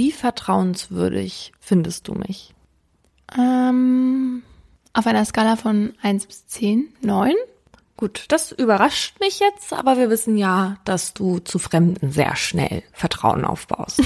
Wie 0.00 0.12
vertrauenswürdig 0.12 1.52
findest 1.60 2.08
du 2.08 2.14
mich? 2.14 2.54
Ähm, 3.38 4.42
auf 4.94 5.06
einer 5.06 5.22
Skala 5.26 5.56
von 5.56 5.92
1 6.00 6.24
bis 6.24 6.46
10, 6.46 6.88
9. 7.02 7.34
Gut, 7.98 8.24
das 8.28 8.50
überrascht 8.50 9.20
mich 9.20 9.40
jetzt, 9.40 9.74
aber 9.74 9.98
wir 9.98 10.08
wissen 10.08 10.38
ja, 10.38 10.78
dass 10.86 11.12
du 11.12 11.38
zu 11.40 11.58
Fremden 11.58 12.12
sehr 12.12 12.34
schnell 12.36 12.82
Vertrauen 12.94 13.44
aufbaust. 13.44 14.02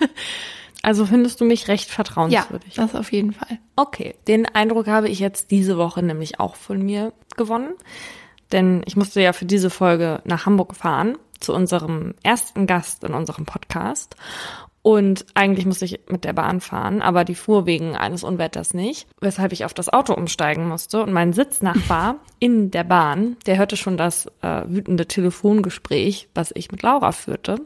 also 0.82 1.06
findest 1.06 1.40
du 1.40 1.44
mich 1.44 1.68
recht 1.68 1.90
vertrauenswürdig? 1.90 2.74
Ja, 2.74 2.82
das 2.82 2.96
auf 2.96 3.12
jeden 3.12 3.34
Fall. 3.34 3.60
Okay, 3.76 4.16
den 4.26 4.46
Eindruck 4.46 4.88
habe 4.88 5.08
ich 5.08 5.20
jetzt 5.20 5.52
diese 5.52 5.76
Woche 5.78 6.02
nämlich 6.02 6.40
auch 6.40 6.56
von 6.56 6.82
mir 6.82 7.12
gewonnen. 7.36 7.74
Denn 8.50 8.82
ich 8.84 8.96
musste 8.96 9.20
ja 9.20 9.32
für 9.32 9.46
diese 9.46 9.70
Folge 9.70 10.22
nach 10.24 10.44
Hamburg 10.44 10.74
fahren, 10.74 11.16
zu 11.38 11.54
unserem 11.54 12.14
ersten 12.24 12.66
Gast 12.66 13.04
in 13.04 13.14
unserem 13.14 13.44
Podcast. 13.44 14.16
Und 14.84 15.24
eigentlich 15.32 15.64
musste 15.64 15.86
ich 15.86 15.98
mit 16.10 16.24
der 16.24 16.34
Bahn 16.34 16.60
fahren, 16.60 17.00
aber 17.00 17.24
die 17.24 17.34
fuhr 17.34 17.64
wegen 17.64 17.96
eines 17.96 18.22
Unwetters 18.22 18.74
nicht, 18.74 19.08
weshalb 19.18 19.52
ich 19.52 19.64
auf 19.64 19.72
das 19.72 19.90
Auto 19.90 20.12
umsteigen 20.12 20.68
musste. 20.68 21.02
Und 21.02 21.10
mein 21.10 21.32
Sitznachbar 21.32 22.16
in 22.38 22.70
der 22.70 22.84
Bahn, 22.84 23.38
der 23.46 23.56
hörte 23.56 23.78
schon 23.78 23.96
das 23.96 24.26
äh, 24.42 24.60
wütende 24.66 25.06
Telefongespräch, 25.06 26.28
was 26.34 26.52
ich 26.54 26.70
mit 26.70 26.82
Laura 26.82 27.12
führte. 27.12 27.62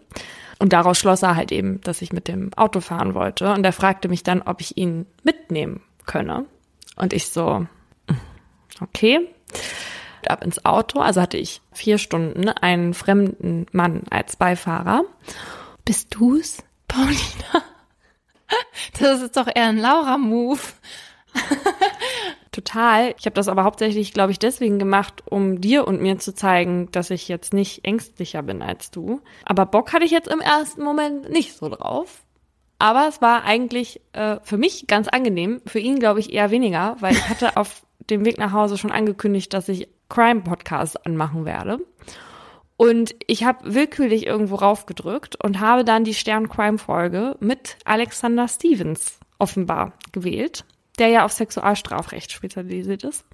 Und 0.60 0.72
daraus 0.72 0.96
schloss 0.96 1.24
er 1.24 1.34
halt 1.34 1.50
eben, 1.50 1.80
dass 1.80 2.02
ich 2.02 2.12
mit 2.12 2.28
dem 2.28 2.54
Auto 2.54 2.78
fahren 2.78 3.14
wollte. 3.14 3.52
Und 3.52 3.66
er 3.66 3.72
fragte 3.72 4.08
mich 4.08 4.22
dann, 4.22 4.40
ob 4.40 4.60
ich 4.60 4.76
ihn 4.76 5.04
mitnehmen 5.24 5.82
könne. 6.06 6.44
Und 6.94 7.12
ich 7.12 7.30
so, 7.30 7.66
okay. 8.80 9.28
Ab 10.28 10.44
ins 10.44 10.64
Auto, 10.64 11.00
also 11.00 11.20
hatte 11.20 11.36
ich 11.36 11.62
vier 11.72 11.98
Stunden 11.98 12.48
einen 12.48 12.94
fremden 12.94 13.66
Mann 13.72 14.02
als 14.08 14.36
Beifahrer. 14.36 15.02
Bist 15.84 16.14
du's? 16.14 16.58
Paulina. 16.88 17.64
Das 18.98 19.20
ist 19.20 19.36
doch 19.36 19.46
eher 19.46 19.68
ein 19.68 19.78
Laura-Move. 19.78 20.60
Total. 22.52 23.14
Ich 23.18 23.26
habe 23.26 23.34
das 23.34 23.48
aber 23.48 23.64
hauptsächlich, 23.64 24.12
glaube 24.12 24.32
ich, 24.32 24.38
deswegen 24.38 24.78
gemacht, 24.78 25.22
um 25.26 25.60
dir 25.60 25.86
und 25.86 26.00
mir 26.00 26.18
zu 26.18 26.34
zeigen, 26.34 26.90
dass 26.90 27.10
ich 27.10 27.28
jetzt 27.28 27.52
nicht 27.52 27.84
ängstlicher 27.84 28.42
bin 28.42 28.62
als 28.62 28.90
du. 28.90 29.20
Aber 29.44 29.66
Bock 29.66 29.92
hatte 29.92 30.04
ich 30.04 30.10
jetzt 30.10 30.28
im 30.28 30.40
ersten 30.40 30.82
Moment 30.82 31.30
nicht 31.30 31.56
so 31.56 31.68
drauf. 31.68 32.24
Aber 32.78 33.06
es 33.08 33.20
war 33.20 33.44
eigentlich 33.44 34.00
äh, 34.12 34.38
für 34.42 34.56
mich 34.56 34.86
ganz 34.86 35.08
angenehm, 35.08 35.60
für 35.66 35.80
ihn 35.80 35.98
glaube 35.98 36.20
ich 36.20 36.32
eher 36.32 36.50
weniger, 36.50 36.96
weil 37.00 37.14
ich 37.14 37.28
hatte 37.28 37.56
auf 37.56 37.82
dem 38.08 38.24
Weg 38.24 38.38
nach 38.38 38.52
Hause 38.52 38.78
schon 38.78 38.92
angekündigt, 38.92 39.52
dass 39.52 39.68
ich 39.68 39.88
Crime-Podcasts 40.08 40.96
anmachen 40.96 41.44
werde. 41.44 41.80
Und 42.78 43.16
ich 43.26 43.42
habe 43.42 43.74
willkürlich 43.74 44.24
irgendwo 44.24 44.54
raufgedrückt 44.54 45.36
und 45.44 45.58
habe 45.58 45.84
dann 45.84 46.04
die 46.04 46.14
Stern-Crime-Folge 46.14 47.36
mit 47.40 47.76
Alexander 47.84 48.46
Stevens 48.46 49.18
offenbar 49.40 49.94
gewählt, 50.12 50.64
der 51.00 51.08
ja 51.08 51.24
auf 51.24 51.32
Sexualstrafrecht 51.32 52.30
spezialisiert 52.30 53.02
ist. 53.02 53.24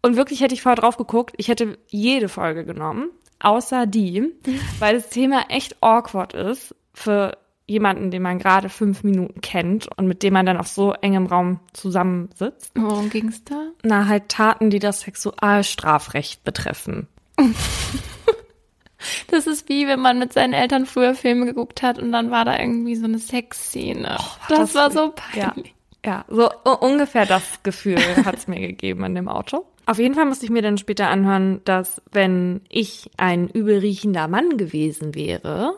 Und 0.00 0.16
wirklich 0.16 0.40
hätte 0.40 0.54
ich 0.54 0.62
vorher 0.62 0.80
drauf 0.80 0.96
geguckt, 0.96 1.34
ich 1.36 1.48
hätte 1.48 1.76
jede 1.88 2.30
Folge 2.30 2.64
genommen, 2.64 3.10
außer 3.40 3.86
die, 3.86 4.32
weil 4.78 4.94
das 4.94 5.10
Thema 5.10 5.44
echt 5.50 5.76
awkward 5.82 6.32
ist 6.32 6.74
für 6.94 7.36
jemanden, 7.66 8.10
den 8.10 8.22
man 8.22 8.38
gerade 8.38 8.70
fünf 8.70 9.04
Minuten 9.04 9.42
kennt 9.42 9.86
und 9.98 10.06
mit 10.06 10.22
dem 10.22 10.32
man 10.32 10.46
dann 10.46 10.56
auf 10.56 10.68
so 10.68 10.94
engem 10.94 11.26
Raum 11.26 11.60
zusammensitzt. 11.74 12.72
Worum 12.74 13.10
ging's 13.10 13.44
da? 13.44 13.72
Na, 13.82 14.06
halt 14.08 14.30
Taten, 14.30 14.70
die 14.70 14.78
das 14.78 15.02
Sexualstrafrecht 15.02 16.42
betreffen. 16.42 17.06
Das 19.28 19.46
ist 19.46 19.68
wie, 19.68 19.86
wenn 19.86 20.00
man 20.00 20.18
mit 20.18 20.32
seinen 20.32 20.52
Eltern 20.52 20.86
früher 20.86 21.14
Filme 21.14 21.46
geguckt 21.46 21.82
hat 21.82 21.98
und 21.98 22.12
dann 22.12 22.30
war 22.30 22.44
da 22.44 22.58
irgendwie 22.58 22.96
so 22.96 23.04
eine 23.04 23.18
Sexszene. 23.18 24.16
Oh, 24.18 24.24
das, 24.48 24.58
das, 24.58 24.74
war 24.74 24.90
so 24.90 25.12
peinlich. 25.14 25.74
Ja, 26.04 26.24
ja 26.24 26.24
so 26.28 26.50
ungefähr 26.80 27.26
das 27.26 27.62
Gefühl 27.62 27.98
hat's 28.24 28.48
mir 28.48 28.60
gegeben 28.60 29.04
in 29.04 29.14
dem 29.14 29.28
Auto. 29.28 29.66
Auf 29.86 29.98
jeden 29.98 30.14
Fall 30.14 30.24
musste 30.24 30.44
ich 30.44 30.50
mir 30.50 30.62
dann 30.62 30.78
später 30.78 31.08
anhören, 31.08 31.60
dass 31.64 32.02
wenn 32.10 32.62
ich 32.68 33.10
ein 33.16 33.48
übelriechender 33.48 34.26
Mann 34.26 34.56
gewesen 34.56 35.14
wäre, 35.14 35.74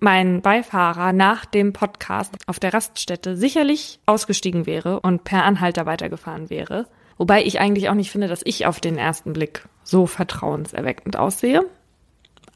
mein 0.00 0.42
Beifahrer 0.42 1.12
nach 1.12 1.44
dem 1.44 1.72
Podcast 1.72 2.34
auf 2.46 2.58
der 2.58 2.74
Raststätte 2.74 3.36
sicherlich 3.36 4.00
ausgestiegen 4.06 4.66
wäre 4.66 5.00
und 5.00 5.24
per 5.24 5.44
Anhalter 5.44 5.86
weitergefahren 5.86 6.50
wäre. 6.50 6.86
Wobei 7.18 7.44
ich 7.44 7.60
eigentlich 7.60 7.88
auch 7.88 7.94
nicht 7.94 8.10
finde, 8.10 8.28
dass 8.28 8.42
ich 8.44 8.66
auf 8.66 8.80
den 8.80 8.98
ersten 8.98 9.32
Blick 9.32 9.66
so 9.82 10.06
vertrauenserweckend 10.06 11.16
aussehe. 11.16 11.64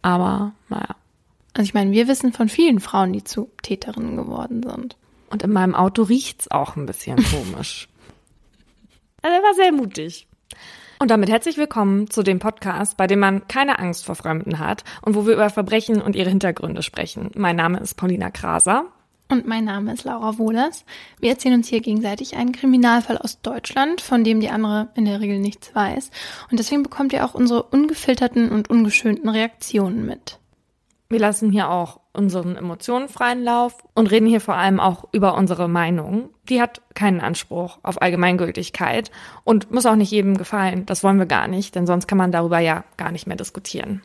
Aber 0.02 0.52
naja. 0.68 0.96
Also 1.54 1.66
ich 1.66 1.74
meine, 1.74 1.90
wir 1.90 2.08
wissen 2.08 2.32
von 2.32 2.48
vielen 2.48 2.80
Frauen, 2.80 3.12
die 3.12 3.24
zu 3.24 3.50
Täterinnen 3.62 4.16
geworden 4.16 4.62
sind. 4.62 4.96
Und 5.30 5.42
in 5.42 5.52
meinem 5.52 5.74
Auto 5.74 6.02
riecht's 6.02 6.50
auch 6.50 6.76
ein 6.76 6.86
bisschen 6.86 7.16
komisch. 7.30 7.88
also 9.22 9.36
er 9.36 9.42
war 9.42 9.54
sehr 9.54 9.72
mutig. 9.72 10.26
Und 10.98 11.10
damit 11.10 11.30
herzlich 11.30 11.56
willkommen 11.56 12.10
zu 12.10 12.22
dem 12.22 12.40
Podcast, 12.40 12.96
bei 12.96 13.06
dem 13.06 13.20
man 13.20 13.48
keine 13.48 13.78
Angst 13.78 14.04
vor 14.04 14.14
Fremden 14.14 14.58
hat 14.58 14.84
und 15.00 15.14
wo 15.14 15.26
wir 15.26 15.32
über 15.32 15.48
Verbrechen 15.48 16.02
und 16.02 16.14
ihre 16.14 16.28
Hintergründe 16.28 16.82
sprechen. 16.82 17.30
Mein 17.34 17.56
Name 17.56 17.80
ist 17.80 17.94
Paulina 17.94 18.30
Kraser. 18.30 18.84
Und 19.30 19.46
mein 19.46 19.64
Name 19.64 19.92
ist 19.92 20.02
Laura 20.02 20.38
Wohlers. 20.38 20.84
Wir 21.20 21.30
erzählen 21.30 21.54
uns 21.54 21.68
hier 21.68 21.80
gegenseitig 21.80 22.36
einen 22.36 22.50
Kriminalfall 22.50 23.16
aus 23.16 23.40
Deutschland, 23.40 24.00
von 24.00 24.24
dem 24.24 24.40
die 24.40 24.50
andere 24.50 24.88
in 24.96 25.04
der 25.04 25.20
Regel 25.20 25.38
nichts 25.38 25.72
weiß. 25.72 26.10
Und 26.50 26.58
deswegen 26.58 26.82
bekommt 26.82 27.12
ihr 27.12 27.24
auch 27.24 27.34
unsere 27.34 27.62
ungefilterten 27.62 28.50
und 28.50 28.68
ungeschönten 28.68 29.28
Reaktionen 29.28 30.04
mit. 30.04 30.40
Wir 31.08 31.20
lassen 31.20 31.52
hier 31.52 31.70
auch 31.70 32.00
unseren 32.12 32.56
Emotionen 32.56 33.08
freien 33.08 33.44
Lauf 33.44 33.76
und 33.94 34.10
reden 34.10 34.26
hier 34.26 34.40
vor 34.40 34.56
allem 34.56 34.80
auch 34.80 35.04
über 35.12 35.36
unsere 35.36 35.68
Meinung. 35.68 36.30
Die 36.48 36.60
hat 36.60 36.82
keinen 36.94 37.20
Anspruch 37.20 37.78
auf 37.84 38.02
Allgemeingültigkeit 38.02 39.12
und 39.44 39.70
muss 39.70 39.86
auch 39.86 39.94
nicht 39.94 40.10
jedem 40.10 40.38
gefallen. 40.38 40.86
Das 40.86 41.04
wollen 41.04 41.20
wir 41.20 41.26
gar 41.26 41.46
nicht, 41.46 41.76
denn 41.76 41.86
sonst 41.86 42.08
kann 42.08 42.18
man 42.18 42.32
darüber 42.32 42.58
ja 42.58 42.82
gar 42.96 43.12
nicht 43.12 43.28
mehr 43.28 43.36
diskutieren. 43.36 44.02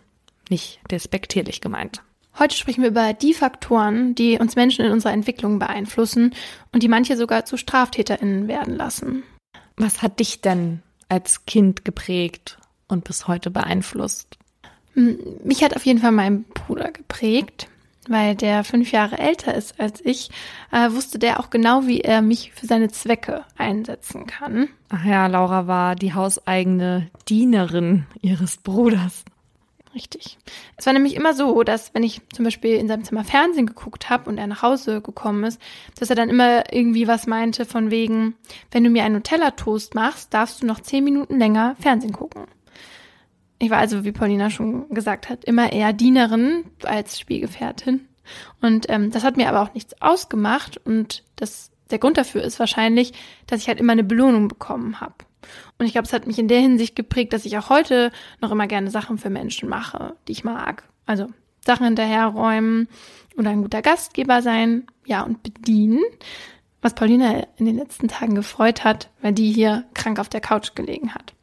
Nicht 0.51 0.79
despektierlich 0.91 1.61
gemeint. 1.61 2.03
Heute 2.37 2.55
sprechen 2.55 2.81
wir 2.81 2.89
über 2.89 3.13
die 3.13 3.33
Faktoren, 3.33 4.13
die 4.13 4.37
uns 4.37 4.55
Menschen 4.55 4.83
in 4.83 4.91
unserer 4.91 5.13
Entwicklung 5.13 5.57
beeinflussen 5.57 6.33
und 6.73 6.83
die 6.83 6.89
manche 6.89 7.15
sogar 7.15 7.45
zu 7.45 7.55
StraftäterInnen 7.55 8.49
werden 8.49 8.75
lassen. 8.75 9.23
Was 9.77 10.01
hat 10.01 10.19
dich 10.19 10.41
denn 10.41 10.81
als 11.07 11.45
Kind 11.45 11.85
geprägt 11.85 12.57
und 12.87 13.05
bis 13.05 13.27
heute 13.27 13.51
beeinflusst? 13.51 14.37
Hm, 14.95 15.17
mich 15.43 15.63
hat 15.63 15.75
auf 15.77 15.85
jeden 15.85 15.99
Fall 15.99 16.11
mein 16.11 16.43
Bruder 16.43 16.91
geprägt, 16.91 17.67
weil 18.09 18.35
der 18.35 18.65
fünf 18.65 18.91
Jahre 18.91 19.17
älter 19.17 19.55
ist 19.55 19.79
als 19.79 20.03
ich, 20.03 20.29
äh, 20.71 20.91
wusste 20.91 21.19
der 21.19 21.39
auch 21.39 21.49
genau, 21.49 21.87
wie 21.87 22.01
er 22.01 22.21
mich 22.21 22.51
für 22.53 22.65
seine 22.65 22.89
Zwecke 22.89 23.45
einsetzen 23.57 24.27
kann. 24.27 24.67
Ach 24.89 25.05
ja, 25.05 25.27
Laura 25.27 25.67
war 25.67 25.95
die 25.95 26.13
hauseigene 26.13 27.09
Dienerin 27.27 28.05
ihres 28.21 28.57
Bruders. 28.57 29.23
Richtig. 29.95 30.37
Es 30.75 30.85
war 30.85 30.91
nämlich 30.91 31.15
immer 31.15 31.33
so, 31.33 31.63
dass 31.63 31.93
wenn 31.93 32.03
ich 32.03 32.21
zum 32.33 32.43
Beispiel 32.43 32.75
in 32.75 32.89
seinem 32.89 33.05
Zimmer 33.05 33.23
Fernsehen 33.23 33.65
geguckt 33.65 34.09
habe 34.09 34.29
und 34.29 34.37
er 34.37 34.45
nach 34.45 34.61
Hause 34.61 35.01
gekommen 35.01 35.45
ist, 35.45 35.61
dass 35.97 36.09
er 36.09 36.17
dann 36.17 36.29
immer 36.29 36.73
irgendwie 36.73 37.07
was 37.07 37.27
meinte 37.27 37.65
von 37.65 37.91
wegen, 37.91 38.35
wenn 38.71 38.83
du 38.83 38.89
mir 38.89 39.05
einen 39.05 39.15
Nutella-Toast 39.15 39.95
machst, 39.95 40.33
darfst 40.33 40.61
du 40.61 40.65
noch 40.65 40.81
zehn 40.81 41.05
Minuten 41.05 41.39
länger 41.39 41.77
Fernsehen 41.79 42.11
gucken. 42.11 42.43
Ich 43.57 43.69
war 43.69 43.77
also, 43.77 44.03
wie 44.03 44.11
Paulina 44.11 44.49
schon 44.49 44.89
gesagt 44.89 45.29
hat, 45.29 45.45
immer 45.45 45.71
eher 45.71 45.93
Dienerin 45.93 46.65
als 46.83 47.17
Spielgefährtin. 47.17 48.05
Und 48.61 48.87
ähm, 48.89 49.11
das 49.11 49.23
hat 49.23 49.37
mir 49.37 49.47
aber 49.47 49.61
auch 49.61 49.73
nichts 49.73 50.01
ausgemacht. 50.01 50.77
Und 50.83 51.23
das, 51.37 51.71
der 51.89 51.99
Grund 51.99 52.17
dafür 52.17 52.43
ist 52.43 52.59
wahrscheinlich, 52.59 53.13
dass 53.47 53.61
ich 53.61 53.69
halt 53.69 53.79
immer 53.79 53.93
eine 53.93 54.03
Belohnung 54.03 54.49
bekommen 54.49 54.99
habe. 54.99 55.15
Und 55.77 55.85
ich 55.85 55.93
glaube, 55.93 56.07
es 56.07 56.13
hat 56.13 56.27
mich 56.27 56.39
in 56.39 56.47
der 56.47 56.59
Hinsicht 56.59 56.95
geprägt, 56.95 57.33
dass 57.33 57.45
ich 57.45 57.57
auch 57.57 57.69
heute 57.69 58.11
noch 58.41 58.51
immer 58.51 58.67
gerne 58.67 58.89
Sachen 58.91 59.17
für 59.17 59.29
Menschen 59.29 59.69
mache, 59.69 60.15
die 60.27 60.33
ich 60.33 60.43
mag. 60.43 60.83
Also 61.05 61.27
Sachen 61.65 61.85
hinterherräumen 61.85 62.87
oder 63.37 63.49
ein 63.49 63.61
guter 63.61 63.81
Gastgeber 63.81 64.41
sein, 64.41 64.87
ja, 65.05 65.23
und 65.23 65.43
bedienen. 65.43 66.01
Was 66.81 66.93
Paulina 66.93 67.47
in 67.57 67.65
den 67.65 67.77
letzten 67.77 68.07
Tagen 68.07 68.35
gefreut 68.35 68.83
hat, 68.83 69.09
weil 69.21 69.33
die 69.33 69.51
hier 69.51 69.85
krank 69.93 70.19
auf 70.19 70.29
der 70.29 70.41
Couch 70.41 70.75
gelegen 70.75 71.15
hat. 71.15 71.33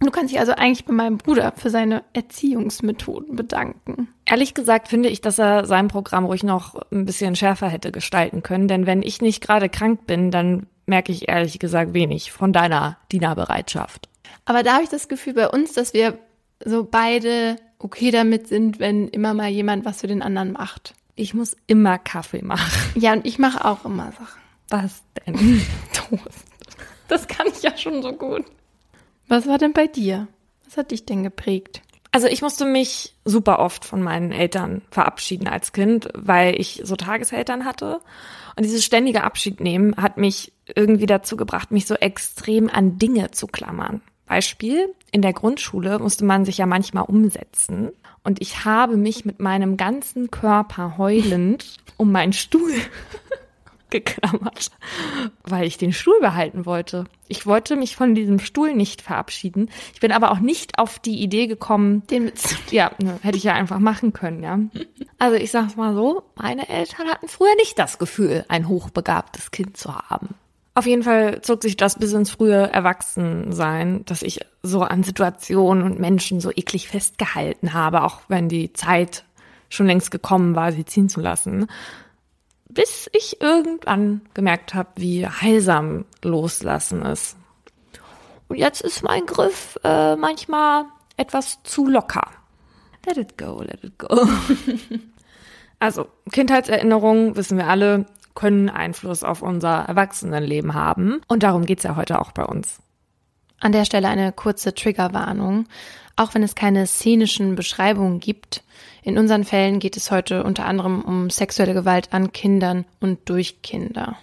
Du 0.00 0.10
kannst 0.10 0.32
dich 0.32 0.38
also 0.38 0.52
eigentlich 0.52 0.84
bei 0.84 0.92
meinem 0.92 1.16
Bruder 1.16 1.52
für 1.56 1.70
seine 1.70 2.04
Erziehungsmethoden 2.12 3.34
bedanken. 3.34 4.08
Ehrlich 4.26 4.52
gesagt 4.52 4.88
finde 4.88 5.08
ich, 5.08 5.22
dass 5.22 5.38
er 5.38 5.64
sein 5.64 5.88
Programm 5.88 6.26
ruhig 6.26 6.42
noch 6.42 6.74
ein 6.92 7.06
bisschen 7.06 7.34
schärfer 7.34 7.68
hätte 7.68 7.92
gestalten 7.92 8.42
können, 8.42 8.68
denn 8.68 8.86
wenn 8.86 9.02
ich 9.02 9.22
nicht 9.22 9.40
gerade 9.40 9.68
krank 9.70 10.06
bin, 10.06 10.30
dann 10.30 10.66
merke 10.86 11.12
ich 11.12 11.28
ehrlich 11.28 11.58
gesagt 11.58 11.94
wenig 11.94 12.32
von 12.32 12.52
deiner 12.52 12.96
Dienerbereitschaft. 13.12 14.08
Aber 14.44 14.62
da 14.62 14.74
habe 14.74 14.84
ich 14.84 14.88
das 14.88 15.08
Gefühl 15.08 15.34
bei 15.34 15.48
uns, 15.48 15.72
dass 15.72 15.92
wir 15.92 16.18
so 16.64 16.84
beide 16.84 17.56
okay 17.78 18.10
damit 18.10 18.48
sind, 18.48 18.78
wenn 18.78 19.08
immer 19.08 19.34
mal 19.34 19.48
jemand 19.48 19.84
was 19.84 20.00
für 20.00 20.06
den 20.06 20.22
anderen 20.22 20.52
macht. 20.52 20.94
Ich 21.14 21.34
muss 21.34 21.56
immer 21.66 21.98
Kaffee 21.98 22.42
machen. 22.42 23.00
Ja, 23.00 23.12
und 23.12 23.26
ich 23.26 23.38
mache 23.38 23.64
auch 23.64 23.84
immer 23.84 24.12
Sachen. 24.12 24.40
Was 24.68 25.02
denn? 25.26 25.62
Toast. 25.92 26.44
Das 27.08 27.28
kann 27.28 27.46
ich 27.46 27.62
ja 27.62 27.76
schon 27.76 28.02
so 28.02 28.12
gut. 28.12 28.44
Was 29.28 29.46
war 29.46 29.58
denn 29.58 29.72
bei 29.72 29.86
dir? 29.86 30.28
Was 30.64 30.76
hat 30.76 30.90
dich 30.90 31.06
denn 31.06 31.22
geprägt? 31.22 31.82
Also 32.12 32.28
ich 32.28 32.42
musste 32.42 32.64
mich 32.64 33.14
super 33.24 33.58
oft 33.58 33.84
von 33.84 34.02
meinen 34.02 34.32
Eltern 34.32 34.82
verabschieden 34.90 35.48
als 35.48 35.72
Kind, 35.72 36.08
weil 36.14 36.58
ich 36.60 36.80
so 36.84 36.96
Tageseltern 36.96 37.64
hatte. 37.64 38.00
Und 38.56 38.64
dieses 38.64 38.84
ständige 38.84 39.22
Abschiednehmen 39.22 39.96
hat 39.96 40.16
mich 40.16 40.52
irgendwie 40.74 41.06
dazu 41.06 41.36
gebracht, 41.36 41.70
mich 41.70 41.86
so 41.86 41.94
extrem 41.94 42.70
an 42.70 42.98
Dinge 42.98 43.30
zu 43.30 43.46
klammern. 43.46 44.00
Beispiel, 44.26 44.92
in 45.12 45.22
der 45.22 45.32
Grundschule 45.32 45.98
musste 45.98 46.24
man 46.24 46.44
sich 46.44 46.58
ja 46.58 46.66
manchmal 46.66 47.04
umsetzen. 47.04 47.90
Und 48.24 48.40
ich 48.40 48.64
habe 48.64 48.96
mich 48.96 49.24
mit 49.24 49.40
meinem 49.40 49.76
ganzen 49.76 50.30
Körper 50.30 50.98
heulend 50.98 51.76
um 51.96 52.10
meinen 52.10 52.32
Stuhl 52.32 52.72
geklammert, 53.90 54.70
weil 55.44 55.66
ich 55.66 55.78
den 55.78 55.92
Stuhl 55.92 56.18
behalten 56.20 56.66
wollte. 56.66 57.04
Ich 57.28 57.46
wollte 57.46 57.76
mich 57.76 57.96
von 57.96 58.14
diesem 58.14 58.38
Stuhl 58.38 58.74
nicht 58.74 59.02
verabschieden. 59.02 59.70
Ich 59.94 60.00
bin 60.00 60.12
aber 60.12 60.30
auch 60.30 60.38
nicht 60.38 60.78
auf 60.78 60.98
die 60.98 61.20
Idee 61.22 61.46
gekommen, 61.46 62.02
den 62.08 62.32
ja, 62.70 62.90
ne, 63.02 63.18
hätte 63.22 63.38
ich 63.38 63.44
ja 63.44 63.54
einfach 63.54 63.78
machen 63.78 64.12
können, 64.12 64.42
ja. 64.42 64.58
Also 65.18 65.36
ich 65.36 65.50
sag's 65.50 65.76
mal 65.76 65.94
so, 65.94 66.22
meine 66.36 66.68
Eltern 66.68 67.08
hatten 67.08 67.28
früher 67.28 67.54
nicht 67.56 67.78
das 67.78 67.98
Gefühl, 67.98 68.44
ein 68.48 68.68
hochbegabtes 68.68 69.50
Kind 69.50 69.76
zu 69.76 69.94
haben. 69.94 70.34
Auf 70.74 70.86
jeden 70.86 71.04
Fall 71.04 71.40
zog 71.40 71.62
sich 71.62 71.76
das 71.76 71.98
bis 71.98 72.12
ins 72.12 72.30
frühe 72.30 72.70
Erwachsensein, 72.70 74.04
dass 74.04 74.22
ich 74.22 74.40
so 74.62 74.82
an 74.82 75.04
Situationen 75.04 75.82
und 75.82 75.98
Menschen 75.98 76.40
so 76.40 76.50
eklig 76.50 76.88
festgehalten 76.88 77.72
habe, 77.72 78.02
auch 78.02 78.20
wenn 78.28 78.50
die 78.50 78.74
Zeit 78.74 79.24
schon 79.70 79.86
längst 79.86 80.10
gekommen 80.10 80.54
war, 80.54 80.72
sie 80.72 80.84
ziehen 80.84 81.08
zu 81.08 81.20
lassen 81.20 81.66
bis 82.76 83.08
ich 83.12 83.40
irgendwann 83.40 84.20
gemerkt 84.34 84.74
habe, 84.74 84.90
wie 84.96 85.26
heilsam 85.26 86.04
loslassen 86.22 87.02
ist. 87.02 87.36
Und 88.48 88.58
jetzt 88.58 88.82
ist 88.82 89.02
mein 89.02 89.24
Griff 89.26 89.78
äh, 89.82 90.14
manchmal 90.14 90.84
etwas 91.16 91.62
zu 91.64 91.88
locker. 91.88 92.28
Let 93.06 93.16
it 93.16 93.38
go, 93.38 93.62
let 93.62 93.82
it 93.82 93.98
go. 93.98 94.08
also, 95.80 96.06
Kindheitserinnerungen, 96.30 97.34
wissen 97.34 97.56
wir 97.56 97.66
alle, 97.66 98.06
können 98.34 98.68
Einfluss 98.68 99.24
auf 99.24 99.40
unser 99.40 99.86
Erwachsenenleben 99.88 100.74
haben. 100.74 101.22
Und 101.28 101.42
darum 101.42 101.64
geht's 101.64 101.84
ja 101.84 101.96
heute 101.96 102.20
auch 102.20 102.32
bei 102.32 102.44
uns. 102.44 102.78
An 103.58 103.72
der 103.72 103.86
Stelle 103.86 104.08
eine 104.08 104.32
kurze 104.32 104.74
Triggerwarnung. 104.74 105.66
Auch 106.16 106.34
wenn 106.34 106.42
es 106.42 106.54
keine 106.54 106.86
szenischen 106.86 107.54
Beschreibungen 107.54 108.20
gibt, 108.20 108.62
in 109.06 109.18
unseren 109.18 109.44
Fällen 109.44 109.78
geht 109.78 109.96
es 109.96 110.10
heute 110.10 110.42
unter 110.42 110.66
anderem 110.66 111.00
um 111.00 111.30
sexuelle 111.30 111.74
Gewalt 111.74 112.12
an 112.12 112.32
Kindern 112.32 112.84
und 112.98 113.20
durch 113.28 113.62
Kinder. 113.62 114.18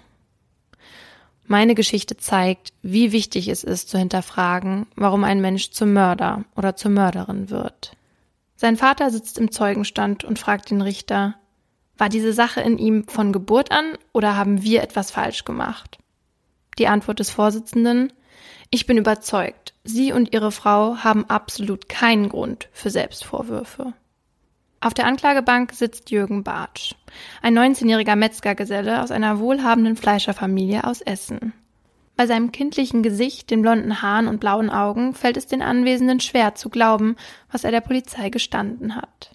Meine 1.46 1.74
Geschichte 1.74 2.18
zeigt, 2.18 2.74
wie 2.82 3.14
wichtig 3.14 3.48
es 3.48 3.64
ist 3.64 3.88
zu 3.88 3.98
hinterfragen, 3.98 4.86
warum 4.98 5.24
ein 5.24 5.40
Mensch 5.40 5.72
zum 5.72 5.94
Mörder 5.94 6.44
oder 6.58 6.76
zur 6.76 6.92
Mörderin 6.92 7.50
wird. 7.50 7.96
Sein 8.58 8.76
Vater 8.76 9.10
sitzt 9.10 9.38
im 9.38 9.52
Zeugenstand 9.52 10.26
und 10.26 10.38
fragt 10.38 10.70
den 10.70 10.82
Richter, 10.82 11.36
war 11.98 12.10
diese 12.10 12.34
Sache 12.34 12.60
in 12.60 12.78
ihm 12.78 13.08
von 13.08 13.32
Geburt 13.32 13.72
an 13.72 13.98
oder 14.12 14.36
haben 14.36 14.64
wir 14.64 14.84
etwas 14.84 15.12
falsch 15.12 15.46
gemacht? 15.46 15.98
Die 16.78 16.88
Antwort 16.90 17.20
des 17.20 17.30
Vorsitzenden, 17.30 18.12
ich 18.70 18.86
bin 18.86 18.98
überzeugt, 18.98 19.76
Sie 19.86 20.12
und 20.12 20.34
Ihre 20.34 20.52
Frau 20.52 20.98
haben 20.98 21.24
absolut 21.30 21.88
keinen 21.88 22.28
Grund 22.28 22.68
für 22.74 22.90
Selbstvorwürfe. 22.90 23.94
Auf 24.84 24.94
der 24.94 25.06
Anklagebank 25.06 25.72
sitzt 25.72 26.12
Jürgen 26.12 26.44
Bartsch, 26.44 26.94
ein 27.42 27.58
19-jähriger 27.58 28.18
Metzgergeselle 28.18 29.02
aus 29.02 29.12
einer 29.12 29.40
wohlhabenden 29.40 29.96
Fleischerfamilie 29.96 30.84
aus 30.84 31.00
Essen. 31.00 31.54
Bei 32.18 32.28
seinem 32.28 32.52
kindlichen 32.52 33.02
Gesicht, 33.02 33.50
den 33.50 33.62
blonden 33.62 34.02
Haaren 34.02 34.28
und 34.28 34.42
blauen 34.42 34.70
Augen 34.70 35.14
fällt 35.14 35.38
es 35.38 35.48
den 35.48 35.62
Anwesenden 35.62 36.20
schwer 36.20 36.56
zu 36.56 36.70
glauben, 36.70 37.16
was 37.50 37.64
er 37.64 37.72
der 37.72 37.80
Polizei 37.80 38.30
gestanden 38.30 38.98
hat. 38.98 39.32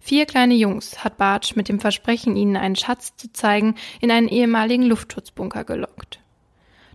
Vier 0.00 0.24
kleine 0.24 0.54
Jungs 0.54 1.04
hat 1.04 1.18
Bartsch 1.18 1.54
mit 1.54 1.68
dem 1.68 1.78
Versprechen, 1.78 2.34
ihnen 2.34 2.56
einen 2.56 2.76
Schatz 2.76 3.16
zu 3.16 3.30
zeigen, 3.30 3.74
in 4.00 4.10
einen 4.10 4.28
ehemaligen 4.28 4.84
Luftschutzbunker 4.84 5.64
gelockt. 5.64 6.20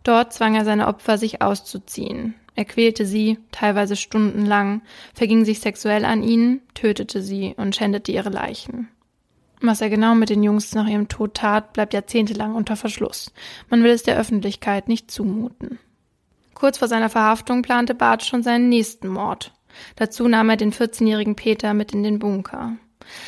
Dort 0.02 0.34
zwang 0.34 0.56
er 0.56 0.66
seine 0.66 0.88
Opfer, 0.88 1.20
sich 1.20 1.44
auszuziehen. 1.44 2.34
Er 2.56 2.66
quälte 2.66 3.06
sie, 3.06 3.40
teilweise 3.52 3.96
stundenlang, 3.96 4.82
verging 5.14 5.44
sich 5.44 5.60
sexuell 5.60 6.06
an 6.06 6.24
ihnen, 6.24 6.62
tötete 6.76 7.22
sie 7.22 7.56
und 7.58 7.76
schändete 7.76 8.12
ihre 8.12 8.30
Leichen. 8.30 8.90
Was 9.62 9.82
er 9.82 9.90
genau 9.90 10.14
mit 10.14 10.30
den 10.30 10.44
Jungs 10.44 10.76
nach 10.76 10.88
ihrem 10.88 11.08
Tod 11.08 11.36
tat, 11.36 11.74
bleibt 11.74 11.94
jahrzehntelang 11.94 12.54
unter 12.54 12.76
Verschluss. 12.76 13.32
Man 13.70 13.84
will 13.84 13.92
es 13.92 14.04
der 14.04 14.18
Öffentlichkeit 14.18 14.90
nicht 14.90 15.10
zumuten. 15.10 15.80
Kurz 16.54 16.78
vor 16.78 16.88
seiner 16.88 17.10
Verhaftung 17.10 17.62
plante 17.62 17.96
Bart 17.96 18.24
schon 18.24 18.44
seinen 18.44 18.70
nächsten 18.70 19.08
Mord. 19.08 19.54
Dazu 19.96 20.28
nahm 20.28 20.50
er 20.50 20.58
den 20.58 20.74
14-jährigen 20.74 21.36
Peter 21.36 21.74
mit 21.74 21.94
in 21.94 22.04
den 22.04 22.20
Bunker. 22.20 22.74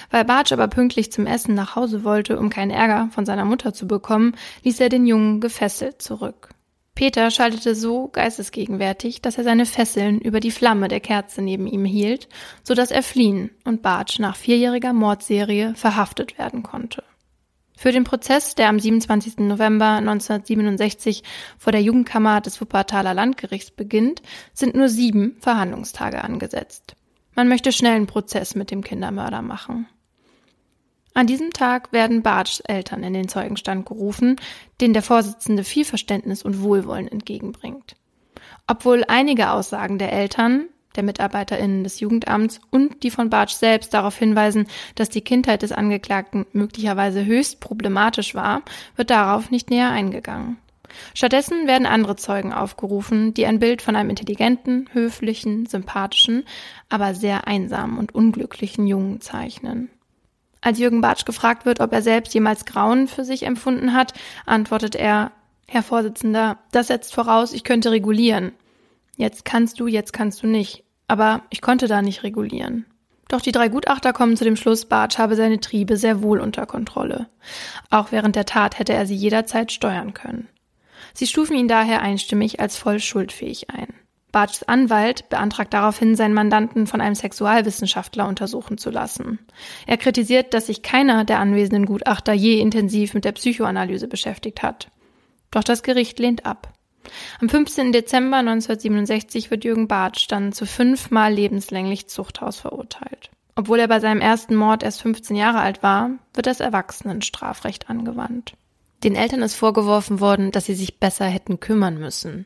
Weil 0.10 0.26
Bartsch 0.26 0.52
aber 0.52 0.68
pünktlich 0.68 1.12
zum 1.12 1.26
Essen 1.26 1.56
nach 1.56 1.76
Hause 1.76 2.04
wollte, 2.04 2.40
um 2.40 2.50
keinen 2.50 2.72
Ärger 2.72 3.10
von 3.12 3.26
seiner 3.26 3.46
Mutter 3.46 3.74
zu 3.74 3.88
bekommen, 3.88 4.36
ließ 4.64 4.80
er 4.80 4.90
den 4.90 5.06
Jungen 5.06 5.42
gefesselt 5.42 6.02
zurück. 6.02 6.55
Peter 6.96 7.30
schaltete 7.30 7.76
so 7.76 8.08
geistesgegenwärtig, 8.08 9.22
dass 9.22 9.38
er 9.38 9.44
seine 9.44 9.66
Fesseln 9.66 10.20
über 10.20 10.40
die 10.40 10.52
Flamme 10.52 10.88
der 10.88 11.02
Kerze 11.02 11.42
neben 11.42 11.68
ihm 11.68 11.84
hielt, 11.84 12.30
so 12.64 12.74
dass 12.74 12.90
er 12.90 13.04
fliehen 13.04 13.52
und 13.66 13.82
Bartsch 13.82 14.18
nach 14.20 14.38
vierjähriger 14.38 14.94
Mordserie 14.94 15.76
verhaftet 15.76 16.38
werden 16.38 16.64
konnte. 16.64 17.04
Für 17.78 17.92
den 17.92 18.06
Prozess, 18.06 18.56
der 18.56 18.70
am 18.70 18.80
27. 18.80 19.40
November 19.40 19.98
1967 19.98 21.24
vor 21.58 21.74
der 21.74 21.82
Jugendkammer 21.82 22.40
des 22.40 22.62
Wuppertaler 22.62 23.14
Landgerichts 23.14 23.72
beginnt, 23.72 24.22
sind 24.54 24.76
nur 24.76 24.88
sieben 24.88 25.36
Verhandlungstage 25.42 26.24
angesetzt. 26.24 26.96
Man 27.36 27.50
möchte 27.50 27.74
schnell 27.74 27.98
einen 27.98 28.08
Prozess 28.08 28.56
mit 28.56 28.72
dem 28.72 28.82
Kindermörder 28.82 29.42
machen. 29.42 29.88
An 31.18 31.28
diesem 31.28 31.52
Tag 31.52 31.94
werden 31.94 32.24
Bartschs 32.24 32.60
Eltern 32.60 33.02
in 33.02 33.14
den 33.14 33.30
Zeugenstand 33.30 33.86
gerufen, 33.86 34.36
den 34.82 34.92
der 34.92 35.02
Vorsitzende 35.02 35.64
viel 35.64 35.86
Verständnis 35.86 36.44
und 36.44 36.62
Wohlwollen 36.62 37.08
entgegenbringt. 37.08 37.96
Obwohl 38.68 39.06
einige 39.08 39.52
Aussagen 39.52 39.98
der 39.98 40.12
Eltern, 40.12 40.68
der 40.98 41.04
MitarbeiterInnen 41.04 41.86
des 41.86 42.02
Jugendamts 42.02 42.60
und 42.70 43.02
die 43.04 43.12
von 43.12 43.30
Bartsch 43.30 43.54
selbst 43.54 43.94
darauf 43.94 44.18
hinweisen, 44.18 44.68
dass 44.96 45.10
die 45.10 45.22
Kindheit 45.22 45.62
des 45.62 45.72
Angeklagten 45.72 46.46
möglicherweise 46.52 47.26
höchst 47.26 47.62
problematisch 47.62 48.36
war, 48.36 48.64
wird 48.98 49.10
darauf 49.10 49.52
nicht 49.52 49.70
näher 49.70 49.92
eingegangen. 49.92 50.58
Stattdessen 51.14 51.66
werden 51.66 51.88
andere 51.88 52.18
Zeugen 52.18 52.52
aufgerufen, 52.52 53.34
die 53.34 53.46
ein 53.46 53.60
Bild 53.60 53.82
von 53.82 53.96
einem 53.96 54.10
intelligenten, 54.10 54.90
höflichen, 54.92 55.66
sympathischen, 55.66 56.44
aber 56.90 57.16
sehr 57.16 57.48
einsamen 57.48 57.98
und 57.98 58.14
unglücklichen 58.14 58.86
Jungen 58.86 59.22
zeichnen. 59.22 59.90
Als 60.66 60.80
Jürgen 60.80 61.00
Bartsch 61.00 61.26
gefragt 61.26 61.68
wird, 61.68 61.80
ob 61.80 61.94
er 61.94 62.02
selbst 62.02 62.34
jemals 62.34 62.66
Grauen 62.66 63.08
für 63.08 63.24
sich 63.24 63.44
empfunden 63.44 63.94
hat, 63.94 64.16
antwortet 64.48 64.96
er, 64.96 65.32
Herr 65.68 65.84
Vorsitzender, 65.84 66.58
das 66.72 66.88
setzt 66.88 67.14
voraus, 67.14 67.54
ich 67.54 67.64
könnte 67.64 67.92
regulieren. 67.92 68.52
Jetzt 69.16 69.46
kannst 69.46 69.80
du, 69.80 69.86
jetzt 69.86 70.12
kannst 70.12 70.42
du 70.42 70.48
nicht. 70.48 70.84
Aber 71.08 71.44
ich 71.52 71.62
konnte 71.62 71.88
da 71.88 72.02
nicht 72.02 72.24
regulieren. 72.24 72.88
Doch 73.28 73.42
die 73.42 73.52
drei 73.52 73.70
Gutachter 73.70 74.12
kommen 74.12 74.38
zu 74.38 74.44
dem 74.44 74.56
Schluss, 74.56 74.86
Bartsch 74.86 75.20
habe 75.20 75.36
seine 75.36 75.60
Triebe 75.60 75.98
sehr 75.98 76.24
wohl 76.24 76.40
unter 76.40 76.66
Kontrolle. 76.66 77.28
Auch 77.92 78.12
während 78.12 78.36
der 78.36 78.48
Tat 78.48 78.80
hätte 78.80 78.94
er 78.94 79.06
sie 79.06 79.16
jederzeit 79.16 79.72
steuern 79.72 80.16
können. 80.16 80.50
Sie 81.14 81.28
stufen 81.28 81.56
ihn 81.56 81.68
daher 81.68 82.02
einstimmig 82.02 82.60
als 82.60 82.76
voll 82.76 83.00
schuldfähig 83.00 83.70
ein. 83.70 83.94
Bartschs 84.36 84.64
Anwalt 84.64 85.30
beantragt 85.30 85.74
daraufhin, 85.74 86.18
seinen 86.18 86.34
Mandanten 86.34 86.88
von 86.88 87.00
einem 87.00 87.16
Sexualwissenschaftler 87.16 88.28
untersuchen 88.28 88.78
zu 88.78 88.90
lassen. 88.90 89.40
Er 89.88 89.96
kritisiert, 89.96 90.54
dass 90.54 90.68
sich 90.68 90.82
keiner 90.82 91.24
der 91.24 91.40
anwesenden 91.40 91.86
Gutachter 91.86 92.34
je 92.34 92.60
intensiv 92.60 93.14
mit 93.14 93.24
der 93.24 93.32
Psychoanalyse 93.32 94.10
beschäftigt 94.10 94.62
hat. 94.62 94.92
Doch 95.52 95.64
das 95.64 95.84
Gericht 95.84 96.20
lehnt 96.20 96.46
ab. 96.46 96.74
Am 97.40 97.48
15. 97.48 97.94
Dezember 97.94 98.36
1967 98.40 99.52
wird 99.52 99.64
Jürgen 99.64 99.88
Bartsch 99.88 100.28
dann 100.28 100.52
zu 100.52 100.66
fünfmal 100.66 101.32
lebenslänglich 101.34 102.10
Zuchthaus 102.10 102.60
verurteilt. 102.60 103.30
Obwohl 103.56 103.80
er 103.80 103.88
bei 103.88 104.02
seinem 104.02 104.20
ersten 104.20 104.56
Mord 104.58 104.84
erst 104.84 105.02
15 105.02 105.38
Jahre 105.38 105.60
alt 105.60 105.82
war, 105.82 106.10
wird 106.34 106.46
das 106.46 106.60
Erwachsenenstrafrecht 106.60 107.90
angewandt. 107.90 108.52
Den 109.06 109.16
Eltern 109.16 109.44
ist 109.44 109.56
vorgeworfen 109.56 110.20
worden, 110.20 110.52
dass 110.52 110.66
sie 110.66 110.76
sich 110.76 111.00
besser 111.00 111.26
hätten 111.26 111.62
kümmern 111.62 112.00
müssen. 112.00 112.46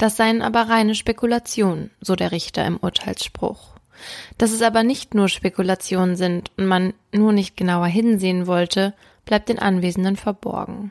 Das 0.00 0.16
seien 0.16 0.40
aber 0.40 0.62
reine 0.62 0.94
Spekulationen, 0.94 1.90
so 2.00 2.16
der 2.16 2.32
Richter 2.32 2.64
im 2.64 2.78
Urteilsspruch. 2.78 3.74
Dass 4.38 4.50
es 4.50 4.62
aber 4.62 4.82
nicht 4.82 5.14
nur 5.14 5.28
Spekulationen 5.28 6.16
sind 6.16 6.50
und 6.56 6.64
man 6.64 6.94
nur 7.12 7.34
nicht 7.34 7.54
genauer 7.54 7.86
hinsehen 7.86 8.46
wollte, 8.46 8.94
bleibt 9.26 9.50
den 9.50 9.58
Anwesenden 9.58 10.16
verborgen. 10.16 10.90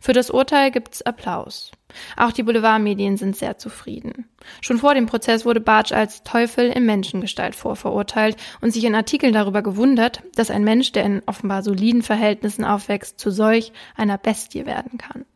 Für 0.00 0.12
das 0.12 0.28
Urteil 0.28 0.72
gibt's 0.72 1.02
Applaus. 1.02 1.70
Auch 2.16 2.32
die 2.32 2.42
Boulevardmedien 2.42 3.16
sind 3.16 3.36
sehr 3.36 3.58
zufrieden. 3.58 4.28
Schon 4.60 4.78
vor 4.78 4.94
dem 4.94 5.06
Prozess 5.06 5.44
wurde 5.44 5.60
Bartsch 5.60 5.92
als 5.92 6.24
Teufel 6.24 6.68
in 6.68 6.84
Menschengestalt 6.84 7.54
vorverurteilt 7.54 8.36
und 8.60 8.72
sich 8.72 8.82
in 8.82 8.96
Artikeln 8.96 9.34
darüber 9.34 9.62
gewundert, 9.62 10.20
dass 10.34 10.50
ein 10.50 10.64
Mensch, 10.64 10.90
der 10.90 11.04
in 11.04 11.22
offenbar 11.26 11.62
soliden 11.62 12.02
Verhältnissen 12.02 12.64
aufwächst, 12.64 13.20
zu 13.20 13.30
solch 13.30 13.72
einer 13.94 14.18
Bestie 14.18 14.66
werden 14.66 14.98
kann. 14.98 15.26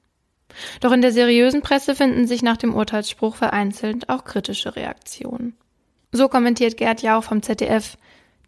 Doch 0.80 0.92
in 0.92 1.02
der 1.02 1.12
seriösen 1.12 1.62
Presse 1.62 1.94
finden 1.94 2.26
sich 2.26 2.42
nach 2.42 2.56
dem 2.56 2.74
Urteilsspruch 2.74 3.36
vereinzelt 3.36 4.08
auch 4.08 4.24
kritische 4.24 4.76
Reaktionen. 4.76 5.56
So 6.12 6.28
kommentiert 6.28 6.76
Gerd 6.76 7.02
Jauch 7.02 7.24
vom 7.24 7.42
ZDF, 7.42 7.98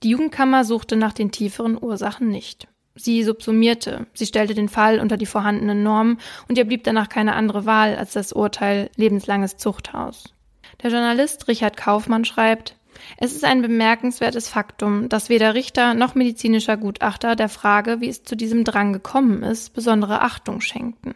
die 0.03 0.11
Jugendkammer 0.11 0.65
suchte 0.65 0.97
nach 0.97 1.13
den 1.13 1.31
tieferen 1.31 1.77
Ursachen 1.81 2.29
nicht. 2.29 2.69
Sie 2.95 3.23
subsumierte, 3.23 4.07
sie 4.13 4.27
stellte 4.27 4.55
den 4.55 4.69
Fall 4.69 5.01
unter 5.01 5.17
die 5.17 5.27
vorhandenen 5.27 5.83
Normen 5.83 6.19
und 6.49 6.59
ihr 6.59 6.65
blieb 6.65 6.85
danach 6.85 7.09
keine 7.09 7.35
andere 7.35 7.65
Wahl 7.65 7.97
als 7.97 8.13
das 8.13 8.33
Urteil 8.33 8.91
lebenslanges 8.97 9.57
Zuchthaus. 9.57 10.35
Der 10.83 10.91
Journalist 10.91 11.49
Richard 11.49 11.77
Kaufmann 11.77 12.25
schreibt, 12.25 12.77
es 13.17 13.33
ist 13.33 13.45
ein 13.45 13.63
bemerkenswertes 13.63 14.49
Faktum, 14.49 15.09
dass 15.09 15.29
weder 15.29 15.55
Richter 15.55 15.95
noch 15.95 16.15
medizinischer 16.15 16.77
Gutachter 16.77 17.37
der 17.37 17.49
Frage, 17.49 18.01
wie 18.01 18.09
es 18.09 18.23
zu 18.23 18.37
diesem 18.37 18.65
Drang 18.65 18.93
gekommen 18.93 19.43
ist, 19.43 19.75
besondere 19.75 20.23
Achtung 20.23 20.61
schenkten. 20.61 21.15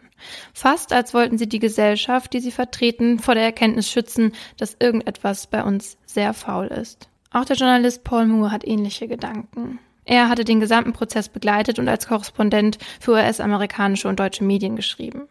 Fast 0.53 0.93
als 0.93 1.13
wollten 1.13 1.37
sie 1.37 1.47
die 1.47 1.59
Gesellschaft, 1.59 2.33
die 2.33 2.39
sie 2.39 2.51
vertreten, 2.51 3.19
vor 3.19 3.35
der 3.35 3.43
Erkenntnis 3.43 3.89
schützen, 3.89 4.33
dass 4.57 4.77
irgendetwas 4.79 5.47
bei 5.47 5.63
uns 5.63 5.97
sehr 6.05 6.33
faul 6.33 6.67
ist. 6.67 7.09
Auch 7.31 7.45
der 7.45 7.55
Journalist 7.55 8.03
Paul 8.03 8.27
Moore 8.27 8.51
hat 8.51 8.65
ähnliche 8.65 9.07
Gedanken. 9.07 9.79
Er 10.05 10.29
hatte 10.29 10.43
den 10.43 10.59
gesamten 10.59 10.93
Prozess 10.93 11.29
begleitet 11.29 11.79
und 11.79 11.87
als 11.87 12.07
Korrespondent 12.07 12.77
für 12.99 13.13
US-amerikanische 13.13 14.07
und 14.07 14.19
deutsche 14.19 14.43
Medien 14.43 14.75
geschrieben. 14.75 15.27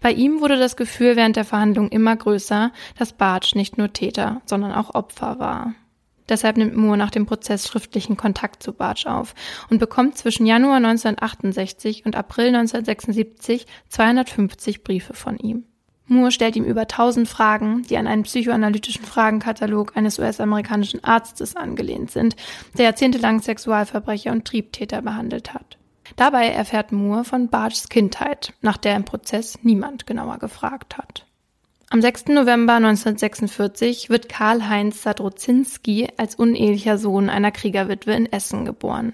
Bei 0.00 0.12
ihm 0.12 0.40
wurde 0.40 0.58
das 0.58 0.76
Gefühl 0.76 1.16
während 1.16 1.36
der 1.36 1.44
Verhandlung 1.44 1.88
immer 1.88 2.14
größer, 2.14 2.72
dass 2.98 3.12
Bartsch 3.12 3.54
nicht 3.54 3.78
nur 3.78 3.92
Täter, 3.92 4.42
sondern 4.46 4.72
auch 4.72 4.94
Opfer 4.94 5.38
war. 5.38 5.74
Deshalb 6.28 6.56
nimmt 6.56 6.76
Moore 6.76 6.96
nach 6.96 7.10
dem 7.10 7.26
Prozess 7.26 7.66
schriftlichen 7.66 8.16
Kontakt 8.16 8.62
zu 8.62 8.72
Bartsch 8.72 9.06
auf 9.06 9.34
und 9.70 9.78
bekommt 9.78 10.16
zwischen 10.16 10.46
Januar 10.46 10.76
1968 10.76 12.06
und 12.06 12.16
April 12.16 12.48
1976 12.48 13.66
250 13.88 14.84
Briefe 14.84 15.14
von 15.14 15.38
ihm. 15.38 15.64
Moore 16.06 16.30
stellt 16.32 16.56
ihm 16.56 16.64
über 16.64 16.82
1000 16.82 17.28
Fragen, 17.28 17.82
die 17.82 17.96
an 17.96 18.06
einen 18.06 18.24
psychoanalytischen 18.24 19.04
Fragenkatalog 19.04 19.96
eines 19.96 20.18
US-amerikanischen 20.18 21.02
Arztes 21.04 21.56
angelehnt 21.56 22.10
sind, 22.10 22.36
der 22.76 22.86
jahrzehntelang 22.86 23.40
Sexualverbrecher 23.40 24.32
und 24.32 24.44
Triebtäter 24.44 25.02
behandelt 25.02 25.54
hat. 25.54 25.78
Dabei 26.16 26.48
erfährt 26.48 26.92
Moore 26.92 27.24
von 27.24 27.48
Bartschs 27.48 27.88
Kindheit, 27.88 28.52
nach 28.60 28.76
der 28.76 28.96
im 28.96 29.04
Prozess 29.04 29.58
niemand 29.62 30.06
genauer 30.06 30.38
gefragt 30.38 30.98
hat. 30.98 31.26
Am 31.92 32.00
6. 32.00 32.28
November 32.28 32.76
1946 32.76 34.08
wird 34.08 34.30
Karl-Heinz 34.30 35.02
Sadrozinski 35.02 36.08
als 36.16 36.36
unehelicher 36.36 36.96
Sohn 36.96 37.28
einer 37.28 37.50
Kriegerwitwe 37.50 38.14
in 38.14 38.32
Essen 38.32 38.64
geboren. 38.64 39.12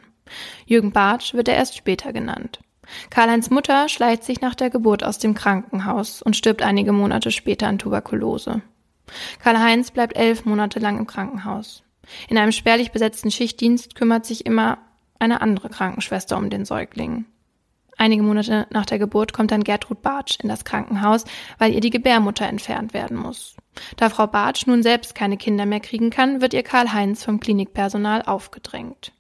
Jürgen 0.65 0.93
Bartsch 0.93 1.35
wird 1.35 1.49
er 1.49 1.57
erst 1.57 1.77
später 1.77 2.13
genannt. 2.13 2.61
Karl-Heinz 3.11 3.51
Mutter 3.51 3.89
schleicht 3.89 4.23
sich 4.23 4.43
nach 4.43 4.55
der 4.55 4.71
Geburt 4.71 5.03
aus 5.03 5.19
dem 5.19 5.35
Krankenhaus 5.35 6.23
und 6.23 6.37
stirbt 6.37 6.63
einige 6.63 6.93
Monate 6.93 7.33
später 7.33 7.67
an 7.67 7.81
Tuberkulose. 7.81 8.63
Karl-Heinz 9.43 9.91
bleibt 9.91 10.17
elf 10.17 10.45
Monate 10.45 10.79
lang 10.79 10.99
im 10.99 11.09
Krankenhaus. 11.09 11.83
In 12.29 12.39
einem 12.39 12.53
spärlich 12.53 12.93
besetzten 12.93 13.33
Schichtdienst 13.33 13.97
kümmert 13.97 14.25
sich 14.25 14.47
immer 14.47 14.79
eine 15.19 15.41
andere 15.41 15.69
Krankenschwester 15.69 16.37
um 16.37 16.49
den 16.49 16.65
Säugling. 16.65 17.25
Einige 17.99 18.23
Monate 18.23 18.69
nach 18.71 18.87
der 18.87 19.01
Geburt 19.01 19.33
kommt 19.33 19.51
dann 19.51 19.65
Gertrud 19.65 20.03
Bartsch 20.03 20.39
in 20.41 20.49
das 20.49 20.65
Krankenhaus, 20.65 21.25
weil 21.59 21.75
ihr 21.75 21.81
die 21.81 21.91
Gebärmutter 21.91 22.47
entfernt 22.47 22.95
werden 22.95 23.17
muss. 23.17 23.57
Da 23.97 24.09
Frau 24.09 24.29
Bartsch 24.29 24.67
nun 24.67 24.85
selbst 24.85 25.17
keine 25.17 25.37
Kinder 25.37 25.67
mehr 25.67 25.81
kriegen 25.81 26.11
kann, 26.11 26.41
wird 26.41 26.55
ihr 26.55 26.63
Karl-Heinz 26.63 27.25
vom 27.25 27.41
Klinikpersonal 27.41 28.23
aufgedrängt. 28.23 29.13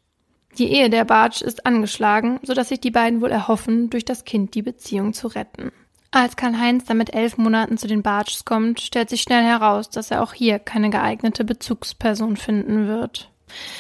Die 0.58 0.72
Ehe 0.72 0.90
der 0.90 1.04
Bartsch 1.04 1.42
ist 1.42 1.66
angeschlagen, 1.66 2.38
sodass 2.42 2.68
sich 2.68 2.80
die 2.80 2.90
beiden 2.90 3.20
wohl 3.20 3.30
erhoffen, 3.30 3.90
durch 3.90 4.04
das 4.04 4.24
Kind 4.24 4.54
die 4.54 4.62
Beziehung 4.62 5.12
zu 5.12 5.26
retten. 5.28 5.72
Als 6.10 6.36
Karl-Heinz 6.36 6.84
dann 6.84 6.96
mit 6.96 7.14
elf 7.14 7.36
Monaten 7.36 7.78
zu 7.78 7.86
den 7.86 8.02
Bartschs 8.02 8.44
kommt, 8.44 8.80
stellt 8.80 9.10
sich 9.10 9.20
schnell 9.20 9.42
heraus, 9.42 9.90
dass 9.90 10.10
er 10.10 10.22
auch 10.22 10.32
hier 10.32 10.58
keine 10.58 10.90
geeignete 10.90 11.44
Bezugsperson 11.44 12.36
finden 12.36 12.86
wird. 12.86 13.30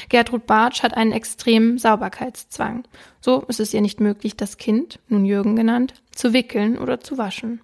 Gertrud 0.08 0.46
Bartsch 0.46 0.82
hat 0.82 0.96
einen 0.96 1.12
extremen 1.12 1.78
Sauberkeitszwang. 1.78 2.84
So 3.20 3.42
ist 3.48 3.60
es 3.60 3.74
ihr 3.74 3.80
nicht 3.80 4.00
möglich, 4.00 4.36
das 4.36 4.56
Kind, 4.56 4.98
nun 5.08 5.24
Jürgen 5.24 5.56
genannt, 5.56 5.94
zu 6.12 6.32
wickeln 6.32 6.78
oder 6.78 7.00
zu 7.00 7.18
waschen. 7.18 7.60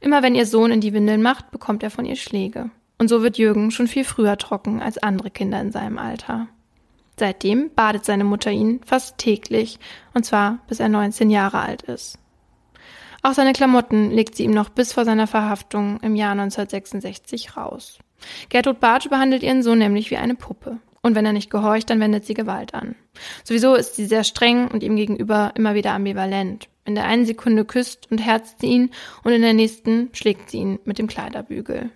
Immer 0.00 0.22
wenn 0.22 0.34
ihr 0.34 0.46
Sohn 0.46 0.70
in 0.70 0.80
die 0.80 0.92
Windeln 0.92 1.22
macht, 1.22 1.50
bekommt 1.50 1.82
er 1.82 1.90
von 1.90 2.04
ihr 2.04 2.16
Schläge. 2.16 2.70
Und 2.98 3.08
so 3.08 3.22
wird 3.22 3.38
Jürgen 3.38 3.70
schon 3.70 3.86
viel 3.86 4.04
früher 4.04 4.36
trocken 4.36 4.82
als 4.82 4.98
andere 4.98 5.30
Kinder 5.30 5.60
in 5.60 5.72
seinem 5.72 5.98
Alter. 5.98 6.48
Seitdem 7.18 7.70
badet 7.74 8.04
seine 8.04 8.24
Mutter 8.24 8.50
ihn 8.50 8.80
fast 8.84 9.18
täglich, 9.18 9.78
und 10.14 10.24
zwar 10.24 10.58
bis 10.68 10.80
er 10.80 10.88
19 10.88 11.28
Jahre 11.30 11.60
alt 11.60 11.82
ist. 11.82 12.18
Auch 13.22 13.34
seine 13.34 13.52
Klamotten 13.52 14.10
legt 14.10 14.34
sie 14.34 14.44
ihm 14.44 14.52
noch 14.52 14.70
bis 14.70 14.94
vor 14.94 15.04
seiner 15.04 15.26
Verhaftung 15.26 16.00
im 16.00 16.16
Jahr 16.16 16.32
1966 16.32 17.56
raus. 17.56 17.98
Gertrud 18.48 18.80
Bartsch 18.80 19.08
behandelt 19.08 19.42
ihren 19.42 19.62
Sohn 19.62 19.78
nämlich 19.78 20.10
wie 20.10 20.16
eine 20.16 20.34
Puppe. 20.34 20.78
Und 21.02 21.14
wenn 21.14 21.24
er 21.24 21.32
nicht 21.32 21.50
gehorcht, 21.50 21.88
dann 21.88 22.00
wendet 22.00 22.26
sie 22.26 22.34
Gewalt 22.34 22.74
an. 22.74 22.94
Sowieso 23.44 23.74
ist 23.74 23.96
sie 23.96 24.04
sehr 24.04 24.24
streng 24.24 24.68
und 24.68 24.82
ihm 24.82 24.96
gegenüber 24.96 25.52
immer 25.56 25.74
wieder 25.74 25.92
ambivalent. 25.92 26.68
In 26.84 26.94
der 26.94 27.06
einen 27.06 27.24
Sekunde 27.24 27.64
küsst 27.64 28.10
und 28.10 28.18
herzt 28.18 28.60
sie 28.60 28.66
ihn 28.66 28.90
und 29.24 29.32
in 29.32 29.42
der 29.42 29.54
nächsten 29.54 30.10
schlägt 30.12 30.50
sie 30.50 30.58
ihn 30.58 30.78
mit 30.84 30.98
dem 30.98 31.06
Kleiderbügel. 31.06 31.90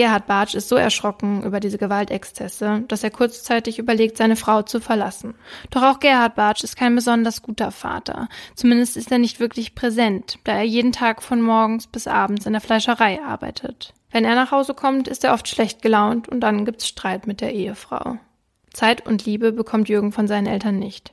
Gerhard 0.00 0.26
Bartsch 0.26 0.54
ist 0.54 0.70
so 0.70 0.76
erschrocken 0.76 1.42
über 1.42 1.60
diese 1.60 1.76
Gewaltexzesse, 1.76 2.84
dass 2.88 3.04
er 3.04 3.10
kurzzeitig 3.10 3.78
überlegt, 3.78 4.16
seine 4.16 4.34
Frau 4.34 4.62
zu 4.62 4.80
verlassen. 4.80 5.34
Doch 5.68 5.82
auch 5.82 6.00
Gerhard 6.00 6.36
Bartsch 6.36 6.64
ist 6.64 6.74
kein 6.74 6.94
besonders 6.94 7.42
guter 7.42 7.70
Vater. 7.70 8.30
Zumindest 8.54 8.96
ist 8.96 9.12
er 9.12 9.18
nicht 9.18 9.40
wirklich 9.40 9.74
präsent, 9.74 10.38
da 10.44 10.52
er 10.52 10.62
jeden 10.62 10.92
Tag 10.92 11.22
von 11.22 11.42
morgens 11.42 11.86
bis 11.86 12.06
abends 12.06 12.46
in 12.46 12.52
der 12.54 12.62
Fleischerei 12.62 13.20
arbeitet. 13.22 13.92
Wenn 14.10 14.24
er 14.24 14.36
nach 14.36 14.52
Hause 14.52 14.72
kommt, 14.72 15.06
ist 15.06 15.22
er 15.22 15.34
oft 15.34 15.46
schlecht 15.48 15.82
gelaunt 15.82 16.30
und 16.30 16.40
dann 16.40 16.64
gibt's 16.64 16.88
Streit 16.88 17.26
mit 17.26 17.42
der 17.42 17.52
Ehefrau. 17.52 18.16
Zeit 18.72 19.06
und 19.06 19.26
Liebe 19.26 19.52
bekommt 19.52 19.90
Jürgen 19.90 20.12
von 20.12 20.26
seinen 20.26 20.46
Eltern 20.46 20.78
nicht. 20.78 21.12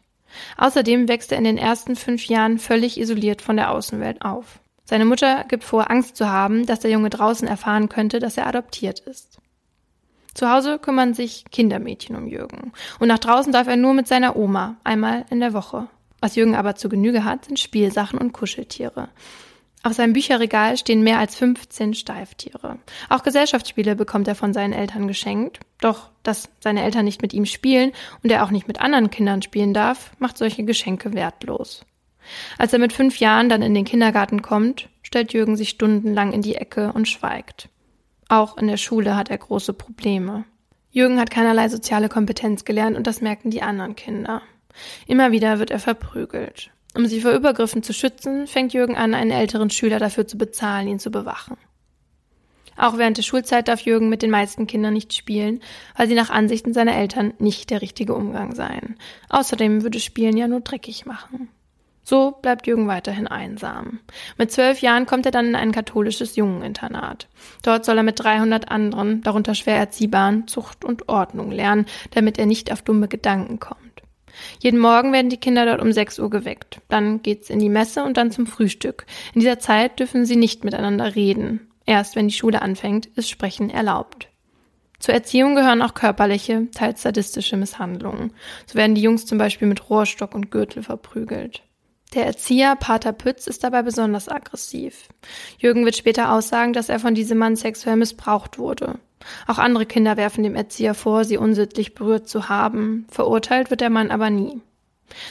Außerdem 0.55 1.09
wächst 1.09 1.33
er 1.33 1.39
in 1.39 1.43
den 1.43 1.57
ersten 1.57 1.97
fünf 1.97 2.27
Jahren 2.27 2.57
völlig 2.57 2.97
isoliert 2.97 3.41
von 3.41 3.57
der 3.57 3.71
Außenwelt 3.71 4.21
auf. 4.21 4.61
Seine 4.89 5.03
Mutter 5.03 5.43
gibt 5.49 5.65
vor, 5.65 5.91
Angst 5.91 6.15
zu 6.15 6.29
haben, 6.29 6.65
dass 6.65 6.79
der 6.79 6.91
Junge 6.91 7.09
draußen 7.09 7.45
erfahren 7.45 7.89
könnte, 7.89 8.19
dass 8.19 8.37
er 8.37 8.47
adoptiert 8.47 9.01
ist. 9.01 9.37
Zu 10.33 10.49
Hause 10.49 10.79
kümmern 10.79 11.13
sich 11.13 11.43
Kindermädchen 11.51 12.15
um 12.15 12.25
Jürgen. 12.25 12.71
Und 12.99 13.09
nach 13.09 13.19
draußen 13.19 13.51
darf 13.51 13.67
er 13.67 13.75
nur 13.75 13.93
mit 13.93 14.07
seiner 14.07 14.37
Oma, 14.37 14.77
einmal 14.85 15.25
in 15.29 15.41
der 15.41 15.51
Woche. 15.51 15.87
Was 16.21 16.35
Jürgen 16.35 16.55
aber 16.55 16.75
zu 16.75 16.87
Genüge 16.87 17.25
hat, 17.25 17.45
sind 17.45 17.59
Spielsachen 17.59 18.17
und 18.17 18.31
Kuscheltiere. 18.31 19.09
Auf 19.83 19.93
seinem 19.93 20.13
Bücherregal 20.13 20.77
stehen 20.77 21.03
mehr 21.03 21.19
als 21.19 21.35
15 21.35 21.93
Steiftiere. 21.93 22.79
Auch 23.09 23.23
Gesellschaftsspiele 23.23 23.95
bekommt 23.95 24.27
er 24.29 24.35
von 24.35 24.53
seinen 24.53 24.73
Eltern 24.73 25.07
geschenkt. 25.09 25.59
Doch, 25.81 26.11
dass 26.23 26.49
seine 26.61 26.83
Eltern 26.83 27.03
nicht 27.03 27.21
mit 27.21 27.33
ihm 27.33 27.45
spielen 27.45 27.91
und 28.23 28.31
er 28.31 28.45
auch 28.45 28.51
nicht 28.51 28.69
mit 28.69 28.79
anderen 28.79 29.09
Kindern 29.09 29.41
spielen 29.41 29.73
darf, 29.73 30.11
macht 30.17 30.37
solche 30.37 30.63
Geschenke 30.63 31.13
wertlos. 31.13 31.85
Als 32.57 32.73
er 32.73 32.79
mit 32.79 32.93
fünf 32.93 33.19
Jahren 33.19 33.49
dann 33.49 33.61
in 33.61 33.73
den 33.73 33.85
Kindergarten 33.85 34.41
kommt, 34.41 34.89
stellt 35.01 35.33
Jürgen 35.33 35.55
sich 35.55 35.69
stundenlang 35.69 36.33
in 36.33 36.41
die 36.41 36.55
Ecke 36.55 36.91
und 36.93 37.07
schweigt. 37.07 37.69
Auch 38.29 38.57
in 38.57 38.67
der 38.67 38.77
Schule 38.77 39.15
hat 39.15 39.29
er 39.29 39.37
große 39.37 39.73
Probleme. 39.73 40.45
Jürgen 40.91 41.19
hat 41.19 41.31
keinerlei 41.31 41.69
soziale 41.69 42.09
Kompetenz 42.09 42.65
gelernt 42.65 42.97
und 42.97 43.07
das 43.07 43.21
merken 43.21 43.51
die 43.51 43.61
anderen 43.61 43.95
Kinder. 43.95 44.41
Immer 45.07 45.31
wieder 45.31 45.59
wird 45.59 45.71
er 45.71 45.79
verprügelt. 45.79 46.71
Um 46.95 47.05
sie 47.05 47.21
vor 47.21 47.31
Übergriffen 47.31 47.83
zu 47.83 47.93
schützen, 47.93 48.47
fängt 48.47 48.73
Jürgen 48.73 48.95
an, 48.95 49.13
einen 49.13 49.31
älteren 49.31 49.69
Schüler 49.69 49.99
dafür 49.99 50.27
zu 50.27 50.37
bezahlen, 50.37 50.87
ihn 50.87 50.99
zu 50.99 51.11
bewachen. 51.11 51.57
Auch 52.75 52.97
während 52.97 53.17
der 53.17 53.23
Schulzeit 53.23 53.67
darf 53.67 53.81
Jürgen 53.81 54.09
mit 54.09 54.21
den 54.21 54.29
meisten 54.29 54.67
Kindern 54.67 54.93
nicht 54.93 55.13
spielen, 55.13 55.61
weil 55.95 56.07
sie 56.07 56.13
nach 56.13 56.29
Ansichten 56.29 56.73
seiner 56.73 56.95
Eltern 56.95 57.33
nicht 57.39 57.71
der 57.71 57.81
richtige 57.81 58.13
Umgang 58.13 58.53
seien. 58.53 58.97
Außerdem 59.29 59.83
würde 59.83 59.99
Spielen 59.99 60.37
ja 60.37 60.47
nur 60.47 60.61
dreckig 60.61 61.05
machen. 61.05 61.49
So 62.09 62.31
bleibt 62.41 62.67
Jürgen 62.67 62.87
weiterhin 62.87 63.27
einsam. 63.27 63.99
Mit 64.37 64.49
zwölf 64.49 64.79
Jahren 64.79 65.05
kommt 65.05 65.25
er 65.25 65.33
dann 65.33 65.47
in 65.47 65.55
ein 65.55 65.73
katholisches 65.73 66.37
Jungeninternat. 66.37 67.27
Dort 67.63 67.83
soll 67.83 67.97
er 67.97 68.03
mit 68.03 68.23
300 68.23 68.71
anderen, 68.71 69.23
darunter 69.23 69.53
schwer 69.55 69.75
erziehbaren, 69.75 70.47
Zucht 70.47 70.85
und 70.85 71.09
Ordnung 71.09 71.51
lernen, 71.51 71.85
damit 72.11 72.39
er 72.39 72.45
nicht 72.45 72.71
auf 72.71 72.81
dumme 72.81 73.09
Gedanken 73.09 73.59
kommt. 73.59 74.03
Jeden 74.61 74.79
Morgen 74.79 75.11
werden 75.11 75.29
die 75.29 75.35
Kinder 75.35 75.65
dort 75.65 75.81
um 75.81 75.91
6 75.91 76.19
Uhr 76.19 76.29
geweckt. 76.29 76.79
Dann 76.87 77.21
geht's 77.23 77.49
in 77.49 77.59
die 77.59 77.67
Messe 77.67 78.05
und 78.05 78.15
dann 78.15 78.31
zum 78.31 78.47
Frühstück. 78.47 79.05
In 79.33 79.41
dieser 79.41 79.59
Zeit 79.59 79.99
dürfen 79.99 80.25
sie 80.25 80.37
nicht 80.37 80.63
miteinander 80.63 81.13
reden. 81.13 81.69
Erst 81.85 82.15
wenn 82.15 82.29
die 82.29 82.33
Schule 82.33 82.61
anfängt, 82.61 83.07
ist 83.17 83.29
Sprechen 83.29 83.69
erlaubt. 83.69 84.29
Zur 84.99 85.13
Erziehung 85.13 85.55
gehören 85.55 85.81
auch 85.81 85.93
körperliche, 85.93 86.71
teils 86.71 87.01
sadistische 87.01 87.57
Misshandlungen. 87.57 88.31
So 88.65 88.75
werden 88.75 88.95
die 88.95 89.01
Jungs 89.01 89.25
zum 89.25 89.37
Beispiel 89.37 89.67
mit 89.67 89.89
Rohrstock 89.89 90.33
und 90.35 90.51
Gürtel 90.51 90.83
verprügelt. 90.83 91.63
Der 92.13 92.25
Erzieher 92.25 92.75
Pater 92.75 93.11
Pütz 93.11 93.47
ist 93.47 93.63
dabei 93.63 93.81
besonders 93.83 94.29
aggressiv. 94.29 95.09
Jürgen 95.57 95.83
wird 95.83 95.97
später 95.97 96.31
aussagen, 96.31 96.73
dass 96.73 96.89
er 96.89 96.99
von 96.99 97.15
diesem 97.15 97.37
Mann 97.37 97.55
sexuell 97.55 97.97
missbraucht 97.97 98.57
wurde. 98.57 98.99
Auch 99.45 99.57
andere 99.57 99.85
Kinder 99.85 100.15
werfen 100.15 100.43
dem 100.43 100.55
Erzieher 100.55 100.93
vor, 100.93 101.25
sie 101.25 101.37
unsittlich 101.37 101.95
berührt 101.95 102.29
zu 102.29 102.49
haben. 102.49 103.07
Verurteilt 103.09 103.69
wird 103.69 103.81
der 103.81 103.89
Mann 103.89 104.11
aber 104.11 104.29
nie. 104.29 104.61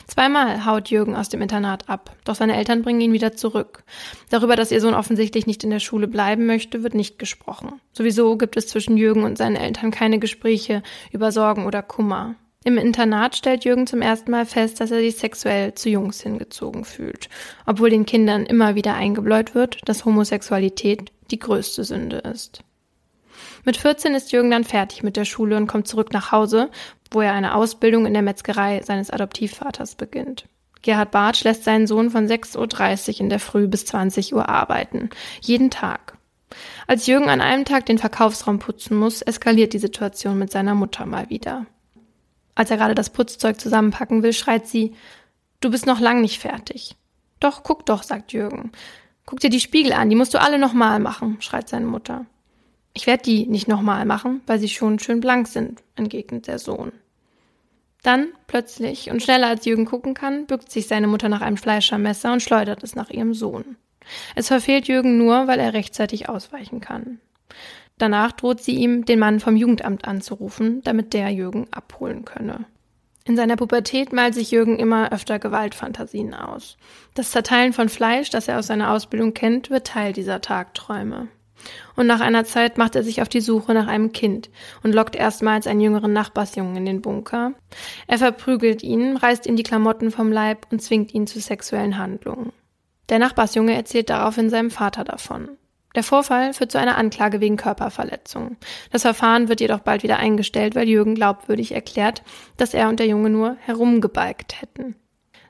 Zweimal 0.06 0.64
haut 0.64 0.88
Jürgen 0.88 1.14
aus 1.14 1.28
dem 1.28 1.42
Internat 1.42 1.88
ab, 1.88 2.14
doch 2.25 2.35
seine 2.35 2.56
Eltern 2.56 2.83
bringen 2.83 3.00
ihn 3.00 3.12
wieder 3.12 3.37
zurück. 3.37 3.85
Darüber, 4.30 4.56
dass 4.56 4.73
ihr 4.73 4.80
Sohn 4.80 4.95
offensichtlich 4.95 5.47
nicht 5.47 5.64
in 5.64 5.71
der 5.71 5.80
Schule 5.80 6.09
bleiben 6.09 6.47
möchte, 6.47 6.83
wird 6.83 6.95
nicht 6.95 7.18
gesprochen. 7.18 7.80
Sowieso 7.92 8.37
gibt 8.37 8.56
es 8.56 8.68
zwischen 8.68 8.97
Jürgen 8.97 9.25
und 9.25 9.37
seinen 9.37 9.56
Eltern 9.56 9.90
keine 9.90 10.18
Gespräche 10.18 10.83
über 11.12 11.30
Sorgen 11.30 11.66
oder 11.66 11.83
Kummer. 11.83 12.37
Im 12.66 12.78
Internat 12.78 13.37
stellt 13.37 13.64
Jürgen 13.64 13.87
zum 13.87 14.02
ersten 14.02 14.32
Mal 14.32 14.44
fest, 14.44 14.80
dass 14.80 14.90
er 14.90 14.99
sich 14.99 15.18
sexuell 15.18 15.75
zu 15.75 15.88
Jungs 15.88 16.20
hingezogen 16.20 16.85
fühlt, 16.85 17.28
obwohl 17.64 17.90
den 17.90 18.06
Kindern 18.06 18.44
immer 18.44 18.75
wieder 18.75 18.94
eingebläut 18.94 19.54
wird, 19.54 19.78
dass 19.85 20.04
Homosexualität 20.04 21.12
die 21.30 21.38
größte 21.38 21.85
Sünde 21.85 22.16
ist. 22.16 22.64
Mit 23.64 23.76
14 23.76 24.16
ist 24.16 24.32
Jürgen 24.32 24.50
dann 24.50 24.64
fertig 24.64 25.04
mit 25.04 25.16
der 25.16 25.25
Schule 25.25 25.56
und 25.56 25.68
kommt 25.68 25.87
zurück 25.87 26.12
nach 26.12 26.32
Hause, 26.32 26.68
wo 27.12 27.20
er 27.20 27.35
eine 27.35 27.54
Ausbildung 27.54 28.04
in 28.04 28.14
der 28.14 28.23
Metzgerei 28.23 28.82
seines 28.82 29.11
Adoptivvaters 29.11 29.94
beginnt. 29.94 30.46
Gerhard 30.82 31.12
Bartsch 31.12 31.44
lässt 31.44 31.62
seinen 31.62 31.87
Sohn 31.87 32.11
von 32.11 32.26
6.30 32.26 33.14
Uhr 33.14 33.20
in 33.20 33.28
der 33.28 33.38
Früh 33.38 33.68
bis 33.68 33.87
20 33.87 34.35
Uhr 34.35 34.49
arbeiten. 34.49 35.11
Jeden 35.40 35.70
Tag. 35.70 36.18
Als 36.88 37.06
Jürgen 37.06 37.28
an 37.28 37.40
einem 37.40 37.64
Tag 37.64 37.87
den 37.87 37.99
Verkaufsraum 37.99 38.58
putzen 38.58 38.96
muss, 38.96 39.23
eskaliert 39.23 39.73
die 39.73 39.78
Situation 39.78 40.37
mit 40.37 40.50
seiner 40.50 40.75
Mutter 40.75 41.06
mal 41.06 41.30
wieder. 41.30 41.64
Als 42.56 42.70
er 42.72 42.78
gerade 42.78 42.96
das 42.96 43.10
Putzzeug 43.10 43.60
zusammenpacken 43.60 44.25
will, 44.25 44.32
schreit 44.32 44.66
sie, 44.66 44.94
Du 45.60 45.70
bist 45.70 45.86
noch 45.86 46.00
lang 46.00 46.20
nicht 46.20 46.40
fertig. 46.40 46.96
Doch, 47.40 47.62
guck 47.62 47.86
doch, 47.86 48.02
sagt 48.02 48.32
Jürgen. 48.32 48.72
Guck 49.25 49.40
dir 49.40 49.50
die 49.50 49.60
Spiegel 49.60 49.92
an, 49.92 50.10
die 50.10 50.16
musst 50.16 50.34
du 50.34 50.40
alle 50.40 50.58
nochmal 50.58 51.00
machen, 51.00 51.38
schreit 51.40 51.68
seine 51.68 51.86
Mutter. 51.86 52.26
Ich 52.92 53.06
werde 53.06 53.25
die 53.25 53.46
nicht 53.46 53.68
nochmal 53.68 54.04
machen, 54.04 54.40
weil 54.46 54.58
sie 54.58 54.68
schon 54.68 54.98
schön 54.98 55.20
blank 55.20 55.48
sind, 55.48 55.82
entgegnet 55.96 56.46
der 56.46 56.58
Sohn. 56.58 56.92
Dann, 58.02 58.28
plötzlich 58.46 59.10
und 59.10 59.22
schneller 59.22 59.48
als 59.48 59.64
Jürgen 59.64 59.84
gucken 59.84 60.14
kann, 60.14 60.46
bückt 60.46 60.70
sich 60.70 60.86
seine 60.86 61.08
Mutter 61.08 61.28
nach 61.28 61.40
einem 61.40 61.56
Fleischermesser 61.56 62.32
und 62.32 62.42
schleudert 62.42 62.82
es 62.82 62.94
nach 62.94 63.10
ihrem 63.10 63.34
Sohn. 63.34 63.76
Es 64.36 64.48
verfehlt 64.48 64.86
Jürgen 64.86 65.18
nur, 65.18 65.48
weil 65.48 65.58
er 65.58 65.75
rechtzeitig 65.75 66.28
ausweichen 66.28 66.80
kann. 66.80 67.20
Danach 67.98 68.32
droht 68.32 68.60
sie 68.60 68.76
ihm, 68.76 69.04
den 69.04 69.18
Mann 69.18 69.40
vom 69.40 69.56
Jugendamt 69.56 70.06
anzurufen, 70.06 70.82
damit 70.82 71.14
der 71.14 71.30
Jürgen 71.30 71.66
abholen 71.70 72.24
könne. 72.24 72.66
In 73.24 73.36
seiner 73.36 73.56
Pubertät 73.56 74.12
malt 74.12 74.34
sich 74.34 74.52
Jürgen 74.52 74.78
immer 74.78 75.12
öfter 75.12 75.38
Gewaltfantasien 75.38 76.32
aus. 76.32 76.76
Das 77.14 77.32
Zerteilen 77.32 77.72
von 77.72 77.88
Fleisch, 77.88 78.30
das 78.30 78.46
er 78.46 78.58
aus 78.58 78.68
seiner 78.68 78.92
Ausbildung 78.92 79.34
kennt, 79.34 79.68
wird 79.68 79.86
Teil 79.86 80.12
dieser 80.12 80.40
Tagträume. 80.40 81.28
Und 81.96 82.06
nach 82.06 82.20
einer 82.20 82.44
Zeit 82.44 82.78
macht 82.78 82.94
er 82.94 83.02
sich 83.02 83.22
auf 83.22 83.28
die 83.28 83.40
Suche 83.40 83.74
nach 83.74 83.88
einem 83.88 84.12
Kind 84.12 84.50
und 84.84 84.94
lockt 84.94 85.16
erstmals 85.16 85.66
einen 85.66 85.80
jüngeren 85.80 86.12
Nachbarsjungen 86.12 86.76
in 86.76 86.86
den 86.86 87.02
Bunker. 87.02 87.52
Er 88.06 88.18
verprügelt 88.18 88.82
ihn, 88.82 89.16
reißt 89.16 89.46
ihm 89.46 89.56
die 89.56 89.62
Klamotten 89.62 90.10
vom 90.10 90.30
Leib 90.30 90.66
und 90.70 90.80
zwingt 90.80 91.14
ihn 91.14 91.26
zu 91.26 91.40
sexuellen 91.40 91.98
Handlungen. 91.98 92.52
Der 93.08 93.18
Nachbarsjunge 93.18 93.74
erzählt 93.74 94.10
daraufhin 94.10 94.50
seinem 94.50 94.70
Vater 94.70 95.02
davon. 95.02 95.48
Der 95.96 96.02
Vorfall 96.02 96.52
führt 96.52 96.70
zu 96.70 96.78
einer 96.78 96.98
Anklage 96.98 97.40
wegen 97.40 97.56
Körperverletzung. 97.56 98.56
Das 98.92 99.02
Verfahren 99.02 99.48
wird 99.48 99.60
jedoch 99.60 99.80
bald 99.80 100.02
wieder 100.02 100.18
eingestellt, 100.18 100.74
weil 100.74 100.86
Jürgen 100.86 101.14
glaubwürdig 101.14 101.72
erklärt, 101.72 102.22
dass 102.58 102.74
er 102.74 102.90
und 102.90 103.00
der 103.00 103.06
Junge 103.06 103.30
nur 103.30 103.56
herumgebalgt 103.60 104.60
hätten. 104.60 104.94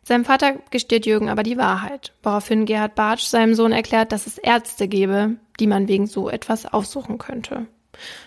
Seinem 0.04 0.24
Vater 0.24 0.54
gesteht 0.70 1.04
Jürgen 1.04 1.28
aber 1.28 1.42
die 1.42 1.58
Wahrheit, 1.58 2.12
woraufhin 2.22 2.64
Gerhard 2.64 2.94
Bartsch 2.94 3.24
seinem 3.24 3.56
Sohn 3.56 3.72
erklärt, 3.72 4.12
dass 4.12 4.28
es 4.28 4.38
Ärzte 4.38 4.86
gebe, 4.86 5.34
die 5.58 5.66
man 5.66 5.88
wegen 5.88 6.06
so 6.06 6.30
etwas 6.30 6.64
aufsuchen 6.64 7.18
könnte. 7.18 7.66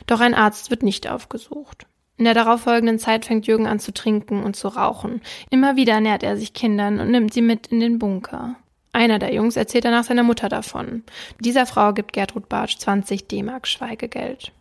Doch 0.05 0.19
ein 0.19 0.33
Arzt 0.33 0.71
wird 0.71 0.83
nicht 0.83 1.09
aufgesucht. 1.09 1.85
In 2.17 2.25
der 2.25 2.33
darauffolgenden 2.33 2.99
Zeit 2.99 3.23
fängt 3.23 3.47
Jürgen 3.47 3.65
an 3.65 3.79
zu 3.79 3.93
trinken 3.93 4.43
und 4.43 4.57
zu 4.57 4.67
rauchen. 4.67 5.21
Immer 5.51 5.77
wieder 5.77 6.01
nährt 6.01 6.23
er 6.23 6.35
sich 6.35 6.53
Kindern 6.53 6.99
und 6.99 7.11
nimmt 7.11 7.33
sie 7.33 7.41
mit 7.41 7.67
in 7.67 7.79
den 7.79 7.97
Bunker. 7.97 8.57
Einer 8.91 9.19
der 9.19 9.33
Jungs 9.33 9.55
erzählt 9.55 9.85
danach 9.85 10.03
seiner 10.03 10.23
Mutter 10.23 10.49
davon. 10.49 11.03
Dieser 11.39 11.65
Frau 11.65 11.93
gibt 11.93 12.13
Gertrud 12.13 12.49
Bartsch 12.49 12.77
20 12.77 13.27
D-Mark 13.27 13.67
Schweigegeld. 13.67 14.51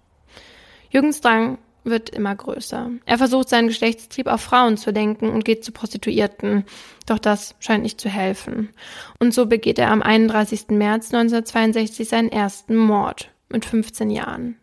Jürgens 0.91 1.21
Drang 1.21 1.59
wird 1.85 2.11
immer 2.11 2.35
größer. 2.35 2.91
Er 3.07 3.19
versucht 3.19 3.49
seinen 3.49 3.69
Geschlechtstrieb 3.69 4.27
auf 4.27 4.41
Frauen 4.41 4.77
zu 4.77 4.91
lenken 4.91 5.31
und 5.31 5.45
geht 5.45 5.65
zu 5.65 5.73
Prostituierten, 5.73 6.65
doch 7.07 7.19
das 7.19 7.55
scheint 7.61 7.83
nicht 7.83 8.01
zu 8.01 8.09
helfen. 8.09 8.71
Und 9.19 9.33
so 9.33 9.47
begeht 9.47 9.79
er 9.79 9.91
am 9.91 10.03
31. 10.03 10.69
März 10.69 11.13
1962 11.13 12.09
seinen 12.09 12.31
ersten 12.31 12.77
Mord 12.77 13.31
mit 13.49 13.65
15 13.65 14.11
Jahren. 14.11 14.57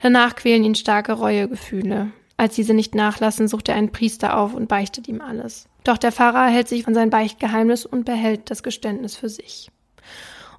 Danach 0.00 0.34
quälen 0.36 0.64
ihn 0.64 0.74
starke 0.74 1.12
Reuegefühle. 1.12 2.10
Als 2.36 2.54
diese 2.54 2.74
nicht 2.74 2.94
nachlassen, 2.94 3.48
sucht 3.48 3.68
er 3.68 3.76
einen 3.76 3.92
Priester 3.92 4.36
auf 4.36 4.54
und 4.54 4.68
beichtet 4.68 5.08
ihm 5.08 5.20
alles. 5.20 5.68
Doch 5.84 5.96
der 5.96 6.12
Pfarrer 6.12 6.46
hält 6.46 6.68
sich 6.68 6.84
von 6.84 6.94
seinem 6.94 7.10
Beichtgeheimnis 7.10 7.86
und 7.86 8.04
behält 8.04 8.50
das 8.50 8.62
Geständnis 8.62 9.16
für 9.16 9.28
sich. 9.28 9.70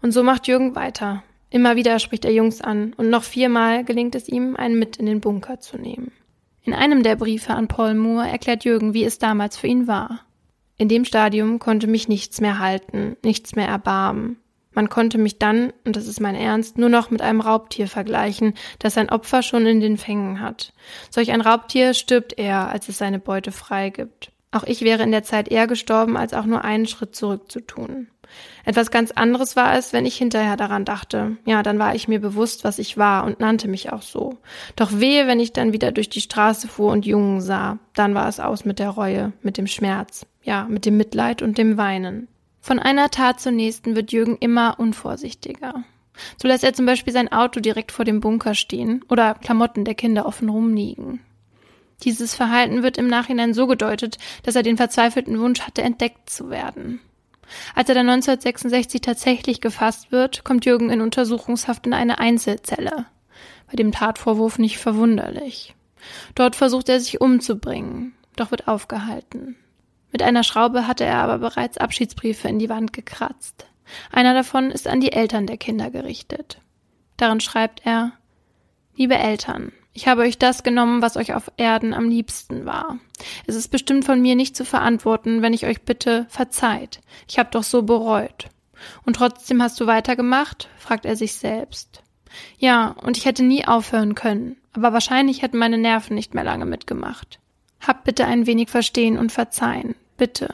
Und 0.01 0.11
so 0.11 0.23
macht 0.23 0.47
Jürgen 0.47 0.75
weiter. 0.75 1.23
Immer 1.49 1.75
wieder 1.75 1.99
spricht 1.99 2.25
er 2.25 2.33
Jungs 2.33 2.61
an 2.61 2.93
und 2.97 3.09
noch 3.09 3.23
viermal 3.23 3.83
gelingt 3.83 4.15
es 4.15 4.27
ihm, 4.27 4.55
einen 4.55 4.79
mit 4.79 4.97
in 4.97 5.05
den 5.05 5.21
Bunker 5.21 5.59
zu 5.59 5.77
nehmen. 5.77 6.11
In 6.63 6.73
einem 6.73 7.03
der 7.03 7.15
Briefe 7.15 7.53
an 7.53 7.67
Paul 7.67 7.93
Moore 7.93 8.27
erklärt 8.27 8.65
Jürgen, 8.65 8.93
wie 8.93 9.05
es 9.05 9.19
damals 9.19 9.55
für 9.55 9.67
ihn 9.67 9.87
war. 9.87 10.21
In 10.77 10.89
dem 10.89 11.05
Stadium 11.05 11.59
konnte 11.59 11.87
mich 11.87 12.07
nichts 12.07 12.41
mehr 12.41 12.59
halten, 12.59 13.15
nichts 13.23 13.55
mehr 13.55 13.67
erbarmen. 13.67 14.37
Man 14.77 14.89
konnte 14.89 15.17
mich 15.17 15.39
dann, 15.39 15.73
und 15.85 15.95
das 15.95 16.05
ist 16.05 16.21
mein 16.21 16.35
Ernst, 16.35 16.77
nur 16.77 16.89
noch 16.89 17.09
mit 17.09 17.23
einem 17.23 17.41
Raubtier 17.41 17.87
vergleichen, 17.87 18.53
das 18.77 18.93
sein 18.93 19.09
Opfer 19.09 19.41
schon 19.41 19.65
in 19.65 19.79
den 19.79 19.97
Fängen 19.97 20.39
hat. 20.39 20.71
Solch 21.09 21.31
ein 21.31 21.41
Raubtier 21.41 21.95
stirbt 21.95 22.37
eher, 22.37 22.69
als 22.69 22.87
es 22.87 22.99
seine 22.99 23.17
Beute 23.17 23.51
freigibt. 23.51 24.31
Auch 24.51 24.63
ich 24.65 24.81
wäre 24.81 25.01
in 25.01 25.09
der 25.09 25.23
Zeit 25.23 25.47
eher 25.47 25.65
gestorben, 25.65 26.15
als 26.15 26.35
auch 26.35 26.45
nur 26.45 26.63
einen 26.63 26.85
Schritt 26.85 27.15
zurück 27.15 27.51
zu 27.51 27.61
tun. 27.61 28.09
Etwas 28.65 28.91
ganz 28.91 29.09
anderes 29.09 29.55
war 29.55 29.75
es, 29.75 29.93
wenn 29.93 30.05
ich 30.05 30.15
hinterher 30.15 30.57
daran 30.57 30.85
dachte. 30.85 31.37
Ja, 31.45 31.63
dann 31.63 31.79
war 31.79 31.95
ich 31.95 32.07
mir 32.07 32.21
bewusst, 32.21 32.63
was 32.63 32.77
ich 32.77 32.99
war 32.99 33.23
und 33.23 33.39
nannte 33.39 33.67
mich 33.67 33.91
auch 33.91 34.03
so. 34.03 34.37
Doch 34.75 34.91
wehe, 34.99 35.25
wenn 35.25 35.39
ich 35.39 35.53
dann 35.53 35.73
wieder 35.73 35.91
durch 35.91 36.09
die 36.09 36.21
Straße 36.21 36.67
fuhr 36.67 36.91
und 36.91 37.07
Jungen 37.07 37.41
sah. 37.41 37.79
Dann 37.95 38.13
war 38.13 38.29
es 38.29 38.39
aus 38.39 38.63
mit 38.63 38.77
der 38.77 38.89
Reue, 38.89 39.33
mit 39.41 39.57
dem 39.57 39.65
Schmerz, 39.65 40.27
ja, 40.43 40.67
mit 40.69 40.85
dem 40.85 40.97
Mitleid 40.97 41.41
und 41.41 41.57
dem 41.57 41.77
Weinen. 41.77 42.27
Von 42.67 42.79
einer 42.79 43.09
Tat 43.09 43.39
zur 43.39 43.53
nächsten 43.53 43.95
wird 43.95 44.11
Jürgen 44.11 44.35
immer 44.41 44.77
unvorsichtiger. 44.77 45.85
So 46.35 46.49
lässt 46.49 46.65
er 46.65 46.73
zum 46.73 46.85
Beispiel 46.85 47.13
sein 47.13 47.31
Auto 47.31 47.61
direkt 47.61 47.93
vor 47.93 48.03
dem 48.03 48.19
Bunker 48.19 48.55
stehen 48.55 49.05
oder 49.07 49.35
Klamotten 49.35 49.85
der 49.85 49.95
Kinder 49.95 50.25
offen 50.25 50.49
rumliegen. 50.49 51.21
Dieses 52.03 52.35
Verhalten 52.35 52.83
wird 52.83 52.97
im 52.97 53.07
Nachhinein 53.07 53.53
so 53.53 53.67
gedeutet, 53.67 54.17
dass 54.43 54.57
er 54.57 54.63
den 54.63 54.75
verzweifelten 54.75 55.39
Wunsch 55.39 55.61
hatte, 55.61 55.81
entdeckt 55.81 56.29
zu 56.29 56.49
werden. 56.49 56.99
Als 57.73 57.87
er 57.87 57.95
dann 57.95 58.09
1966 58.09 58.99
tatsächlich 58.99 59.61
gefasst 59.61 60.11
wird, 60.11 60.43
kommt 60.43 60.65
Jürgen 60.65 60.89
in 60.89 60.99
Untersuchungshaft 60.99 61.87
in 61.87 61.93
eine 61.93 62.19
Einzelzelle. 62.19 63.05
Bei 63.67 63.77
dem 63.77 63.93
Tatvorwurf 63.93 64.59
nicht 64.59 64.77
verwunderlich. 64.77 65.73
Dort 66.35 66.57
versucht 66.57 66.89
er 66.89 66.99
sich 66.99 67.21
umzubringen, 67.21 68.13
doch 68.35 68.51
wird 68.51 68.67
aufgehalten. 68.67 69.55
Mit 70.11 70.21
einer 70.21 70.43
Schraube 70.43 70.87
hatte 70.87 71.03
er 71.03 71.17
aber 71.17 71.37
bereits 71.39 71.77
Abschiedsbriefe 71.77 72.47
in 72.47 72.59
die 72.59 72.69
Wand 72.69 72.93
gekratzt. 72.93 73.65
Einer 74.11 74.33
davon 74.33 74.71
ist 74.71 74.87
an 74.87 74.99
die 74.99 75.11
Eltern 75.11 75.47
der 75.47 75.57
Kinder 75.57 75.89
gerichtet. 75.89 76.59
Darin 77.17 77.39
schreibt 77.39 77.85
er 77.85 78.13
Liebe 78.95 79.15
Eltern, 79.15 79.71
ich 79.93 80.07
habe 80.07 80.21
euch 80.21 80.37
das 80.37 80.61
genommen, 80.63 81.01
was 81.01 81.17
euch 81.17 81.33
auf 81.33 81.51
Erden 81.57 81.93
am 81.93 82.07
liebsten 82.07 82.65
war. 82.65 82.99
Es 83.47 83.55
ist 83.55 83.69
bestimmt 83.69 84.05
von 84.05 84.21
mir 84.21 84.35
nicht 84.35 84.55
zu 84.55 84.63
verantworten, 84.63 85.41
wenn 85.41 85.53
ich 85.53 85.65
euch 85.65 85.81
bitte, 85.81 86.27
verzeiht. 86.29 87.01
Ich 87.27 87.39
habe 87.39 87.49
doch 87.51 87.63
so 87.63 87.81
bereut. 87.81 88.47
Und 89.05 89.15
trotzdem 89.15 89.61
hast 89.61 89.79
du 89.79 89.87
weitergemacht? 89.87 90.69
fragt 90.77 91.05
er 91.05 91.15
sich 91.15 91.33
selbst. 91.33 92.03
Ja, 92.59 92.95
und 93.03 93.17
ich 93.17 93.25
hätte 93.25 93.43
nie 93.43 93.65
aufhören 93.65 94.13
können, 94.13 94.57
aber 94.73 94.93
wahrscheinlich 94.93 95.41
hätten 95.41 95.57
meine 95.57 95.79
Nerven 95.79 96.13
nicht 96.13 96.35
mehr 96.35 96.43
lange 96.43 96.65
mitgemacht. 96.65 97.39
Habt 97.79 98.03
bitte 98.03 98.25
ein 98.25 98.47
wenig 98.47 98.69
Verstehen 98.69 99.17
und 99.17 99.31
Verzeihen. 99.31 99.95
Bitte 100.17 100.53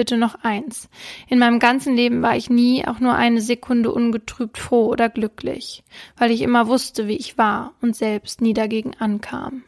bitte 0.00 0.16
noch 0.16 0.36
eins. 0.42 0.88
In 1.28 1.38
meinem 1.38 1.58
ganzen 1.58 1.94
Leben 1.94 2.22
war 2.22 2.34
ich 2.34 2.48
nie 2.48 2.86
auch 2.86 3.00
nur 3.00 3.14
eine 3.14 3.42
Sekunde 3.42 3.92
ungetrübt 3.92 4.56
froh 4.56 4.86
oder 4.86 5.10
glücklich, 5.10 5.84
weil 6.16 6.30
ich 6.30 6.40
immer 6.40 6.68
wusste, 6.68 7.06
wie 7.06 7.16
ich 7.16 7.36
war 7.36 7.74
und 7.82 7.94
selbst 7.94 8.40
nie 8.40 8.54
dagegen 8.54 8.92
ankam. 8.98 9.62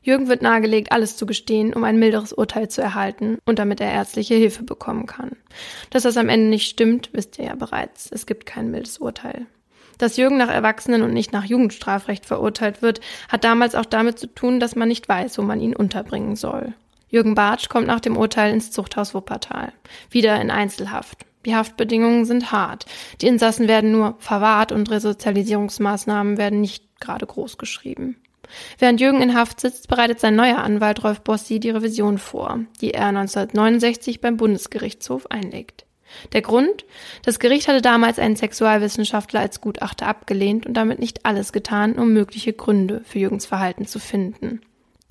Jürgen 0.00 0.28
wird 0.28 0.40
nahegelegt, 0.40 0.92
alles 0.92 1.16
zu 1.16 1.26
gestehen, 1.26 1.74
um 1.74 1.82
ein 1.82 1.98
milderes 1.98 2.32
Urteil 2.32 2.68
zu 2.68 2.80
erhalten 2.80 3.38
und 3.44 3.58
damit 3.58 3.80
er 3.80 3.90
ärztliche 3.90 4.36
Hilfe 4.36 4.62
bekommen 4.62 5.06
kann. 5.06 5.32
Dass 5.90 6.04
das 6.04 6.16
am 6.16 6.28
Ende 6.28 6.46
nicht 6.46 6.68
stimmt, 6.68 7.10
wisst 7.12 7.40
ihr 7.40 7.46
ja 7.46 7.56
bereits. 7.56 8.08
Es 8.12 8.26
gibt 8.26 8.46
kein 8.46 8.70
mildes 8.70 8.98
Urteil. 8.98 9.46
Dass 10.02 10.16
Jürgen 10.16 10.36
nach 10.36 10.48
Erwachsenen 10.48 11.02
und 11.02 11.12
nicht 11.12 11.32
nach 11.32 11.44
Jugendstrafrecht 11.44 12.26
verurteilt 12.26 12.82
wird, 12.82 13.00
hat 13.28 13.44
damals 13.44 13.76
auch 13.76 13.84
damit 13.84 14.18
zu 14.18 14.26
tun, 14.26 14.58
dass 14.58 14.74
man 14.74 14.88
nicht 14.88 15.08
weiß, 15.08 15.38
wo 15.38 15.42
man 15.42 15.60
ihn 15.60 15.76
unterbringen 15.76 16.34
soll. 16.34 16.74
Jürgen 17.08 17.36
Bartsch 17.36 17.68
kommt 17.68 17.86
nach 17.86 18.00
dem 18.00 18.16
Urteil 18.16 18.52
ins 18.52 18.72
Zuchthaus 18.72 19.14
Wuppertal. 19.14 19.72
Wieder 20.10 20.40
in 20.40 20.50
Einzelhaft. 20.50 21.24
Die 21.46 21.54
Haftbedingungen 21.54 22.24
sind 22.24 22.50
hart. 22.50 22.86
Die 23.20 23.28
Insassen 23.28 23.68
werden 23.68 23.92
nur 23.92 24.16
verwahrt 24.18 24.72
und 24.72 24.90
Resozialisierungsmaßnahmen 24.90 26.36
werden 26.36 26.60
nicht 26.60 26.98
gerade 26.98 27.24
groß 27.24 27.56
geschrieben. 27.56 28.16
Während 28.80 29.00
Jürgen 29.00 29.22
in 29.22 29.36
Haft 29.36 29.60
sitzt, 29.60 29.86
bereitet 29.86 30.18
sein 30.18 30.34
neuer 30.34 30.58
Anwalt 30.58 31.04
Rolf 31.04 31.20
Bossi 31.20 31.60
die 31.60 31.70
Revision 31.70 32.18
vor, 32.18 32.58
die 32.80 32.92
er 32.92 33.06
1969 33.06 34.20
beim 34.20 34.36
Bundesgerichtshof 34.36 35.30
einlegt. 35.30 35.84
Der 36.32 36.42
Grund? 36.42 36.84
Das 37.24 37.38
Gericht 37.38 37.68
hatte 37.68 37.82
damals 37.82 38.18
einen 38.18 38.36
Sexualwissenschaftler 38.36 39.40
als 39.40 39.60
Gutachter 39.60 40.06
abgelehnt 40.06 40.66
und 40.66 40.74
damit 40.74 40.98
nicht 40.98 41.24
alles 41.24 41.52
getan, 41.52 41.94
um 41.94 42.12
mögliche 42.12 42.52
Gründe 42.52 43.02
für 43.04 43.18
Jürgens 43.18 43.46
Verhalten 43.46 43.86
zu 43.86 43.98
finden. 43.98 44.60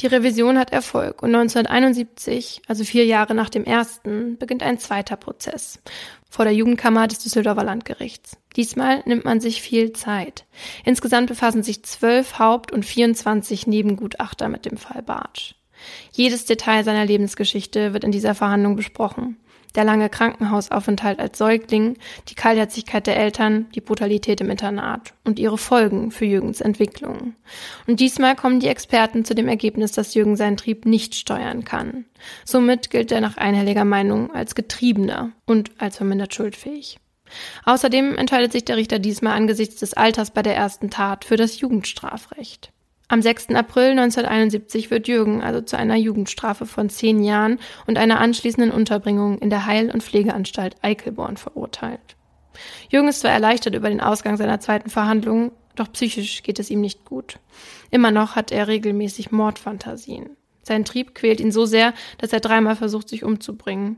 Die 0.02 0.08
Revision 0.08 0.58
hat 0.58 0.72
Erfolg 0.72 1.22
und 1.22 1.36
1971, 1.36 2.64
also 2.68 2.84
vier 2.84 3.06
Jahre 3.06 3.36
nach 3.36 3.50
dem 3.50 3.66
ersten, 3.66 4.36
beginnt 4.38 4.64
ein 4.64 4.80
zweiter 4.80 5.16
Prozess 5.16 5.80
vor 6.28 6.46
der 6.46 6.56
Jugendkammer 6.56 7.08
des 7.08 7.20
Düsseldorfer 7.20 7.64
Landgerichts. 7.64 8.38
Diesmal 8.56 9.04
nimmt 9.06 9.26
man 9.26 9.42
sich 9.42 9.62
viel 9.62 9.92
Zeit. 9.92 10.46
Insgesamt 10.86 11.28
befassen 11.28 11.62
sich 11.62 11.84
zwölf 11.84 12.40
Haupt- 12.40 12.72
und 12.72 12.86
24 12.86 13.68
Nebengutachter 13.68 14.48
mit 14.48 14.66
dem 14.66 14.78
Fall 14.78 15.04
Bartsch. 15.04 15.56
Jedes 16.14 16.46
Detail 16.46 16.84
seiner 16.84 17.06
Lebensgeschichte 17.06 17.94
wird 17.94 18.04
in 18.04 18.12
dieser 18.12 18.34
Verhandlung 18.34 18.76
besprochen 18.76 19.38
der 19.76 19.84
lange 19.84 20.10
Krankenhausaufenthalt 20.10 21.20
als 21.20 21.38
Säugling, 21.38 21.98
die 22.28 22.36
Kaltherzigkeit 22.36 23.08
der 23.08 23.18
Eltern, 23.18 23.68
die 23.74 23.82
Brutalität 23.82 24.42
im 24.42 24.50
Internat 24.50 25.14
und 25.24 25.40
ihre 25.40 25.58
Folgen 25.58 26.12
für 26.12 26.26
Jürgens 26.26 26.62
Entwicklung. 26.62 27.36
Und 27.88 28.00
diesmal 28.00 28.36
kommen 28.36 28.60
die 28.60 28.68
Experten 28.68 29.26
zu 29.26 29.36
dem 29.36 29.48
Ergebnis, 29.48 29.92
dass 29.92 30.14
Jürgen 30.14 30.36
seinen 30.36 30.58
Trieb 30.58 30.86
nicht 30.86 31.16
steuern 31.16 31.64
kann. 31.64 32.06
Somit 32.46 32.90
gilt 32.90 33.12
er 33.12 33.22
nach 33.22 33.38
einhelliger 33.38 33.86
Meinung 33.86 34.32
als 34.34 34.56
Getriebener 34.56 35.32
und 35.46 35.72
als 35.80 35.98
vermindert 35.98 36.34
schuldfähig. 36.34 36.98
Außerdem 37.66 38.16
entscheidet 38.16 38.52
sich 38.52 38.66
der 38.66 38.78
Richter 38.78 39.00
diesmal 39.00 39.36
angesichts 39.36 39.78
des 39.78 39.94
Alters 39.94 40.32
bei 40.32 40.42
der 40.42 40.56
ersten 40.56 40.90
Tat 40.90 41.26
für 41.26 41.38
das 41.38 41.60
Jugendstrafrecht. 41.60 42.71
Am 43.12 43.22
6. 43.22 43.50
April 43.50 43.90
1971 43.90 44.90
wird 44.90 45.06
Jürgen 45.06 45.42
also 45.42 45.60
zu 45.60 45.78
einer 45.78 45.98
Jugendstrafe 45.98 46.66
von 46.66 46.90
zehn 46.90 47.22
Jahren 47.22 47.60
und 47.86 47.98
einer 47.98 48.22
anschließenden 48.22 48.72
Unterbringung 48.72 49.38
in 49.40 49.50
der 49.50 49.66
Heil- 49.66 49.92
und 49.92 50.02
Pflegeanstalt 50.02 50.78
Eichelborn 50.82 51.36
verurteilt. 51.36 52.16
Jürgen 52.90 53.10
ist 53.10 53.20
zwar 53.20 53.32
erleichtert 53.32 53.76
über 53.76 53.90
den 53.90 54.00
Ausgang 54.00 54.38
seiner 54.38 54.62
zweiten 54.62 54.90
Verhandlung, 54.90 55.52
doch 55.76 55.92
psychisch 55.92 56.42
geht 56.42 56.58
es 56.58 56.70
ihm 56.70 56.80
nicht 56.80 57.04
gut. 57.04 57.40
Immer 57.90 58.12
noch 58.12 58.38
hat 58.38 58.50
er 58.50 58.70
regelmäßig 58.70 59.34
Mordfantasien. 59.34 60.30
Sein 60.64 60.86
Trieb 60.86 61.14
quält 61.14 61.42
ihn 61.42 61.52
so 61.52 61.66
sehr, 61.66 61.94
dass 62.18 62.32
er 62.32 62.40
dreimal 62.40 62.78
versucht, 62.78 63.10
sich 63.10 63.26
umzubringen. 63.26 63.98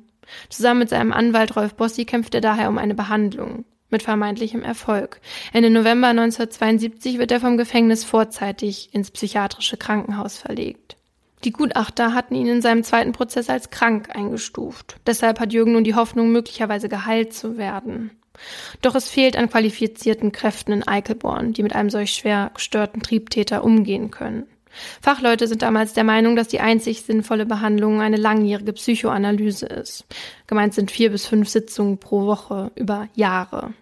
Zusammen 0.50 0.80
mit 0.80 0.90
seinem 0.90 1.14
Anwalt 1.14 1.56
Rolf 1.56 1.76
Bossi 1.76 2.06
kämpft 2.06 2.34
er 2.34 2.42
daher 2.42 2.68
um 2.68 2.80
eine 2.80 2.96
Behandlung 2.96 3.64
mit 3.94 4.04
vermeintlichem 4.04 4.64
Erfolg. 4.64 5.22
Ende 5.54 5.70
November 5.70 6.08
1972 6.08 7.18
wird 7.18 7.32
er 7.32 7.40
vom 7.40 7.56
Gefängnis 7.56 8.04
vorzeitig 8.04 8.94
ins 8.94 9.12
psychiatrische 9.12 9.78
Krankenhaus 9.78 10.38
verlegt. 10.38 10.98
Die 11.46 11.52
Gutachter 11.52 12.14
hatten 12.14 12.36
ihn 12.36 12.48
in 12.48 12.62
seinem 12.62 12.84
zweiten 12.84 13.12
Prozess 13.12 13.50
als 13.50 13.70
krank 13.70 14.16
eingestuft. 14.16 14.98
Deshalb 15.08 15.40
hat 15.40 15.54
Jürgen 15.54 15.74
nun 15.74 15.84
die 15.84 15.96
Hoffnung, 15.96 16.32
möglicherweise 16.32 16.90
geheilt 16.90 17.34
zu 17.34 17.58
werden. 17.58 18.12
Doch 18.82 18.96
es 18.96 19.10
fehlt 19.10 19.38
an 19.38 19.50
qualifizierten 19.50 20.32
Kräften 20.32 20.72
in 20.74 20.88
Eichelborn, 20.88 21.54
die 21.54 21.64
mit 21.64 21.76
einem 21.76 21.90
solch 21.90 22.14
schwer 22.14 22.52
gestörten 22.54 23.02
Triebtäter 23.02 23.64
umgehen 23.64 24.10
können. 24.10 24.48
Fachleute 25.02 25.48
sind 25.48 25.62
damals 25.62 25.94
der 25.94 26.04
Meinung, 26.04 26.36
dass 26.36 26.48
die 26.48 26.60
einzig 26.60 27.04
sinnvolle 27.04 27.46
Behandlung 27.46 28.02
eine 28.02 28.18
langjährige 28.18 28.74
Psychoanalyse 28.74 29.68
ist. 29.68 30.06
Gemeint 30.48 30.74
sind 30.74 30.90
vier 30.90 31.12
bis 31.12 31.28
fünf 31.28 31.50
Sitzungen 31.50 32.00
pro 32.00 32.26
Woche 32.26 32.72
über 32.76 33.08
Jahre. 33.14 33.74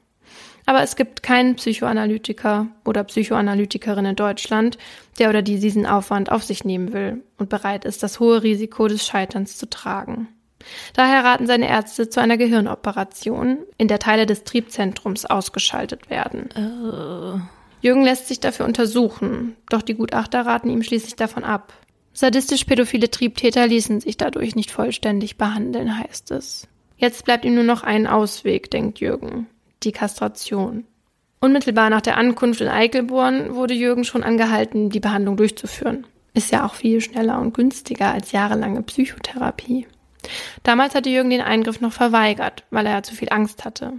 Aber 0.72 0.84
es 0.84 0.96
gibt 0.96 1.22
keinen 1.22 1.58
Psychoanalytiker 1.58 2.68
oder 2.86 3.04
Psychoanalytikerin 3.04 4.06
in 4.06 4.16
Deutschland, 4.16 4.78
der 5.20 5.28
oder 5.28 5.42
die 5.42 5.60
diesen 5.60 5.86
Aufwand 5.86 6.32
auf 6.32 6.46
sich 6.46 6.64
nehmen 6.64 6.94
will 6.94 7.26
und 7.38 7.50
bereit 7.50 7.84
ist, 7.84 8.04
das 8.04 8.22
hohe 8.22 8.42
Risiko 8.42 8.88
des 8.88 9.06
Scheiterns 9.06 9.58
zu 9.58 9.70
tragen. 9.70 10.30
Daher 10.94 11.26
raten 11.26 11.46
seine 11.46 11.68
Ärzte 11.68 12.08
zu 12.08 12.22
einer 12.22 12.38
Gehirnoperation, 12.38 13.58
in 13.78 13.90
der 13.90 14.00
Teile 14.00 14.26
des 14.26 14.46
Triebzentrums 14.46 15.26
ausgeschaltet 15.26 16.10
werden. 16.10 16.48
Uh. 16.56 17.42
Jürgen 17.82 18.06
lässt 18.06 18.30
sich 18.30 18.40
dafür 18.40 18.66
untersuchen, 18.66 19.58
doch 19.68 19.82
die 19.82 19.96
Gutachter 19.96 20.46
raten 20.46 20.70
ihm 20.70 20.84
schließlich 20.84 21.18
davon 21.18 21.44
ab. 21.44 21.74
Sadistisch-pädophile 22.14 23.12
Triebtäter 23.12 23.68
ließen 23.68 24.00
sich 24.00 24.16
dadurch 24.16 24.56
nicht 24.56 24.72
vollständig 24.72 25.36
behandeln, 25.36 26.00
heißt 26.00 26.32
es. 26.32 26.70
Jetzt 26.96 27.26
bleibt 27.26 27.44
ihm 27.44 27.56
nur 27.56 27.66
noch 27.66 27.84
ein 27.84 28.08
Ausweg, 28.08 28.72
denkt 28.72 29.02
Jürgen 29.02 29.48
die 29.84 29.92
Kastration. 29.92 30.86
Unmittelbar 31.40 31.90
nach 31.90 32.02
der 32.02 32.18
Ankunft 32.18 32.62
in 32.62 32.68
Eichelborn 32.68 33.56
wurde 33.56 33.74
Jürgen 33.74 34.04
schon 34.04 34.24
angehalten, 34.24 34.90
die 34.90 35.00
Behandlung 35.00 35.38
durchzuführen. 35.38 36.06
Ist 36.34 36.52
ja 36.52 36.66
auch 36.66 36.76
viel 36.76 37.02
schneller 37.02 37.40
und 37.40 37.54
günstiger 37.54 38.12
als 38.12 38.32
jahrelange 38.32 38.84
Psychotherapie. 38.84 39.88
Damals 40.64 40.94
hatte 40.94 41.10
Jürgen 41.10 41.32
den 41.32 41.42
Eingriff 41.42 41.82
noch 41.82 41.94
verweigert, 41.94 42.64
weil 42.70 42.86
er 42.86 43.04
zu 43.04 43.16
viel 43.16 43.30
Angst 43.32 43.66
hatte. 43.66 43.94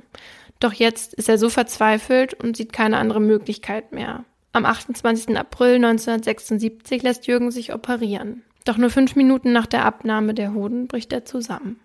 Doch 0.61 0.73
jetzt 0.73 1.15
ist 1.15 1.29
er 1.29 1.39
so 1.39 1.49
verzweifelt 1.49 2.35
und 2.35 2.57
sieht 2.57 2.73
keine 2.73 2.99
andere 2.99 3.21
Möglichkeit 3.21 3.93
mehr. 3.93 4.25
Am 4.53 4.65
28. 4.65 5.37
April 5.37 5.77
1976 5.77 7.03
lässt 7.03 7.27
Jürgen 7.27 7.51
sich 7.51 7.75
operieren. 7.75 8.43
Doch 8.65 8.77
nur 8.77 8.91
fünf 8.91 9.17
Minuten 9.17 9.53
nach 9.53 9.67
der 9.67 9.85
Abnahme 9.85 10.35
der 10.35 10.55
Hoden 10.55 10.87
bricht 10.87 11.13
er 11.13 11.25
zusammen. 11.25 11.81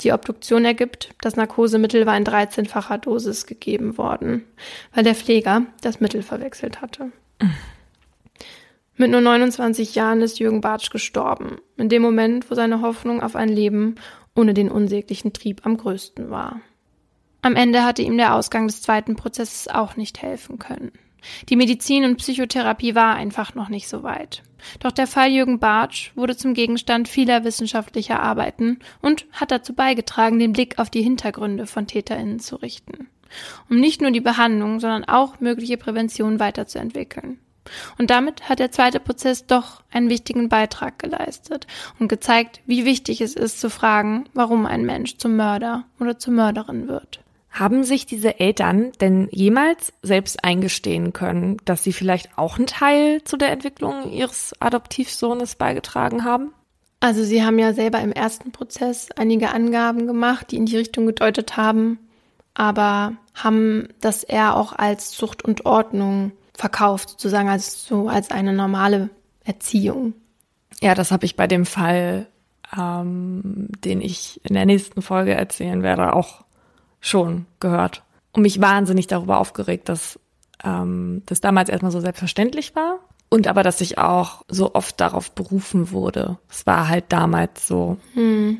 Die 0.00 0.12
Obduktion 0.12 0.64
ergibt, 0.64 1.14
das 1.20 1.36
Narkosemittel 1.36 2.06
war 2.06 2.16
in 2.16 2.24
13-facher 2.24 2.98
Dosis 2.98 3.46
gegeben 3.46 3.98
worden, 3.98 4.44
weil 4.94 5.04
der 5.04 5.14
Pfleger 5.14 5.62
das 5.80 6.00
Mittel 6.00 6.22
verwechselt 6.22 6.80
hatte. 6.80 7.10
Mit 8.96 9.10
nur 9.10 9.20
29 9.20 9.94
Jahren 9.94 10.22
ist 10.22 10.38
Jürgen 10.40 10.60
Bartsch 10.60 10.90
gestorben, 10.90 11.58
in 11.76 11.88
dem 11.88 12.02
Moment, 12.02 12.50
wo 12.50 12.54
seine 12.54 12.80
Hoffnung 12.82 13.22
auf 13.22 13.36
ein 13.36 13.48
Leben 13.48 13.96
ohne 14.34 14.54
den 14.54 14.70
unsäglichen 14.70 15.32
Trieb 15.32 15.64
am 15.64 15.76
größten 15.76 16.30
war. 16.30 16.60
Am 17.42 17.56
Ende 17.56 17.84
hatte 17.84 18.02
ihm 18.02 18.16
der 18.16 18.34
Ausgang 18.34 18.66
des 18.66 18.82
zweiten 18.82 19.16
Prozesses 19.16 19.68
auch 19.68 19.96
nicht 19.96 20.22
helfen 20.22 20.58
können. 20.58 20.92
Die 21.48 21.56
Medizin 21.56 22.04
und 22.04 22.16
Psychotherapie 22.16 22.94
war 22.94 23.14
einfach 23.14 23.54
noch 23.54 23.68
nicht 23.68 23.88
so 23.88 24.02
weit. 24.02 24.42
Doch 24.80 24.92
der 24.92 25.06
Fall 25.06 25.30
Jürgen 25.30 25.58
Bartsch 25.58 26.12
wurde 26.14 26.36
zum 26.36 26.54
Gegenstand 26.54 27.08
vieler 27.08 27.44
wissenschaftlicher 27.44 28.20
Arbeiten 28.20 28.80
und 29.00 29.26
hat 29.32 29.50
dazu 29.50 29.74
beigetragen, 29.74 30.38
den 30.38 30.52
Blick 30.52 30.78
auf 30.78 30.90
die 30.90 31.02
Hintergründe 31.02 31.66
von 31.66 31.86
TäterInnen 31.86 32.40
zu 32.40 32.56
richten. 32.56 33.08
Um 33.68 33.78
nicht 33.78 34.00
nur 34.00 34.10
die 34.10 34.20
Behandlung, 34.20 34.80
sondern 34.80 35.04
auch 35.04 35.40
mögliche 35.40 35.76
Prävention 35.76 36.40
weiterzuentwickeln. 36.40 37.38
Und 37.98 38.10
damit 38.10 38.48
hat 38.48 38.60
der 38.60 38.72
zweite 38.72 38.98
Prozess 38.98 39.46
doch 39.46 39.82
einen 39.90 40.08
wichtigen 40.08 40.48
Beitrag 40.48 40.98
geleistet 40.98 41.66
und 41.98 42.08
gezeigt, 42.08 42.60
wie 42.66 42.86
wichtig 42.86 43.20
es 43.20 43.34
ist 43.34 43.60
zu 43.60 43.68
fragen, 43.68 44.24
warum 44.32 44.64
ein 44.64 44.86
Mensch 44.86 45.18
zum 45.18 45.36
Mörder 45.36 45.84
oder 46.00 46.18
zur 46.18 46.32
Mörderin 46.32 46.88
wird. 46.88 47.20
Haben 47.58 47.82
sich 47.82 48.06
diese 48.06 48.38
Eltern 48.38 48.92
denn 49.00 49.28
jemals 49.32 49.92
selbst 50.02 50.44
eingestehen 50.44 51.12
können, 51.12 51.56
dass 51.64 51.82
sie 51.82 51.92
vielleicht 51.92 52.38
auch 52.38 52.56
einen 52.56 52.68
Teil 52.68 53.24
zu 53.24 53.36
der 53.36 53.50
Entwicklung 53.50 54.12
ihres 54.12 54.54
Adoptivsohnes 54.60 55.56
beigetragen 55.56 56.24
haben? 56.24 56.52
Also 57.00 57.24
sie 57.24 57.42
haben 57.42 57.58
ja 57.58 57.72
selber 57.72 58.00
im 58.00 58.12
ersten 58.12 58.52
Prozess 58.52 59.08
einige 59.16 59.50
Angaben 59.50 60.06
gemacht, 60.06 60.52
die 60.52 60.56
in 60.56 60.66
die 60.66 60.76
Richtung 60.76 61.06
gedeutet 61.06 61.56
haben, 61.56 61.98
aber 62.54 63.14
haben 63.34 63.88
das 64.00 64.22
eher 64.22 64.56
auch 64.56 64.72
als 64.72 65.10
Zucht 65.10 65.44
und 65.44 65.66
Ordnung 65.66 66.30
verkauft, 66.54 67.10
sozusagen 67.10 67.48
als 67.48 67.84
so 67.84 68.08
als 68.08 68.30
eine 68.30 68.52
normale 68.52 69.10
Erziehung. 69.44 70.12
Ja, 70.80 70.94
das 70.94 71.10
habe 71.10 71.24
ich 71.24 71.34
bei 71.34 71.48
dem 71.48 71.66
Fall, 71.66 72.28
ähm, 72.76 73.68
den 73.84 74.00
ich 74.00 74.40
in 74.44 74.54
der 74.54 74.66
nächsten 74.66 75.02
Folge 75.02 75.34
erzählen 75.34 75.82
werde, 75.82 76.12
auch 76.14 76.44
schon 77.00 77.46
gehört 77.60 78.02
und 78.32 78.42
mich 78.42 78.60
wahnsinnig 78.60 79.06
darüber 79.06 79.38
aufgeregt, 79.38 79.88
dass 79.88 80.18
ähm, 80.64 81.22
das 81.26 81.40
damals 81.40 81.68
erstmal 81.68 81.92
so 81.92 82.00
selbstverständlich 82.00 82.74
war 82.74 83.00
und 83.28 83.46
aber, 83.46 83.62
dass 83.62 83.80
ich 83.80 83.98
auch 83.98 84.42
so 84.48 84.74
oft 84.74 85.00
darauf 85.00 85.32
berufen 85.32 85.90
wurde. 85.90 86.38
Es 86.48 86.66
war 86.66 86.88
halt 86.88 87.06
damals 87.08 87.66
so. 87.66 87.98
Hm. 88.14 88.58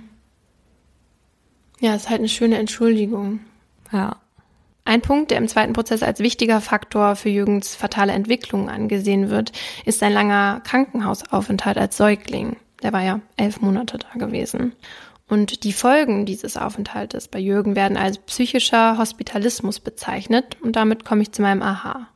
Ja, 1.81 1.94
ist 1.94 2.11
halt 2.11 2.18
eine 2.18 2.29
schöne 2.29 2.59
Entschuldigung. 2.59 3.40
Ja. 3.92 4.16
Ein 4.85 5.01
Punkt, 5.03 5.31
der 5.31 5.38
im 5.38 5.48
zweiten 5.48 5.74
Prozess 5.74 6.03
als 6.03 6.18
wichtiger 6.20 6.61
Faktor 6.61 7.14
für 7.14 7.29
Jürgens 7.29 7.74
fatale 7.74 8.12
Entwicklung 8.12 8.70
angesehen 8.70 9.29
wird, 9.29 9.53
ist 9.85 10.01
sein 10.01 10.12
langer 10.12 10.61
Krankenhausaufenthalt 10.64 11.77
als 11.77 11.96
Säugling. 11.96 12.57
Der 12.83 12.92
war 12.92 13.03
ja 13.03 13.20
elf 13.37 13.61
Monate 13.61 13.98
da 13.98 14.18
gewesen. 14.18 14.72
Und 15.29 15.64
die 15.64 15.73
Folgen 15.73 16.25
dieses 16.25 16.57
Aufenthaltes 16.57 17.29
bei 17.29 17.38
Jürgen 17.38 17.77
werden 17.77 17.97
als 17.99 18.19
psychischer 18.19 18.97
Hospitalismus 18.97 19.79
bezeichnet 19.79 20.57
und 20.62 20.77
damit 20.77 21.05
komme 21.05 21.23
ich 21.23 21.33
zu 21.33 21.43
meinem 21.43 21.62
Aha. 21.62 22.09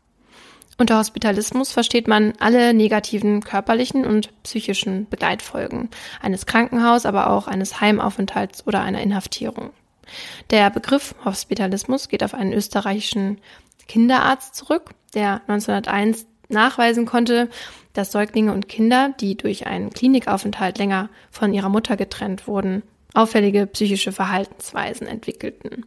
Unter 0.79 0.99
Hospitalismus 0.99 1.71
versteht 1.71 2.09
man 2.09 2.33
alle 2.41 2.73
negativen 2.73 3.43
körperlichen 3.43 4.07
und 4.07 4.31
psychischen 4.43 5.07
Begleitfolgen 5.09 5.91
eines 6.23 6.47
Krankenhaus, 6.47 7.05
aber 7.05 7.31
auch 7.31 7.47
eines 7.47 7.81
Heimaufenthalts 7.81 8.67
oder 8.67 8.81
einer 8.81 9.03
Inhaftierung. 9.03 9.71
Der 10.51 10.71
Begriff 10.71 11.15
Hospitalismus 11.25 12.09
geht 12.09 12.25
auf 12.25 12.35
einen 12.35 12.55
österreichischen 12.55 13.39
Kinderarzt 13.87 14.55
zurück, 14.55 14.91
der 15.15 15.43
1901 15.47 16.27
nachweisen 16.49 17.07
konnte, 17.07 17.49
dass 17.93 18.13
Säuglinge 18.13 18.53
und 18.53 18.69
Kinder, 18.69 19.15
die 19.21 19.37
durch 19.37 19.67
einen 19.67 19.91
Klinikaufenthalt 19.91 20.79
länger 20.79 21.11
von 21.31 21.53
ihrer 21.53 21.69
Mutter 21.69 21.97
getrennt 21.97 22.47
wurden, 22.47 22.83
auffällige 23.15 23.67
psychische 23.67 24.13
Verhaltensweisen 24.13 25.07
entwickelten. 25.07 25.87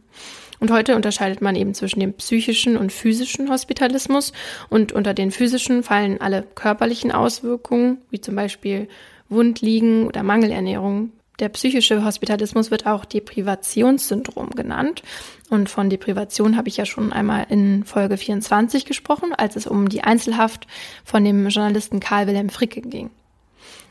Und 0.58 0.70
heute 0.70 0.96
unterscheidet 0.96 1.42
man 1.42 1.54
eben 1.54 1.74
zwischen 1.74 2.00
dem 2.00 2.14
psychischen 2.14 2.76
und 2.76 2.92
physischen 2.92 3.50
Hospitalismus. 3.50 4.32
Und 4.70 4.92
unter 4.92 5.12
den 5.12 5.30
physischen 5.30 5.82
fallen 5.82 6.20
alle 6.20 6.42
körperlichen 6.42 7.12
Auswirkungen, 7.12 7.98
wie 8.10 8.20
zum 8.20 8.36
Beispiel 8.36 8.88
Wundliegen 9.28 10.06
oder 10.06 10.22
Mangelernährung. 10.22 11.12
Der 11.38 11.50
psychische 11.50 12.02
Hospitalismus 12.02 12.70
wird 12.70 12.86
auch 12.86 13.04
Deprivationssyndrom 13.04 14.50
genannt. 14.52 15.02
Und 15.50 15.68
von 15.68 15.90
Deprivation 15.90 16.56
habe 16.56 16.68
ich 16.68 16.78
ja 16.78 16.86
schon 16.86 17.12
einmal 17.12 17.46
in 17.50 17.84
Folge 17.84 18.16
24 18.16 18.86
gesprochen, 18.86 19.34
als 19.36 19.56
es 19.56 19.66
um 19.66 19.90
die 19.90 20.02
Einzelhaft 20.02 20.66
von 21.04 21.22
dem 21.22 21.46
Journalisten 21.48 22.00
Karl 22.00 22.26
Wilhelm 22.26 22.48
Fricke 22.48 22.80
ging. 22.80 23.10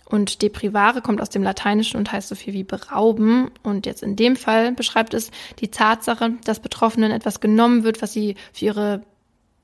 Und 0.06 0.44
deprivare 0.44 1.02
kommt 1.02 1.20
aus 1.20 1.30
dem 1.30 1.42
Lateinischen 1.42 1.98
und 1.98 2.12
heißt 2.12 2.30
so 2.30 2.36
viel 2.36 2.54
wie 2.54 2.64
berauben. 2.64 3.50
Und 3.64 3.88
jetzt 3.88 4.04
in 4.04 4.16
dem 4.16 4.36
Fall 4.36 4.72
beschreibt 4.72 5.14
es 5.16 5.32
die 5.60 5.72
Tatsache, 5.72 6.34
dass 6.44 6.60
Betroffenen 6.60 7.12
etwas 7.12 7.42
genommen 7.42 7.84
wird, 7.84 8.02
was 8.02 8.14
sie 8.14 8.36
für 8.54 8.66
ihre 8.66 9.02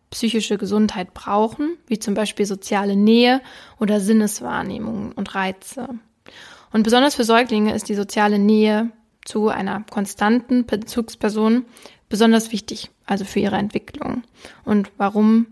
psychische 0.10 0.58
Gesundheit 0.58 1.14
brauchen, 1.14 1.78
wie 1.88 2.00
zum 2.00 2.16
Beispiel 2.16 2.46
soziale 2.46 2.96
Nähe 2.96 3.42
oder 3.80 4.00
Sinneswahrnehmungen 4.00 5.14
und 5.14 5.36
Reize. 5.36 5.88
Und 6.74 6.84
besonders 6.84 7.16
für 7.16 7.24
Säuglinge 7.24 7.74
ist 7.74 7.88
die 7.88 7.96
soziale 7.96 8.40
Nähe 8.40 8.92
zu 9.24 9.50
einer 9.50 9.84
konstanten 9.90 10.66
Bezugsperson 10.66 11.66
besonders 12.10 12.52
wichtig, 12.52 12.90
also 13.06 13.26
für 13.26 13.40
ihre 13.40 13.58
Entwicklung. 13.58 14.24
Und 14.66 14.92
warum 14.98 15.48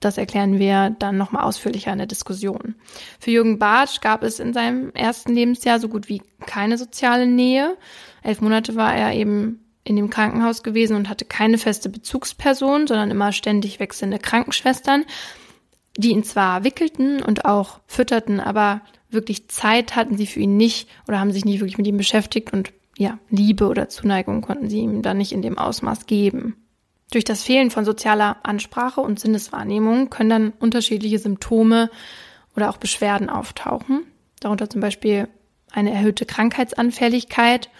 das 0.00 0.16
erklären 0.16 0.58
wir 0.58 0.94
dann 0.98 1.16
nochmal 1.16 1.44
ausführlicher 1.44 1.92
in 1.92 1.98
der 1.98 2.06
Diskussion. 2.06 2.76
Für 3.18 3.30
Jürgen 3.30 3.58
Bartsch 3.58 4.00
gab 4.00 4.22
es 4.22 4.38
in 4.38 4.52
seinem 4.52 4.90
ersten 4.92 5.34
Lebensjahr 5.34 5.80
so 5.80 5.88
gut 5.88 6.08
wie 6.08 6.22
keine 6.46 6.78
soziale 6.78 7.26
Nähe. 7.26 7.76
Elf 8.22 8.40
Monate 8.40 8.76
war 8.76 8.94
er 8.94 9.14
eben 9.14 9.60
in 9.84 9.96
dem 9.96 10.10
Krankenhaus 10.10 10.62
gewesen 10.62 10.96
und 10.96 11.08
hatte 11.08 11.24
keine 11.24 11.58
feste 11.58 11.88
Bezugsperson, 11.88 12.86
sondern 12.86 13.10
immer 13.10 13.32
ständig 13.32 13.80
wechselnde 13.80 14.18
Krankenschwestern, 14.18 15.04
die 15.96 16.10
ihn 16.10 16.24
zwar 16.24 16.62
wickelten 16.62 17.22
und 17.22 17.44
auch 17.44 17.80
fütterten, 17.86 18.38
aber 18.38 18.82
wirklich 19.10 19.48
Zeit 19.48 19.96
hatten 19.96 20.16
sie 20.16 20.26
für 20.26 20.40
ihn 20.40 20.56
nicht 20.56 20.88
oder 21.08 21.18
haben 21.18 21.32
sich 21.32 21.44
nicht 21.44 21.60
wirklich 21.60 21.78
mit 21.78 21.86
ihm 21.86 21.96
beschäftigt 21.96 22.52
und 22.52 22.72
ja, 22.98 23.18
Liebe 23.30 23.66
oder 23.66 23.88
Zuneigung 23.88 24.42
konnten 24.42 24.68
sie 24.68 24.80
ihm 24.80 25.02
dann 25.02 25.18
nicht 25.18 25.32
in 25.32 25.42
dem 25.42 25.56
Ausmaß 25.56 26.06
geben. 26.06 26.67
Durch 27.10 27.24
das 27.24 27.42
Fehlen 27.42 27.70
von 27.70 27.84
sozialer 27.84 28.36
Ansprache 28.42 29.00
und 29.00 29.18
Sinneswahrnehmung 29.18 30.10
können 30.10 30.30
dann 30.30 30.52
unterschiedliche 30.58 31.18
Symptome 31.18 31.90
oder 32.54 32.68
auch 32.70 32.76
Beschwerden 32.76 33.30
auftauchen. 33.30 34.04
Darunter 34.40 34.68
zum 34.68 34.80
Beispiel 34.80 35.28
eine 35.72 35.92
erhöhte 35.92 36.26
Krankheitsanfälligkeit 36.26 37.70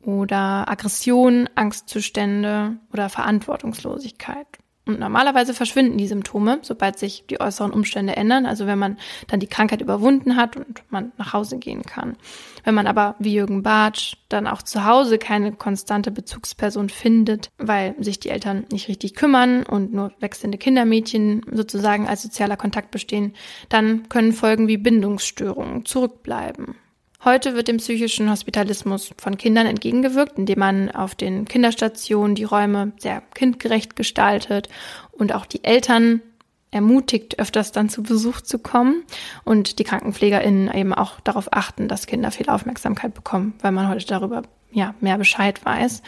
oder 0.00 0.68
Aggression, 0.68 1.48
Angstzustände 1.54 2.76
oder 2.92 3.08
Verantwortungslosigkeit. 3.08 4.46
Und 4.86 5.00
normalerweise 5.00 5.52
verschwinden 5.52 5.98
die 5.98 6.06
Symptome, 6.06 6.60
sobald 6.62 6.96
sich 6.96 7.24
die 7.28 7.40
äußeren 7.40 7.72
Umstände 7.72 8.14
ändern, 8.14 8.46
also 8.46 8.66
wenn 8.68 8.78
man 8.78 8.98
dann 9.26 9.40
die 9.40 9.48
Krankheit 9.48 9.80
überwunden 9.80 10.36
hat 10.36 10.56
und 10.56 10.84
man 10.90 11.10
nach 11.18 11.32
Hause 11.32 11.58
gehen 11.58 11.82
kann. 11.82 12.16
Wenn 12.62 12.74
man 12.76 12.86
aber, 12.86 13.16
wie 13.18 13.34
Jürgen 13.34 13.64
Bartsch, 13.64 14.16
dann 14.28 14.46
auch 14.46 14.62
zu 14.62 14.84
Hause 14.84 15.18
keine 15.18 15.52
konstante 15.52 16.12
Bezugsperson 16.12 16.88
findet, 16.88 17.50
weil 17.58 17.96
sich 17.98 18.20
die 18.20 18.30
Eltern 18.30 18.64
nicht 18.70 18.86
richtig 18.86 19.16
kümmern 19.16 19.64
und 19.64 19.92
nur 19.92 20.12
wechselnde 20.20 20.56
Kindermädchen 20.56 21.42
sozusagen 21.50 22.06
als 22.06 22.22
sozialer 22.22 22.56
Kontakt 22.56 22.92
bestehen, 22.92 23.34
dann 23.68 24.08
können 24.08 24.32
Folgen 24.32 24.68
wie 24.68 24.76
Bindungsstörungen 24.76 25.84
zurückbleiben. 25.84 26.76
Heute 27.26 27.56
wird 27.56 27.66
dem 27.66 27.78
psychischen 27.78 28.30
Hospitalismus 28.30 29.10
von 29.18 29.36
Kindern 29.36 29.66
entgegengewirkt, 29.66 30.38
indem 30.38 30.60
man 30.60 30.92
auf 30.92 31.16
den 31.16 31.44
Kinderstationen 31.44 32.36
die 32.36 32.44
Räume 32.44 32.92
sehr 32.98 33.20
kindgerecht 33.34 33.96
gestaltet 33.96 34.68
und 35.10 35.34
auch 35.34 35.44
die 35.44 35.64
Eltern 35.64 36.22
ermutigt, 36.70 37.40
öfters 37.40 37.72
dann 37.72 37.88
zu 37.88 38.04
Besuch 38.04 38.42
zu 38.42 38.60
kommen 38.60 39.02
und 39.42 39.80
die 39.80 39.82
KrankenpflegerInnen 39.82 40.72
eben 40.72 40.94
auch 40.94 41.18
darauf 41.18 41.52
achten, 41.52 41.88
dass 41.88 42.06
Kinder 42.06 42.30
viel 42.30 42.48
Aufmerksamkeit 42.48 43.12
bekommen, 43.12 43.54
weil 43.60 43.72
man 43.72 43.88
heute 43.88 44.06
darüber 44.06 44.42
ja 44.70 44.94
mehr 45.00 45.18
Bescheid 45.18 45.64
weiß. 45.64 46.02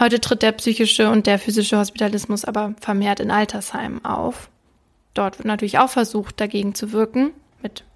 Heute 0.00 0.20
tritt 0.20 0.42
der 0.42 0.50
psychische 0.50 1.12
und 1.12 1.28
der 1.28 1.38
physische 1.38 1.78
Hospitalismus 1.78 2.44
aber 2.44 2.74
vermehrt 2.80 3.20
in 3.20 3.30
Altersheimen 3.30 4.04
auf. 4.04 4.50
Dort 5.14 5.38
wird 5.38 5.46
natürlich 5.46 5.78
auch 5.78 5.90
versucht, 5.90 6.40
dagegen 6.40 6.74
zu 6.74 6.90
wirken, 6.90 7.30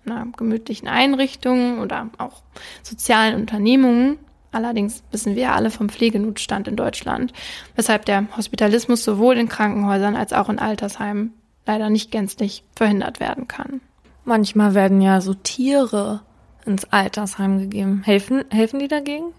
einer 0.06 0.26
gemütlichen 0.36 0.88
Einrichtung 0.88 1.78
oder 1.80 2.10
auch 2.18 2.42
sozialen 2.82 3.34
Unternehmungen. 3.36 4.18
Allerdings 4.52 5.02
wissen 5.10 5.34
wir 5.34 5.52
alle 5.52 5.70
vom 5.70 5.88
Pflegenotstand 5.88 6.68
in 6.68 6.76
Deutschland, 6.76 7.32
weshalb 7.74 8.04
der 8.04 8.26
Hospitalismus 8.36 9.02
sowohl 9.02 9.36
in 9.36 9.48
Krankenhäusern 9.48 10.14
als 10.14 10.32
auch 10.32 10.48
in 10.48 10.60
Altersheimen 10.60 11.32
leider 11.66 11.90
nicht 11.90 12.10
gänzlich 12.10 12.62
verhindert 12.76 13.20
werden 13.20 13.48
kann. 13.48 13.80
Manchmal 14.24 14.74
werden 14.74 15.00
ja 15.00 15.20
so 15.20 15.34
Tiere 15.34 16.22
ins 16.64 16.84
Altersheim 16.84 17.58
gegeben. 17.58 18.02
Helfen, 18.04 18.44
helfen 18.50 18.78
die 18.78 18.88
dagegen? 18.88 19.32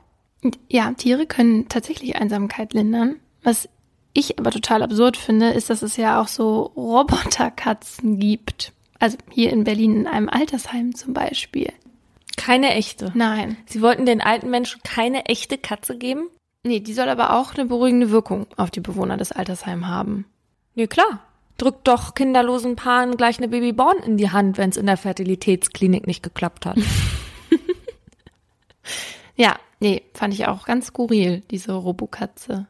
Ja, 0.70 0.92
Tiere 0.92 1.26
können 1.26 1.70
tatsächlich 1.70 2.18
Einsamkeit 2.18 2.74
lindern. 2.74 3.16
Was 3.42 3.70
ich 4.14 4.40
aber 4.40 4.52
total 4.52 4.84
absurd 4.84 5.18
finde, 5.18 5.50
ist, 5.50 5.70
dass 5.70 5.82
es 5.82 5.98
ja 5.98 6.22
auch 6.22 6.28
so 6.28 6.72
Roboterkatzen 6.76 8.20
gibt. 8.20 8.74
Also 9.00 9.18
hier 9.30 9.52
in 9.52 9.64
Berlin 9.64 9.96
in 9.96 10.08
einem 10.08 10.30
Altersheim 10.30 10.96
zum 10.96 11.14
Beispiel. 11.14 11.72
Keine 12.38 12.74
echte. 12.74 13.12
Nein. 13.14 13.58
Sie 13.66 13.82
wollten 13.82 14.06
den 14.06 14.22
alten 14.22 14.50
Menschen 14.50 14.82
keine 14.84 15.26
echte 15.26 15.58
Katze 15.58 15.98
geben? 15.98 16.30
Nee, 16.64 16.80
die 16.80 16.94
soll 16.94 17.10
aber 17.10 17.38
auch 17.38 17.54
eine 17.54 17.66
beruhigende 17.66 18.10
Wirkung 18.10 18.48
auf 18.58 18.72
die 18.72 18.82
Bewohner 18.82 19.18
des 19.18 19.32
Altersheims 19.32 19.86
haben. 19.86 20.26
Nee, 20.74 20.88
klar. 20.88 21.22
Drückt 21.58 21.88
doch 21.88 22.16
kinderlosen 22.16 22.76
Paaren 22.76 23.16
gleich 23.16 23.38
eine 23.38 23.48
Babyborn 23.48 24.00
in 24.00 24.18
die 24.18 24.32
Hand, 24.32 24.58
wenn 24.58 24.72
es 24.72 24.78
in 24.78 24.88
der 24.88 24.98
Fertilitätsklinik 24.98 26.06
nicht 26.06 26.24
geklappt 26.24 26.66
hat. 26.66 26.78
ja, 29.36 29.56
nee, 29.80 30.04
fand 30.14 30.34
ich 30.34 30.48
auch 30.48 30.66
ganz 30.66 30.88
skurril, 30.88 31.44
diese 31.52 31.74
Robokatze. 31.74 32.68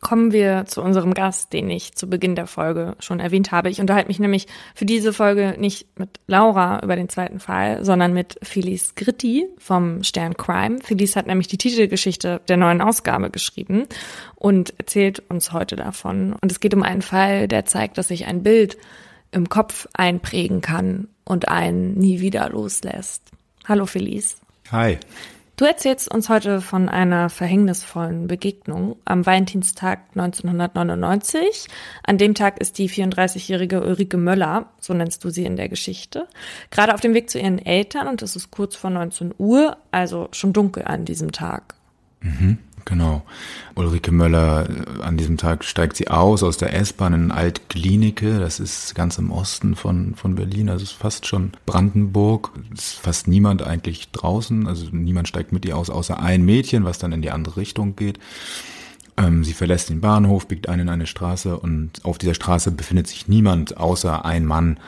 Kommen 0.00 0.32
wir 0.32 0.64
zu 0.66 0.82
unserem 0.82 1.14
Gast, 1.14 1.52
den 1.52 1.70
ich 1.70 1.94
zu 1.94 2.08
Beginn 2.08 2.34
der 2.34 2.46
Folge 2.46 2.96
schon 2.98 3.20
erwähnt 3.20 3.52
habe. 3.52 3.70
Ich 3.70 3.80
unterhalte 3.80 4.08
mich 4.08 4.18
nämlich 4.18 4.46
für 4.74 4.84
diese 4.84 5.12
Folge 5.12 5.54
nicht 5.58 5.98
mit 5.98 6.20
Laura 6.26 6.80
über 6.82 6.96
den 6.96 7.08
zweiten 7.08 7.40
Fall, 7.40 7.84
sondern 7.84 8.12
mit 8.12 8.38
Felice 8.42 8.94
Gritti 8.94 9.46
vom 9.58 10.02
Stern 10.02 10.36
Crime. 10.36 10.78
Felice 10.82 11.16
hat 11.16 11.26
nämlich 11.26 11.48
die 11.48 11.58
Titelgeschichte 11.58 12.40
der 12.48 12.56
neuen 12.56 12.80
Ausgabe 12.80 13.30
geschrieben 13.30 13.84
und 14.34 14.74
erzählt 14.78 15.22
uns 15.28 15.52
heute 15.52 15.76
davon. 15.76 16.34
Und 16.40 16.52
es 16.52 16.60
geht 16.60 16.74
um 16.74 16.82
einen 16.82 17.02
Fall, 17.02 17.48
der 17.48 17.64
zeigt, 17.64 17.98
dass 17.98 18.08
sich 18.08 18.26
ein 18.26 18.42
Bild 18.42 18.76
im 19.30 19.48
Kopf 19.48 19.88
einprägen 19.92 20.60
kann 20.60 21.08
und 21.24 21.48
einen 21.48 21.94
nie 21.94 22.20
wieder 22.20 22.48
loslässt. 22.48 23.22
Hallo 23.66 23.86
Felice. 23.86 24.36
Hi. 24.70 24.98
Du 25.56 25.64
erzählst 25.64 26.12
uns 26.12 26.28
heute 26.28 26.60
von 26.60 26.90
einer 26.90 27.30
verhängnisvollen 27.30 28.26
Begegnung 28.26 28.96
am 29.06 29.24
Valentinstag 29.24 30.00
1999. 30.14 31.68
An 32.02 32.18
dem 32.18 32.34
Tag 32.34 32.60
ist 32.60 32.76
die 32.76 32.90
34-jährige 32.90 33.82
Ulrike 33.82 34.18
Möller, 34.18 34.68
so 34.80 34.92
nennst 34.92 35.24
du 35.24 35.30
sie 35.30 35.46
in 35.46 35.56
der 35.56 35.70
Geschichte, 35.70 36.28
gerade 36.70 36.92
auf 36.92 37.00
dem 37.00 37.14
Weg 37.14 37.30
zu 37.30 37.38
ihren 37.38 37.58
Eltern 37.58 38.06
und 38.06 38.20
es 38.20 38.36
ist 38.36 38.50
kurz 38.50 38.76
vor 38.76 38.90
19 38.90 39.34
Uhr, 39.38 39.78
also 39.92 40.28
schon 40.32 40.52
dunkel 40.52 40.84
an 40.84 41.06
diesem 41.06 41.32
Tag. 41.32 41.74
Mhm. 42.20 42.58
Genau. 42.86 43.22
Ulrike 43.74 44.12
Möller, 44.12 44.70
äh, 44.70 45.02
an 45.02 45.16
diesem 45.16 45.36
Tag 45.36 45.64
steigt 45.64 45.96
sie 45.96 46.08
aus 46.08 46.42
aus 46.42 46.56
der 46.56 46.72
S-Bahn 46.72 47.12
in 47.12 47.30
Altklinike. 47.32 48.38
Das 48.38 48.60
ist 48.60 48.94
ganz 48.94 49.18
im 49.18 49.30
Osten 49.32 49.74
von, 49.74 50.14
von 50.14 50.36
Berlin. 50.36 50.70
Also 50.70 50.84
ist 50.84 50.92
fast 50.92 51.26
schon 51.26 51.52
Brandenburg. 51.66 52.52
Ist 52.72 52.94
fast 52.94 53.26
niemand 53.26 53.62
eigentlich 53.62 54.12
draußen. 54.12 54.68
Also 54.68 54.86
niemand 54.92 55.26
steigt 55.28 55.52
mit 55.52 55.64
ihr 55.66 55.76
aus, 55.76 55.90
außer 55.90 56.20
ein 56.20 56.44
Mädchen, 56.44 56.84
was 56.84 56.98
dann 56.98 57.12
in 57.12 57.22
die 57.22 57.32
andere 57.32 57.56
Richtung 57.58 57.96
geht. 57.96 58.20
Ähm, 59.16 59.42
sie 59.42 59.52
verlässt 59.52 59.90
den 59.90 60.00
Bahnhof, 60.00 60.46
biegt 60.46 60.68
ein 60.68 60.78
in 60.78 60.88
eine 60.88 61.06
Straße 61.06 61.58
und 61.58 62.04
auf 62.04 62.18
dieser 62.18 62.34
Straße 62.34 62.70
befindet 62.70 63.08
sich 63.08 63.26
niemand 63.26 63.76
außer 63.78 64.24
ein 64.24 64.44
Mann, 64.44 64.78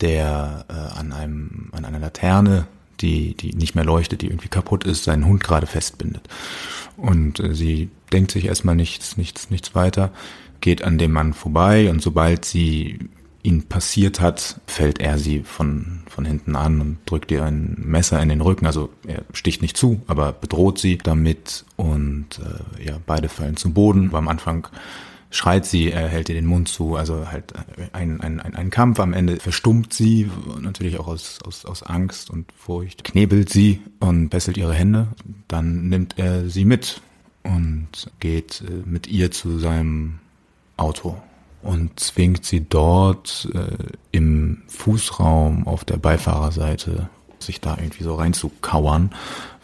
der 0.00 0.64
äh, 0.68 0.98
an 0.98 1.12
einem, 1.12 1.68
an 1.72 1.84
einer 1.84 1.98
Laterne 1.98 2.66
die, 3.02 3.34
die 3.34 3.54
nicht 3.54 3.74
mehr 3.74 3.84
leuchtet, 3.84 4.22
die 4.22 4.26
irgendwie 4.26 4.48
kaputt 4.48 4.84
ist, 4.84 5.04
seinen 5.04 5.26
Hund 5.26 5.42
gerade 5.42 5.66
festbindet. 5.66 6.28
Und 6.96 7.40
äh, 7.40 7.54
sie 7.54 7.90
denkt 8.12 8.30
sich 8.30 8.46
erstmal 8.46 8.76
nichts, 8.76 9.16
nichts, 9.16 9.50
nichts 9.50 9.74
weiter, 9.74 10.12
geht 10.60 10.82
an 10.82 10.98
dem 10.98 11.12
Mann 11.12 11.34
vorbei 11.34 11.90
und 11.90 12.00
sobald 12.00 12.44
sie 12.44 13.10
ihn 13.42 13.64
passiert 13.64 14.20
hat, 14.20 14.60
fällt 14.66 15.00
er 15.00 15.18
sie 15.18 15.40
von, 15.40 16.02
von 16.08 16.24
hinten 16.24 16.54
an 16.54 16.80
und 16.80 16.98
drückt 17.06 17.32
ihr 17.32 17.44
ein 17.44 17.76
Messer 17.78 18.22
in 18.22 18.28
den 18.28 18.40
Rücken. 18.40 18.66
Also 18.66 18.90
er 19.06 19.22
sticht 19.32 19.62
nicht 19.62 19.76
zu, 19.76 20.00
aber 20.06 20.32
bedroht 20.32 20.78
sie 20.78 20.96
damit 20.96 21.64
und 21.76 22.26
äh, 22.38 22.84
ja, 22.84 22.98
beide 23.04 23.28
fallen 23.28 23.56
zu 23.56 23.72
Boden. 23.72 24.08
Aber 24.08 24.18
am 24.18 24.28
Anfang 24.28 24.68
schreit 25.32 25.66
sie, 25.66 25.90
er 25.90 26.08
hält 26.08 26.28
ihr 26.28 26.34
den 26.34 26.46
Mund 26.46 26.68
zu, 26.68 26.94
also 26.94 27.30
halt 27.30 27.52
ein, 27.92 28.20
ein, 28.20 28.40
ein, 28.40 28.54
ein 28.54 28.70
Kampf. 28.70 29.00
Am 29.00 29.12
Ende 29.12 29.40
verstummt 29.40 29.92
sie, 29.92 30.30
natürlich 30.60 30.98
auch 30.98 31.08
aus, 31.08 31.40
aus, 31.44 31.64
aus 31.64 31.82
Angst 31.82 32.30
und 32.30 32.52
Furcht, 32.52 33.02
knebelt 33.02 33.48
sie 33.48 33.80
und 33.98 34.30
fesselt 34.30 34.56
ihre 34.56 34.74
Hände. 34.74 35.08
Dann 35.48 35.88
nimmt 35.88 36.18
er 36.18 36.48
sie 36.48 36.64
mit 36.64 37.00
und 37.42 37.88
geht 38.20 38.62
äh, 38.66 38.88
mit 38.88 39.08
ihr 39.08 39.30
zu 39.30 39.58
seinem 39.58 40.20
Auto 40.76 41.16
und 41.62 41.98
zwingt 41.98 42.44
sie 42.44 42.66
dort 42.68 43.48
äh, 43.54 43.76
im 44.10 44.62
Fußraum 44.68 45.66
auf 45.66 45.84
der 45.84 45.96
Beifahrerseite 45.96 47.08
sich 47.38 47.60
da 47.60 47.76
irgendwie 47.76 48.04
so 48.04 48.14
reinzukauern, 48.14 49.10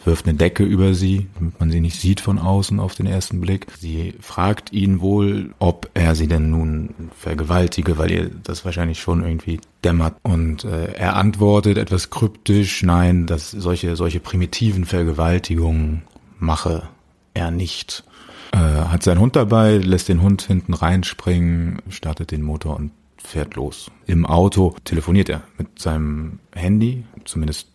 wirft 0.09 0.27
eine 0.27 0.37
Decke 0.37 0.63
über 0.63 0.95
sie, 0.95 1.27
damit 1.35 1.59
man 1.59 1.69
sie 1.69 1.79
nicht 1.79 1.99
sieht 1.99 2.19
von 2.19 2.39
außen 2.39 2.79
auf 2.79 2.95
den 2.95 3.05
ersten 3.05 3.39
Blick. 3.39 3.67
Sie 3.77 4.15
fragt 4.19 4.73
ihn 4.73 5.01
wohl, 5.01 5.53
ob 5.59 5.87
er 5.93 6.15
sie 6.15 6.27
denn 6.27 6.49
nun 6.49 6.89
vergewaltige, 7.15 7.99
weil 7.99 8.11
ihr 8.11 8.31
das 8.43 8.65
wahrscheinlich 8.65 8.99
schon 8.99 9.23
irgendwie 9.23 9.61
dämmert. 9.83 10.15
Und 10.23 10.65
äh, 10.65 10.93
er 10.93 11.15
antwortet 11.15 11.77
etwas 11.77 12.09
kryptisch, 12.09 12.81
nein, 12.81 13.27
dass 13.27 13.51
solche, 13.51 13.95
solche 13.95 14.19
primitiven 14.19 14.85
Vergewaltigungen 14.85 16.01
mache 16.39 16.89
er 17.35 17.51
nicht. 17.51 18.03
Äh, 18.51 18.57
hat 18.57 19.03
seinen 19.03 19.19
Hund 19.19 19.35
dabei, 19.35 19.77
lässt 19.77 20.09
den 20.09 20.23
Hund 20.23 20.41
hinten 20.41 20.73
reinspringen, 20.73 21.83
startet 21.89 22.31
den 22.31 22.41
Motor 22.41 22.77
und 22.77 22.91
fährt 23.17 23.55
los. 23.55 23.91
Im 24.07 24.25
Auto 24.25 24.75
telefoniert 24.85 25.29
er 25.29 25.43
mit 25.59 25.77
seinem 25.77 26.39
Handy, 26.55 27.03
zumindest 27.25 27.67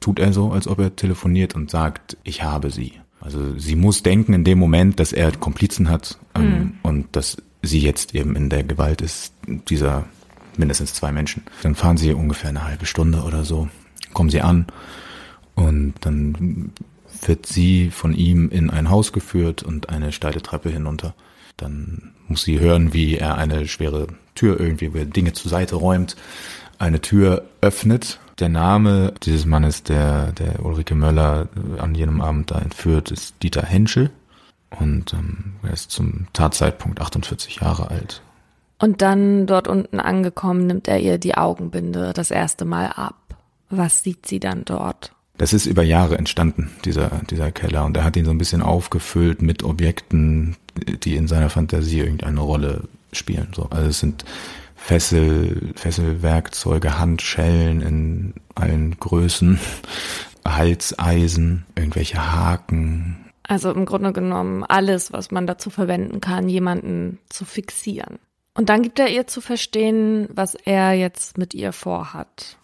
tut 0.00 0.18
er 0.18 0.32
so, 0.32 0.52
als 0.52 0.68
ob 0.68 0.78
er 0.78 0.94
telefoniert 0.96 1.54
und 1.54 1.70
sagt, 1.70 2.16
ich 2.24 2.42
habe 2.42 2.70
sie. 2.70 2.92
Also 3.20 3.58
sie 3.58 3.76
muss 3.76 4.02
denken 4.02 4.34
in 4.34 4.44
dem 4.44 4.58
Moment, 4.58 5.00
dass 5.00 5.12
er 5.12 5.32
Komplizen 5.32 5.88
hat 5.88 6.18
ähm, 6.34 6.44
mhm. 6.44 6.74
und 6.82 7.16
dass 7.16 7.38
sie 7.62 7.80
jetzt 7.80 8.14
eben 8.14 8.36
in 8.36 8.50
der 8.50 8.62
Gewalt 8.62 9.00
ist 9.00 9.32
dieser 9.68 10.04
mindestens 10.56 10.94
zwei 10.94 11.12
Menschen. 11.12 11.42
Dann 11.62 11.74
fahren 11.74 11.96
sie 11.96 12.12
ungefähr 12.12 12.50
eine 12.50 12.64
halbe 12.64 12.86
Stunde 12.86 13.22
oder 13.22 13.44
so, 13.44 13.68
kommen 14.12 14.30
sie 14.30 14.40
an 14.40 14.66
und 15.54 15.94
dann 16.00 16.72
wird 17.22 17.46
sie 17.46 17.90
von 17.90 18.14
ihm 18.14 18.50
in 18.50 18.70
ein 18.70 18.90
Haus 18.90 19.12
geführt 19.12 19.62
und 19.62 19.88
eine 19.88 20.12
steile 20.12 20.42
Treppe 20.42 20.70
hinunter. 20.70 21.14
Dann 21.56 22.12
muss 22.28 22.42
sie 22.42 22.60
hören, 22.60 22.92
wie 22.92 23.16
er 23.16 23.36
eine 23.36 23.66
schwere 23.66 24.08
Tür 24.34 24.60
irgendwie, 24.60 24.92
wo 24.92 24.98
er 24.98 25.06
Dinge 25.06 25.32
zur 25.32 25.50
Seite 25.50 25.76
räumt, 25.76 26.16
eine 26.78 27.00
Tür 27.00 27.46
öffnet. 27.60 28.20
Der 28.38 28.48
Name 28.50 29.14
dieses 29.22 29.46
Mannes, 29.46 29.82
der, 29.82 30.32
der 30.32 30.64
Ulrike 30.64 30.94
Möller 30.94 31.48
an 31.78 31.94
jenem 31.94 32.20
Abend 32.20 32.50
da 32.50 32.58
entführt, 32.58 33.10
ist 33.10 33.42
Dieter 33.42 33.62
Henschel. 33.62 34.10
Und 34.78 35.14
ähm, 35.14 35.54
er 35.62 35.72
ist 35.72 35.90
zum 35.90 36.26
Tatzeitpunkt 36.32 37.00
48 37.00 37.56
Jahre 37.60 37.90
alt. 37.90 38.20
Und 38.78 39.00
dann 39.00 39.46
dort 39.46 39.68
unten 39.68 40.00
angekommen, 40.00 40.66
nimmt 40.66 40.86
er 40.86 41.00
ihr 41.00 41.16
die 41.16 41.34
Augenbinde 41.34 42.12
das 42.12 42.30
erste 42.30 42.66
Mal 42.66 42.88
ab. 42.88 43.14
Was 43.70 44.02
sieht 44.02 44.26
sie 44.26 44.38
dann 44.38 44.64
dort? 44.64 45.12
Das 45.38 45.52
ist 45.52 45.66
über 45.66 45.82
Jahre 45.82 46.18
entstanden, 46.18 46.70
dieser, 46.84 47.10
dieser 47.30 47.52
Keller. 47.52 47.84
Und 47.84 47.96
er 47.96 48.04
hat 48.04 48.16
ihn 48.16 48.24
so 48.24 48.30
ein 48.30 48.38
bisschen 48.38 48.62
aufgefüllt 48.62 49.40
mit 49.40 49.62
Objekten, 49.62 50.56
die 51.04 51.16
in 51.16 51.26
seiner 51.26 51.50
Fantasie 51.50 52.00
irgendeine 52.00 52.40
Rolle 52.40 52.82
spielen. 53.12 53.48
So, 53.54 53.68
also 53.70 53.88
es 53.88 54.00
sind 54.00 54.24
Fessel, 54.86 55.72
Fesselwerkzeuge, 55.74 56.96
Handschellen 56.96 57.80
in 57.80 58.34
allen 58.54 59.00
Größen, 59.00 59.58
Halseisen, 60.46 61.66
irgendwelche 61.74 62.32
Haken. 62.32 63.16
Also 63.42 63.72
im 63.72 63.84
Grunde 63.84 64.12
genommen 64.12 64.62
alles, 64.62 65.12
was 65.12 65.32
man 65.32 65.48
dazu 65.48 65.70
verwenden 65.70 66.20
kann, 66.20 66.48
jemanden 66.48 67.18
zu 67.28 67.44
fixieren. 67.44 68.20
Und 68.54 68.68
dann 68.68 68.82
gibt 68.82 69.00
er 69.00 69.08
ihr 69.08 69.26
zu 69.26 69.40
verstehen, 69.40 70.28
was 70.32 70.54
er 70.54 70.92
jetzt 70.92 71.36
mit 71.36 71.52
ihr 71.52 71.72
vorhat. 71.72 72.56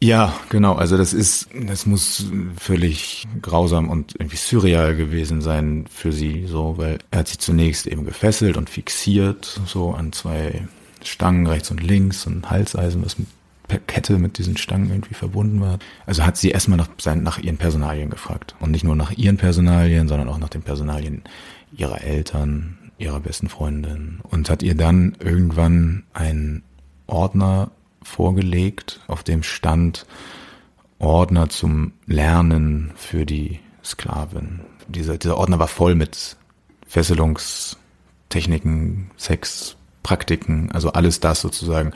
Ja, 0.00 0.34
genau. 0.48 0.74
Also 0.74 0.96
das 0.96 1.12
ist, 1.12 1.48
das 1.54 1.86
muss 1.86 2.26
völlig 2.58 3.28
grausam 3.40 3.88
und 3.88 4.16
irgendwie 4.18 4.36
surreal 4.36 4.96
gewesen 4.96 5.42
sein 5.42 5.84
für 5.88 6.10
sie, 6.10 6.46
so, 6.48 6.76
weil 6.76 6.98
er 7.12 7.20
hat 7.20 7.28
sie 7.28 7.38
zunächst 7.38 7.86
eben 7.86 8.04
gefesselt 8.04 8.56
und 8.56 8.68
fixiert, 8.68 9.60
so 9.64 9.92
an 9.92 10.12
zwei 10.12 10.66
Stangen 11.04 11.46
rechts 11.46 11.70
und 11.70 11.82
links 11.82 12.26
und 12.26 12.50
Halseisen, 12.50 13.04
was 13.04 13.16
per 13.68 13.78
Kette 13.78 14.18
mit 14.18 14.38
diesen 14.38 14.56
Stangen 14.56 14.90
irgendwie 14.90 15.14
verbunden 15.14 15.60
war. 15.60 15.78
Also 16.06 16.24
hat 16.24 16.36
sie 16.36 16.50
erstmal 16.50 16.78
nach, 16.78 16.88
nach 17.16 17.38
ihren 17.38 17.58
Personalien 17.58 18.10
gefragt. 18.10 18.56
Und 18.60 18.70
nicht 18.70 18.84
nur 18.84 18.96
nach 18.96 19.12
ihren 19.12 19.36
Personalien, 19.36 20.08
sondern 20.08 20.28
auch 20.28 20.38
nach 20.38 20.48
den 20.48 20.62
Personalien 20.62 21.22
ihrer 21.76 22.00
Eltern, 22.00 22.78
ihrer 22.96 23.20
besten 23.20 23.48
Freundin. 23.48 24.20
Und 24.22 24.50
hat 24.50 24.62
ihr 24.62 24.74
dann 24.74 25.16
irgendwann 25.20 26.04
einen 26.14 26.62
Ordner 27.06 27.70
vorgelegt, 28.02 29.00
auf 29.06 29.22
dem 29.22 29.42
stand 29.42 30.06
Ordner 30.98 31.48
zum 31.48 31.92
Lernen 32.06 32.92
für 32.96 33.26
die 33.26 33.60
Sklavin. 33.84 34.60
Dieser, 34.88 35.18
dieser 35.18 35.36
Ordner 35.36 35.58
war 35.58 35.68
voll 35.68 35.94
mit 35.94 36.36
Fesselungstechniken, 36.86 39.10
Sexpraktiken, 40.08 40.70
also 40.72 40.92
alles 40.92 41.20
das 41.20 41.40
sozusagen, 41.40 41.92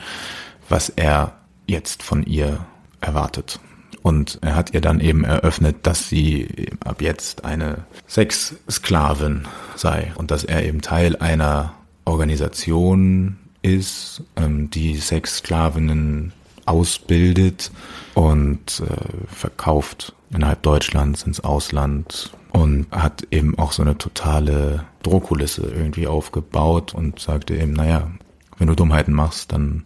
was 0.69 0.89
er 0.89 1.33
jetzt 1.65 2.03
von 2.03 2.23
ihr 2.23 2.65
erwartet. 3.01 3.59
Und 4.01 4.39
er 4.41 4.55
hat 4.55 4.73
ihr 4.73 4.81
dann 4.81 4.99
eben 4.99 5.23
eröffnet, 5.23 5.77
dass 5.83 6.09
sie 6.09 6.67
ab 6.83 7.01
jetzt 7.01 7.45
eine 7.45 7.85
Sexsklavin 8.07 9.47
sei 9.75 10.11
und 10.15 10.29
dass 10.29 10.43
er 10.43 10.63
eben 10.63 10.81
Teil 10.81 11.15
einer 11.15 11.73
Organisation 12.05 13.37
ist, 13.61 14.23
ähm, 14.35 14.69
die 14.69 14.97
Sexsklavinnen 14.97 16.33
ausbildet 16.65 17.71
und 18.13 18.81
äh, 18.81 19.33
verkauft 19.33 20.13
innerhalb 20.31 20.61
Deutschlands 20.63 21.23
ins 21.23 21.39
Ausland 21.39 22.31
und 22.53 22.87
hat 22.91 23.27
eben 23.31 23.57
auch 23.59 23.73
so 23.73 23.81
eine 23.81 23.97
totale 23.97 24.85
Drohkulisse 25.01 25.63
irgendwie 25.63 26.07
aufgebaut 26.07 26.93
und 26.93 27.19
sagte 27.19 27.55
eben, 27.55 27.73
naja, 27.73 28.09
wenn 28.57 28.67
du 28.67 28.75
Dummheiten 28.75 29.13
machst, 29.13 29.51
dann 29.51 29.83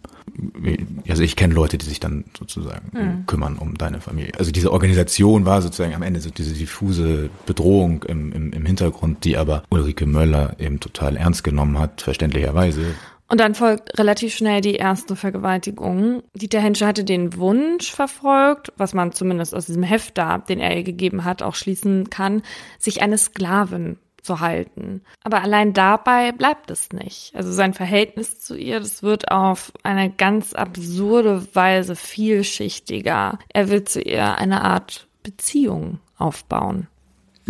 also 1.08 1.22
ich 1.22 1.34
kenne 1.34 1.54
Leute, 1.54 1.78
die 1.78 1.86
sich 1.86 1.98
dann 1.98 2.24
sozusagen 2.38 2.90
mhm. 2.92 3.26
kümmern 3.26 3.56
um 3.56 3.76
deine 3.76 4.00
Familie. 4.00 4.32
Also 4.38 4.52
diese 4.52 4.72
Organisation 4.72 5.44
war 5.46 5.62
sozusagen 5.62 5.94
am 5.94 6.02
Ende 6.02 6.20
so 6.20 6.30
diese 6.30 6.54
diffuse 6.54 7.28
Bedrohung 7.46 8.04
im, 8.04 8.32
im, 8.32 8.52
im 8.52 8.66
Hintergrund, 8.66 9.24
die 9.24 9.36
aber 9.36 9.64
Ulrike 9.70 10.06
Möller 10.06 10.54
eben 10.60 10.78
total 10.78 11.16
ernst 11.16 11.42
genommen 11.42 11.78
hat, 11.78 12.02
verständlicherweise. 12.02 12.94
Und 13.30 13.40
dann 13.40 13.54
folgt 13.54 13.98
relativ 13.98 14.34
schnell 14.34 14.62
die 14.62 14.76
erste 14.76 15.14
Vergewaltigung. 15.14 16.22
Dieter 16.34 16.60
Hensche 16.60 16.86
hatte 16.86 17.04
den 17.04 17.36
Wunsch 17.36 17.92
verfolgt, 17.92 18.72
was 18.78 18.94
man 18.94 19.12
zumindest 19.12 19.54
aus 19.54 19.66
diesem 19.66 19.82
Heft 19.82 20.16
da, 20.16 20.38
den 20.38 20.60
er 20.60 20.74
ihr 20.76 20.82
gegeben 20.82 21.24
hat, 21.24 21.42
auch 21.42 21.54
schließen 21.54 22.08
kann, 22.08 22.42
sich 22.78 23.02
eine 23.02 23.18
Sklavin 23.18 23.98
zu 24.22 24.40
halten. 24.40 25.02
Aber 25.22 25.42
allein 25.42 25.74
dabei 25.74 26.32
bleibt 26.32 26.70
es 26.70 26.92
nicht. 26.92 27.34
Also 27.34 27.52
sein 27.52 27.74
Verhältnis 27.74 28.40
zu 28.40 28.56
ihr, 28.56 28.80
das 28.80 29.02
wird 29.02 29.30
auf 29.30 29.72
eine 29.82 30.10
ganz 30.10 30.54
absurde 30.54 31.46
Weise 31.54 31.96
vielschichtiger. 31.96 33.38
Er 33.48 33.68
will 33.68 33.84
zu 33.84 34.00
ihr 34.00 34.36
eine 34.36 34.62
Art 34.62 35.06
Beziehung 35.22 36.00
aufbauen. 36.16 36.88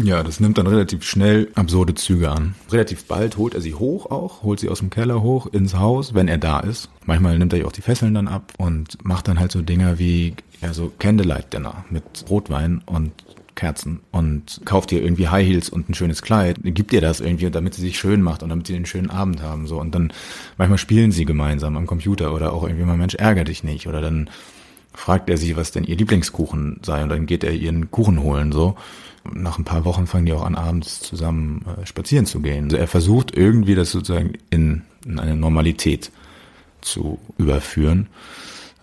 Ja, 0.01 0.23
das 0.23 0.39
nimmt 0.39 0.59
dann 0.59 0.69
relativ 0.69 1.03
schnell 1.03 1.49
absurde 1.57 1.95
Züge 1.95 2.31
an. 2.31 2.55
Relativ 2.71 3.07
bald 3.07 3.37
holt 3.37 3.55
er 3.55 3.61
sie 3.61 3.75
hoch 3.75 4.07
auch, 4.07 4.45
holt 4.45 4.61
sie 4.61 4.69
aus 4.69 4.79
dem 4.79 4.91
Keller 4.91 5.23
hoch 5.23 5.47
ins 5.47 5.75
Haus, 5.75 6.15
wenn 6.15 6.29
er 6.29 6.39
da 6.39 6.61
ist. 6.61 6.89
Manchmal 7.05 7.37
nimmt 7.37 7.53
er 7.53 7.59
ihr 7.59 7.67
auch 7.67 7.73
die 7.73 7.83
Fesseln 7.83 8.15
dann 8.15 8.29
ab 8.29 8.53
und 8.59 9.05
macht 9.05 9.27
dann 9.27 9.41
halt 9.41 9.51
so 9.51 9.61
Dinger 9.61 9.99
wie, 9.99 10.35
ja, 10.61 10.73
so 10.73 10.93
Candlelight 11.01 11.53
Dinner 11.53 11.85
mit 11.91 12.05
Rotwein 12.31 12.81
und 12.87 13.13
Kerzen 13.57 13.99
und 14.13 14.61
kauft 14.65 14.93
ihr 14.93 15.03
irgendwie 15.03 15.27
High 15.27 15.45
Heels 15.45 15.69
und 15.69 15.89
ein 15.89 15.95
schönes 15.95 16.23
Kleid, 16.23 16.59
gibt 16.63 16.93
ihr 16.93 17.01
das 17.01 17.19
irgendwie, 17.19 17.51
damit 17.51 17.75
sie 17.75 17.83
sich 17.83 17.99
schön 17.99 18.23
macht 18.23 18.45
und 18.45 18.51
damit 18.51 18.69
sie 18.69 18.77
einen 18.77 18.87
schönen 18.87 19.11
Abend 19.11 19.43
haben, 19.43 19.67
so. 19.67 19.81
Und 19.81 19.97
dann 19.97 20.13
manchmal 20.59 20.79
spielen 20.79 21.11
sie 21.11 21.25
gemeinsam 21.25 21.77
am 21.77 21.89
Computer 21.89 22.33
oder 22.33 22.53
auch 22.53 22.63
irgendwie 22.63 22.85
mal, 22.85 22.97
Mensch, 22.97 23.17
ärger 23.17 23.43
dich 23.43 23.65
nicht 23.65 23.89
oder 23.89 24.01
dann 24.01 24.31
fragt 24.93 25.29
er 25.29 25.39
sie, 25.39 25.57
was 25.57 25.73
denn 25.73 25.83
ihr 25.83 25.97
Lieblingskuchen 25.97 26.79
sei 26.83 27.03
und 27.03 27.09
dann 27.09 27.27
geht 27.27 27.43
er 27.43 27.53
ihren 27.53 27.91
Kuchen 27.91 28.23
holen, 28.23 28.53
so 28.53 28.77
nach 29.35 29.59
ein 29.59 29.65
paar 29.65 29.85
Wochen 29.85 30.07
fangen 30.07 30.27
die 30.27 30.33
auch 30.33 30.45
an, 30.45 30.55
abends 30.55 31.01
zusammen 31.01 31.65
äh, 31.81 31.87
spazieren 31.87 32.27
zu 32.27 32.41
gehen. 32.41 32.65
Also 32.65 32.77
er 32.77 32.87
versucht 32.87 33.37
irgendwie 33.37 33.75
das 33.75 33.91
sozusagen 33.91 34.35
in, 34.51 34.83
in 35.05 35.19
eine 35.19 35.37
Normalität 35.37 36.11
zu 36.81 37.19
überführen, 37.39 38.09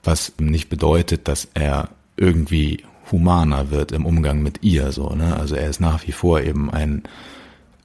was 0.04 0.34
nicht 0.40 0.70
bedeutet, 0.70 1.28
dass 1.28 1.48
er 1.54 1.90
irgendwie 2.18 2.84
humaner 3.12 3.72
wird 3.72 3.92
im 3.92 4.06
Umgang 4.06 4.42
mit 4.42 4.64
ihr, 4.64 4.92
so, 4.92 5.10
ne? 5.10 5.36
Also 5.38 5.56
er 5.56 5.70
ist 5.70 5.80
nach 5.80 6.06
wie 6.08 6.12
vor 6.12 6.42
eben 6.42 6.72
ein, 6.72 7.04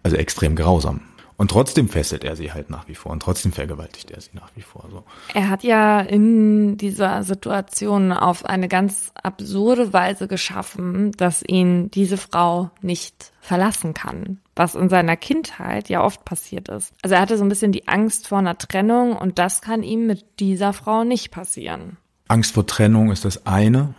also 0.02 0.16
extrem 0.16 0.56
grausam. 0.56 1.00
Und 1.40 1.50
trotzdem 1.50 1.88
fesselt 1.88 2.22
er 2.22 2.36
sie 2.36 2.52
halt 2.52 2.68
nach 2.68 2.86
wie 2.86 2.94
vor 2.94 3.12
und 3.12 3.22
trotzdem 3.22 3.50
vergewaltigt 3.50 4.10
er 4.10 4.20
sie 4.20 4.28
nach 4.34 4.50
wie 4.56 4.60
vor. 4.60 4.84
So. 4.90 5.04
Er 5.32 5.48
hat 5.48 5.62
ja 5.62 6.00
in 6.00 6.76
dieser 6.76 7.22
Situation 7.22 8.12
auf 8.12 8.44
eine 8.44 8.68
ganz 8.68 9.10
absurde 9.14 9.94
Weise 9.94 10.28
geschaffen, 10.28 11.12
dass 11.12 11.42
ihn 11.42 11.90
diese 11.92 12.18
Frau 12.18 12.68
nicht 12.82 13.32
verlassen 13.40 13.94
kann 13.94 14.40
was 14.54 14.74
in 14.74 14.90
seiner 14.90 15.16
Kindheit 15.16 15.88
ja 15.88 16.04
oft 16.04 16.26
passiert 16.26 16.68
ist. 16.68 16.92
Also 17.00 17.14
er 17.14 17.22
hatte 17.22 17.38
so 17.38 17.44
ein 17.44 17.48
bisschen 17.48 17.72
die 17.72 17.88
Angst 17.88 18.28
vor 18.28 18.36
einer 18.36 18.58
Trennung 18.58 19.16
und 19.16 19.38
das 19.38 19.62
kann 19.62 19.82
ihm 19.82 20.06
mit 20.06 20.38
dieser 20.38 20.74
Frau 20.74 21.02
nicht 21.02 21.30
passieren. 21.30 21.96
Angst 22.28 22.52
vor 22.52 22.66
Trennung 22.66 23.10
ist 23.10 23.24
das 23.24 23.46
eine. 23.46 23.94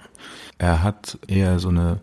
Er 0.60 0.84
hat 0.84 1.18
eher 1.28 1.58
so 1.58 1.70
eine 1.70 2.02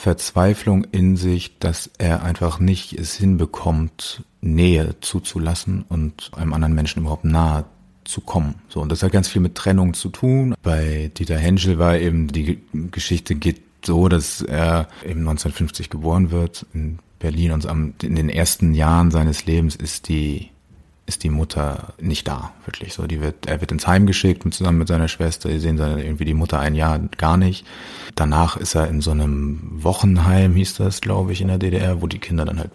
Verzweiflung 0.00 0.84
in 0.92 1.16
sich, 1.16 1.58
dass 1.58 1.90
er 1.98 2.22
einfach 2.22 2.58
nicht 2.58 2.94
es 2.94 3.16
hinbekommt, 3.16 4.24
Nähe 4.40 4.96
zuzulassen 5.02 5.84
und 5.90 6.30
einem 6.34 6.54
anderen 6.54 6.74
Menschen 6.74 7.00
überhaupt 7.00 7.26
nahe 7.26 7.66
zu 8.04 8.22
kommen. 8.22 8.54
So, 8.70 8.80
und 8.80 8.90
das 8.90 9.02
hat 9.02 9.12
ganz 9.12 9.28
viel 9.28 9.42
mit 9.42 9.56
Trennung 9.56 9.92
zu 9.92 10.08
tun. 10.08 10.54
Bei 10.62 11.10
Dieter 11.18 11.36
Henschel 11.36 11.78
war 11.78 11.98
eben 11.98 12.28
die 12.28 12.62
Geschichte 12.90 13.34
geht 13.34 13.60
so, 13.84 14.08
dass 14.08 14.40
er 14.40 14.88
eben 15.02 15.20
1950 15.20 15.90
geboren 15.90 16.30
wird 16.30 16.64
in 16.72 16.98
Berlin 17.18 17.52
und 17.52 17.66
in 18.02 18.14
den 18.14 18.30
ersten 18.30 18.72
Jahren 18.72 19.10
seines 19.10 19.44
Lebens 19.44 19.76
ist 19.76 20.08
die 20.08 20.48
ist 21.10 21.24
die 21.24 21.28
Mutter 21.28 21.94
nicht 22.00 22.28
da, 22.28 22.52
wirklich 22.64 22.94
so. 22.94 23.06
Die 23.08 23.20
wird, 23.20 23.46
er 23.46 23.60
wird 23.60 23.72
ins 23.72 23.88
Heim 23.88 24.06
geschickt 24.06 24.42
zusammen 24.54 24.78
mit 24.78 24.86
seiner 24.86 25.08
Schwester. 25.08 25.48
Die 25.48 25.58
sehen 25.58 25.76
seine, 25.76 26.04
irgendwie 26.04 26.24
die 26.24 26.34
Mutter 26.34 26.60
ein 26.60 26.76
Jahr 26.76 27.00
gar 27.18 27.36
nicht. 27.36 27.66
Danach 28.14 28.56
ist 28.56 28.76
er 28.76 28.86
in 28.86 29.00
so 29.00 29.10
einem 29.10 29.58
Wochenheim, 29.82 30.54
hieß 30.54 30.76
das, 30.76 31.00
glaube 31.00 31.32
ich, 31.32 31.40
in 31.40 31.48
der 31.48 31.58
DDR, 31.58 32.00
wo 32.00 32.06
die 32.06 32.20
Kinder 32.20 32.44
dann 32.44 32.60
halt 32.60 32.70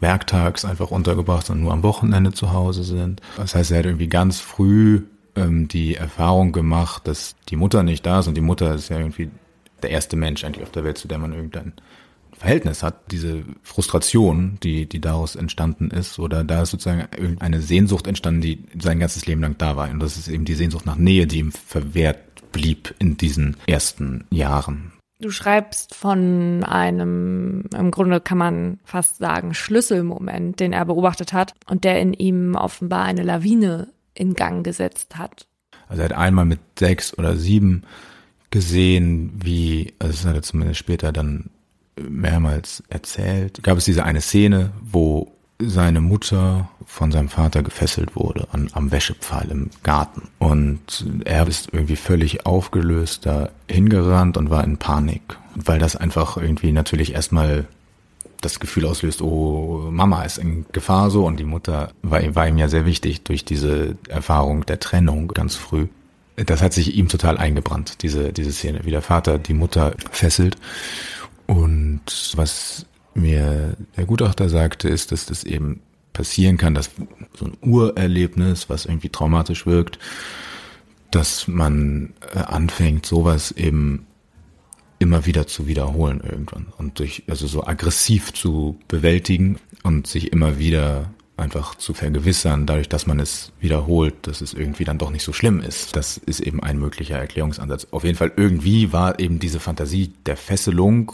werktags 0.00 0.64
einfach 0.64 0.90
untergebracht 0.90 1.48
und 1.50 1.60
nur 1.60 1.72
am 1.72 1.84
Wochenende 1.84 2.32
zu 2.32 2.52
Hause 2.52 2.82
sind. 2.82 3.22
Das 3.36 3.54
heißt, 3.54 3.70
er 3.70 3.78
hat 3.78 3.86
irgendwie 3.86 4.08
ganz 4.08 4.40
früh 4.40 5.02
ähm, 5.36 5.68
die 5.68 5.94
Erfahrung 5.94 6.50
gemacht, 6.50 7.06
dass 7.06 7.36
die 7.48 7.56
Mutter 7.56 7.84
nicht 7.84 8.04
da 8.04 8.18
ist 8.18 8.26
und 8.26 8.34
die 8.34 8.40
Mutter 8.40 8.74
ist 8.74 8.88
ja 8.88 8.98
irgendwie 8.98 9.30
der 9.82 9.90
erste 9.90 10.16
Mensch 10.16 10.42
eigentlich 10.42 10.64
auf 10.64 10.72
der 10.72 10.82
Welt, 10.82 10.98
zu 10.98 11.06
der 11.06 11.18
man 11.18 11.32
irgendein 11.32 11.74
Verhältnis 12.38 12.82
hat, 12.82 13.10
diese 13.10 13.42
Frustration, 13.62 14.58
die, 14.62 14.88
die 14.88 15.00
daraus 15.00 15.36
entstanden 15.36 15.90
ist, 15.90 16.18
oder 16.18 16.44
da 16.44 16.62
ist 16.62 16.70
sozusagen 16.70 17.08
irgendeine 17.16 17.60
Sehnsucht 17.60 18.06
entstanden, 18.06 18.40
die 18.40 18.64
sein 18.80 19.00
ganzes 19.00 19.26
Leben 19.26 19.40
lang 19.40 19.56
da 19.58 19.76
war. 19.76 19.90
Und 19.90 20.00
das 20.00 20.16
ist 20.16 20.28
eben 20.28 20.44
die 20.44 20.54
Sehnsucht 20.54 20.86
nach 20.86 20.96
Nähe, 20.96 21.26
die 21.26 21.38
ihm 21.38 21.52
verwehrt 21.52 22.20
blieb 22.52 22.94
in 22.98 23.16
diesen 23.16 23.56
ersten 23.66 24.26
Jahren. 24.30 24.92
Du 25.20 25.30
schreibst 25.30 25.96
von 25.96 26.62
einem, 26.62 27.64
im 27.76 27.90
Grunde 27.90 28.20
kann 28.20 28.38
man 28.38 28.78
fast 28.84 29.16
sagen, 29.16 29.52
Schlüsselmoment, 29.52 30.60
den 30.60 30.72
er 30.72 30.84
beobachtet 30.84 31.32
hat 31.32 31.54
und 31.68 31.82
der 31.82 32.00
in 32.00 32.12
ihm 32.12 32.54
offenbar 32.54 33.04
eine 33.04 33.24
Lawine 33.24 33.88
in 34.14 34.34
Gang 34.34 34.64
gesetzt 34.64 35.16
hat. 35.16 35.48
Also 35.88 36.02
er 36.02 36.10
hat 36.10 36.16
einmal 36.16 36.44
mit 36.44 36.60
sechs 36.78 37.18
oder 37.18 37.36
sieben 37.36 37.82
gesehen, 38.50 39.32
wie, 39.42 39.92
also 39.98 40.12
das 40.12 40.24
hat 40.24 40.36
er 40.36 40.42
zumindest 40.42 40.78
später 40.78 41.10
dann 41.10 41.50
mehrmals 42.08 42.82
erzählt, 42.88 43.62
gab 43.62 43.78
es 43.78 43.84
diese 43.84 44.04
eine 44.04 44.20
Szene, 44.20 44.70
wo 44.80 45.32
seine 45.60 46.00
Mutter 46.00 46.68
von 46.86 47.10
seinem 47.10 47.28
Vater 47.28 47.62
gefesselt 47.62 48.14
wurde 48.14 48.46
an, 48.52 48.70
am 48.72 48.92
Wäschepfahl 48.92 49.50
im 49.50 49.70
Garten. 49.82 50.28
Und 50.38 51.06
er 51.24 51.46
ist 51.48 51.70
irgendwie 51.72 51.96
völlig 51.96 52.46
aufgelöst 52.46 53.26
da 53.26 53.50
hingerannt 53.68 54.36
und 54.36 54.50
war 54.50 54.64
in 54.64 54.78
Panik, 54.78 55.36
weil 55.54 55.78
das 55.78 55.96
einfach 55.96 56.36
irgendwie 56.36 56.72
natürlich 56.72 57.14
erstmal 57.14 57.66
das 58.40 58.60
Gefühl 58.60 58.86
auslöst, 58.86 59.20
oh, 59.20 59.88
Mama 59.90 60.22
ist 60.22 60.38
in 60.38 60.64
Gefahr 60.70 61.10
so 61.10 61.26
und 61.26 61.40
die 61.40 61.44
Mutter 61.44 61.90
war, 62.02 62.22
war 62.36 62.46
ihm 62.46 62.58
ja 62.58 62.68
sehr 62.68 62.86
wichtig 62.86 63.22
durch 63.22 63.44
diese 63.44 63.96
Erfahrung 64.08 64.64
der 64.64 64.78
Trennung 64.78 65.26
ganz 65.28 65.56
früh. 65.56 65.88
Das 66.36 66.62
hat 66.62 66.72
sich 66.72 66.94
ihm 66.94 67.08
total 67.08 67.36
eingebrannt, 67.36 68.00
diese, 68.02 68.32
diese 68.32 68.52
Szene, 68.52 68.82
wie 68.84 68.92
der 68.92 69.02
Vater 69.02 69.40
die 69.40 69.54
Mutter 69.54 69.94
fesselt 70.12 70.56
und 71.48 72.02
was 72.36 72.86
mir 73.14 73.76
der 73.96 74.04
Gutachter 74.04 74.48
sagte, 74.48 74.88
ist, 74.88 75.10
dass 75.10 75.26
das 75.26 75.44
eben 75.44 75.80
passieren 76.12 76.58
kann, 76.58 76.74
dass 76.74 76.90
so 77.34 77.46
ein 77.46 77.56
Urerlebnis, 77.62 78.68
was 78.68 78.84
irgendwie 78.84 79.08
traumatisch 79.08 79.66
wirkt, 79.66 79.98
dass 81.10 81.48
man 81.48 82.12
äh, 82.34 82.38
anfängt, 82.38 83.06
sowas 83.06 83.50
eben 83.52 84.06
immer 84.98 85.26
wieder 85.26 85.46
zu 85.46 85.66
wiederholen 85.66 86.20
irgendwann 86.20 86.66
und 86.76 86.98
durch, 86.98 87.22
also 87.28 87.46
so 87.46 87.64
aggressiv 87.64 88.32
zu 88.34 88.78
bewältigen 88.88 89.58
und 89.84 90.06
sich 90.06 90.32
immer 90.32 90.58
wieder 90.58 91.10
einfach 91.36 91.76
zu 91.76 91.94
vergewissern, 91.94 92.66
dadurch, 92.66 92.88
dass 92.88 93.06
man 93.06 93.20
es 93.20 93.52
wiederholt, 93.60 94.14
dass 94.22 94.40
es 94.40 94.52
irgendwie 94.52 94.84
dann 94.84 94.98
doch 94.98 95.10
nicht 95.10 95.22
so 95.22 95.32
schlimm 95.32 95.60
ist. 95.60 95.94
Das 95.94 96.18
ist 96.18 96.40
eben 96.40 96.60
ein 96.60 96.78
möglicher 96.78 97.16
Erklärungsansatz. 97.16 97.86
Auf 97.92 98.02
jeden 98.04 98.18
Fall 98.18 98.32
irgendwie 98.36 98.92
war 98.92 99.20
eben 99.20 99.38
diese 99.38 99.60
Fantasie 99.60 100.12
der 100.26 100.36
Fesselung 100.36 101.12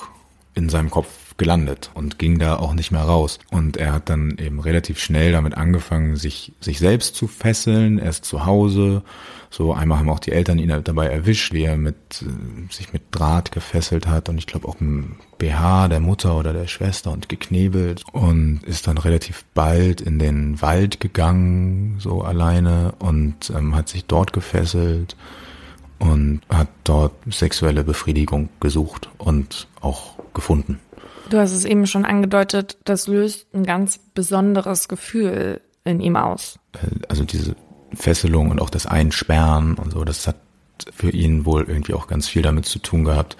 in 0.55 0.69
seinem 0.69 0.91
Kopf 0.91 1.09
gelandet 1.37 1.91
und 1.95 2.19
ging 2.19 2.39
da 2.39 2.57
auch 2.57 2.75
nicht 2.75 2.93
mehr 2.93 3.03
raus. 3.03 3.39
Und 3.51 3.77
er 3.77 3.93
hat 3.93 4.09
dann 4.09 4.39
eben 4.39 4.61
relativ 4.61 5.01
schnell 5.01 5.33
damit 5.33 5.57
angefangen, 5.57 6.17
sich, 6.17 6.53
sich 6.61 6.79
selbst 6.79 7.17
zu 7.17 7.27
fesseln, 7.27 7.99
erst 7.99 8.25
zu 8.25 8.47
Hause. 8.47 9.03
So 9.51 9.73
einmal 9.73 9.99
haben 9.99 10.11
auch 10.11 10.21
die 10.21 10.33
Eltern 10.33 10.59
ihn 10.59 10.73
dabei 10.85 11.07
erwischt, 11.07 11.53
wie 11.53 11.65
er 11.65 11.77
mit, 11.77 11.97
äh, 12.23 12.73
sich 12.73 12.93
mit 12.93 13.03
Draht 13.11 13.53
gefesselt 13.53 14.07
hat 14.07 14.29
und 14.29 14.39
ich 14.39 14.47
glaube 14.47 14.69
auch 14.69 14.81
im 14.81 15.17
BH 15.39 15.89
der 15.89 16.01
Mutter 16.01 16.37
oder 16.37 16.53
der 16.53 16.67
Schwester 16.67 17.13
und 17.13 17.29
geknebelt 17.29 18.05
und 18.13 18.61
ist 18.65 18.87
dann 18.87 18.99
relativ 18.99 19.45
bald 19.55 20.01
in 20.01 20.19
den 20.19 20.61
Wald 20.61 21.01
gegangen, 21.01 21.97
so 21.99 22.23
alleine 22.23 22.95
und 22.99 23.51
ähm, 23.51 23.75
hat 23.75 23.89
sich 23.89 24.07
dort 24.07 24.33
gefesselt 24.33 25.17
und 25.99 26.41
hat 26.49 26.69
dort 26.85 27.13
sexuelle 27.31 27.85
Befriedigung 27.85 28.49
gesucht 28.61 29.09
und 29.19 29.69
auch 29.81 30.14
gefunden. 30.35 30.81
Du 31.31 31.39
hast 31.39 31.53
es 31.53 31.65
eben 31.65 31.87
schon 31.87 32.05
angedeutet, 32.05 32.79
das 32.85 33.07
löst 33.07 33.47
ein 33.55 33.65
ganz 33.65 33.99
besonderes 33.99 34.89
Gefühl 34.89 35.61
in 35.85 36.01
ihm 36.01 36.17
aus. 36.17 36.59
Äh, 36.75 37.01
also 37.09 37.25
diese 37.25 37.57
Fesselung 37.95 38.51
und 38.51 38.61
auch 38.61 38.71
das 38.71 38.87
Einsperren 38.87 39.75
und 39.75 39.93
so, 39.93 40.05
das 40.05 40.27
hat 40.27 40.37
für 40.93 41.11
ihn 41.11 41.47
wohl 41.47 41.65
irgendwie 41.65 41.95
auch 41.95 42.09
ganz 42.09 42.29
viel 42.29 42.43
damit 42.43 42.67
zu 42.67 42.79
tun 42.79 43.05
gehabt, 43.05 43.37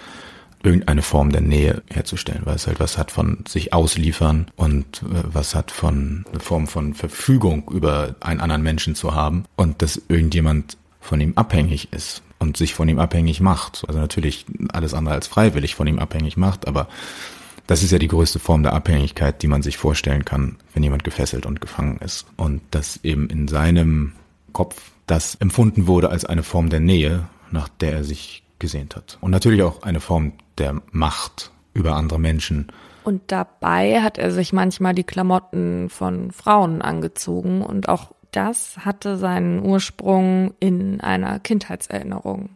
irgendeine 0.63 1.03
Form 1.03 1.31
der 1.31 1.41
Nähe 1.41 1.83
herzustellen, 1.91 2.41
weil 2.45 2.55
es 2.55 2.65
halt 2.65 2.79
was 2.79 2.97
hat 2.97 3.11
von 3.11 3.43
sich 3.47 3.73
ausliefern 3.73 4.47
und 4.55 5.03
äh, 5.03 5.23
was 5.31 5.53
hat 5.53 5.71
von 5.71 6.25
eine 6.31 6.39
Form 6.39 6.67
von 6.67 6.93
Verfügung 6.93 7.69
über 7.69 8.15
einen 8.21 8.39
anderen 8.39 8.63
Menschen 8.63 8.95
zu 8.95 9.13
haben 9.13 9.45
und 9.55 9.81
dass 9.81 10.01
irgendjemand 10.07 10.77
von 10.99 11.21
ihm 11.21 11.33
abhängig 11.35 11.93
ist 11.93 12.23
und 12.39 12.57
sich 12.57 12.73
von 12.73 12.87
ihm 12.89 12.99
abhängig 12.99 13.41
macht. 13.41 13.83
Also 13.87 13.99
natürlich 13.99 14.45
alles 14.71 14.93
andere 14.93 15.15
als 15.15 15.27
freiwillig 15.27 15.75
von 15.75 15.87
ihm 15.87 15.99
abhängig 15.99 16.37
macht, 16.37 16.67
aber 16.67 16.87
das 17.67 17.81
ist 17.81 17.91
ja 17.91 17.97
die 17.97 18.07
größte 18.07 18.39
Form 18.39 18.63
der 18.63 18.73
Abhängigkeit, 18.73 19.41
die 19.41 19.47
man 19.47 19.63
sich 19.63 19.77
vorstellen 19.77 20.23
kann, 20.23 20.57
wenn 20.73 20.83
jemand 20.83 21.03
gefesselt 21.03 21.45
und 21.45 21.61
gefangen 21.61 21.97
ist. 21.97 22.27
Und 22.37 22.61
dass 22.71 23.03
eben 23.03 23.29
in 23.29 23.47
seinem 23.47 24.13
Kopf 24.53 24.91
das 25.07 25.35
empfunden 25.35 25.87
wurde 25.87 26.09
als 26.09 26.25
eine 26.25 26.43
Form 26.43 26.69
der 26.69 26.79
Nähe, 26.79 27.27
nach 27.51 27.69
der 27.69 27.93
er 27.93 28.03
sich 28.03 28.43
gesehnt 28.59 28.95
hat. 28.95 29.17
Und 29.21 29.31
natürlich 29.31 29.63
auch 29.63 29.83
eine 29.83 29.99
Form 29.99 30.33
der 30.57 30.81
Macht 30.91 31.51
über 31.73 31.95
andere 31.95 32.19
Menschen. 32.19 32.67
Und 33.03 33.23
dabei 33.27 34.01
hat 34.01 34.17
er 34.17 34.31
sich 34.31 34.53
manchmal 34.53 34.95
die 34.95 35.03
Klamotten 35.03 35.89
von 35.89 36.31
Frauen 36.31 36.81
angezogen 36.81 37.61
und 37.61 37.89
auch 37.89 38.13
das 38.35 38.77
hatte 38.79 39.17
seinen 39.17 39.65
Ursprung 39.65 40.53
in 40.59 41.01
einer 41.01 41.39
Kindheitserinnerung. 41.39 42.49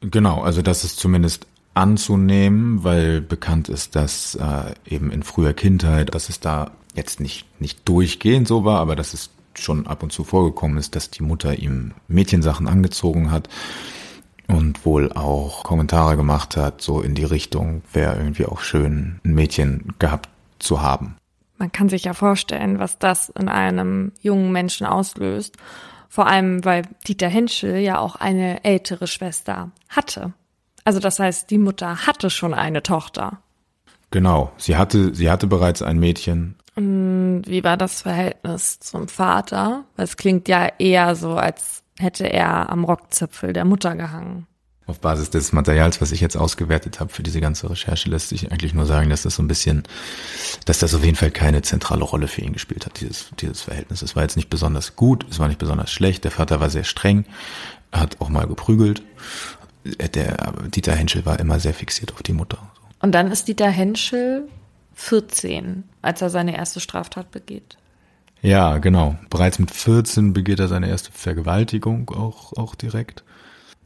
Genau, 0.00 0.42
also 0.42 0.62
das 0.62 0.84
ist 0.84 0.98
zumindest 0.98 1.46
anzunehmen, 1.74 2.84
weil 2.84 3.20
bekannt 3.20 3.68
ist, 3.68 3.96
dass 3.96 4.34
äh, 4.36 4.74
eben 4.86 5.10
in 5.10 5.22
früher 5.22 5.52
Kindheit, 5.52 6.14
dass 6.14 6.28
es 6.28 6.40
da 6.40 6.70
jetzt 6.94 7.20
nicht, 7.20 7.46
nicht 7.60 7.86
durchgehend 7.88 8.48
so 8.48 8.64
war, 8.64 8.80
aber 8.80 8.96
dass 8.96 9.14
es 9.14 9.30
schon 9.54 9.86
ab 9.86 10.02
und 10.02 10.12
zu 10.12 10.24
vorgekommen 10.24 10.78
ist, 10.78 10.96
dass 10.96 11.10
die 11.10 11.22
Mutter 11.22 11.58
ihm 11.58 11.92
Mädchensachen 12.08 12.68
angezogen 12.68 13.30
hat 13.30 13.48
und 14.48 14.86
wohl 14.86 15.12
auch 15.12 15.64
Kommentare 15.64 16.16
gemacht 16.16 16.56
hat, 16.56 16.80
so 16.80 17.00
in 17.00 17.14
die 17.14 17.24
Richtung, 17.24 17.82
wäre 17.92 18.16
irgendwie 18.16 18.46
auch 18.46 18.60
schön, 18.60 19.20
ein 19.24 19.34
Mädchen 19.34 19.94
gehabt 19.98 20.28
zu 20.58 20.80
haben. 20.80 21.16
Man 21.58 21.72
kann 21.72 21.88
sich 21.88 22.04
ja 22.04 22.12
vorstellen, 22.12 22.78
was 22.78 22.98
das 22.98 23.30
in 23.30 23.48
einem 23.48 24.12
jungen 24.20 24.52
Menschen 24.52 24.86
auslöst. 24.86 25.56
Vor 26.08 26.26
allem, 26.26 26.64
weil 26.64 26.82
Dieter 27.06 27.28
Henschel 27.28 27.78
ja 27.78 27.98
auch 27.98 28.16
eine 28.16 28.64
ältere 28.64 29.06
Schwester 29.06 29.70
hatte. 29.88 30.32
Also 30.84 31.00
das 31.00 31.18
heißt, 31.18 31.50
die 31.50 31.58
Mutter 31.58 32.06
hatte 32.06 32.30
schon 32.30 32.54
eine 32.54 32.82
Tochter. 32.82 33.38
Genau, 34.10 34.52
sie 34.56 34.76
hatte, 34.76 35.14
sie 35.14 35.30
hatte 35.30 35.46
bereits 35.46 35.82
ein 35.82 35.98
Mädchen. 35.98 36.56
Und 36.76 37.42
wie 37.46 37.64
war 37.64 37.76
das 37.76 38.02
Verhältnis 38.02 38.78
zum 38.80 39.08
Vater? 39.08 39.84
Weil 39.96 40.04
es 40.04 40.16
klingt 40.16 40.46
ja 40.46 40.68
eher 40.78 41.16
so, 41.16 41.34
als 41.34 41.82
hätte 41.98 42.30
er 42.30 42.70
am 42.70 42.84
Rockzipfel 42.84 43.52
der 43.52 43.64
Mutter 43.64 43.96
gehangen. 43.96 44.46
Auf 44.86 45.00
Basis 45.00 45.30
des 45.30 45.52
Materials, 45.52 46.00
was 46.00 46.12
ich 46.12 46.20
jetzt 46.20 46.36
ausgewertet 46.36 47.00
habe 47.00 47.12
für 47.12 47.24
diese 47.24 47.40
ganze 47.40 47.68
Recherche, 47.68 48.08
lässt 48.08 48.28
sich 48.28 48.52
eigentlich 48.52 48.72
nur 48.72 48.86
sagen, 48.86 49.10
dass 49.10 49.22
das 49.22 49.34
so 49.34 49.42
ein 49.42 49.48
bisschen, 49.48 49.82
dass 50.64 50.78
das 50.78 50.94
auf 50.94 51.04
jeden 51.04 51.16
Fall 51.16 51.32
keine 51.32 51.62
zentrale 51.62 52.04
Rolle 52.04 52.28
für 52.28 52.42
ihn 52.42 52.52
gespielt 52.52 52.86
hat, 52.86 53.00
dieses, 53.00 53.30
dieses 53.40 53.62
Verhältnis. 53.62 54.02
Es 54.02 54.14
war 54.14 54.22
jetzt 54.22 54.36
nicht 54.36 54.48
besonders 54.48 54.94
gut, 54.94 55.26
es 55.28 55.40
war 55.40 55.48
nicht 55.48 55.58
besonders 55.58 55.90
schlecht. 55.90 56.22
Der 56.22 56.30
Vater 56.30 56.60
war 56.60 56.70
sehr 56.70 56.84
streng, 56.84 57.24
hat 57.90 58.20
auch 58.20 58.28
mal 58.28 58.46
geprügelt. 58.46 59.02
Der 59.84 60.52
Dieter 60.68 60.94
Henschel 60.94 61.26
war 61.26 61.40
immer 61.40 61.58
sehr 61.58 61.74
fixiert 61.74 62.12
auf 62.12 62.22
die 62.22 62.32
Mutter. 62.32 62.58
Und 63.00 63.12
dann 63.12 63.30
ist 63.30 63.48
Dieter 63.48 63.68
Henschel 63.68 64.48
14, 64.94 65.84
als 66.00 66.22
er 66.22 66.30
seine 66.30 66.56
erste 66.56 66.80
Straftat 66.80 67.30
begeht. 67.30 67.76
Ja, 68.42 68.78
genau. 68.78 69.16
Bereits 69.30 69.58
mit 69.58 69.70
14 69.70 70.32
begeht 70.32 70.60
er 70.60 70.68
seine 70.68 70.88
erste 70.88 71.10
Vergewaltigung 71.12 72.10
auch, 72.10 72.52
auch 72.52 72.74
direkt. 72.74 73.24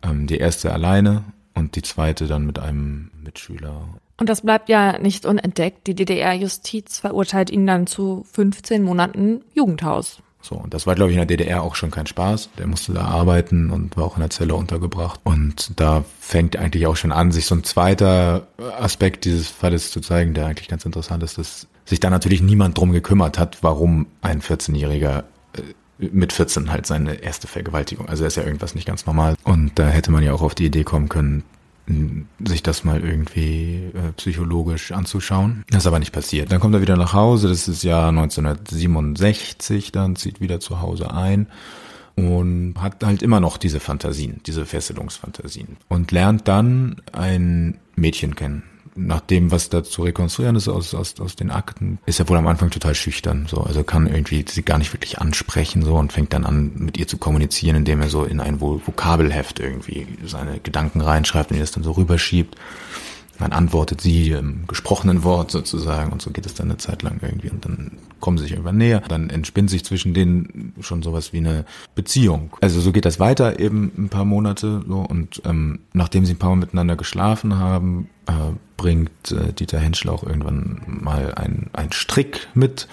Ähm, 0.03 0.27
die 0.27 0.39
erste 0.39 0.73
alleine 0.73 1.25
und 1.55 1.77
die 1.77 1.83
zweite 1.83 2.27
dann 2.27 2.47
mit 2.47 2.59
einem 2.59 3.11
Mitschüler. 3.23 3.89
Und 4.17 4.29
das 4.29 4.43
bleibt 4.43 4.69
ja 4.69 4.99
nicht 4.99 5.25
unentdeckt. 5.25 5.87
Die 5.87 5.95
DDR-Justiz 5.95 6.99
verurteilt 6.99 7.51
ihn 7.51 7.67
dann 7.67 7.87
zu 7.87 8.27
15 8.33 8.83
Monaten 8.83 9.43
Jugendhaus. 9.55 10.23
So, 10.43 10.57
und 10.57 10.73
das 10.73 10.87
war, 10.87 10.95
glaube 10.95 11.11
ich, 11.11 11.17
in 11.17 11.27
der 11.27 11.37
DDR 11.37 11.63
auch 11.63 11.75
schon 11.75 11.91
kein 11.91 12.07
Spaß. 12.07 12.51
Der 12.59 12.67
musste 12.67 12.93
da 12.93 13.03
arbeiten 13.03 13.71
und 13.71 13.97
war 13.97 14.05
auch 14.05 14.17
in 14.17 14.21
der 14.21 14.31
Zelle 14.31 14.55
untergebracht. 14.55 15.21
Und 15.23 15.79
da 15.79 16.05
fängt 16.19 16.57
eigentlich 16.57 16.87
auch 16.87 16.97
schon 16.97 17.13
an, 17.13 17.31
sich 17.31 17.45
so 17.45 17.55
ein 17.55 17.65
zweiter 17.65 18.47
Aspekt 18.79 19.27
dieses 19.27 19.49
Falles 19.49 19.91
zu 19.91 20.01
zeigen, 20.01 20.33
der 20.33 20.47
eigentlich 20.47 20.69
ganz 20.69 20.85
interessant 20.85 21.23
ist, 21.23 21.37
dass 21.37 21.67
sich 21.85 22.01
da 22.01 22.09
natürlich 22.09 22.41
niemand 22.41 22.79
drum 22.79 22.93
gekümmert 22.93 23.39
hat, 23.39 23.59
warum 23.63 24.07
ein 24.23 24.41
14-Jähriger 24.41 25.25
äh, 25.55 25.63
mit 26.01 26.33
14 26.33 26.71
halt 26.71 26.87
seine 26.87 27.23
erste 27.23 27.47
Vergewaltigung. 27.47 28.09
Also 28.09 28.25
ist 28.25 28.37
ja 28.37 28.45
irgendwas 28.45 28.75
nicht 28.75 28.87
ganz 28.87 29.07
normal. 29.07 29.37
Und 29.45 29.79
da 29.79 29.89
hätte 29.89 30.11
man 30.11 30.23
ja 30.23 30.33
auch 30.33 30.43
auf 30.43 30.55
die 30.55 30.67
Idee 30.67 30.85
kommen 30.85 31.09
können, 31.09 31.45
sich 32.45 32.63
das 32.63 32.85
mal 32.85 33.03
irgendwie 33.03 33.91
äh, 33.95 34.13
psychologisch 34.17 34.93
anzuschauen. 34.93 35.65
Das 35.71 35.83
ist 35.83 35.87
aber 35.87 35.99
nicht 35.99 36.13
passiert. 36.13 36.53
Dann 36.53 36.61
kommt 36.61 36.75
er 36.75 36.83
wieder 36.83 36.97
nach 36.97 37.13
Hause, 37.13 37.49
das 37.49 37.69
ist 37.69 37.83
Jahr 37.83 38.09
1967, 38.11 39.93
dann 39.93 40.17
zieht 40.17 40.41
wieder 40.41 40.61
zu 40.61 40.81
Hause 40.81 41.13
ein 41.13 41.49
und 42.17 42.75
hat 42.79 43.05
halt 43.05 43.23
immer 43.23 43.41
noch 43.41 43.57
diese 43.57 43.81
Fantasien, 43.81 44.41
diese 44.47 44.67
Fesselungsfantasien 44.67 45.77
und 45.89 46.13
lernt 46.13 46.49
dann 46.49 46.97
ein 47.13 47.79
Mädchen 47.97 48.37
kennen, 48.37 48.63
nach 48.97 49.21
dem, 49.21 49.51
was 49.51 49.69
da 49.69 49.83
zu 49.85 50.03
rekonstruieren 50.03 50.57
ist 50.57 50.69
aus, 50.69 50.95
aus, 50.95 51.21
aus 51.21 51.37
den 51.37 51.51
Akten, 51.51 51.99
ist 52.07 52.21
er 52.21 52.29
wohl 52.29 52.37
am 52.37 52.47
Anfang 52.47 52.71
total 52.71 52.95
schüchtern, 52.95 53.47
so. 53.49 53.61
Also 53.61 53.85
kann 53.85 54.07
irgendwie 54.07 54.45
sie 54.49 54.63
gar 54.63 54.79
nicht 54.79 54.93
wirklich 54.93 55.19
ansprechen, 55.19 55.83
so, 55.83 55.97
und 55.97 56.13
fängt 56.13 56.33
dann 56.33 56.45
an, 56.45 56.73
mit 56.77 56.99
ihr 56.99 57.07
zu 57.07 57.19
kommunizieren, 57.19 57.77
indem 57.77 58.01
er 58.01 58.09
so 58.09 58.25
in 58.25 58.41
ein 58.41 58.61
Vokabelheft 58.61 59.61
irgendwie 59.61 60.07
seine 60.25 60.61
Gedanken 60.61 61.01
reinschreibt 61.01 61.51
und 61.51 61.57
ihr 61.57 61.63
das 61.63 61.73
dann 61.73 61.85
so 61.85 61.93
rüberschiebt. 61.93 62.57
Dann 63.41 63.53
antwortet 63.53 64.01
sie 64.01 64.31
im 64.31 64.67
gesprochenen 64.67 65.25
Wort 65.25 65.51
sozusagen 65.51 66.13
und 66.13 66.23
so 66.23 66.31
geht 66.31 66.47
es 66.47 66.55
dann 66.55 66.69
eine 66.69 66.77
Zeit 66.77 67.03
lang 67.03 67.19
irgendwie 67.23 67.51
und 67.51 67.65
dann 67.65 67.93
kommen 68.21 68.39
sie 68.39 68.45
sich 68.45 68.53
irgendwann 68.53 68.77
näher. 68.77 69.03
Dann 69.09 69.31
entspinnt 69.31 69.71
sich 69.71 69.85
zwischen 69.85 70.15
denen 70.15 70.75
schon 70.81 71.03
sowas 71.03 71.33
wie 71.33 71.39
eine 71.39 71.65
Beziehung. 71.95 72.57
Also 72.61 72.81
so 72.81 72.93
geht 72.93 73.07
das 73.07 73.19
weiter 73.19 73.59
eben 73.59 73.91
ein 73.97 74.09
paar 74.11 74.25
Monate 74.25 74.83
so 74.87 75.01
und 75.01 75.43
ähm, 75.47 75.81
nachdem 75.93 76.27
sie 76.27 76.35
ein 76.35 76.39
paar 76.39 76.51
Mal 76.51 76.57
miteinander 76.57 76.97
geschlafen 76.97 77.59
haben, 77.59 78.09
äh, 78.27 78.33
bringt 78.77 79.33
äh, 79.33 79.53
Dieter 79.53 79.79
Henschel 79.79 80.11
auch 80.11 80.23
irgendwann 80.23 80.83
mal 80.87 81.35
ein 81.35 81.93
Strick 81.93 82.49
mit. 82.55 82.89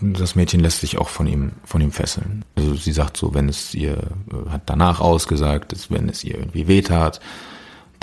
Das 0.00 0.34
Mädchen 0.34 0.60
lässt 0.60 0.80
sich 0.80 0.98
auch 0.98 1.08
von 1.08 1.26
ihm, 1.26 1.52
von 1.64 1.80
ihm 1.80 1.92
fesseln. 1.92 2.44
Also 2.56 2.74
sie 2.74 2.92
sagt 2.92 3.16
so, 3.16 3.32
wenn 3.34 3.48
es 3.48 3.74
ihr, 3.74 3.96
äh, 3.96 4.50
hat 4.50 4.62
danach 4.66 5.00
ausgesagt, 5.00 5.72
dass 5.72 5.90
wenn 5.90 6.08
es 6.08 6.24
ihr 6.24 6.38
irgendwie 6.38 6.68
wehtat, 6.68 7.20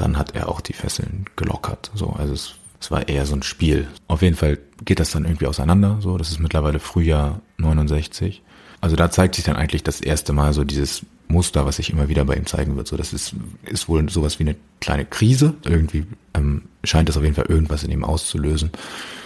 dann 0.01 0.17
hat 0.17 0.35
er 0.35 0.49
auch 0.49 0.61
die 0.61 0.73
Fesseln 0.73 1.25
gelockert. 1.35 1.91
So, 1.93 2.09
also 2.09 2.33
es, 2.33 2.55
es 2.79 2.91
war 2.91 3.07
eher 3.07 3.25
so 3.25 3.35
ein 3.35 3.43
Spiel. 3.43 3.87
Auf 4.07 4.21
jeden 4.21 4.35
Fall 4.35 4.57
geht 4.83 4.99
das 4.99 5.11
dann 5.11 5.25
irgendwie 5.25 5.47
auseinander. 5.47 5.97
So, 6.01 6.17
das 6.17 6.31
ist 6.31 6.39
mittlerweile 6.39 6.79
Frühjahr 6.79 7.41
69. 7.57 8.41
Also 8.81 8.95
da 8.95 9.11
zeigt 9.11 9.35
sich 9.35 9.45
dann 9.45 9.55
eigentlich 9.55 9.83
das 9.83 10.01
erste 10.01 10.33
Mal 10.33 10.53
so 10.53 10.63
dieses 10.63 11.05
Muster, 11.27 11.65
was 11.65 11.77
sich 11.77 11.91
immer 11.91 12.09
wieder 12.09 12.25
bei 12.25 12.35
ihm 12.35 12.45
zeigen 12.45 12.75
wird. 12.75 12.87
So, 12.87 12.97
das 12.97 13.13
ist, 13.13 13.35
ist 13.63 13.87
wohl 13.87 14.09
sowas 14.09 14.39
wie 14.39 14.43
eine 14.43 14.55
kleine 14.79 15.05
Krise. 15.05 15.53
Irgendwie 15.63 16.05
ähm, 16.33 16.63
scheint 16.83 17.07
es 17.07 17.15
auf 17.15 17.23
jeden 17.23 17.35
Fall 17.35 17.45
irgendwas 17.47 17.83
in 17.83 17.91
ihm 17.91 18.03
auszulösen, 18.03 18.71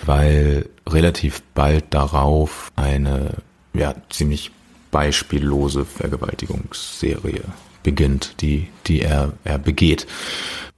weil 0.05 0.69
relativ 0.87 1.41
bald 1.53 1.85
darauf 1.93 2.71
eine 2.75 3.35
ja 3.73 3.95
ziemlich 4.09 4.51
beispiellose 4.91 5.85
Vergewaltigungsserie 5.85 7.43
beginnt, 7.85 8.41
die 8.41 8.67
die 8.87 9.01
er 9.01 9.31
er 9.45 9.57
begeht. 9.57 10.05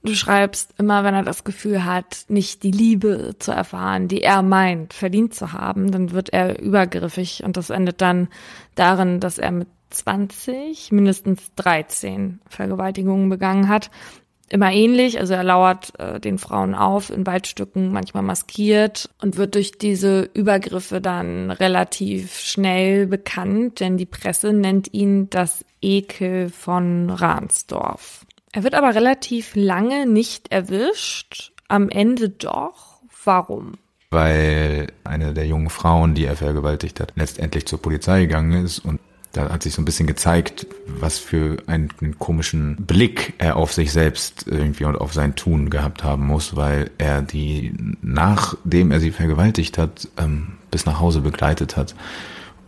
Du 0.04 0.14
schreibst 0.14 0.74
immer, 0.78 1.02
wenn 1.02 1.14
er 1.14 1.24
das 1.24 1.42
Gefühl 1.42 1.84
hat, 1.84 2.26
nicht 2.28 2.62
die 2.62 2.70
Liebe 2.70 3.34
zu 3.40 3.50
erfahren, 3.50 4.06
die 4.06 4.22
er 4.22 4.42
meint, 4.42 4.94
verdient 4.94 5.34
zu 5.34 5.52
haben, 5.52 5.90
dann 5.90 6.12
wird 6.12 6.32
er 6.32 6.60
übergriffig 6.62 7.42
und 7.42 7.56
das 7.56 7.70
endet 7.70 8.00
dann 8.00 8.28
darin, 8.76 9.18
dass 9.18 9.38
er 9.38 9.50
mit 9.50 9.68
20 9.90 10.92
mindestens 10.92 11.52
13 11.56 12.40
Vergewaltigungen 12.48 13.28
begangen 13.28 13.68
hat. 13.68 13.90
Immer 14.50 14.72
ähnlich, 14.72 15.18
also 15.20 15.34
er 15.34 15.44
lauert 15.44 15.98
äh, 15.98 16.20
den 16.20 16.38
Frauen 16.38 16.74
auf 16.74 17.10
in 17.10 17.26
Waldstücken, 17.26 17.92
manchmal 17.92 18.22
maskiert 18.22 19.10
und 19.20 19.36
wird 19.36 19.54
durch 19.54 19.72
diese 19.72 20.30
Übergriffe 20.32 21.00
dann 21.00 21.50
relativ 21.50 22.38
schnell 22.38 23.06
bekannt, 23.06 23.80
denn 23.80 23.98
die 23.98 24.06
Presse 24.06 24.52
nennt 24.52 24.92
ihn 24.94 25.28
das 25.28 25.64
Ekel 25.82 26.48
von 26.48 27.10
Ransdorf. 27.10 28.24
Er 28.52 28.64
wird 28.64 28.74
aber 28.74 28.94
relativ 28.94 29.54
lange 29.54 30.06
nicht 30.06 30.50
erwischt, 30.50 31.52
am 31.68 31.90
Ende 31.90 32.30
doch. 32.30 33.02
Warum? 33.24 33.74
Weil 34.10 34.86
eine 35.04 35.34
der 35.34 35.46
jungen 35.46 35.68
Frauen, 35.68 36.14
die 36.14 36.24
er 36.24 36.36
vergewaltigt 36.36 36.98
hat, 37.00 37.12
letztendlich 37.16 37.66
zur 37.66 37.82
Polizei 37.82 38.22
gegangen 38.22 38.64
ist 38.64 38.78
und 38.78 39.00
da 39.32 39.50
hat 39.50 39.62
sich 39.62 39.74
so 39.74 39.82
ein 39.82 39.84
bisschen 39.84 40.06
gezeigt, 40.06 40.66
was 40.86 41.18
für 41.18 41.58
einen, 41.66 41.90
einen, 42.00 42.18
komischen 42.18 42.76
Blick 42.76 43.34
er 43.38 43.56
auf 43.56 43.72
sich 43.72 43.92
selbst 43.92 44.46
irgendwie 44.46 44.84
und 44.84 44.96
auf 44.96 45.12
sein 45.12 45.36
Tun 45.36 45.70
gehabt 45.70 46.02
haben 46.02 46.26
muss, 46.26 46.56
weil 46.56 46.90
er 46.98 47.22
die, 47.22 47.72
nachdem 48.02 48.90
er 48.90 49.00
sie 49.00 49.10
vergewaltigt 49.10 49.78
hat, 49.78 50.08
ähm, 50.16 50.58
bis 50.70 50.86
nach 50.86 51.00
Hause 51.00 51.20
begleitet 51.20 51.76
hat 51.76 51.94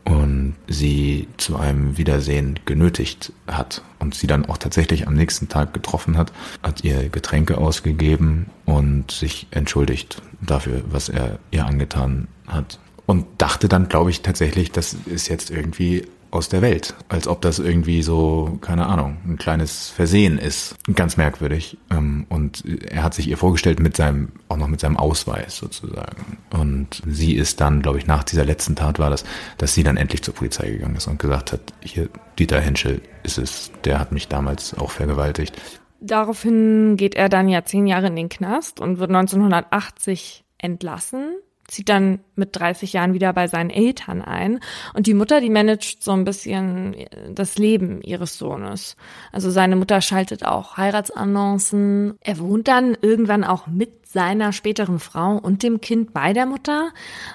und 0.05 0.55
sie 0.67 1.29
zu 1.37 1.57
einem 1.57 1.99
Wiedersehen 1.99 2.59
genötigt 2.65 3.33
hat 3.47 3.83
und 3.99 4.15
sie 4.15 4.27
dann 4.27 4.47
auch 4.47 4.59
tatsächlich 4.59 5.07
am 5.07 5.15
nächsten 5.15 5.49
Tag 5.49 5.75
getroffen 5.75 6.17
hat, 6.17 6.33
hat 6.63 6.85
ihr 6.85 7.09
Getränke 7.09 7.59
ausgegeben 7.59 8.47
und 8.65 9.11
sich 9.11 9.47
entschuldigt 9.51 10.23
dafür, 10.41 10.83
was 10.91 11.09
er 11.09 11.39
ihr 11.51 11.67
angetan 11.67 12.29
hat. 12.47 12.79
Und 13.07 13.27
dachte 13.39 13.69
dann, 13.69 13.89
glaube 13.89 14.11
ich, 14.11 14.23
tatsächlich, 14.23 14.71
das 14.73 14.95
ist 15.07 15.29
jetzt 15.29 15.51
irgendwie 15.51 16.07
aus 16.31 16.49
der 16.49 16.63
Welt. 16.63 16.95
Als 17.09 17.29
ob 17.29 17.41
das 17.41 17.59
irgendwie 17.59 18.03
so, 18.03 18.59
keine 18.61 18.87
Ahnung, 18.87 19.19
ein 19.27 19.39
kleines 19.39 19.89
Versehen 19.89 20.39
ist. 20.39 20.77
Ganz 20.95 21.17
merkwürdig. 21.17 21.79
Ähm, 21.91 22.27
und 22.29 22.65
er 22.91 23.03
hat 23.03 23.15
sich 23.15 23.29
ihr 23.29 23.37
vorgestellt 23.37 23.81
mit 23.81 23.97
seinem, 23.97 24.33
auch 24.49 24.57
noch 24.57 24.69
mit 24.69 24.81
seinem 24.81 24.97
Ausweis 24.97 25.57
sozusagen. 25.57 26.39
Und 26.51 27.03
sie 27.07 27.35
ist 27.35 27.61
dann, 27.61 27.83
glaube 27.83 27.99
ich, 27.99 28.07
nach 28.07 28.25
dieser 28.25 28.45
letzten 28.45 28.77
Tat 28.77 28.99
war 28.99 29.11
das, 29.11 29.25
dass 29.59 29.75
sie 29.75 29.83
dann 29.83 29.97
endlich 29.97 30.23
zur 30.23 30.35
Polizei 30.35 30.71
gegangen 30.71 30.97
ist 30.97 31.07
und 31.07 31.19
gesagt 31.19 31.53
hat, 31.53 31.61
hier, 31.81 32.09
Dieter 32.39 32.61
Henschel 32.61 33.03
ist 33.23 33.39
es, 33.39 33.71
der 33.85 33.99
hat 33.99 34.13
mich 34.13 34.29
damals 34.29 34.75
auch 34.75 34.91
vergewaltigt. 34.91 35.61
Daraufhin 36.01 36.97
geht 36.97 37.15
er 37.15 37.29
dann 37.29 37.49
ja 37.49 37.65
zehn 37.65 37.87
Jahre 37.87 38.07
in 38.07 38.17
den 38.17 38.31
Knast 38.31 38.81
und 38.81 38.99
wird 38.99 39.11
1980 39.11 40.45
entlassen 40.57 41.35
zieht 41.71 41.89
dann 41.89 42.21
mit 42.35 42.57
30 42.57 42.93
Jahren 42.93 43.15
wieder 43.15 43.33
bei 43.33 43.47
seinen 43.47 43.71
Eltern 43.71 44.23
ein. 44.23 44.61
Und 44.95 45.07
die 45.07 45.15
Mutter, 45.15 45.41
die 45.41 45.51
managt 45.51 46.03
so 46.03 46.13
ein 46.13 46.25
bisschen 46.25 46.97
das 47.33 47.59
Leben 47.59 48.03
ihres 48.03 48.37
Sohnes. 48.39 48.97
Also 49.33 49.51
seine 49.51 49.77
Mutter 49.77 50.01
schaltet 50.01 50.45
auch 50.45 50.77
Heiratsannoncen. 50.77 52.19
Er 52.21 52.39
wohnt 52.39 52.69
dann 52.69 52.97
irgendwann 53.01 53.45
auch 53.45 53.67
mit 53.67 54.00
seiner 54.13 54.53
späteren 54.53 54.99
Frau 54.99 55.37
und 55.37 55.63
dem 55.63 55.81
Kind 55.81 56.13
bei 56.13 56.33
der 56.33 56.47
Mutter. 56.47 56.91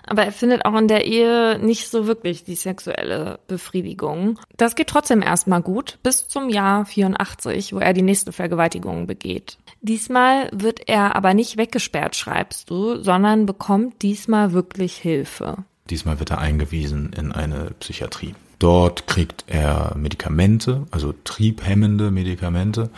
Aber 0.05 0.23
er 0.25 0.31
findet 0.31 0.65
auch 0.65 0.75
in 0.75 0.87
der 0.87 1.05
Ehe 1.05 1.57
nicht 1.59 1.89
so 1.89 2.07
wirklich 2.07 2.43
die 2.43 2.55
sexuelle 2.55 3.39
Befriedigung. 3.47 4.39
Das 4.57 4.75
geht 4.75 4.87
trotzdem 4.87 5.21
erstmal 5.21 5.61
gut 5.61 5.99
bis 6.03 6.27
zum 6.27 6.49
Jahr 6.49 6.85
84, 6.85 7.73
wo 7.73 7.79
er 7.79 7.93
die 7.93 8.01
nächste 8.01 8.31
Vergewaltigung 8.31 9.07
begeht. 9.07 9.57
Diesmal 9.81 10.49
wird 10.51 10.87
er 10.87 11.15
aber 11.15 11.33
nicht 11.33 11.57
weggesperrt, 11.57 12.15
schreibst 12.15 12.69
du, 12.69 13.01
sondern 13.01 13.45
bekommt 13.45 14.01
diesmal 14.01 14.51
wirklich 14.51 14.97
Hilfe. 14.97 15.57
Diesmal 15.89 16.19
wird 16.19 16.31
er 16.31 16.39
eingewiesen 16.39 17.13
in 17.13 17.31
eine 17.31 17.71
Psychiatrie. 17.79 18.33
Dort 18.59 19.05
kriegt 19.07 19.45
er 19.47 19.95
Medikamente, 19.97 20.85
also 20.89 21.13
triebhemmende 21.23 22.09
Medikamente 22.09 22.89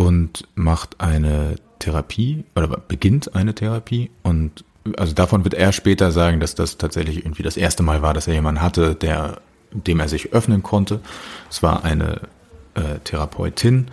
und 0.00 0.48
macht 0.54 0.98
eine 0.98 1.56
Therapie 1.78 2.44
oder 2.56 2.68
beginnt 2.68 3.34
eine 3.34 3.54
Therapie 3.54 4.10
und 4.22 4.64
also 4.96 5.12
davon 5.12 5.44
wird 5.44 5.52
er 5.52 5.72
später 5.72 6.10
sagen, 6.10 6.40
dass 6.40 6.54
das 6.54 6.78
tatsächlich 6.78 7.18
irgendwie 7.18 7.42
das 7.42 7.58
erste 7.58 7.82
Mal 7.82 8.00
war, 8.00 8.14
dass 8.14 8.26
er 8.26 8.32
jemanden 8.32 8.62
hatte, 8.62 8.94
der 8.94 9.42
dem 9.72 10.00
er 10.00 10.08
sich 10.08 10.32
öffnen 10.32 10.62
konnte. 10.62 11.00
Es 11.50 11.62
war 11.62 11.84
eine 11.84 12.22
äh, 12.74 12.98
Therapeutin, 13.04 13.88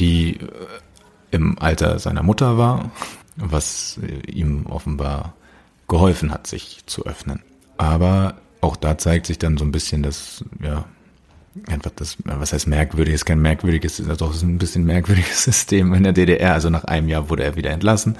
die 0.00 0.40
äh, 0.40 0.46
im 1.30 1.56
Alter 1.60 2.00
seiner 2.00 2.24
Mutter 2.24 2.58
war, 2.58 2.90
was 3.36 4.00
ihm 4.26 4.66
offenbar 4.66 5.34
geholfen 5.86 6.32
hat, 6.32 6.48
sich 6.48 6.82
zu 6.86 7.06
öffnen. 7.06 7.42
Aber 7.78 8.34
auch 8.60 8.74
da 8.74 8.98
zeigt 8.98 9.26
sich 9.26 9.38
dann 9.38 9.56
so 9.56 9.64
ein 9.64 9.72
bisschen 9.72 10.02
das, 10.02 10.44
ja, 10.60 10.84
einfach 11.68 11.90
das, 11.94 12.16
was 12.24 12.52
heißt 12.52 12.66
merkwürdig, 12.66 13.14
ist 13.14 13.24
kein 13.24 13.40
merkwürdiges, 13.40 14.00
ist 14.00 14.20
doch 14.20 14.42
ein 14.42 14.58
bisschen 14.58 14.84
merkwürdiges 14.84 15.44
System 15.44 15.94
in 15.94 16.02
der 16.02 16.12
DDR. 16.12 16.54
Also 16.54 16.70
nach 16.70 16.84
einem 16.84 17.08
Jahr 17.08 17.30
wurde 17.30 17.44
er 17.44 17.56
wieder 17.56 17.70
entlassen. 17.70 18.16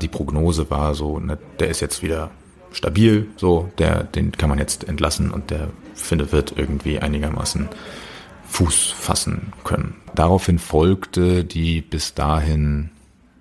Die 0.00 0.08
Prognose 0.08 0.70
war 0.70 0.94
so, 0.94 1.18
ne, 1.18 1.38
der 1.58 1.68
ist 1.68 1.80
jetzt 1.80 2.02
wieder 2.02 2.30
stabil, 2.72 3.26
so, 3.36 3.70
der, 3.78 4.04
den 4.04 4.32
kann 4.32 4.48
man 4.48 4.58
jetzt 4.58 4.88
entlassen 4.88 5.30
und 5.30 5.50
der 5.50 5.70
findet, 5.94 6.32
wird 6.32 6.54
irgendwie 6.56 7.00
einigermaßen 7.00 7.68
Fuß 8.46 8.92
fassen 8.92 9.52
können. 9.64 9.94
Daraufhin 10.14 10.58
folgte 10.58 11.44
die 11.44 11.80
bis 11.80 12.14
dahin 12.14 12.90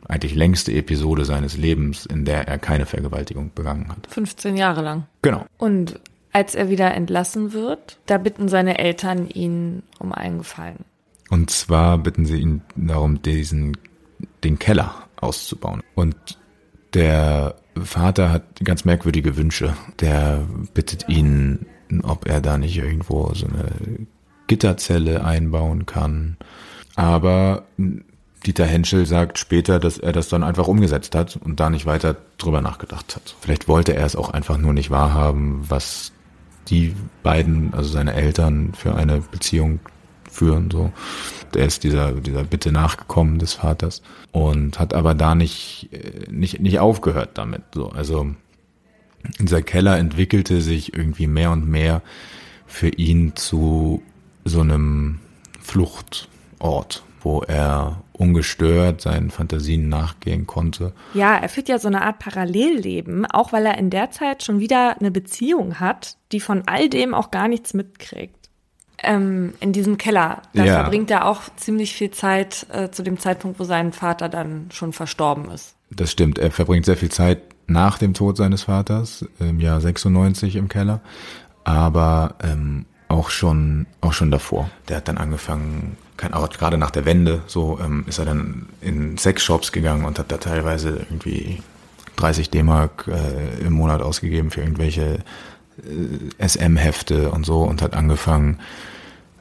eigentlich 0.07 0.33
längste 0.33 0.71
Episode 0.73 1.23
seines 1.23 1.55
Lebens, 1.55 2.05
in 2.05 2.25
der 2.25 2.47
er 2.47 2.57
keine 2.57 2.87
Vergewaltigung 2.87 3.51
begangen 3.53 3.89
hat. 3.89 4.07
15 4.09 4.57
Jahre 4.57 4.81
lang. 4.81 5.05
Genau. 5.21 5.45
Und 5.57 5.99
als 6.31 6.55
er 6.55 6.69
wieder 6.69 6.93
entlassen 6.93 7.53
wird, 7.53 7.97
da 8.05 8.17
bitten 8.17 8.49
seine 8.49 8.77
Eltern 8.79 9.27
ihn 9.27 9.83
um 9.99 10.11
einen 10.11 10.39
Gefallen. 10.39 10.85
Und 11.29 11.49
zwar 11.49 11.97
bitten 11.97 12.25
sie 12.25 12.37
ihn 12.39 12.61
darum, 12.75 13.21
diesen, 13.21 13.77
den 14.43 14.59
Keller 14.59 14.93
auszubauen. 15.21 15.81
Und 15.95 16.15
der 16.93 17.55
Vater 17.83 18.31
hat 18.31 18.43
ganz 18.63 18.85
merkwürdige 18.85 19.37
Wünsche. 19.37 19.75
Der 19.99 20.47
bittet 20.73 21.07
ihn, 21.07 21.65
ob 22.03 22.27
er 22.27 22.41
da 22.41 22.57
nicht 22.57 22.77
irgendwo 22.77 23.31
so 23.33 23.47
eine 23.47 24.07
Gitterzelle 24.47 25.23
einbauen 25.23 25.85
kann. 25.85 26.37
Aber 26.95 27.65
Dieter 28.45 28.65
Henschel 28.65 29.05
sagt 29.05 29.37
später, 29.37 29.79
dass 29.79 29.97
er 29.97 30.11
das 30.11 30.29
dann 30.29 30.43
einfach 30.43 30.67
umgesetzt 30.67 31.13
hat 31.13 31.37
und 31.37 31.59
da 31.59 31.69
nicht 31.69 31.85
weiter 31.85 32.15
drüber 32.37 32.61
nachgedacht 32.61 33.15
hat. 33.15 33.35
Vielleicht 33.41 33.67
wollte 33.67 33.93
er 33.93 34.05
es 34.05 34.15
auch 34.15 34.29
einfach 34.29 34.57
nur 34.57 34.73
nicht 34.73 34.89
wahrhaben, 34.89 35.61
was 35.69 36.11
die 36.67 36.95
beiden, 37.23 37.73
also 37.73 37.89
seine 37.89 38.13
Eltern, 38.13 38.73
für 38.73 38.95
eine 38.95 39.21
Beziehung 39.21 39.79
führen, 40.29 40.69
so. 40.71 40.91
Der 41.53 41.65
ist 41.65 41.83
dieser, 41.83 42.13
dieser 42.13 42.43
Bitte 42.43 42.71
nachgekommen 42.71 43.39
des 43.39 43.53
Vaters 43.53 44.03
und 44.31 44.79
hat 44.79 44.93
aber 44.93 45.15
da 45.15 45.33
nicht, 45.33 45.89
nicht, 46.29 46.59
nicht 46.59 46.79
aufgehört 46.79 47.31
damit, 47.33 47.63
so. 47.73 47.89
Also, 47.89 48.27
dieser 49.39 49.61
Keller 49.61 49.97
entwickelte 49.97 50.61
sich 50.61 50.93
irgendwie 50.93 51.27
mehr 51.27 51.51
und 51.51 51.67
mehr 51.67 52.01
für 52.67 52.89
ihn 52.89 53.35
zu 53.35 54.01
so 54.45 54.61
einem 54.61 55.19
Fluchtort, 55.59 57.03
wo 57.21 57.41
er 57.41 58.01
ungestört 58.13 59.01
seinen 59.01 59.29
Fantasien 59.31 59.89
nachgehen 59.89 60.45
konnte. 60.47 60.93
Ja, 61.13 61.35
er 61.37 61.49
führt 61.49 61.69
ja 61.69 61.79
so 61.79 61.87
eine 61.87 62.01
Art 62.01 62.19
Parallelleben, 62.19 63.25
auch 63.25 63.53
weil 63.53 63.65
er 63.65 63.77
in 63.77 63.89
der 63.89 64.11
Zeit 64.11 64.43
schon 64.43 64.59
wieder 64.59 64.97
eine 64.99 65.11
Beziehung 65.11 65.79
hat, 65.79 66.17
die 66.31 66.39
von 66.39 66.63
all 66.65 66.89
dem 66.89 67.13
auch 67.13 67.31
gar 67.31 67.47
nichts 67.47 67.73
mitkriegt. 67.73 68.35
Ähm, 69.01 69.53
in 69.61 69.71
diesem 69.71 69.97
Keller, 69.97 70.41
da 70.53 70.65
Ja. 70.65 70.73
verbringt 70.81 71.09
er 71.09 71.25
auch 71.25 71.43
ziemlich 71.55 71.93
viel 71.93 72.11
Zeit 72.11 72.65
äh, 72.73 72.91
zu 72.91 73.01
dem 73.01 73.17
Zeitpunkt, 73.17 73.57
wo 73.59 73.63
sein 73.63 73.93
Vater 73.93 74.27
dann 74.27 74.67
schon 74.73 74.91
verstorben 74.91 75.49
ist. 75.51 75.75
Das 75.89 76.11
stimmt. 76.11 76.37
Er 76.37 76.51
verbringt 76.51 76.85
sehr 76.85 76.97
viel 76.97 77.09
Zeit 77.09 77.41
nach 77.67 77.97
dem 77.97 78.13
Tod 78.13 78.35
seines 78.35 78.63
Vaters, 78.63 79.25
im 79.39 79.59
Jahr 79.61 79.79
96 79.79 80.55
im 80.57 80.67
Keller, 80.67 80.99
aber 81.63 82.35
ähm, 82.43 82.85
auch 83.07 83.29
schon 83.29 83.85
auch 84.01 84.13
schon 84.13 84.31
davor. 84.31 84.69
Der 84.87 84.97
hat 84.97 85.07
dann 85.07 85.17
angefangen, 85.17 85.97
kein 86.19 86.33
auch 86.33 86.49
gerade 86.49 86.77
nach 86.77 86.91
der 86.91 87.05
Wende, 87.05 87.41
so 87.47 87.79
ähm, 87.81 88.03
ist 88.07 88.19
er 88.19 88.25
dann 88.25 88.67
in 88.81 89.17
Sexshops 89.17 89.71
gegangen 89.71 90.05
und 90.05 90.19
hat 90.19 90.31
da 90.31 90.37
teilweise 90.37 90.89
irgendwie 90.89 91.63
30 92.17 92.49
D-Mark 92.49 93.07
äh, 93.07 93.65
im 93.65 93.73
Monat 93.73 94.01
ausgegeben 94.01 94.51
für 94.51 94.61
irgendwelche 94.61 95.19
äh, 95.77 96.47
SM-Hefte 96.47 97.31
und 97.31 97.45
so 97.45 97.63
und 97.63 97.81
hat 97.81 97.93
angefangen, 97.93 98.59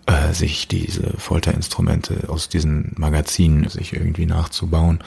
äh, 0.07 0.33
sich 0.33 0.69
diese 0.69 1.15
Folterinstrumente 1.19 2.29
aus 2.29 2.49
diesen 2.49 2.95
Magazinen 2.97 3.69
sich 3.69 3.93
irgendwie 3.93 4.27
nachzubauen. 4.27 5.01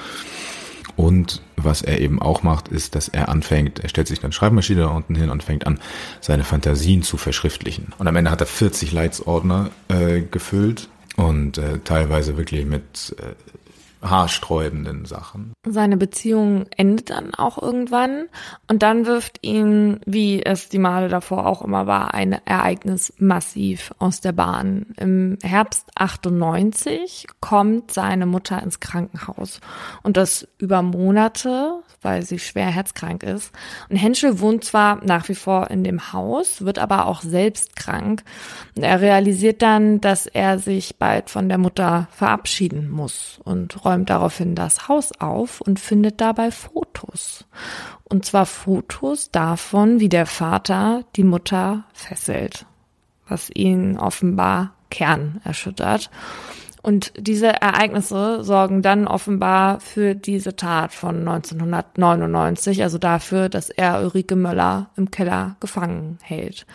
Und 0.98 1.42
was 1.56 1.82
er 1.82 2.02
eben 2.02 2.22
auch 2.22 2.44
macht, 2.44 2.68
ist, 2.68 2.96
dass 2.96 3.08
er 3.08 3.30
anfängt, 3.30 3.80
er 3.80 3.88
stellt 3.88 4.10
sich 4.10 4.20
dann 4.20 4.34
Schreibmaschine 4.34 4.82
da 4.82 4.88
unten 4.88 5.16
hin 5.16 5.30
und 5.30 5.42
fängt 5.42 5.66
an, 5.66 5.80
seine 6.20 6.44
Fantasien 6.44 7.02
zu 7.02 7.16
verschriftlichen. 7.16 7.94
Und 7.98 8.08
am 8.10 8.16
Ende 8.18 8.30
hat 8.30 8.42
er 8.42 8.48
40 8.48 8.92
Leitsordner 8.92 9.70
äh, 9.88 10.20
gefüllt 10.20 10.90
und 11.22 11.58
äh, 11.58 11.80
teilweise 11.80 12.38
wirklich 12.38 12.66
mit 12.66 13.16
äh, 13.20 14.08
haarsträubenden 14.08 15.06
Sachen. 15.06 15.54
Seine 15.68 15.98
Beziehung 15.98 16.66
endet 16.76 17.12
dann 17.12 17.34
auch 17.36 17.62
irgendwann 17.62 18.28
und 18.68 18.82
dann 18.82 19.06
wirft 19.06 19.40
ihn, 19.42 20.00
wie 20.06 20.44
es 20.44 20.70
die 20.70 20.80
Male 20.80 21.08
davor 21.08 21.46
auch 21.46 21.62
immer 21.62 21.86
war, 21.88 22.14
ein 22.14 22.34
Ereignis 22.46 23.14
massiv 23.18 23.94
aus 24.00 24.22
der 24.22 24.32
Bahn. 24.32 24.88
Im 24.98 25.38
Herbst 25.44 25.88
98 25.96 27.28
kommt 27.40 27.92
seine 27.92 28.26
Mutter 28.26 28.62
ins 28.62 28.80
Krankenhaus 28.80 29.60
und 30.04 30.18
das 30.18 30.48
über 30.58 30.82
Monate, 30.82 31.84
weil 32.02 32.24
sie 32.24 32.40
schwer 32.40 32.68
herzkrank 32.68 33.24
ist. 33.24 33.52
Und 33.90 33.96
Henschel 33.96 34.40
wohnt 34.40 34.64
zwar 34.64 35.04
nach 35.04 35.30
wie 35.30 35.36
vor 35.36 35.70
in 35.70 35.84
dem 35.84 36.14
Haus, 36.14 36.62
wird 36.62 36.80
aber 36.80 37.06
auch 37.06 37.22
selbst 37.22 37.76
krank. 37.76 38.24
Und 38.76 38.84
er 38.84 39.02
realisiert 39.02 39.62
dann, 39.62 40.02
dass 40.02 40.26
er 40.26 40.60
sich 40.60 40.98
bald 40.98 41.30
von 41.30 41.48
der 41.48 41.58
Mutter 41.58 42.08
verabschieden 42.12 42.90
muss 42.90 43.40
und 43.44 43.86
räumt 43.86 44.10
daraufhin 44.10 44.56
das 44.56 44.88
Haus 44.88 45.12
auf 45.20 45.62
und 45.62 45.80
findet 45.80 46.22
dabei 46.22 46.52
Fotos. 46.52 47.46
Und 48.04 48.26
zwar 48.26 48.46
Fotos 48.46 49.32
davon, 49.32 50.00
wie 50.00 50.10
der 50.10 50.26
Vater 50.26 51.04
die 51.16 51.24
Mutter 51.24 51.86
fesselt, 51.94 52.66
was 53.28 53.50
ihn 53.54 53.98
offenbar 53.98 54.74
kernerschüttert. 54.90 56.10
Und 56.82 57.14
diese 57.16 57.48
Ereignisse 57.48 58.44
sorgen 58.44 58.82
dann 58.82 59.08
offenbar 59.08 59.80
für 59.80 60.16
diese 60.16 60.56
Tat 60.56 60.94
von 60.94 61.20
1999, 61.28 62.82
also 62.82 62.98
dafür, 62.98 63.50
dass 63.50 63.70
er 63.70 64.02
Ulrike 64.02 64.36
Möller 64.36 64.90
im 64.96 65.12
Keller 65.12 65.58
gefangen 65.60 66.18
hält. 66.24 66.66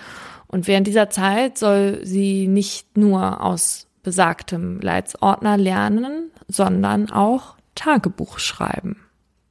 Und 0.46 0.68
während 0.68 0.86
dieser 0.86 1.10
Zeit 1.10 1.58
soll 1.58 2.00
sie 2.04 2.46
nicht 2.46 2.96
nur 2.96 3.42
aus 3.42 3.88
besagtem 4.04 4.80
Leitsordner 4.80 5.56
lernen, 5.56 6.30
sondern 6.46 7.10
auch 7.10 7.56
Tagebuch 7.74 8.38
schreiben. 8.38 8.96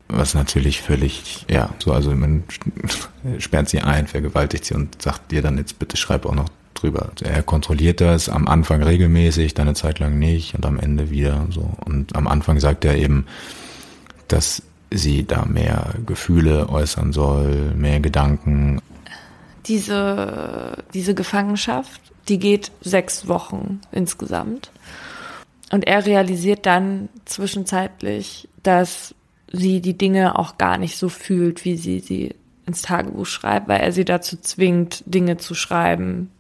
Was 0.08 0.36
natürlich 0.36 0.82
völlig, 0.82 1.45
ja, 1.49 1.72
so, 1.80 1.91
also 1.91 2.12
man 2.12 2.43
sperrt 3.39 3.68
sie 3.68 3.82
ein, 3.82 4.08
vergewaltigt 4.08 4.64
sie 4.64 4.76
und 4.76 5.01
sagt 5.01 5.32
dir 5.32 5.41
dann 5.41 5.58
jetzt 5.58 5.80
bitte 5.80 5.97
schreib 5.97 6.26
auch 6.26 6.36
noch 6.36 6.49
drüber. 6.86 7.10
Er 7.22 7.44
kontrolliert 7.44 8.02
das 8.02 8.30
am 8.30 8.48
Anfang 8.48 8.84
regelmäßig, 8.84 9.54
dann 9.54 9.68
eine 9.68 9.76
Zeit 9.76 10.00
lang 10.00 10.18
nicht 10.20 10.56
und 10.56 10.66
am 10.66 10.80
Ende 10.80 11.10
wieder 11.10 11.48
so. 11.50 11.70
Und 11.86 12.16
am 12.16 12.28
Anfang 12.28 12.60
sagt 12.60 12.86
er 12.86 12.96
eben, 12.96 13.26
dass 14.28 14.62
sie 14.92 15.26
da 15.26 15.46
mehr 15.46 15.96
Gefühle 16.06 16.70
äußern 16.70 17.12
soll, 17.12 17.74
mehr 17.76 18.00
Gedanken. 18.00 18.82
Diese, 19.66 20.78
diese 20.94 21.16
Gefangenschaft, 21.16 22.02
die 22.28 22.40
geht 22.40 22.72
sechs 22.82 23.28
Wochen 23.28 23.82
insgesamt. 23.92 24.72
Und 25.72 25.88
er 25.88 26.06
realisiert 26.06 26.66
dann 26.66 27.10
zwischenzeitlich, 27.26 28.48
dass 28.62 29.16
sie 29.52 29.82
die 29.82 29.98
Dinge 29.98 30.38
auch 30.38 30.58
gar 30.58 30.78
nicht 30.78 30.98
so 30.98 31.10
fühlt, 31.10 31.66
wie 31.66 31.78
sie 31.78 32.00
sie 32.00 32.36
ins 32.68 32.82
Tagebuch 32.82 33.26
schreibt, 33.26 33.68
weil 33.68 33.82
er 33.82 33.92
sie 33.92 34.06
dazu 34.06 34.38
zwingt, 34.38 35.04
Dinge 35.06 35.38
zu 35.38 35.54
schreiben, 35.54 36.32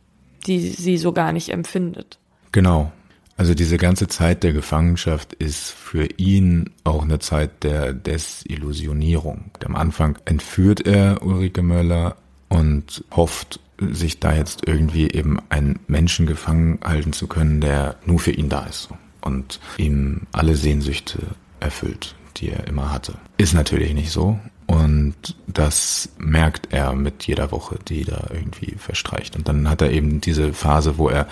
die 0.47 0.59
sie 0.59 0.97
so 0.97 1.11
gar 1.11 1.31
nicht 1.31 1.49
empfindet. 1.49 2.19
Genau. 2.51 2.91
Also 3.37 3.53
diese 3.53 3.77
ganze 3.77 4.07
Zeit 4.07 4.43
der 4.43 4.53
Gefangenschaft 4.53 5.33
ist 5.33 5.71
für 5.71 6.07
ihn 6.17 6.69
auch 6.85 7.03
eine 7.03 7.19
Zeit 7.19 7.63
der 7.63 7.91
Desillusionierung. 7.91 9.51
Am 9.65 9.75
Anfang 9.75 10.17
entführt 10.23 10.87
er 10.87 11.21
Ulrike 11.21 11.61
Möller 11.61 12.15
und 12.47 13.03
hofft, 13.11 13.59
sich 13.79 14.21
da 14.21 14.33
jetzt 14.33 14.65
irgendwie 14.65 15.11
eben 15.11 15.39
einen 15.49 15.79
Menschen 15.87 16.25
gefangen 16.25 16.79
halten 16.81 17.11
zu 17.11 17.27
können, 17.27 17.59
der 17.59 17.97
nur 18.05 18.19
für 18.19 18.31
ihn 18.31 18.47
da 18.47 18.65
ist 18.65 18.89
und 19.21 19.59
ihm 19.77 20.21
alle 20.31 20.55
Sehnsüchte 20.55 21.19
erfüllt, 21.59 22.15
die 22.37 22.51
er 22.51 22.67
immer 22.67 22.91
hatte. 22.91 23.15
Ist 23.37 23.53
natürlich 23.53 23.93
nicht 23.93 24.11
so. 24.11 24.39
Und 24.67 25.15
das 25.47 26.09
merkt 26.17 26.73
er 26.73 26.93
mit 26.93 27.27
jeder 27.27 27.51
Woche, 27.51 27.77
die 27.87 28.03
da 28.03 28.27
irgendwie 28.31 28.75
verstreicht. 28.77 29.35
Und 29.35 29.47
dann 29.47 29.69
hat 29.69 29.81
er 29.81 29.91
eben 29.91 30.21
diese 30.21 30.53
Phase, 30.53 30.97
wo 30.97 31.09
er 31.09 31.27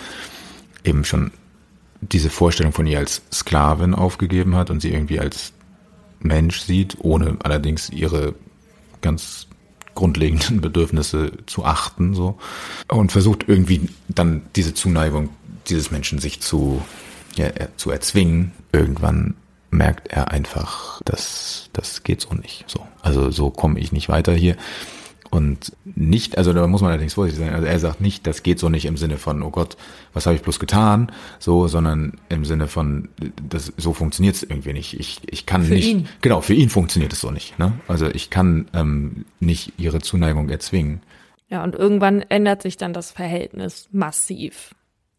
eben 0.84 1.04
schon 1.04 1.32
diese 2.02 2.30
Vorstellung 2.30 2.74
von 2.74 2.86
ihr 2.86 3.00
als 3.00 3.22
Sklavin 3.32 3.96
aufgegeben 3.96 4.56
hat 4.56 4.70
und 4.70 4.82
sie 4.82 4.92
irgendwie 4.92 5.20
als 5.20 5.54
Mensch 6.20 6.62
sieht, 6.62 6.98
ohne 7.00 7.38
allerdings 7.44 7.90
ihre 7.90 8.36
ganz 9.02 9.48
grundlegenden 9.96 10.62
Bedürfnisse 10.62 11.32
zu 11.46 11.66
achten, 11.66 12.14
so. 12.14 12.38
Und 12.88 13.12
versucht 13.12 13.46
irgendwie 13.48 13.90
dann 14.08 14.44
diese 14.56 14.74
Zuneigung 14.74 15.30
dieses 15.68 15.92
Menschen 15.92 16.20
sich 16.20 16.42
zu, 16.42 16.82
ja, 17.36 17.48
zu 17.78 17.90
erzwingen. 17.92 18.52
Irgendwann 18.72 19.36
merkt 19.74 20.08
er 20.10 20.32
einfach, 20.32 21.02
dass 21.04 21.70
das 21.74 22.04
geht 22.04 22.22
so 22.22 22.34
nicht, 22.34 22.66
so. 22.68 22.86
Also 23.02 23.32
so 23.32 23.50
komme 23.50 23.80
ich 23.80 23.92
nicht 23.92 24.10
weiter 24.10 24.34
hier. 24.34 24.56
Und 25.34 25.76
nicht, 25.84 26.38
also 26.38 26.54
da 26.54 26.68
muss 26.68 26.82
man 26.82 26.92
allerdings 26.92 27.16
vorsichtig 27.16 27.44
sein, 27.44 27.56
also 27.56 27.66
er 27.66 27.80
sagt 27.80 28.02
nicht, 28.02 28.28
das 28.28 28.44
geht 28.44 28.60
so 28.60 28.70
nicht 28.70 28.86
im 28.86 28.98
Sinne 28.98 29.18
von, 29.18 29.42
oh 29.42 29.50
Gott, 29.50 29.78
was 30.14 30.28
habe 30.28 30.36
ich 30.36 30.44
bloß 30.44 30.60
getan, 30.60 31.12
so, 31.40 31.68
sondern 31.68 32.20
im 32.30 32.46
Sinne 32.46 32.68
von, 32.68 33.10
das, 33.50 33.74
so 33.76 33.94
funktioniert 33.94 34.36
es 34.36 34.44
irgendwie 34.44 34.74
nicht. 34.74 35.00
Ich, 35.00 35.22
ich 35.26 35.48
kann 35.48 35.64
Für 35.64 35.74
nicht, 35.74 35.88
ihn. 35.88 36.08
genau, 36.22 36.42
für 36.42 36.54
ihn 36.54 36.70
funktioniert 36.70 37.14
es 37.14 37.22
so 37.22 37.32
nicht. 37.32 37.58
Ne? 37.58 37.74
Also 37.88 38.06
ich 38.10 38.30
kann 38.30 38.68
ähm, 38.76 39.26
nicht 39.40 39.74
ihre 39.78 40.02
Zuneigung 40.02 40.50
erzwingen. 40.50 41.02
Ja, 41.50 41.64
und 41.64 41.74
irgendwann 41.74 42.22
ändert 42.22 42.62
sich 42.62 42.78
dann 42.78 42.94
das 42.94 43.10
Verhältnis 43.10 43.90
massiv. 43.92 44.76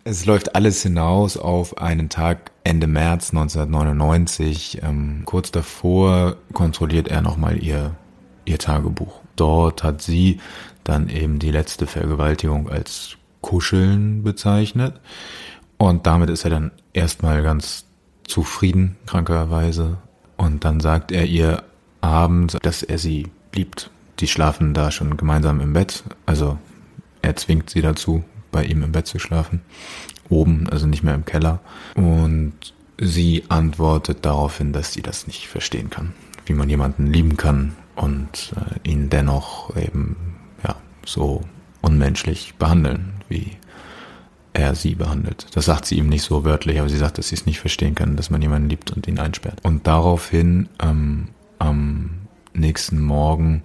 Es 0.07 0.27
läuft 0.27 0.55
alles 0.55 0.83
hinaus 0.83 1.39
auf 1.39 1.79
einen 1.79 2.11
Tag 2.11 2.51
Ende 2.63 2.87
März 2.87 3.31
1999. 3.31 4.83
Ähm, 4.83 5.23
kurz 5.25 5.51
davor 5.51 6.37
kontrolliert 6.53 7.09
er 7.09 7.23
nochmal 7.23 7.57
ihr, 7.63 7.97
ihr 8.45 8.59
Tagebuch. 8.59 9.23
Dort 9.35 9.83
hat 9.83 10.03
sie 10.03 10.41
dann 10.85 11.09
eben 11.09 11.39
die 11.39 11.51
letzte 11.51 11.87
Vergewaltigung 11.87 12.69
als 12.69 13.17
Kuscheln 13.41 14.23
bezeichnet. 14.23 15.01
Und 15.79 16.07
damit 16.07 16.29
ist 16.29 16.45
er 16.45 16.51
dann 16.51 16.71
erstmal 16.93 17.43
ganz 17.43 17.87
zufrieden, 18.25 18.97
krankerweise. 19.07 19.97
Und 20.37 20.67
dann 20.67 20.81
sagt 20.81 21.13
er 21.13 21.25
ihr 21.25 21.63
abends, 22.03 22.59
dass 22.61 22.83
er 22.83 22.99
sie 22.99 23.29
liebt. 23.55 23.89
Die 24.21 24.29
schlafen 24.29 24.75
da 24.75 24.91
schon 24.91 25.17
gemeinsam 25.17 25.63
im 25.63 25.73
Bett. 25.73 26.05
Also 26.27 26.59
er 27.23 27.37
zwingt 27.37 27.71
sie 27.71 27.81
dazu, 27.81 28.23
bei 28.55 28.65
ihm 28.65 28.85
im 28.85 28.93
Bett 28.93 29.09
zu 29.09 29.19
schlafen. 29.19 29.61
Oben, 30.31 30.71
also 30.71 30.87
nicht 30.87 31.03
mehr 31.03 31.17
im 31.17 31.25
Keller. 31.25 31.59
Und 31.97 32.55
sie 32.99 33.43
antwortet 33.49 34.19
daraufhin, 34.23 34.73
dass 34.73 34.93
sie 34.93 35.03
das 35.03 35.27
nicht 35.27 35.49
verstehen 35.49 35.91
kann. 35.91 36.15
Wie 36.47 36.55
man 36.55 36.71
jemanden 36.71 37.13
lieben 37.13 37.37
kann 37.37 37.75
und 37.97 38.55
äh, 38.57 38.89
ihn 38.89 39.11
dennoch 39.11 39.77
eben, 39.77 40.37
ja, 40.63 40.77
so 41.05 41.43
unmenschlich 41.83 42.55
behandeln, 42.55 43.15
wie 43.29 43.57
er 44.53 44.77
sie 44.77 44.95
behandelt. 44.95 45.49
Das 45.55 45.65
sagt 45.65 45.85
sie 45.85 45.97
ihm 45.97 46.09
nicht 46.09 46.23
so 46.23 46.45
wörtlich, 46.45 46.79
aber 46.79 46.89
sie 46.89 46.97
sagt, 46.97 47.19
dass 47.19 47.29
sie 47.29 47.35
es 47.35 47.47
nicht 47.47 47.59
verstehen 47.59 47.97
kann, 47.97 48.15
dass 48.15 48.31
man 48.31 48.41
jemanden 48.41 48.69
liebt 48.69 48.93
und 48.93 49.09
ihn 49.09 49.19
einsperrt. 49.19 49.59
Und 49.65 49.89
daraufhin 49.89 50.69
ähm, 50.81 51.29
am 51.59 52.11
nächsten 52.53 53.01
Morgen 53.01 53.65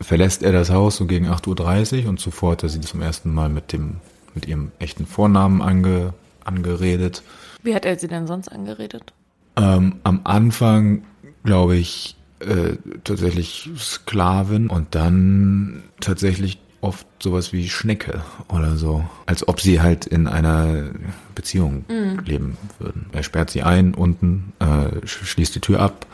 verlässt 0.00 0.42
er 0.42 0.50
das 0.50 0.70
Haus 0.70 0.96
so 0.96 1.06
gegen 1.06 1.28
8.30 1.28 2.02
Uhr 2.02 2.08
und 2.10 2.18
zuvor 2.18 2.52
hat 2.52 2.64
er 2.64 2.68
sie 2.68 2.80
zum 2.80 3.00
ersten 3.00 3.32
Mal 3.32 3.48
mit 3.48 3.72
dem 3.72 4.00
mit 4.34 4.46
ihrem 4.46 4.72
echten 4.78 5.06
Vornamen 5.06 5.62
ange, 5.62 6.12
angeredet. 6.44 7.22
Wie 7.62 7.74
hat 7.74 7.84
er 7.84 7.98
sie 7.98 8.08
denn 8.08 8.26
sonst 8.26 8.48
angeredet? 8.48 9.12
Ähm, 9.56 9.96
am 10.04 10.20
Anfang, 10.24 11.04
glaube 11.44 11.76
ich, 11.76 12.16
äh, 12.40 12.76
tatsächlich 13.04 13.70
Sklavin 13.78 14.68
und 14.68 14.94
dann 14.94 15.82
tatsächlich 16.00 16.58
oft 16.80 17.06
sowas 17.22 17.52
wie 17.54 17.68
Schnecke 17.70 18.20
oder 18.48 18.76
so. 18.76 19.04
Als 19.24 19.48
ob 19.48 19.60
sie 19.60 19.80
halt 19.80 20.04
in 20.04 20.26
einer 20.26 20.90
Beziehung 21.34 21.84
leben 22.26 22.58
würden. 22.78 23.06
Er 23.12 23.22
sperrt 23.22 23.48
sie 23.50 23.62
ein 23.62 23.94
unten, 23.94 24.52
äh, 24.58 24.64
sch- 25.06 25.24
schließt 25.24 25.54
die 25.54 25.60
Tür 25.60 25.80
ab, 25.80 26.04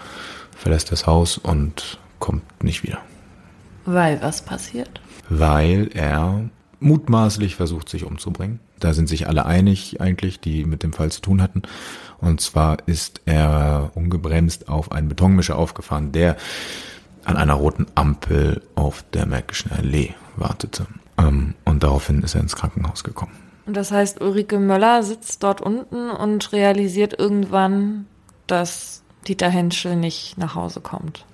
verlässt 0.56 0.92
das 0.92 1.06
Haus 1.08 1.38
und 1.38 1.98
kommt 2.20 2.62
nicht 2.62 2.84
wieder. 2.84 2.98
Weil 3.84 4.22
was 4.22 4.42
passiert? 4.42 5.00
Weil 5.28 5.90
er 5.94 6.44
mutmaßlich 6.80 7.56
versucht, 7.56 7.88
sich 7.88 8.04
umzubringen. 8.04 8.60
Da 8.78 8.94
sind 8.94 9.08
sich 9.08 9.28
alle 9.28 9.46
einig 9.46 10.00
eigentlich, 10.00 10.40
die 10.40 10.64
mit 10.64 10.82
dem 10.82 10.92
Fall 10.92 11.12
zu 11.12 11.20
tun 11.20 11.42
hatten. 11.42 11.62
Und 12.18 12.40
zwar 12.40 12.78
ist 12.86 13.20
er 13.26 13.90
ungebremst 13.94 14.68
auf 14.68 14.90
einen 14.92 15.08
Betonmischer 15.08 15.56
aufgefahren, 15.56 16.12
der 16.12 16.36
an 17.24 17.36
einer 17.36 17.54
roten 17.54 17.86
Ampel 17.94 18.62
auf 18.74 19.04
der 19.12 19.26
Märkischen 19.26 19.70
Allee 19.70 20.14
wartete. 20.36 20.86
Ähm, 21.18 21.54
und 21.64 21.82
daraufhin 21.82 22.22
ist 22.22 22.34
er 22.34 22.40
ins 22.40 22.56
Krankenhaus 22.56 23.04
gekommen. 23.04 23.32
Und 23.66 23.76
das 23.76 23.92
heißt, 23.92 24.20
Ulrike 24.20 24.58
Möller 24.58 25.02
sitzt 25.02 25.42
dort 25.42 25.60
unten 25.60 26.10
und 26.10 26.52
realisiert 26.52 27.18
irgendwann, 27.18 28.06
dass 28.46 29.02
Dieter 29.28 29.48
Henschel 29.48 29.96
nicht 29.96 30.38
nach 30.38 30.54
Hause 30.54 30.80
kommt. 30.80 31.24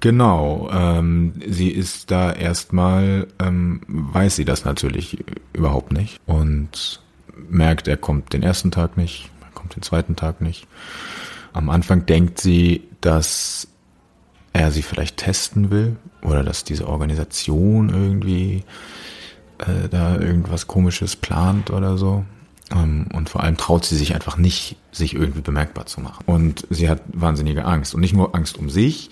Genau, 0.00 0.70
ähm, 0.72 1.34
sie 1.46 1.68
ist 1.68 2.10
da 2.10 2.32
erstmal, 2.32 3.26
ähm, 3.38 3.82
weiß 3.86 4.36
sie 4.36 4.46
das 4.46 4.64
natürlich 4.64 5.22
überhaupt 5.52 5.92
nicht 5.92 6.18
und 6.24 7.02
merkt, 7.48 7.86
er 7.86 7.98
kommt 7.98 8.32
den 8.32 8.42
ersten 8.42 8.70
Tag 8.70 8.96
nicht, 8.96 9.30
er 9.42 9.50
kommt 9.52 9.76
den 9.76 9.82
zweiten 9.82 10.16
Tag 10.16 10.40
nicht. 10.40 10.66
Am 11.52 11.68
Anfang 11.68 12.06
denkt 12.06 12.40
sie, 12.40 12.88
dass 13.02 13.68
er 14.54 14.70
sie 14.70 14.82
vielleicht 14.82 15.18
testen 15.18 15.70
will 15.70 15.96
oder 16.22 16.42
dass 16.44 16.64
diese 16.64 16.88
Organisation 16.88 17.90
irgendwie 17.90 18.64
äh, 19.58 19.88
da 19.90 20.16
irgendwas 20.16 20.66
Komisches 20.66 21.14
plant 21.14 21.70
oder 21.70 21.98
so. 21.98 22.24
Ähm, 22.72 23.06
und 23.12 23.28
vor 23.28 23.42
allem 23.42 23.56
traut 23.56 23.84
sie 23.84 23.96
sich 23.96 24.14
einfach 24.14 24.36
nicht, 24.36 24.76
sich 24.92 25.14
irgendwie 25.14 25.40
bemerkbar 25.40 25.86
zu 25.86 26.00
machen. 26.00 26.24
Und 26.26 26.66
sie 26.70 26.88
hat 26.88 27.02
wahnsinnige 27.12 27.64
Angst. 27.64 27.94
Und 27.94 28.00
nicht 28.00 28.14
nur 28.14 28.34
Angst 28.34 28.58
um 28.58 28.70
sich, 28.70 29.10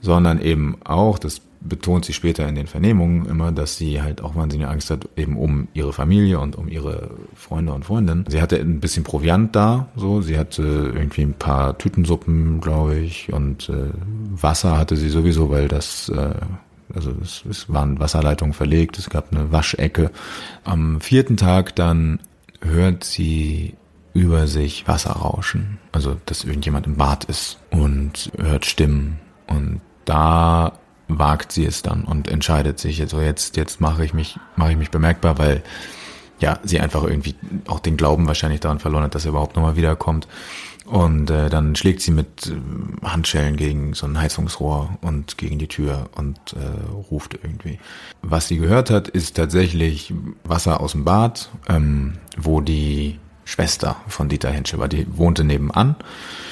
sondern 0.00 0.40
eben 0.40 0.76
auch, 0.84 1.18
das 1.18 1.40
betont 1.60 2.04
sie 2.04 2.12
später 2.12 2.48
in 2.48 2.54
den 2.54 2.66
Vernehmungen 2.66 3.26
immer, 3.26 3.52
dass 3.52 3.76
sie 3.76 4.02
halt 4.02 4.20
auch 4.22 4.34
wahnsinnige 4.34 4.68
Angst 4.70 4.90
hat, 4.90 5.08
eben 5.16 5.36
um 5.36 5.68
ihre 5.74 5.92
Familie 5.92 6.38
und 6.38 6.56
um 6.56 6.68
ihre 6.68 7.10
Freunde 7.34 7.72
und 7.72 7.84
Freundinnen. 7.84 8.24
Sie 8.28 8.40
hatte 8.40 8.56
ein 8.56 8.80
bisschen 8.80 9.04
Proviant 9.04 9.54
da, 9.54 9.88
so, 9.96 10.20
sie 10.20 10.38
hatte 10.38 10.62
irgendwie 10.94 11.22
ein 11.22 11.34
paar 11.34 11.76
Tütensuppen, 11.78 12.60
glaube 12.60 12.96
ich, 12.96 13.32
und 13.32 13.68
äh, 13.68 13.90
Wasser 14.30 14.78
hatte 14.78 14.96
sie 14.96 15.08
sowieso, 15.08 15.50
weil 15.50 15.68
das, 15.68 16.08
äh, 16.08 16.34
also 16.94 17.12
es, 17.22 17.44
es 17.48 17.72
waren 17.72 17.98
Wasserleitungen 17.98 18.54
verlegt, 18.54 18.98
es 18.98 19.10
gab 19.10 19.32
eine 19.32 19.52
Waschecke. 19.52 20.10
Am 20.64 21.00
vierten 21.00 21.36
Tag 21.36 21.74
dann 21.76 22.20
hört 22.60 23.04
sie 23.04 23.74
über 24.14 24.46
sich 24.46 24.88
Wasser 24.88 25.10
rauschen, 25.10 25.78
also 25.92 26.16
dass 26.26 26.44
irgendjemand 26.44 26.86
im 26.86 26.96
Bad 26.96 27.24
ist 27.24 27.58
und 27.70 28.30
hört 28.38 28.64
Stimmen 28.64 29.18
und 29.46 29.80
da 30.04 30.72
wagt 31.08 31.52
sie 31.52 31.64
es 31.64 31.82
dann 31.82 32.04
und 32.04 32.28
entscheidet 32.28 32.78
sich, 32.78 33.00
also 33.00 33.20
jetzt, 33.20 33.56
jetzt 33.56 33.80
mache 33.80 34.04
ich 34.04 34.12
mich, 34.12 34.38
mache 34.56 34.72
ich 34.72 34.76
mich 34.76 34.90
bemerkbar, 34.90 35.38
weil 35.38 35.62
ja, 36.38 36.58
sie 36.64 36.80
einfach 36.80 37.02
irgendwie 37.04 37.34
auch 37.66 37.80
den 37.80 37.96
Glauben 37.96 38.26
wahrscheinlich 38.26 38.60
daran 38.60 38.78
verloren 38.78 39.04
hat, 39.04 39.14
dass 39.14 39.24
er 39.24 39.30
überhaupt 39.30 39.56
nochmal 39.56 39.76
wiederkommt. 39.76 40.28
Und 40.84 41.30
äh, 41.30 41.48
dann 41.48 41.74
schlägt 41.74 42.00
sie 42.00 42.12
mit 42.12 42.46
äh, 42.46 43.06
Handschellen 43.06 43.56
gegen 43.56 43.94
so 43.94 44.06
ein 44.06 44.20
Heizungsrohr 44.20 44.98
und 45.00 45.36
gegen 45.36 45.58
die 45.58 45.66
Tür 45.66 46.10
und 46.14 46.38
äh, 46.52 46.94
ruft 47.10 47.34
irgendwie. 47.34 47.80
Was 48.22 48.48
sie 48.48 48.58
gehört 48.58 48.90
hat, 48.90 49.08
ist 49.08 49.36
tatsächlich 49.36 50.14
Wasser 50.44 50.80
aus 50.80 50.92
dem 50.92 51.04
Bad, 51.04 51.50
ähm, 51.68 52.18
wo 52.36 52.60
die 52.60 53.18
Schwester 53.44 53.96
von 54.06 54.28
Dieter 54.28 54.50
Henschel 54.50 54.78
war. 54.78 54.88
Die 54.88 55.06
wohnte 55.16 55.42
nebenan 55.42 55.96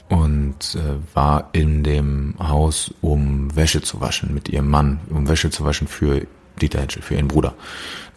und 0.08 0.74
äh, 0.74 1.14
war 1.14 1.50
in 1.52 1.82
dem 1.82 2.34
Haus, 2.38 2.92
um 3.00 3.54
Wäsche 3.56 3.82
zu 3.82 4.00
waschen 4.00 4.34
mit 4.34 4.48
ihrem 4.48 4.68
Mann, 4.68 5.00
um 5.10 5.28
Wäsche 5.28 5.50
zu 5.50 5.64
waschen 5.64 5.88
für 5.88 6.26
Dieter 6.60 6.80
Henschel, 6.80 7.02
für 7.02 7.14
ihren 7.14 7.28
Bruder. 7.28 7.54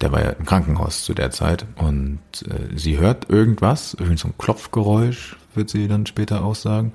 Der 0.02 0.12
war 0.12 0.22
ja 0.24 0.30
im 0.32 0.46
Krankenhaus 0.46 1.04
zu 1.04 1.14
der 1.14 1.32
Zeit 1.32 1.66
und 1.78 2.20
äh, 2.48 2.78
sie 2.78 3.00
hört 3.00 3.30
irgendwas, 3.30 3.96
irgend 3.96 4.20
so 4.20 4.28
ein 4.28 4.38
Klopfgeräusch, 4.38 5.38
wird 5.56 5.70
sie 5.70 5.88
dann 5.88 6.06
später 6.06 6.44
aussagen, 6.44 6.94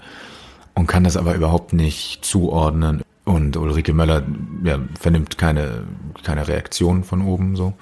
und 0.74 0.86
kann 0.86 1.04
das 1.04 1.16
aber 1.16 1.34
überhaupt 1.34 1.72
nicht 1.72 2.24
zuordnen. 2.24 3.02
Und 3.24 3.56
Ulrike 3.56 3.92
Möller 3.92 4.22
ja, 4.64 4.78
vernimmt 4.98 5.38
keine, 5.38 5.84
keine 6.22 6.48
Reaktion 6.48 7.04
von 7.04 7.22
oben 7.22 7.56
so. 7.56 7.74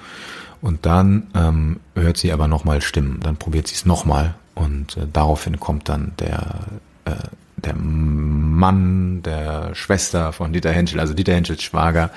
Und 0.60 0.84
dann 0.84 1.28
ähm, 1.34 1.80
hört 1.94 2.18
sie 2.18 2.32
aber 2.32 2.46
nochmal 2.46 2.82
Stimmen. 2.82 3.20
Dann 3.22 3.36
probiert 3.36 3.68
sie 3.68 3.74
es 3.74 3.86
nochmal. 3.86 4.34
Und 4.54 4.96
äh, 4.96 5.06
daraufhin 5.10 5.58
kommt 5.58 5.88
dann 5.88 6.12
der, 6.18 6.66
äh, 7.12 7.28
der 7.56 7.74
Mann 7.74 9.22
der 9.22 9.74
Schwester 9.74 10.32
von 10.32 10.52
Dieter 10.52 10.72
Henschel, 10.72 11.00
also 11.00 11.14
Dieter 11.14 11.34
Henschels 11.34 11.62
Schwager, 11.62 12.10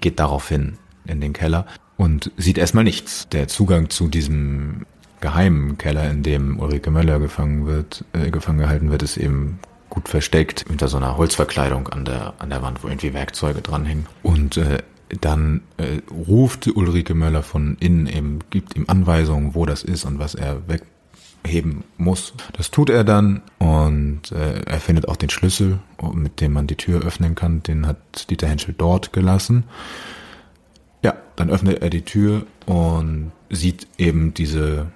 geht 0.00 0.18
daraufhin 0.18 0.78
in 1.06 1.20
den 1.20 1.32
Keller 1.32 1.66
und 1.96 2.30
sieht 2.36 2.58
erstmal 2.58 2.84
nichts. 2.84 3.28
Der 3.30 3.48
Zugang 3.48 3.90
zu 3.90 4.08
diesem 4.08 4.86
geheimen 5.20 5.78
Keller, 5.78 6.10
in 6.10 6.22
dem 6.22 6.60
Ulrike 6.60 6.90
Möller 6.90 7.18
gefangen 7.18 7.66
wird, 7.66 8.04
äh, 8.12 8.30
gefangen 8.30 8.58
gehalten 8.58 8.90
wird, 8.90 9.02
ist 9.02 9.16
eben 9.16 9.58
gut 9.88 10.08
versteckt 10.08 10.64
hinter 10.68 10.88
so 10.88 10.96
einer 10.96 11.16
Holzverkleidung 11.16 11.88
an 11.88 12.04
der 12.04 12.34
an 12.38 12.50
der 12.50 12.62
Wand, 12.62 12.82
wo 12.82 12.88
irgendwie 12.88 13.14
Werkzeuge 13.14 13.62
dranhängen. 13.62 14.06
Und 14.22 14.56
äh, 14.56 14.78
dann 15.20 15.62
äh, 15.76 16.00
ruft 16.10 16.66
Ulrike 16.66 17.14
Möller 17.14 17.42
von 17.42 17.76
innen 17.80 18.06
eben, 18.06 18.40
gibt 18.50 18.76
ihm 18.76 18.84
Anweisungen, 18.88 19.54
wo 19.54 19.66
das 19.66 19.82
ist 19.82 20.04
und 20.04 20.18
was 20.18 20.34
er 20.34 20.68
wegheben 21.44 21.84
muss. 21.96 22.34
Das 22.54 22.70
tut 22.70 22.90
er 22.90 23.04
dann 23.04 23.42
und 23.58 24.32
äh, 24.32 24.62
er 24.62 24.80
findet 24.80 25.08
auch 25.08 25.16
den 25.16 25.30
Schlüssel, 25.30 25.78
mit 26.12 26.40
dem 26.40 26.52
man 26.52 26.66
die 26.66 26.76
Tür 26.76 27.02
öffnen 27.02 27.34
kann. 27.34 27.62
Den 27.62 27.86
hat 27.86 28.30
Dieter 28.30 28.48
Henschel 28.48 28.74
dort 28.76 29.12
gelassen. 29.12 29.64
Ja, 31.02 31.14
dann 31.36 31.50
öffnet 31.50 31.82
er 31.82 31.90
die 31.90 32.02
Tür 32.02 32.46
und 32.66 33.32
sieht 33.50 33.86
eben 33.98 34.34
diese 34.34 34.86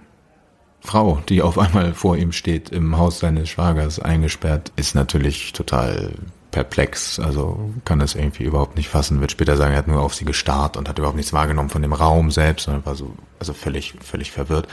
Frau, 0.81 1.23
die 1.29 1.43
auf 1.43 1.59
einmal 1.59 1.93
vor 1.95 2.17
ihm 2.17 2.33
steht, 2.33 2.71
im 2.71 2.97
Haus 2.97 3.19
seines 3.19 3.49
Schwagers 3.49 3.99
eingesperrt, 3.99 4.73
ist 4.77 4.95
natürlich 4.95 5.53
total 5.53 6.13
perplex, 6.51 7.19
also 7.19 7.71
kann 7.85 7.99
das 7.99 8.15
irgendwie 8.15 8.45
überhaupt 8.45 8.77
nicht 8.77 8.89
fassen, 8.89 9.21
wird 9.21 9.31
später 9.31 9.57
sagen, 9.57 9.73
er 9.73 9.79
hat 9.79 9.89
nur 9.89 10.01
auf 10.03 10.15
sie 10.15 10.25
gestarrt 10.25 10.77
und 10.77 10.89
hat 10.89 10.99
überhaupt 10.99 11.17
nichts 11.17 11.33
wahrgenommen 11.33 11.69
von 11.69 11.83
dem 11.83 11.93
Raum 11.93 12.31
selbst, 12.31 12.65
sondern 12.65 12.87
war 12.87 12.95
so, 12.95 13.13
also 13.39 13.53
völlig, 13.53 13.95
völlig 14.01 14.33
verwirrt. 14.33 14.67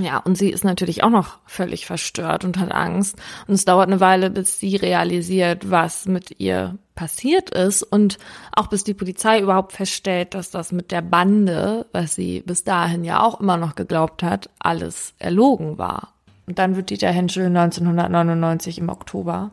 Ja, 0.00 0.18
und 0.18 0.38
sie 0.38 0.50
ist 0.50 0.64
natürlich 0.64 1.02
auch 1.02 1.10
noch 1.10 1.38
völlig 1.44 1.86
verstört 1.86 2.44
und 2.44 2.58
hat 2.58 2.72
Angst. 2.72 3.16
Und 3.46 3.54
es 3.54 3.64
dauert 3.64 3.88
eine 3.88 4.00
Weile, 4.00 4.30
bis 4.30 4.58
sie 4.58 4.76
realisiert, 4.76 5.70
was 5.70 6.06
mit 6.06 6.40
ihr 6.40 6.78
passiert 6.94 7.50
ist 7.50 7.82
und 7.82 8.18
auch 8.56 8.66
bis 8.66 8.82
die 8.82 8.94
Polizei 8.94 9.40
überhaupt 9.40 9.72
feststellt, 9.72 10.34
dass 10.34 10.50
das 10.50 10.72
mit 10.72 10.90
der 10.90 11.02
Bande, 11.02 11.86
was 11.92 12.14
sie 12.14 12.42
bis 12.44 12.64
dahin 12.64 13.04
ja 13.04 13.22
auch 13.22 13.40
immer 13.40 13.56
noch 13.56 13.74
geglaubt 13.74 14.22
hat, 14.22 14.50
alles 14.58 15.14
erlogen 15.18 15.78
war. 15.78 16.14
Und 16.46 16.58
dann 16.58 16.74
wird 16.74 16.88
Dieter 16.88 17.10
Henschel 17.12 17.46
1999 17.46 18.78
im 18.78 18.88
Oktober 18.88 19.50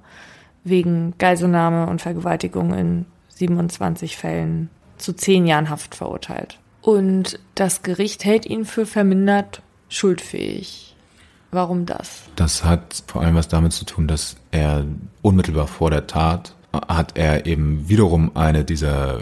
wegen 0.66 1.14
Geiselnahme 1.18 1.88
und 1.88 2.02
Vergewaltigung 2.02 2.74
in 2.74 3.06
27 3.30 4.18
Fällen 4.18 4.70
zu 4.98 5.14
zehn 5.14 5.46
Jahren 5.46 5.70
Haft 5.70 5.96
verurteilt. 5.96 6.60
Und 6.82 7.40
das 7.56 7.82
Gericht 7.82 8.26
hält 8.26 8.46
ihn 8.46 8.66
für 8.66 8.86
vermindert 8.86 9.62
schuldfähig. 9.90 10.96
Warum 11.52 11.86
das? 11.86 12.24
Das 12.36 12.66
hat 12.66 13.04
vor 13.08 13.22
allem 13.22 13.36
was 13.36 13.48
damit 13.48 13.72
zu 13.72 13.86
tun, 13.86 14.08
dass 14.08 14.36
er 14.52 14.86
unmittelbar 15.22 15.68
vor 15.68 15.90
der 15.90 16.08
Tat 16.08 16.56
hat 16.88 17.18
er 17.18 17.46
eben 17.46 17.88
wiederum 17.88 18.36
eine 18.36 18.66
dieser 18.66 19.22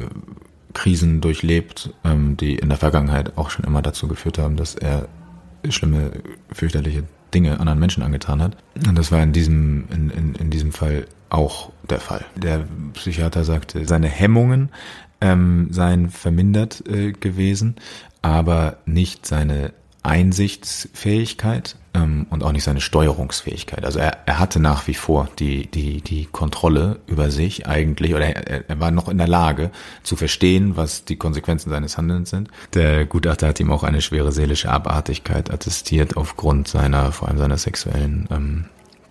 Krisen 0.74 1.22
durchlebt, 1.22 1.94
ähm, 2.04 2.36
die 2.38 2.56
in 2.56 2.70
der 2.70 2.78
Vergangenheit 2.78 3.38
auch 3.38 3.50
schon 3.50 3.66
immer 3.66 3.82
dazu 3.82 4.08
geführt 4.08 4.40
haben, 4.40 4.56
dass 4.56 4.76
er 4.76 5.08
schlimme, 5.70 6.12
fürchterliche 6.52 7.04
Dinge 7.34 7.60
anderen 7.60 7.80
Menschen 7.80 8.04
angetan 8.04 8.42
hat. 8.42 8.58
Und 8.88 8.98
das 8.98 9.12
war 9.12 9.22
in 9.22 9.34
diesem, 9.34 9.86
in, 9.92 10.10
in, 10.10 10.36
in 10.36 10.50
diesem 10.50 10.72
Fall 10.72 11.06
auch 11.34 11.72
der 11.90 12.00
Fall. 12.00 12.26
Der 12.36 12.66
Psychiater 12.94 13.44
sagte, 13.44 13.86
seine 13.86 14.08
Hemmungen 14.08 14.70
ähm, 15.22 15.68
seien 15.72 16.10
vermindert 16.10 16.84
äh, 16.88 17.12
gewesen, 17.12 17.76
aber 18.22 18.78
nicht 18.86 19.26
seine 19.26 19.74
Einsichtsfähigkeit 20.04 21.78
ähm, 21.94 22.28
und 22.30 22.44
auch 22.44 22.52
nicht 22.52 22.66
seine 22.66 22.82
Steuerungsfähigkeit. 22.82 23.86
Also 23.86 24.00
er, 24.00 24.18
er 24.26 24.40
hatte 24.40 24.60
nach 24.60 24.88
wie 24.88 24.94
vor 24.94 25.30
die, 25.40 25.68
die, 25.68 26.02
die 26.02 26.26
Kontrolle 26.26 27.00
über 27.08 27.32
sich 27.32 27.68
eigentlich, 27.68 28.14
oder 28.14 28.26
er, 28.26 28.70
er 28.70 28.80
war 28.80 28.92
noch 28.92 29.08
in 29.08 29.18
der 29.18 29.28
Lage 29.28 29.72
zu 30.04 30.16
verstehen, 30.16 30.76
was 30.76 31.06
die 31.06 31.16
Konsequenzen 31.16 31.70
seines 31.70 31.98
Handelns 31.98 32.30
sind. 32.30 32.50
Der 32.74 33.06
Gutachter 33.06 33.48
hat 33.48 33.60
ihm 33.60 33.72
auch 33.72 33.84
eine 33.84 34.02
schwere 34.02 34.32
seelische 34.32 34.70
Abartigkeit 34.70 35.52
attestiert 35.52 36.18
aufgrund 36.18 36.68
seiner, 36.68 37.12
vor 37.12 37.30
allem 37.30 37.38
seiner 37.38 37.58
sexuellen 37.58 38.28
ähm, 38.30 38.66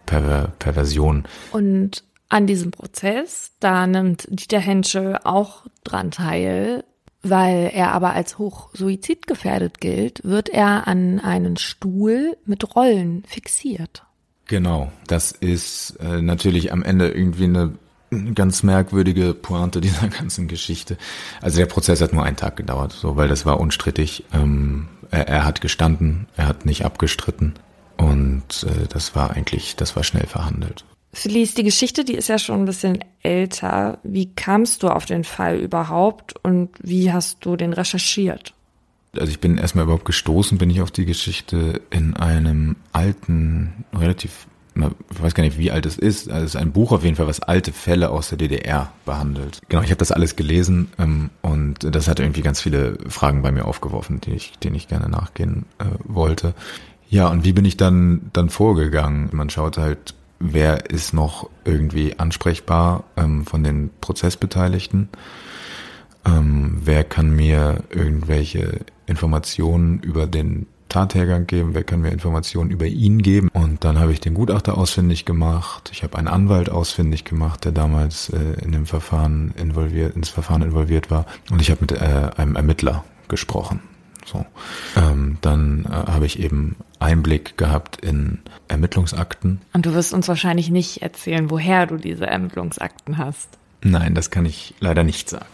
Perver 0.05 0.53
Perversion. 0.59 1.25
Und 1.53 2.05
an 2.33 2.47
diesem 2.47 2.71
Prozess. 2.71 3.53
Da 3.61 3.87
nimmt 3.87 4.27
Dieter 4.31 4.59
Henschel 4.59 5.19
auch 5.25 5.67
dran 5.85 6.11
teil. 6.11 6.85
Weil 7.25 7.71
er 7.73 7.93
aber 7.93 8.15
als 8.15 8.39
hoch 8.39 8.71
suizidgefährdet 8.75 9.81
gilt, 9.81 10.25
wird 10.25 10.49
er 10.49 10.89
an 10.89 11.21
einen 11.21 11.57
Stuhl 11.57 12.37
mit 12.45 12.75
Rollen 12.75 13.23
fixiert. 13.29 14.03
Genau, 14.47 14.91
das 15.07 15.31
ist 15.31 15.99
äh, 16.01 16.21
natürlich 16.21 16.73
am 16.73 16.83
Ende 16.83 17.11
irgendwie 17.11 17.45
eine 17.45 17.75
ganz 18.35 18.65
merkwürdige 18.65 19.35
Pointe 19.35 19.81
dieser 19.81 20.09
ganzen 20.09 20.49
Geschichte. 20.49 20.99
Also 21.41 21.59
der 21.59 21.67
Prozess 21.67 22.01
hat 22.01 22.13
nur 22.13 22.25
einen 22.25 22.37
Tag 22.37 22.57
gedauert, 22.57 22.93
so 22.93 23.17
weil 23.17 23.29
das 23.29 23.47
war 23.47 23.61
unstrittig. 23.61 24.25
Ähm, 24.33 24.89
er, 25.13 25.29
er 25.29 25.45
hat 25.45 25.61
gestanden, 25.61 26.27
er 26.37 26.49
hat 26.49 26.67
nicht 26.67 26.85
abgestritten 26.85 27.55
und 27.99 28.65
äh, 28.65 28.89
das 28.89 29.15
war 29.15 29.31
eigentlich, 29.31 29.77
das 29.77 29.95
war 29.95 30.03
schnell 30.03 30.27
verhandelt. 30.27 30.85
Felice, 31.15 31.55
die 31.55 31.63
Geschichte, 31.63 32.05
die 32.05 32.15
ist 32.15 32.29
ja 32.29 32.39
schon 32.39 32.61
ein 32.61 32.65
bisschen 32.65 33.05
älter. 33.23 33.99
Wie 34.03 34.33
kamst 34.35 34.83
du 34.83 34.89
auf 34.89 35.05
den 35.05 35.25
Fall 35.25 35.59
überhaupt 35.59 36.35
und 36.43 36.71
wie 36.83 37.13
hast 37.13 37.45
du 37.45 37.57
den 37.57 37.75
recherchiert? 37.75 38.55
Also 39.15 39.31
ich 39.31 39.41
bin 39.41 39.59
erstmal 39.59 39.85
überhaupt 39.85 40.07
gestoßen, 40.07 40.57
bin 40.57 40.71
ich 40.71 40.81
auf 40.81 40.91
die 40.91 41.05
Geschichte 41.05 41.83
in 41.91 42.15
einem 42.15 42.77
alten, 42.93 43.85
relativ, 43.95 44.47
ich 44.75 45.23
weiß 45.23 45.35
gar 45.35 45.45
nicht, 45.45 45.59
wie 45.59 45.71
alt 45.71 45.85
es 45.85 45.99
ist, 45.99 46.31
also 46.31 46.47
es 46.47 46.55
ist 46.55 46.61
ein 46.61 46.73
Buch 46.73 46.93
auf 46.93 47.05
jeden 47.05 47.17
Fall, 47.17 47.27
was 47.27 47.41
alte 47.41 47.73
Fälle 47.73 48.09
aus 48.09 48.31
der 48.31 48.39
DDR 48.39 48.91
behandelt. 49.05 49.61
Genau, 49.69 49.83
ich 49.83 49.91
habe 49.91 49.99
das 49.99 50.13
alles 50.13 50.35
gelesen 50.35 50.91
ähm, 50.99 51.29
und 51.43 51.95
das 51.95 52.09
hat 52.09 52.21
irgendwie 52.21 52.41
ganz 52.41 52.63
viele 52.63 52.97
Fragen 53.07 53.43
bei 53.43 53.53
mir 53.53 53.67
aufgeworfen, 53.67 54.23
die 54.23 54.33
ich, 54.33 54.53
denen 54.61 54.77
ich 54.77 54.89
gerne 54.89 55.11
nachgehen 55.11 55.67
äh, 55.79 55.85
wollte. 56.05 56.55
Ja, 57.11 57.29
und 57.29 57.45
wie 57.45 57.53
bin 57.53 57.67
ich 57.67 57.77
dann, 57.77 58.31
dann 58.33 58.49
vorgegangen? 58.49 59.29
Man 59.33 59.51
schaut 59.51 59.77
halt 59.77 60.15
wer 60.43 60.91
ist 60.91 61.15
noch 61.15 61.49
irgendwie 61.65 62.19
ansprechbar 62.19 63.05
ähm, 63.17 63.47
von 63.47 63.63
den 63.63 63.91
Prozessbeteiligten, 64.01 65.09
ähm, 66.25 66.81
wer 66.85 67.05
kann 67.05 67.35
mir 67.35 67.85
irgendwelche 67.91 68.81
Informationen 69.07 70.01
über 70.01 70.27
den 70.27 70.67
Tathergang 70.89 71.47
geben, 71.47 71.75
wer 71.75 71.85
kann 71.85 72.03
mir 72.03 72.11
Informationen 72.11 72.71
über 72.71 72.85
ihn 72.87 73.23
geben. 73.23 73.49
Und 73.55 73.83
dann 73.83 73.99
habe 73.99 74.13
ich 74.13 74.21
den 74.21 74.35
Gutachter 74.35 74.77
ausfindig 74.77 75.25
gemacht. 75.25 75.89
Ich 75.91 76.03
habe 76.03 76.19
einen 76.19 76.29
Anwalt 76.29 76.69
ausfindig 76.69 77.25
gemacht, 77.25 77.65
der 77.65 77.73
damals 77.73 78.29
äh, 78.29 78.63
in 78.63 78.73
dem 78.73 78.85
Verfahren 78.85 79.55
involviert, 79.57 80.15
ins 80.17 80.29
Verfahren 80.29 80.61
involviert 80.61 81.11
war. 81.11 81.25
Und 81.51 81.63
ich 81.63 81.71
habe 81.71 81.81
mit 81.81 81.93
äh, 81.93 82.31
einem 82.37 82.57
Ermittler 82.57 83.05
gesprochen. 83.29 83.81
So. 84.27 84.45
Ähm, 84.97 85.39
dann 85.41 85.87
äh, 85.87 86.11
habe 86.13 86.27
ich 86.27 86.39
eben 86.39 86.77
Einblick 87.03 87.57
gehabt 87.57 87.97
in 88.05 88.41
Ermittlungsakten. 88.69 89.61
Und 89.73 89.87
du 89.87 89.95
wirst 89.95 90.13
uns 90.13 90.29
wahrscheinlich 90.29 90.71
nicht 90.71 91.03
erzählen, 91.03 91.51
woher 91.51 91.87
du 91.87 91.97
diese 91.97 92.27
Ermittlungsakten 92.27 93.19
hast. 93.19 93.49
Nein, 93.83 94.15
das 94.15 94.31
kann 94.31 94.47
ich 94.47 94.75
leider 94.81 95.05
nicht 95.05 95.29
sagen. 95.29 95.47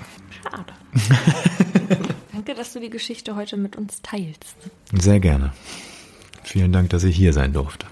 Schade. 0.43 0.73
Danke, 2.33 2.55
dass 2.55 2.73
du 2.73 2.81
die 2.81 2.91
Geschichte 2.91 3.37
heute 3.37 3.57
mit 3.57 3.77
uns 3.77 4.03
teilst. 4.03 4.57
Sehr 4.93 5.21
gerne. 5.21 5.53
Vielen 6.45 6.73
Dank, 6.73 6.91
dass 6.91 7.05
ich 7.05 7.17
hier 7.17 7.33
sein 7.33 7.53
durfte. 7.53 7.87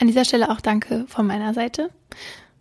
An 0.00 0.08
dieser 0.08 0.24
Stelle 0.24 0.50
auch 0.50 0.60
danke 0.60 1.04
von 1.08 1.26
meiner 1.26 1.54
Seite. 1.54 1.90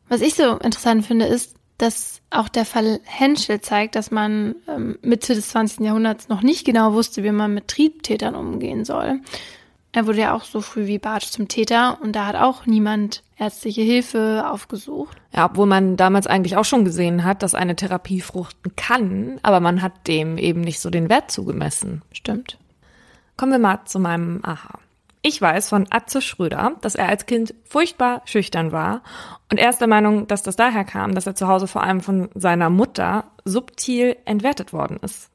Was 0.08 0.22
ich 0.22 0.36
so 0.36 0.58
interessant 0.58 1.06
finde, 1.06 1.26
ist, 1.26 1.56
dass 1.84 2.22
auch 2.30 2.48
der 2.48 2.66
Fall 2.66 3.00
Henschel 3.04 3.60
zeigt, 3.62 3.96
dass 3.96 4.10
man 4.10 4.56
ähm, 4.68 4.98
Mitte 5.02 5.36
des 5.36 5.50
20. 5.50 5.82
Jahrhunderts 5.82 6.30
noch 6.30 6.42
nicht 6.42 6.66
genau 6.66 6.94
wusste, 6.94 7.24
wie 7.24 7.32
man 7.32 7.54
mit 7.54 7.68
Triebtätern 7.68 8.36
umgehen 8.36 8.86
soll. 8.86 9.20
Er 9.92 10.08
wurde 10.08 10.22
ja 10.22 10.34
auch 10.34 10.44
so 10.44 10.62
früh 10.62 10.88
wie 10.88 10.98
Bartsch 10.98 11.28
zum 11.28 11.48
Täter 11.48 12.00
und 12.02 12.16
da 12.16 12.26
hat 12.26 12.36
auch 12.36 12.66
niemand 12.66 13.22
ärztliche 13.38 13.82
Hilfe 13.82 14.46
aufgesucht. 14.50 15.18
Ja, 15.36 15.46
obwohl 15.46 15.68
man 15.68 15.98
damals 15.98 16.26
eigentlich 16.26 16.58
auch 16.58 16.66
schon 16.66 16.86
gesehen 16.86 17.26
hat, 17.26 17.44
dass 17.44 17.54
eine 17.54 17.76
Therapie 17.76 18.22
fruchten 18.22 18.76
kann, 18.76 19.40
aber 19.44 19.60
man 19.60 19.82
hat 19.82 20.08
dem 20.08 20.38
eben 20.38 20.62
nicht 20.62 20.80
so 20.80 20.90
den 20.90 21.10
Wert 21.10 21.30
zugemessen. 21.30 22.02
Stimmt. 22.12 22.58
Kommen 23.38 23.52
wir 23.52 23.60
mal 23.60 23.86
zu 23.86 24.00
meinem 24.00 24.40
Aha. 24.44 24.80
Ich 25.26 25.42
weiß 25.42 25.70
von 25.70 25.88
Atze 25.90 26.22
Schröder, 26.22 26.74
dass 26.82 26.96
er 26.96 27.08
als 27.08 27.26
Kind 27.26 27.56
furchtbar 27.64 28.22
schüchtern 28.26 28.74
war 28.74 29.04
und 29.50 29.58
er 29.58 29.70
ist 29.70 29.80
der 29.80 29.88
Meinung, 29.88 30.28
dass 30.28 30.44
das 30.44 30.58
daher 30.58 30.84
kam, 30.84 31.16
dass 31.16 31.26
er 31.26 31.34
zu 31.34 31.48
Hause 31.48 31.66
vor 31.66 31.82
allem 31.82 32.02
von 32.02 32.28
seiner 32.36 32.70
Mutter 32.70 33.24
subtil 33.46 34.18
entwertet 34.26 34.74
worden 34.74 35.00
ist. 35.02 35.30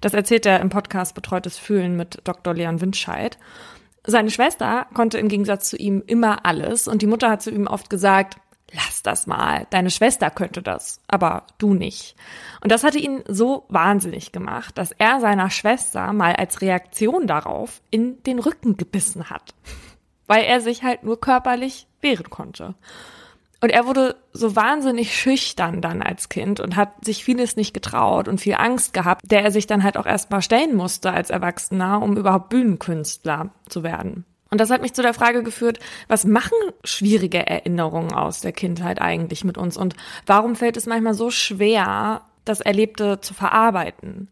Das 0.00 0.14
erzählt 0.14 0.46
er 0.46 0.60
im 0.60 0.68
Podcast 0.68 1.16
Betreutes 1.16 1.58
Fühlen 1.58 1.96
mit 1.96 2.20
Dr. 2.22 2.54
Leon 2.54 2.80
Windscheid. 2.80 3.36
Seine 4.06 4.30
Schwester 4.30 4.86
konnte 4.94 5.18
im 5.18 5.26
Gegensatz 5.26 5.70
zu 5.70 5.76
ihm 5.76 6.04
immer 6.06 6.46
alles 6.46 6.86
und 6.86 7.02
die 7.02 7.08
Mutter 7.08 7.28
hat 7.28 7.42
zu 7.42 7.50
ihm 7.50 7.66
oft 7.66 7.90
gesagt, 7.90 8.36
lass 8.72 9.02
das 9.02 9.26
mal, 9.26 9.66
deine 9.70 9.90
Schwester 9.90 10.30
könnte 10.30 10.62
das, 10.62 11.00
aber 11.08 11.46
du 11.58 11.74
nicht. 11.74 12.16
Und 12.62 12.72
das 12.72 12.84
hatte 12.84 12.98
ihn 12.98 13.22
so 13.28 13.66
wahnsinnig 13.68 14.32
gemacht, 14.32 14.76
dass 14.78 14.92
er 14.92 15.20
seiner 15.20 15.50
Schwester 15.50 16.12
mal 16.12 16.34
als 16.34 16.60
Reaktion 16.60 17.26
darauf 17.26 17.80
in 17.90 18.22
den 18.24 18.38
Rücken 18.38 18.76
gebissen 18.76 19.30
hat, 19.30 19.54
weil 20.26 20.44
er 20.44 20.60
sich 20.60 20.82
halt 20.82 21.04
nur 21.04 21.20
körperlich 21.20 21.86
wehren 22.00 22.30
konnte. 22.30 22.74
Und 23.60 23.70
er 23.70 23.86
wurde 23.86 24.16
so 24.32 24.56
wahnsinnig 24.56 25.14
schüchtern 25.14 25.80
dann 25.80 26.02
als 26.02 26.28
Kind 26.28 26.58
und 26.58 26.74
hat 26.74 27.04
sich 27.04 27.22
vieles 27.22 27.54
nicht 27.54 27.72
getraut 27.72 28.26
und 28.26 28.40
viel 28.40 28.54
Angst 28.54 28.92
gehabt, 28.92 29.22
der 29.30 29.42
er 29.44 29.52
sich 29.52 29.68
dann 29.68 29.84
halt 29.84 29.96
auch 29.96 30.06
erstmal 30.06 30.42
stellen 30.42 30.74
musste 30.74 31.12
als 31.12 31.30
Erwachsener, 31.30 32.02
um 32.02 32.16
überhaupt 32.16 32.48
Bühnenkünstler 32.48 33.50
zu 33.68 33.84
werden. 33.84 34.24
Und 34.52 34.60
das 34.60 34.68
hat 34.68 34.82
mich 34.82 34.92
zu 34.92 35.00
der 35.00 35.14
Frage 35.14 35.42
geführt, 35.42 35.78
was 36.08 36.26
machen 36.26 36.58
schwierige 36.84 37.46
Erinnerungen 37.46 38.12
aus 38.12 38.42
der 38.42 38.52
Kindheit 38.52 39.00
eigentlich 39.00 39.44
mit 39.44 39.56
uns 39.56 39.78
und 39.78 39.96
warum 40.26 40.56
fällt 40.56 40.76
es 40.76 40.84
manchmal 40.84 41.14
so 41.14 41.30
schwer, 41.30 42.20
das 42.44 42.60
Erlebte 42.60 43.18
zu 43.22 43.32
verarbeiten? 43.32 44.28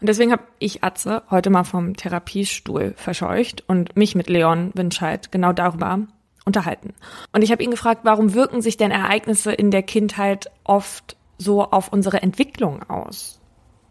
Und 0.00 0.08
deswegen 0.08 0.30
habe 0.30 0.44
ich 0.60 0.84
Atze 0.84 1.24
heute 1.28 1.50
mal 1.50 1.64
vom 1.64 1.96
Therapiestuhl 1.96 2.94
verscheucht 2.96 3.64
und 3.66 3.96
mich 3.96 4.14
mit 4.14 4.30
Leon 4.30 4.70
Winscheid 4.74 5.32
genau 5.32 5.52
darüber 5.52 6.06
unterhalten. 6.44 6.94
Und 7.32 7.42
ich 7.42 7.50
habe 7.50 7.64
ihn 7.64 7.72
gefragt, 7.72 8.02
warum 8.04 8.34
wirken 8.34 8.62
sich 8.62 8.76
denn 8.76 8.92
Ereignisse 8.92 9.50
in 9.50 9.72
der 9.72 9.82
Kindheit 9.82 10.52
oft 10.62 11.16
so 11.36 11.64
auf 11.64 11.92
unsere 11.92 12.22
Entwicklung 12.22 12.88
aus? 12.88 13.40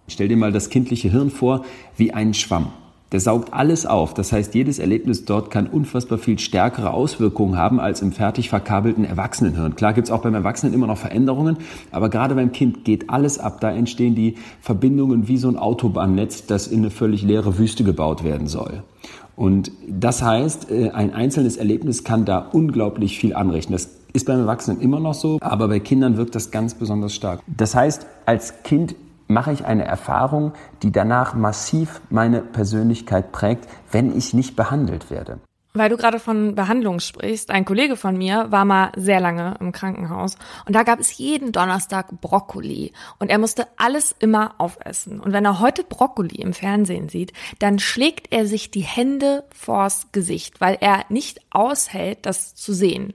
Stell 0.07 0.29
dir 0.29 0.37
mal 0.37 0.53
das 0.53 0.69
kindliche 0.69 1.11
Hirn 1.11 1.29
vor 1.29 1.65
wie 1.97 2.13
einen 2.13 2.33
Schwamm. 2.33 2.71
Der 3.11 3.19
saugt 3.21 3.53
alles 3.53 3.85
auf. 3.85 4.13
Das 4.13 4.33
heißt, 4.33 4.53
jedes 4.53 4.79
Erlebnis 4.79 5.23
dort 5.23 5.49
kann 5.49 5.67
unfassbar 5.67 6.17
viel 6.17 6.39
stärkere 6.39 6.91
Auswirkungen 6.91 7.57
haben 7.57 7.79
als 7.79 8.01
im 8.01 8.11
fertig 8.11 8.49
verkabelten 8.49 9.05
Erwachsenenhirn. 9.05 9.75
Klar 9.75 9.93
gibt 9.93 10.07
es 10.07 10.11
auch 10.11 10.21
beim 10.21 10.35
Erwachsenen 10.35 10.73
immer 10.73 10.87
noch 10.87 10.97
Veränderungen, 10.97 11.57
aber 11.91 12.09
gerade 12.09 12.35
beim 12.35 12.51
Kind 12.51 12.83
geht 12.83 13.09
alles 13.09 13.39
ab. 13.39 13.61
Da 13.61 13.71
entstehen 13.71 14.13
die 14.15 14.35
Verbindungen 14.59 15.27
wie 15.27 15.37
so 15.37 15.47
ein 15.47 15.57
Autobahnnetz, 15.57 16.45
das 16.47 16.67
in 16.67 16.79
eine 16.79 16.89
völlig 16.89 17.21
leere 17.21 17.57
Wüste 17.57 17.85
gebaut 17.85 18.23
werden 18.25 18.47
soll. 18.47 18.83
Und 19.37 19.71
das 19.87 20.23
heißt, 20.23 20.71
äh, 20.71 20.89
ein 20.89 21.13
einzelnes 21.13 21.57
Erlebnis 21.57 22.03
kann 22.03 22.25
da 22.25 22.39
unglaublich 22.39 23.19
viel 23.19 23.35
anrichten. 23.35 23.71
Das 23.71 23.89
ist 24.11 24.25
beim 24.25 24.39
Erwachsenen 24.39 24.81
immer 24.81 24.99
noch 24.99 25.13
so, 25.13 25.37
aber 25.41 25.67
bei 25.67 25.79
Kindern 25.79 26.17
wirkt 26.17 26.33
das 26.33 26.49
ganz 26.49 26.73
besonders 26.73 27.13
stark. 27.13 27.41
Das 27.45 27.75
heißt, 27.75 28.07
als 28.25 28.63
Kind 28.63 28.95
mache 29.27 29.51
ich 29.51 29.65
eine 29.65 29.85
Erfahrung, 29.85 30.53
die 30.83 30.91
danach 30.91 31.33
massiv 31.33 32.01
meine 32.09 32.41
Persönlichkeit 32.41 33.31
prägt, 33.31 33.67
wenn 33.91 34.15
ich 34.15 34.33
nicht 34.33 34.55
behandelt 34.55 35.09
werde. 35.09 35.39
Weil 35.77 35.89
du 35.89 35.97
gerade 35.97 36.19
von 36.19 36.55
Behandlung 36.55 36.99
sprichst, 36.99 37.51
ein 37.51 37.63
Kollege 37.63 37.97
von 37.97 38.17
mir 38.17 38.47
war 38.49 38.65
mal 38.65 38.91
sehr 38.95 39.19
lange 39.19 39.55
im 39.59 39.71
Krankenhaus 39.71 40.35
und 40.65 40.75
da 40.75 40.81
gab 40.81 40.99
es 40.99 41.15
jeden 41.19 41.51
Donnerstag 41.51 42.19
Brokkoli 42.19 42.93
und 43.19 43.29
er 43.29 43.37
musste 43.37 43.67
alles 43.77 44.15
immer 44.17 44.55
aufessen. 44.57 45.19
Und 45.19 45.33
wenn 45.33 45.45
er 45.45 45.59
heute 45.59 45.83
Brokkoli 45.83 46.37
im 46.37 46.53
Fernsehen 46.53 47.09
sieht, 47.09 47.31
dann 47.59 47.77
schlägt 47.77 48.33
er 48.33 48.47
sich 48.47 48.71
die 48.71 48.81
Hände 48.81 49.43
vors 49.53 50.07
Gesicht, 50.11 50.59
weil 50.61 50.77
er 50.81 51.05
nicht 51.09 51.41
aushält, 51.51 52.25
das 52.25 52.55
zu 52.55 52.73
sehen. 52.73 53.13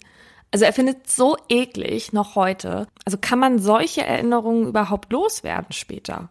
Also 0.53 0.66
er 0.66 0.72
findet 0.72 1.09
so 1.09 1.36
eklig 1.48 2.12
noch 2.12 2.36
heute. 2.36 2.86
Also 3.05 3.16
kann 3.20 3.38
man 3.38 3.59
solche 3.59 4.03
Erinnerungen 4.03 4.68
überhaupt 4.68 5.11
loswerden 5.11 5.72
später? 5.72 6.28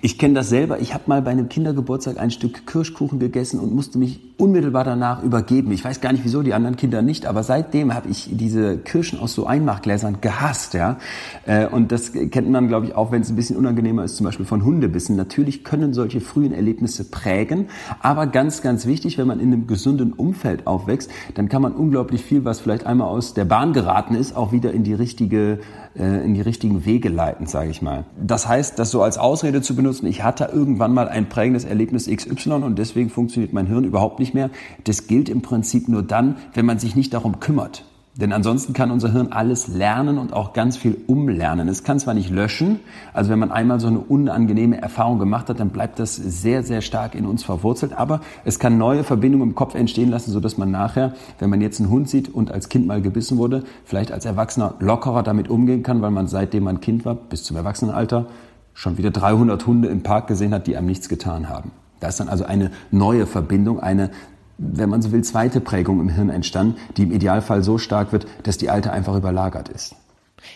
Ich 0.00 0.16
kenne 0.16 0.34
das 0.34 0.48
selber. 0.48 0.78
Ich 0.78 0.94
habe 0.94 1.04
mal 1.06 1.22
bei 1.22 1.32
einem 1.32 1.48
Kindergeburtstag 1.48 2.18
ein 2.18 2.30
Stück 2.30 2.66
Kirschkuchen 2.68 3.18
gegessen 3.18 3.58
und 3.58 3.74
musste 3.74 3.98
mich 3.98 4.35
unmittelbar 4.38 4.84
danach 4.84 5.22
übergeben. 5.22 5.72
Ich 5.72 5.82
weiß 5.82 6.00
gar 6.02 6.12
nicht 6.12 6.24
wieso, 6.24 6.42
die 6.42 6.52
anderen 6.52 6.76
Kinder 6.76 7.00
nicht, 7.00 7.24
aber 7.26 7.42
seitdem 7.42 7.94
habe 7.94 8.08
ich 8.08 8.28
diese 8.30 8.76
Kirschen 8.76 9.18
aus 9.18 9.32
so 9.32 9.46
Einmachgläsern 9.46 10.20
gehasst. 10.20 10.74
Ja? 10.74 10.98
Äh, 11.46 11.66
und 11.66 11.90
das 11.90 12.12
kennt 12.12 12.50
man, 12.50 12.68
glaube 12.68 12.86
ich, 12.86 12.94
auch, 12.94 13.12
wenn 13.12 13.22
es 13.22 13.30
ein 13.30 13.36
bisschen 13.36 13.56
unangenehmer 13.56 14.04
ist, 14.04 14.16
zum 14.16 14.26
Beispiel 14.26 14.44
von 14.44 14.62
Hundebissen. 14.62 15.16
Natürlich 15.16 15.64
können 15.64 15.94
solche 15.94 16.20
frühen 16.20 16.52
Erlebnisse 16.52 17.04
prägen, 17.04 17.68
aber 18.00 18.26
ganz, 18.26 18.60
ganz 18.60 18.84
wichtig, 18.84 19.16
wenn 19.16 19.26
man 19.26 19.40
in 19.40 19.52
einem 19.52 19.66
gesunden 19.66 20.12
Umfeld 20.12 20.66
aufwächst, 20.66 21.10
dann 21.34 21.48
kann 21.48 21.62
man 21.62 21.72
unglaublich 21.72 22.22
viel, 22.22 22.44
was 22.44 22.60
vielleicht 22.60 22.84
einmal 22.84 23.08
aus 23.08 23.32
der 23.32 23.46
Bahn 23.46 23.72
geraten 23.72 24.14
ist, 24.14 24.36
auch 24.36 24.52
wieder 24.52 24.72
in 24.72 24.84
die 24.84 24.94
richtige 24.94 25.60
äh, 25.98 26.24
in 26.24 26.34
die 26.34 26.42
richtigen 26.42 26.84
Wege 26.84 27.08
leiten, 27.08 27.46
sage 27.46 27.70
ich 27.70 27.80
mal. 27.80 28.04
Das 28.20 28.46
heißt, 28.46 28.78
das 28.78 28.90
so 28.90 29.02
als 29.02 29.16
Ausrede 29.16 29.62
zu 29.62 29.74
benutzen, 29.74 30.06
ich 30.06 30.22
hatte 30.22 30.50
irgendwann 30.52 30.92
mal 30.92 31.08
ein 31.08 31.28
prägendes 31.28 31.64
Erlebnis 31.64 32.06
XY 32.06 32.52
und 32.64 32.78
deswegen 32.78 33.08
funktioniert 33.08 33.54
mein 33.54 33.66
Hirn 33.66 33.84
überhaupt 33.84 34.18
nicht 34.18 34.25
mehr, 34.34 34.50
das 34.84 35.06
gilt 35.06 35.28
im 35.28 35.42
Prinzip 35.42 35.88
nur 35.88 36.02
dann, 36.02 36.36
wenn 36.54 36.66
man 36.66 36.78
sich 36.78 36.96
nicht 36.96 37.14
darum 37.14 37.40
kümmert. 37.40 37.84
Denn 38.18 38.32
ansonsten 38.32 38.72
kann 38.72 38.90
unser 38.90 39.12
Hirn 39.12 39.32
alles 39.32 39.68
lernen 39.68 40.16
und 40.16 40.32
auch 40.32 40.54
ganz 40.54 40.78
viel 40.78 40.96
umlernen. 41.06 41.68
Es 41.68 41.84
kann 41.84 41.98
zwar 41.98 42.14
nicht 42.14 42.30
löschen, 42.30 42.80
also 43.12 43.30
wenn 43.30 43.38
man 43.38 43.52
einmal 43.52 43.78
so 43.78 43.88
eine 43.88 43.98
unangenehme 43.98 44.80
Erfahrung 44.80 45.18
gemacht 45.18 45.50
hat, 45.50 45.60
dann 45.60 45.68
bleibt 45.68 45.98
das 45.98 46.16
sehr, 46.16 46.62
sehr 46.62 46.80
stark 46.80 47.14
in 47.14 47.26
uns 47.26 47.44
verwurzelt, 47.44 47.92
aber 47.92 48.22
es 48.46 48.58
kann 48.58 48.78
neue 48.78 49.04
Verbindungen 49.04 49.50
im 49.50 49.54
Kopf 49.54 49.74
entstehen 49.74 50.08
lassen, 50.08 50.30
sodass 50.30 50.56
man 50.56 50.70
nachher, 50.70 51.12
wenn 51.40 51.50
man 51.50 51.60
jetzt 51.60 51.78
einen 51.78 51.90
Hund 51.90 52.08
sieht 52.08 52.32
und 52.32 52.50
als 52.50 52.70
Kind 52.70 52.86
mal 52.86 53.02
gebissen 53.02 53.36
wurde, 53.36 53.64
vielleicht 53.84 54.12
als 54.12 54.24
Erwachsener 54.24 54.74
lockerer 54.80 55.22
damit 55.22 55.50
umgehen 55.50 55.82
kann, 55.82 56.00
weil 56.00 56.10
man 56.10 56.26
seitdem 56.26 56.64
man 56.64 56.80
Kind 56.80 57.04
war, 57.04 57.16
bis 57.16 57.44
zum 57.44 57.58
Erwachsenenalter, 57.58 58.28
schon 58.72 58.96
wieder 58.96 59.10
300 59.10 59.66
Hunde 59.66 59.88
im 59.88 60.02
Park 60.02 60.26
gesehen 60.26 60.54
hat, 60.54 60.66
die 60.66 60.76
einem 60.78 60.86
nichts 60.86 61.10
getan 61.10 61.50
haben. 61.50 61.70
Da 62.00 62.08
ist 62.08 62.20
dann 62.20 62.28
also 62.28 62.44
eine 62.44 62.70
neue 62.90 63.26
Verbindung, 63.26 63.80
eine 63.80 64.10
wenn 64.58 64.88
man 64.88 65.02
so 65.02 65.12
will, 65.12 65.22
zweite 65.22 65.60
Prägung 65.60 66.00
im 66.00 66.08
Hirn 66.08 66.30
entstanden, 66.30 66.76
die 66.96 67.02
im 67.02 67.12
Idealfall 67.12 67.62
so 67.62 67.78
stark 67.78 68.12
wird, 68.12 68.26
dass 68.44 68.58
die 68.58 68.70
alte 68.70 68.92
einfach 68.92 69.14
überlagert 69.14 69.68
ist. 69.68 69.94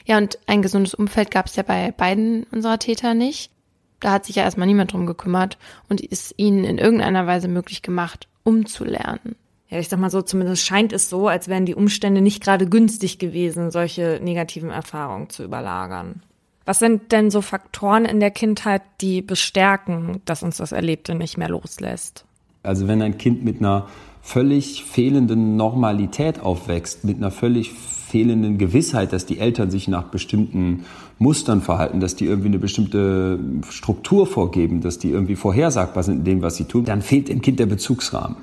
Ja, 0.06 0.18
und 0.18 0.38
ein 0.46 0.62
gesundes 0.62 0.94
Umfeld 0.94 1.30
gab 1.30 1.46
es 1.46 1.56
ja 1.56 1.62
bei 1.62 1.92
beiden 1.92 2.44
unserer 2.44 2.78
Täter 2.78 3.14
nicht. 3.14 3.50
Da 3.98 4.12
hat 4.12 4.24
sich 4.24 4.36
ja 4.36 4.44
erstmal 4.44 4.66
niemand 4.66 4.92
drum 4.92 5.06
gekümmert 5.06 5.58
und 5.88 6.00
ist 6.00 6.34
ihnen 6.38 6.64
in 6.64 6.78
irgendeiner 6.78 7.26
Weise 7.26 7.48
möglich 7.48 7.82
gemacht, 7.82 8.28
umzulernen. 8.44 9.36
Ja, 9.68 9.78
ich 9.78 9.88
sag 9.88 10.00
mal 10.00 10.10
so, 10.10 10.22
zumindest 10.22 10.64
scheint 10.64 10.92
es 10.92 11.10
so, 11.10 11.28
als 11.28 11.48
wären 11.48 11.66
die 11.66 11.74
Umstände 11.74 12.20
nicht 12.20 12.42
gerade 12.42 12.66
günstig 12.66 13.18
gewesen, 13.18 13.70
solche 13.70 14.18
negativen 14.22 14.70
Erfahrungen 14.70 15.28
zu 15.28 15.44
überlagern. 15.44 16.22
Was 16.70 16.78
sind 16.78 17.10
denn 17.10 17.32
so 17.32 17.40
Faktoren 17.40 18.04
in 18.04 18.20
der 18.20 18.30
Kindheit, 18.30 18.82
die 19.00 19.22
bestärken, 19.22 20.20
dass 20.24 20.44
uns 20.44 20.58
das 20.58 20.70
Erlebte 20.70 21.16
nicht 21.16 21.36
mehr 21.36 21.48
loslässt? 21.48 22.24
Also 22.62 22.86
wenn 22.86 23.02
ein 23.02 23.18
Kind 23.18 23.44
mit 23.44 23.58
einer 23.58 23.88
völlig 24.22 24.84
fehlenden 24.84 25.56
Normalität 25.56 26.38
aufwächst, 26.38 27.02
mit 27.02 27.16
einer 27.16 27.32
völlig 27.32 27.72
fehlenden 27.72 28.56
Gewissheit, 28.56 29.12
dass 29.12 29.26
die 29.26 29.40
Eltern 29.40 29.72
sich 29.72 29.88
nach 29.88 30.04
bestimmten 30.12 30.84
Mustern 31.18 31.60
verhalten, 31.60 31.98
dass 31.98 32.14
die 32.14 32.26
irgendwie 32.26 32.50
eine 32.50 32.60
bestimmte 32.60 33.40
Struktur 33.68 34.28
vorgeben, 34.28 34.80
dass 34.80 35.00
die 35.00 35.10
irgendwie 35.10 35.34
vorhersagbar 35.34 36.04
sind 36.04 36.18
in 36.18 36.24
dem, 36.24 36.42
was 36.42 36.54
sie 36.54 36.66
tun, 36.66 36.84
dann 36.84 37.02
fehlt 37.02 37.30
dem 37.30 37.42
Kind 37.42 37.58
der 37.58 37.66
Bezugsrahmen. 37.66 38.36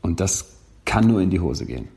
Und 0.00 0.20
das 0.20 0.56
kann 0.86 1.06
nur 1.06 1.20
in 1.20 1.28
die 1.28 1.40
Hose 1.40 1.66
gehen. 1.66 1.88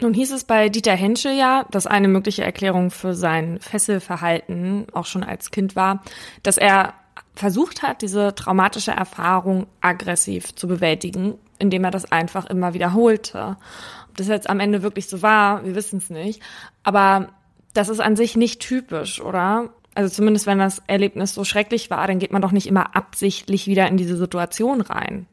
Nun 0.00 0.14
hieß 0.14 0.32
es 0.32 0.44
bei 0.44 0.70
Dieter 0.70 0.94
Henschel 0.94 1.36
ja, 1.36 1.66
dass 1.70 1.86
eine 1.86 2.08
mögliche 2.08 2.42
Erklärung 2.42 2.90
für 2.90 3.14
sein 3.14 3.58
Fesselverhalten 3.60 4.86
auch 4.92 5.04
schon 5.04 5.22
als 5.22 5.50
Kind 5.50 5.76
war, 5.76 6.02
dass 6.42 6.56
er 6.56 6.94
versucht 7.34 7.82
hat, 7.82 8.02
diese 8.02 8.34
traumatische 8.34 8.92
Erfahrung 8.92 9.66
aggressiv 9.80 10.54
zu 10.54 10.68
bewältigen, 10.68 11.34
indem 11.58 11.84
er 11.84 11.90
das 11.90 12.10
einfach 12.10 12.46
immer 12.46 12.74
wiederholte. 12.74 13.56
Ob 14.08 14.16
das 14.16 14.28
jetzt 14.28 14.48
am 14.48 14.60
Ende 14.60 14.82
wirklich 14.82 15.08
so 15.08 15.22
war, 15.22 15.64
wir 15.64 15.74
wissen 15.74 15.98
es 15.98 16.10
nicht. 16.10 16.42
Aber 16.82 17.28
das 17.74 17.88
ist 17.88 18.00
an 18.00 18.16
sich 18.16 18.36
nicht 18.36 18.60
typisch, 18.60 19.20
oder? 19.20 19.70
Also 19.94 20.14
zumindest 20.14 20.46
wenn 20.46 20.58
das 20.58 20.82
Erlebnis 20.86 21.34
so 21.34 21.44
schrecklich 21.44 21.90
war, 21.90 22.06
dann 22.06 22.18
geht 22.18 22.32
man 22.32 22.42
doch 22.42 22.52
nicht 22.52 22.66
immer 22.66 22.96
absichtlich 22.96 23.66
wieder 23.66 23.86
in 23.88 23.96
diese 23.96 24.16
Situation 24.16 24.80
rein. 24.80 25.26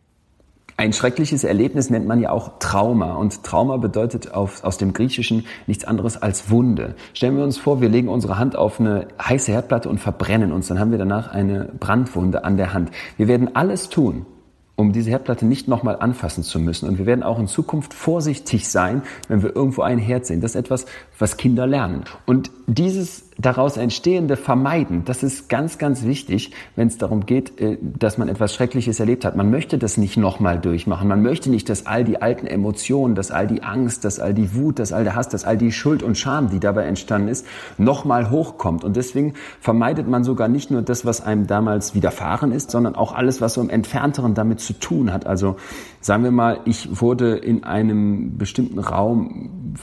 Ein 0.79 0.93
schreckliches 0.93 1.43
Erlebnis 1.43 1.89
nennt 1.89 2.05
man 2.05 2.19
ja 2.21 2.29
auch 2.29 2.59
Trauma. 2.59 3.15
Und 3.15 3.43
Trauma 3.43 3.77
bedeutet 3.77 4.35
auf, 4.35 4.63
aus 4.63 4.77
dem 4.77 4.93
Griechischen 4.93 5.47
nichts 5.65 5.85
anderes 5.85 6.21
als 6.21 6.51
Wunde. 6.51 6.93
Stellen 7.15 7.35
wir 7.35 7.43
uns 7.43 7.57
vor, 7.57 7.81
wir 7.81 7.89
legen 7.89 8.09
unsere 8.09 8.37
Hand 8.37 8.55
auf 8.55 8.79
eine 8.79 9.07
heiße 9.19 9.51
Herdplatte 9.51 9.89
und 9.89 9.97
verbrennen 9.97 10.51
uns. 10.51 10.67
Dann 10.67 10.79
haben 10.79 10.91
wir 10.91 10.99
danach 10.99 11.33
eine 11.33 11.65
Brandwunde 11.79 12.43
an 12.43 12.57
der 12.57 12.73
Hand. 12.73 12.91
Wir 13.17 13.27
werden 13.27 13.55
alles 13.55 13.89
tun, 13.89 14.27
um 14.75 14.93
diese 14.93 15.09
Herdplatte 15.09 15.47
nicht 15.47 15.67
nochmal 15.67 15.97
anfassen 15.99 16.43
zu 16.43 16.59
müssen. 16.59 16.87
Und 16.87 16.99
wir 16.99 17.07
werden 17.07 17.23
auch 17.23 17.39
in 17.39 17.47
Zukunft 17.47 17.95
vorsichtig 17.95 18.69
sein, 18.69 19.01
wenn 19.27 19.41
wir 19.41 19.55
irgendwo 19.55 19.81
ein 19.81 19.97
Herd 19.97 20.27
sehen. 20.27 20.41
Das 20.41 20.51
ist 20.51 20.57
etwas, 20.57 20.85
was 21.17 21.37
Kinder 21.37 21.65
lernen. 21.65 22.03
Und 22.27 22.51
dieses 22.67 23.26
daraus 23.37 23.77
entstehende 23.77 24.35
Vermeiden, 24.35 25.05
das 25.05 25.23
ist 25.23 25.49
ganz, 25.49 25.77
ganz 25.77 26.03
wichtig, 26.03 26.51
wenn 26.75 26.87
es 26.87 26.97
darum 26.97 27.25
geht, 27.25 27.59
äh, 27.59 27.77
dass 27.81 28.17
man 28.17 28.29
etwas 28.29 28.53
Schreckliches 28.53 28.99
erlebt 28.99 29.25
hat. 29.25 29.35
Man 29.35 29.51
möchte 29.51 29.77
das 29.77 29.97
nicht 29.97 30.17
nochmal 30.17 30.59
durchmachen. 30.59 31.07
Man 31.07 31.21
möchte 31.21 31.49
nicht, 31.49 31.69
dass 31.69 31.85
all 31.85 32.03
die 32.03 32.21
alten 32.21 32.47
Emotionen, 32.47 33.15
dass 33.15 33.31
all 33.31 33.47
die 33.47 33.63
Angst, 33.63 34.05
dass 34.05 34.19
all 34.19 34.33
die 34.33 34.55
Wut, 34.55 34.79
dass 34.79 34.93
all 34.93 35.03
der 35.03 35.15
Hass, 35.15 35.29
dass 35.29 35.45
all 35.45 35.57
die 35.57 35.71
Schuld 35.71 36.03
und 36.03 36.17
Scham, 36.17 36.49
die 36.49 36.59
dabei 36.59 36.85
entstanden 36.85 37.27
ist, 37.27 37.45
nochmal 37.77 38.31
hochkommt. 38.31 38.83
Und 38.83 38.95
deswegen 38.95 39.33
vermeidet 39.59 40.07
man 40.07 40.23
sogar 40.23 40.47
nicht 40.47 40.71
nur 40.71 40.81
das, 40.81 41.05
was 41.05 41.21
einem 41.21 41.47
damals 41.47 41.93
widerfahren 41.93 42.51
ist, 42.51 42.71
sondern 42.71 42.95
auch 42.95 43.13
alles, 43.13 43.41
was 43.41 43.53
so 43.53 43.61
im 43.61 43.69
Entfernteren 43.69 44.33
damit 44.33 44.59
zu 44.59 44.73
tun 44.73 45.13
hat. 45.13 45.27
Also 45.27 45.57
sagen 46.01 46.23
wir 46.23 46.31
mal, 46.31 46.61
ich 46.65 47.01
wurde 47.01 47.35
in 47.37 47.63
einem 47.63 48.37
bestimmten 48.37 48.79
Raum 48.79 49.75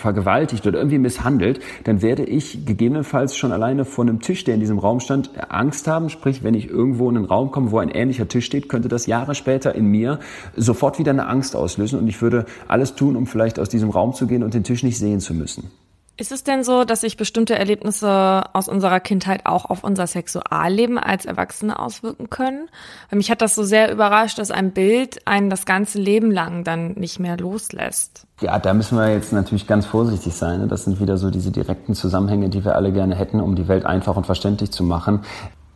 vergewaltigt 0.00 0.66
oder 0.66 0.78
irgendwie 0.78 0.98
misshandelt, 0.98 1.60
dann 1.84 2.02
werde 2.02 2.24
ich 2.24 2.64
gegebenenfalls 2.64 3.36
schon 3.36 3.52
alleine 3.52 3.84
vor 3.84 4.04
einem 4.04 4.20
Tisch, 4.20 4.44
der 4.44 4.54
in 4.54 4.60
diesem 4.60 4.78
Raum 4.78 5.00
stand, 5.00 5.30
Angst 5.50 5.86
haben. 5.86 6.08
Sprich, 6.08 6.42
wenn 6.42 6.54
ich 6.54 6.68
irgendwo 6.68 7.08
in 7.08 7.16
einen 7.16 7.26
Raum 7.26 7.50
komme, 7.50 7.70
wo 7.70 7.78
ein 7.78 7.90
ähnlicher 7.90 8.26
Tisch 8.26 8.46
steht, 8.46 8.68
könnte 8.68 8.88
das 8.88 9.06
Jahre 9.06 9.34
später 9.34 9.74
in 9.74 9.86
mir 9.86 10.18
sofort 10.56 10.98
wieder 10.98 11.10
eine 11.10 11.26
Angst 11.26 11.54
auslösen 11.54 11.98
und 11.98 12.08
ich 12.08 12.20
würde 12.22 12.46
alles 12.66 12.94
tun, 12.94 13.16
um 13.16 13.26
vielleicht 13.26 13.58
aus 13.58 13.68
diesem 13.68 13.90
Raum 13.90 14.14
zu 14.14 14.26
gehen 14.26 14.42
und 14.42 14.54
den 14.54 14.64
Tisch 14.64 14.82
nicht 14.82 14.98
sehen 14.98 15.20
zu 15.20 15.34
müssen. 15.34 15.70
Ist 16.20 16.32
es 16.32 16.44
denn 16.44 16.64
so, 16.64 16.84
dass 16.84 17.00
sich 17.00 17.16
bestimmte 17.16 17.58
Erlebnisse 17.58 18.42
aus 18.52 18.68
unserer 18.68 19.00
Kindheit 19.00 19.46
auch 19.46 19.64
auf 19.64 19.82
unser 19.82 20.06
Sexualleben 20.06 20.98
als 20.98 21.24
Erwachsene 21.24 21.78
auswirken 21.78 22.28
können? 22.28 22.68
Weil 23.08 23.16
mich 23.16 23.30
hat 23.30 23.40
das 23.40 23.54
so 23.54 23.62
sehr 23.62 23.90
überrascht, 23.90 24.38
dass 24.38 24.50
ein 24.50 24.72
Bild 24.72 25.26
einen 25.26 25.48
das 25.48 25.64
ganze 25.64 25.98
Leben 25.98 26.30
lang 26.30 26.62
dann 26.62 26.92
nicht 26.92 27.20
mehr 27.20 27.38
loslässt. 27.38 28.26
Ja, 28.42 28.58
da 28.58 28.74
müssen 28.74 28.98
wir 28.98 29.10
jetzt 29.10 29.32
natürlich 29.32 29.66
ganz 29.66 29.86
vorsichtig 29.86 30.34
sein. 30.34 30.60
Ne? 30.60 30.68
Das 30.68 30.84
sind 30.84 31.00
wieder 31.00 31.16
so 31.16 31.30
diese 31.30 31.52
direkten 31.52 31.94
Zusammenhänge, 31.94 32.50
die 32.50 32.66
wir 32.66 32.76
alle 32.76 32.92
gerne 32.92 33.14
hätten, 33.14 33.40
um 33.40 33.56
die 33.56 33.66
Welt 33.66 33.86
einfach 33.86 34.14
und 34.14 34.26
verständlich 34.26 34.72
zu 34.72 34.84
machen 34.84 35.22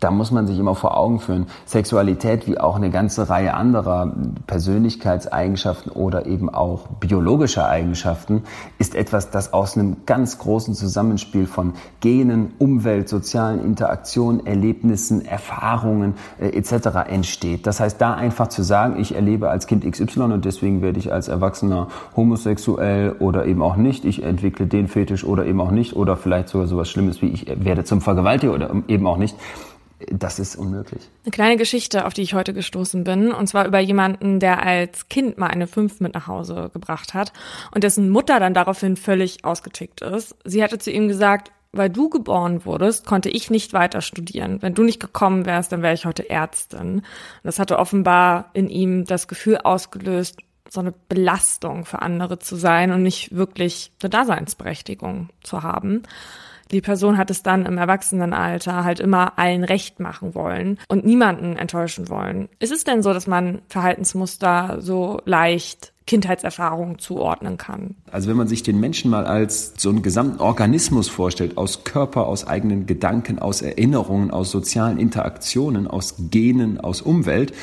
da 0.04 0.10
muss 0.10 0.30
man 0.30 0.46
sich 0.46 0.58
immer 0.58 0.74
vor 0.74 0.98
Augen 0.98 1.18
führen, 1.18 1.46
Sexualität 1.64 2.46
wie 2.46 2.58
auch 2.60 2.76
eine 2.76 2.90
ganze 2.90 3.30
Reihe 3.30 3.54
anderer 3.54 4.12
Persönlichkeitseigenschaften 4.46 5.90
oder 5.90 6.26
eben 6.26 6.50
auch 6.50 6.88
biologischer 7.00 7.66
Eigenschaften 7.66 8.42
ist 8.78 8.96
etwas, 8.96 9.30
das 9.30 9.54
aus 9.54 9.78
einem 9.78 10.04
ganz 10.04 10.36
großen 10.36 10.74
Zusammenspiel 10.74 11.46
von 11.46 11.72
Genen, 12.00 12.52
Umwelt, 12.58 13.08
sozialen 13.08 13.64
Interaktionen, 13.64 14.44
Erlebnissen, 14.44 15.24
Erfahrungen 15.24 16.16
äh, 16.38 16.48
etc. 16.48 17.08
entsteht. 17.08 17.66
Das 17.66 17.80
heißt, 17.80 17.98
da 17.98 18.12
einfach 18.12 18.48
zu 18.48 18.62
sagen, 18.62 19.00
ich 19.00 19.14
erlebe 19.14 19.48
als 19.48 19.66
Kind 19.66 19.90
XY 19.90 20.20
und 20.20 20.44
deswegen 20.44 20.82
werde 20.82 20.98
ich 20.98 21.14
als 21.14 21.28
Erwachsener 21.28 21.88
homosexuell 22.14 23.12
oder 23.20 23.46
eben 23.46 23.62
auch 23.62 23.76
nicht, 23.76 24.04
ich 24.04 24.22
entwickle 24.22 24.66
den 24.66 24.86
Fetisch 24.86 25.24
oder 25.24 25.46
eben 25.46 25.62
auch 25.62 25.70
nicht 25.70 25.96
oder 25.96 26.18
vielleicht 26.18 26.50
sogar 26.50 26.66
sowas 26.66 26.90
Schlimmes 26.90 27.22
wie 27.22 27.28
ich 27.28 27.46
werde 27.64 27.84
zum 27.84 28.02
Vergewaltiger 28.02 28.52
oder 28.52 28.70
eben 28.86 29.06
auch 29.06 29.16
nicht 29.16 29.34
das 30.10 30.38
ist 30.38 30.56
unmöglich. 30.56 31.02
Eine 31.24 31.30
kleine 31.30 31.56
Geschichte, 31.56 32.06
auf 32.06 32.14
die 32.14 32.22
ich 32.22 32.34
heute 32.34 32.52
gestoßen 32.52 33.04
bin, 33.04 33.32
und 33.32 33.46
zwar 33.46 33.66
über 33.66 33.78
jemanden, 33.78 34.40
der 34.40 34.62
als 34.62 35.08
Kind 35.08 35.38
mal 35.38 35.48
eine 35.48 35.66
Fünf 35.66 36.00
mit 36.00 36.14
nach 36.14 36.26
Hause 36.26 36.70
gebracht 36.72 37.14
hat 37.14 37.32
und 37.74 37.84
dessen 37.84 38.10
Mutter 38.10 38.40
dann 38.40 38.54
daraufhin 38.54 38.96
völlig 38.96 39.44
ausgetickt 39.44 40.00
ist. 40.02 40.36
Sie 40.44 40.62
hatte 40.62 40.78
zu 40.78 40.90
ihm 40.90 41.08
gesagt, 41.08 41.52
weil 41.72 41.90
du 41.90 42.08
geboren 42.08 42.64
wurdest, 42.64 43.04
konnte 43.06 43.28
ich 43.28 43.50
nicht 43.50 43.72
weiter 43.72 44.00
studieren. 44.00 44.62
Wenn 44.62 44.74
du 44.74 44.82
nicht 44.82 45.00
gekommen 45.00 45.44
wärst, 45.44 45.72
dann 45.72 45.82
wäre 45.82 45.94
ich 45.94 46.06
heute 46.06 46.28
Ärztin. 46.30 46.98
Und 46.98 47.04
das 47.42 47.58
hatte 47.58 47.78
offenbar 47.78 48.50
in 48.52 48.68
ihm 48.68 49.04
das 49.04 49.26
Gefühl 49.26 49.58
ausgelöst, 49.58 50.38
so 50.70 50.80
eine 50.80 50.94
Belastung 51.08 51.84
für 51.84 52.02
andere 52.02 52.38
zu 52.38 52.56
sein 52.56 52.92
und 52.92 53.02
nicht 53.02 53.34
wirklich 53.34 53.92
eine 54.02 54.10
Daseinsberechtigung 54.10 55.30
zu 55.42 55.62
haben 55.62 56.02
die 56.70 56.80
Person 56.80 57.18
hat 57.18 57.30
es 57.30 57.42
dann 57.42 57.66
im 57.66 57.78
Erwachsenenalter 57.78 58.84
halt 58.84 59.00
immer 59.00 59.38
allen 59.38 59.64
recht 59.64 60.00
machen 60.00 60.34
wollen 60.34 60.78
und 60.88 61.04
niemanden 61.04 61.56
enttäuschen 61.56 62.08
wollen. 62.08 62.48
Ist 62.58 62.72
es 62.72 62.84
denn 62.84 63.02
so, 63.02 63.12
dass 63.12 63.26
man 63.26 63.62
Verhaltensmuster 63.68 64.78
so 64.80 65.20
leicht 65.24 65.92
Kindheitserfahrungen 66.06 66.98
zuordnen 66.98 67.56
kann. 67.56 67.96
Also 68.10 68.28
wenn 68.28 68.36
man 68.36 68.46
sich 68.46 68.62
den 68.62 68.78
Menschen 68.78 69.10
mal 69.10 69.24
als 69.24 69.72
so 69.78 69.88
einen 69.88 70.02
gesamten 70.02 70.38
Organismus 70.38 71.08
vorstellt, 71.08 71.56
aus 71.56 71.84
Körper, 71.84 72.26
aus 72.26 72.46
eigenen 72.46 72.86
Gedanken, 72.86 73.38
aus 73.38 73.62
Erinnerungen, 73.62 74.30
aus 74.30 74.50
sozialen 74.50 74.98
Interaktionen, 74.98 75.86
aus 75.86 76.16
Genen, 76.30 76.78
aus 76.78 77.00
Umwelt, 77.00 77.54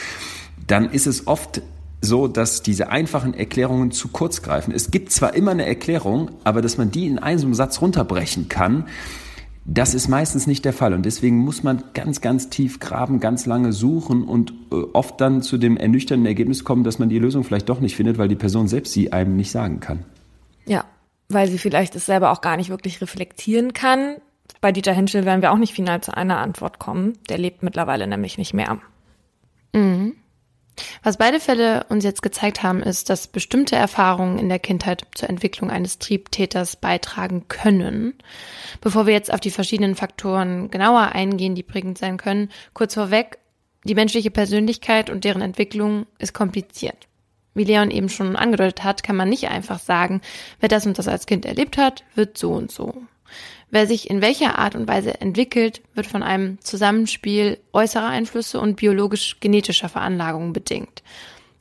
dann 0.66 0.89
ist 0.89 1.06
es 1.06 1.28
oft 1.28 1.62
so, 2.02 2.28
dass 2.28 2.64
diese 2.64 2.89
einfachen 2.89 3.34
Erklärungen 3.34 3.91
zu 3.91 4.08
kurz 4.08 4.41
greifen. 4.41 4.74
Es 4.74 4.91
gibt 4.91 5.12
zwar 5.12 5.36
immer 5.36 5.52
eine 5.52 5.66
Erklärung, 5.66 6.32
aber 6.43 6.62
dass 6.62 6.78
man 6.78 6.91
die 6.91 7.06
in 7.06 7.20
einem 7.20 7.54
Satz 7.54 7.82
runterbrechen 7.82 8.49
kann, 8.49 8.86
das 9.64 9.93
ist 9.93 10.08
meistens 10.08 10.47
nicht 10.47 10.66
der 10.66 10.74
Fall 10.74 10.93
und 10.93 11.06
deswegen 11.06 11.38
muss 11.38 11.62
man 11.62 11.84
ganz, 11.93 12.20
ganz 12.22 12.49
tief 12.49 12.80
graben, 12.80 13.20
ganz 13.20 13.45
lange 13.45 13.74
suchen 13.74 14.24
und 14.24 14.54
äh, 14.72 14.76
oft 14.93 15.22
dann 15.22 15.43
zu 15.43 15.60
dem 15.60 15.78
ernüchternden 15.78 16.26
Ergebnis 16.26 16.64
kommen, 16.64 16.84
dass 16.84 16.97
man 16.97 17.10
die 17.10 17.20
Lösung 17.20 17.43
vielleicht 17.43 17.70
doch 17.70 17.80
nicht 17.80 17.95
findet, 17.95 18.18
weil 18.18 18.28
die 18.28 18.36
Person 18.36 18.68
selbst 18.68 18.93
sie 18.93 19.14
einem 19.14 19.36
nicht 19.36 19.52
sagen 19.52 19.80
kann. 19.80 20.04
Ja, 20.66 20.86
weil 21.30 21.47
sie 21.47 21.60
vielleicht 21.60 21.95
es 21.95 22.08
selber 22.08 22.32
auch 22.32 22.41
gar 22.41 22.58
nicht 22.58 22.70
wirklich 22.70 23.02
reflektieren 23.02 23.74
kann. 23.74 24.16
Bei 24.62 24.72
Dieter 24.72 24.93
Henschel 24.93 25.26
werden 25.26 25.43
wir 25.43 25.52
auch 25.52 25.58
nicht 25.58 25.74
final 25.74 26.02
zu 26.02 26.16
einer 26.16 26.39
Antwort 26.39 26.80
kommen. 26.80 27.14
Der 27.30 27.38
lebt 27.38 27.62
mittlerweile 27.62 28.08
nämlich 28.08 28.39
nicht 28.39 28.54
mehr. 28.54 28.80
Mhm. 29.74 30.16
Was 31.03 31.17
beide 31.17 31.39
Fälle 31.39 31.86
uns 31.89 32.03
jetzt 32.03 32.21
gezeigt 32.21 32.63
haben, 32.63 32.82
ist, 32.84 33.09
dass 33.09 33.27
bestimmte 33.27 33.75
Erfahrungen 33.75 34.38
in 34.38 34.49
der 34.49 34.59
Kindheit 34.59 35.05
zur 35.15 35.29
Entwicklung 35.29 35.69
eines 35.69 35.99
Triebtäters 35.99 36.75
beitragen 36.75 37.47
können. 37.47 38.13
Bevor 38.82 39.05
wir 39.05 39.13
jetzt 39.13 39.34
auf 39.34 39.39
die 39.39 39.51
verschiedenen 39.51 39.95
Faktoren 39.95 40.71
genauer 40.71 41.13
eingehen, 41.13 41.55
die 41.55 41.63
prägend 41.63 41.97
sein 41.97 42.17
können, 42.17 42.49
kurz 42.73 42.93
vorweg, 42.93 43.38
die 43.84 43.95
menschliche 43.95 44.32
Persönlichkeit 44.32 45.09
und 45.09 45.23
deren 45.23 45.41
Entwicklung 45.41 46.05
ist 46.19 46.34
kompliziert. 46.34 47.07
Wie 47.53 47.63
Leon 47.63 47.91
eben 47.91 48.09
schon 48.09 48.36
angedeutet 48.36 48.84
hat, 48.84 49.03
kann 49.03 49.15
man 49.15 49.29
nicht 49.29 49.49
einfach 49.49 49.79
sagen, 49.79 50.21
wer 50.59 50.69
das 50.69 50.86
und 50.86 50.97
das 50.97 51.07
als 51.07 51.25
Kind 51.25 51.45
erlebt 51.45 51.77
hat, 51.77 52.03
wird 52.15 52.38
so 52.38 52.53
und 52.53 52.71
so. 52.71 53.03
Wer 53.74 53.88
sich 53.88 54.09
in 54.09 54.22
welcher 54.22 54.59
Art 54.59 54.76
und 54.76 54.89
Weise 54.89 55.22
entwickelt, 55.22 55.82
wird 55.95 56.05
von 56.05 56.24
einem 56.24 56.59
Zusammenspiel 56.59 57.57
äußerer 57.72 58.07
Einflüsse 58.07 58.59
und 58.59 58.76
biologisch-genetischer 58.76 59.88
Veranlagungen 59.88 60.51
bedingt. 60.51 61.01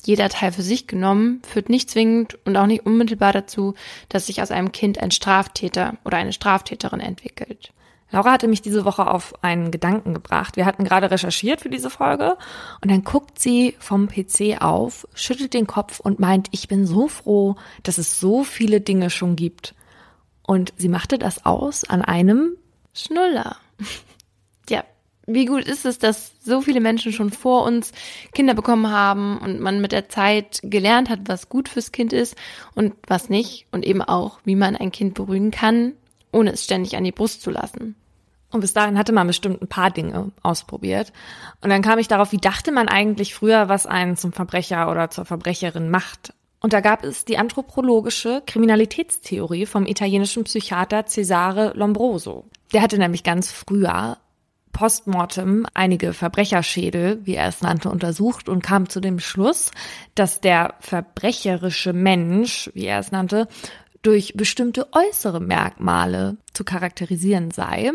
Jeder 0.04 0.28
Teil 0.28 0.50
für 0.50 0.62
sich 0.62 0.88
genommen 0.88 1.40
führt 1.46 1.68
nicht 1.68 1.88
zwingend 1.88 2.36
und 2.44 2.56
auch 2.56 2.66
nicht 2.66 2.84
unmittelbar 2.84 3.32
dazu, 3.32 3.74
dass 4.08 4.26
sich 4.26 4.42
aus 4.42 4.50
einem 4.50 4.72
Kind 4.72 4.98
ein 4.98 5.12
Straftäter 5.12 5.98
oder 6.04 6.16
eine 6.16 6.32
Straftäterin 6.32 6.98
entwickelt. 6.98 7.72
Laura 8.10 8.32
hatte 8.32 8.48
mich 8.48 8.60
diese 8.60 8.84
Woche 8.84 9.06
auf 9.06 9.44
einen 9.44 9.70
Gedanken 9.70 10.12
gebracht. 10.12 10.56
Wir 10.56 10.66
hatten 10.66 10.82
gerade 10.82 11.12
recherchiert 11.12 11.60
für 11.60 11.70
diese 11.70 11.90
Folge 11.90 12.36
und 12.80 12.90
dann 12.90 13.04
guckt 13.04 13.38
sie 13.38 13.76
vom 13.78 14.08
PC 14.08 14.60
auf, 14.60 15.06
schüttelt 15.14 15.54
den 15.54 15.68
Kopf 15.68 16.00
und 16.00 16.18
meint, 16.18 16.48
ich 16.50 16.66
bin 16.66 16.86
so 16.86 17.06
froh, 17.06 17.54
dass 17.84 17.98
es 17.98 18.18
so 18.18 18.42
viele 18.42 18.80
Dinge 18.80 19.10
schon 19.10 19.36
gibt. 19.36 19.76
Und 20.50 20.72
sie 20.76 20.88
machte 20.88 21.16
das 21.16 21.46
aus 21.46 21.84
an 21.84 22.02
einem 22.02 22.56
Schnuller. 22.92 23.56
ja, 24.68 24.82
wie 25.24 25.44
gut 25.44 25.64
ist 25.64 25.84
es, 25.84 26.00
dass 26.00 26.32
so 26.40 26.60
viele 26.60 26.80
Menschen 26.80 27.12
schon 27.12 27.30
vor 27.30 27.62
uns 27.62 27.92
Kinder 28.34 28.54
bekommen 28.54 28.90
haben 28.90 29.38
und 29.38 29.60
man 29.60 29.80
mit 29.80 29.92
der 29.92 30.08
Zeit 30.08 30.58
gelernt 30.64 31.08
hat, 31.08 31.20
was 31.26 31.50
gut 31.50 31.68
fürs 31.68 31.92
Kind 31.92 32.12
ist 32.12 32.34
und 32.74 32.94
was 33.06 33.28
nicht 33.28 33.68
und 33.70 33.84
eben 33.84 34.02
auch, 34.02 34.40
wie 34.42 34.56
man 34.56 34.74
ein 34.74 34.90
Kind 34.90 35.14
beruhigen 35.14 35.52
kann, 35.52 35.92
ohne 36.32 36.50
es 36.50 36.64
ständig 36.64 36.96
an 36.96 37.04
die 37.04 37.12
Brust 37.12 37.42
zu 37.42 37.52
lassen. 37.52 37.94
Und 38.50 38.60
bis 38.60 38.72
dahin 38.72 38.98
hatte 38.98 39.12
man 39.12 39.28
bestimmt 39.28 39.62
ein 39.62 39.68
paar 39.68 39.92
Dinge 39.92 40.32
ausprobiert. 40.42 41.12
Und 41.60 41.70
dann 41.70 41.80
kam 41.82 42.00
ich 42.00 42.08
darauf, 42.08 42.32
wie 42.32 42.38
dachte 42.38 42.72
man 42.72 42.88
eigentlich 42.88 43.36
früher, 43.36 43.68
was 43.68 43.86
einen 43.86 44.16
zum 44.16 44.32
Verbrecher 44.32 44.90
oder 44.90 45.10
zur 45.10 45.26
Verbrecherin 45.26 45.90
macht. 45.90 46.32
Und 46.60 46.72
da 46.74 46.80
gab 46.80 47.04
es 47.04 47.24
die 47.24 47.38
anthropologische 47.38 48.42
Kriminalitätstheorie 48.46 49.66
vom 49.66 49.86
italienischen 49.86 50.44
Psychiater 50.44 51.06
Cesare 51.06 51.72
Lombroso. 51.74 52.44
Der 52.72 52.82
hatte 52.82 52.98
nämlich 52.98 53.24
ganz 53.24 53.50
früher 53.50 54.18
postmortem 54.72 55.66
einige 55.74 56.12
Verbrecherschädel, 56.12 57.20
wie 57.24 57.34
er 57.34 57.48
es 57.48 57.62
nannte, 57.62 57.90
untersucht 57.90 58.48
und 58.48 58.62
kam 58.62 58.88
zu 58.88 59.00
dem 59.00 59.18
Schluss, 59.18 59.70
dass 60.14 60.40
der 60.40 60.74
verbrecherische 60.80 61.92
Mensch, 61.92 62.70
wie 62.74 62.86
er 62.86 63.00
es 63.00 63.10
nannte, 63.10 63.48
durch 64.02 64.34
bestimmte 64.34 64.88
äußere 64.92 65.40
Merkmale 65.40 66.36
zu 66.54 66.64
charakterisieren 66.64 67.50
sei. 67.50 67.92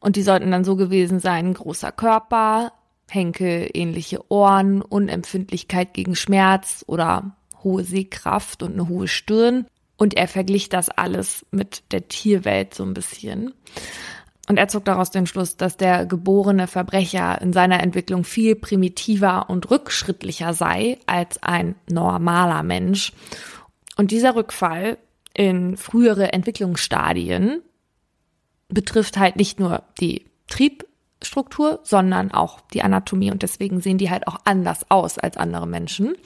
Und 0.00 0.16
die 0.16 0.22
sollten 0.22 0.50
dann 0.50 0.64
so 0.64 0.76
gewesen 0.76 1.18
sein, 1.18 1.54
großer 1.54 1.92
Körper, 1.92 2.72
Henkel 3.10 3.68
ähnliche 3.74 4.30
Ohren, 4.30 4.82
Unempfindlichkeit 4.82 5.92
gegen 5.94 6.14
Schmerz 6.14 6.84
oder 6.86 7.36
hohe 7.64 7.84
Sehkraft 7.84 8.62
und 8.62 8.72
eine 8.72 8.88
hohe 8.88 9.08
Stirn. 9.08 9.66
Und 9.96 10.14
er 10.14 10.28
verglich 10.28 10.68
das 10.68 10.88
alles 10.88 11.46
mit 11.50 11.82
der 11.92 12.08
Tierwelt 12.08 12.74
so 12.74 12.82
ein 12.82 12.94
bisschen. 12.94 13.54
Und 14.48 14.58
er 14.58 14.68
zog 14.68 14.84
daraus 14.84 15.10
den 15.10 15.26
Schluss, 15.26 15.56
dass 15.56 15.76
der 15.76 16.04
geborene 16.04 16.66
Verbrecher 16.66 17.40
in 17.40 17.52
seiner 17.52 17.80
Entwicklung 17.80 18.24
viel 18.24 18.56
primitiver 18.56 19.48
und 19.48 19.70
rückschrittlicher 19.70 20.52
sei 20.52 20.98
als 21.06 21.42
ein 21.42 21.76
normaler 21.88 22.62
Mensch. 22.62 23.12
Und 23.96 24.10
dieser 24.10 24.34
Rückfall 24.34 24.98
in 25.34 25.76
frühere 25.76 26.32
Entwicklungsstadien 26.32 27.62
betrifft 28.68 29.16
halt 29.16 29.36
nicht 29.36 29.60
nur 29.60 29.84
die 30.00 30.24
Triebstruktur, 30.48 31.80
sondern 31.84 32.32
auch 32.32 32.60
die 32.72 32.82
Anatomie. 32.82 33.30
Und 33.30 33.42
deswegen 33.42 33.80
sehen 33.80 33.98
die 33.98 34.10
halt 34.10 34.26
auch 34.26 34.40
anders 34.44 34.90
aus 34.90 35.18
als 35.18 35.36
andere 35.36 35.66
Menschen. 35.66 36.16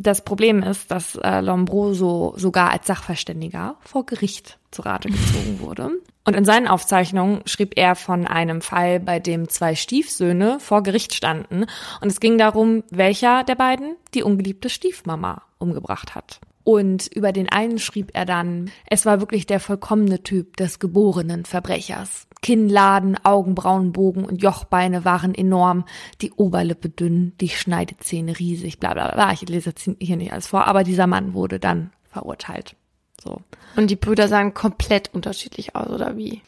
Das 0.00 0.22
Problem 0.22 0.62
ist, 0.62 0.92
dass 0.92 1.16
äh, 1.16 1.40
Lombroso 1.40 2.32
sogar 2.36 2.70
als 2.70 2.86
Sachverständiger 2.86 3.74
vor 3.80 4.06
Gericht 4.06 4.60
zu 4.70 4.82
Rate 4.82 5.08
gezogen 5.08 5.58
wurde. 5.58 5.90
Und 6.24 6.36
in 6.36 6.44
seinen 6.44 6.68
Aufzeichnungen 6.68 7.40
schrieb 7.46 7.72
er 7.74 7.96
von 7.96 8.24
einem 8.24 8.60
Fall, 8.60 9.00
bei 9.00 9.18
dem 9.18 9.48
zwei 9.48 9.74
Stiefsöhne 9.74 10.60
vor 10.60 10.84
Gericht 10.84 11.14
standen. 11.14 11.64
Und 12.00 12.06
es 12.06 12.20
ging 12.20 12.38
darum, 12.38 12.84
welcher 12.90 13.42
der 13.42 13.56
beiden 13.56 13.96
die 14.14 14.22
ungeliebte 14.22 14.70
Stiefmama 14.70 15.42
umgebracht 15.58 16.14
hat. 16.14 16.38
Und 16.62 17.08
über 17.08 17.32
den 17.32 17.48
einen 17.48 17.80
schrieb 17.80 18.12
er 18.14 18.24
dann, 18.24 18.70
es 18.88 19.04
war 19.04 19.18
wirklich 19.18 19.46
der 19.46 19.58
vollkommene 19.58 20.22
Typ 20.22 20.56
des 20.58 20.78
geborenen 20.78 21.44
Verbrechers. 21.44 22.27
Kinnladen, 22.40 23.16
Augenbrauenbogen 23.24 24.24
und 24.24 24.42
Jochbeine 24.42 25.04
waren 25.04 25.34
enorm, 25.34 25.84
die 26.20 26.32
Oberlippe 26.32 26.88
dünn, 26.88 27.32
die 27.40 27.48
Schneidezähne 27.48 28.38
riesig, 28.38 28.78
bla 28.78 28.94
bla 28.94 29.12
bla. 29.12 29.32
Ich 29.32 29.42
lese 29.48 29.70
jetzt 29.70 29.90
hier 29.98 30.16
nicht 30.16 30.32
alles 30.32 30.46
vor, 30.46 30.66
aber 30.66 30.84
dieser 30.84 31.06
Mann 31.06 31.34
wurde 31.34 31.58
dann 31.58 31.90
verurteilt. 32.10 32.76
So. 33.22 33.40
Und 33.76 33.90
die 33.90 33.96
Brüder 33.96 34.28
sahen 34.28 34.54
komplett 34.54 35.12
unterschiedlich 35.12 35.74
aus, 35.74 35.88
oder 35.88 36.16
wie? 36.16 36.42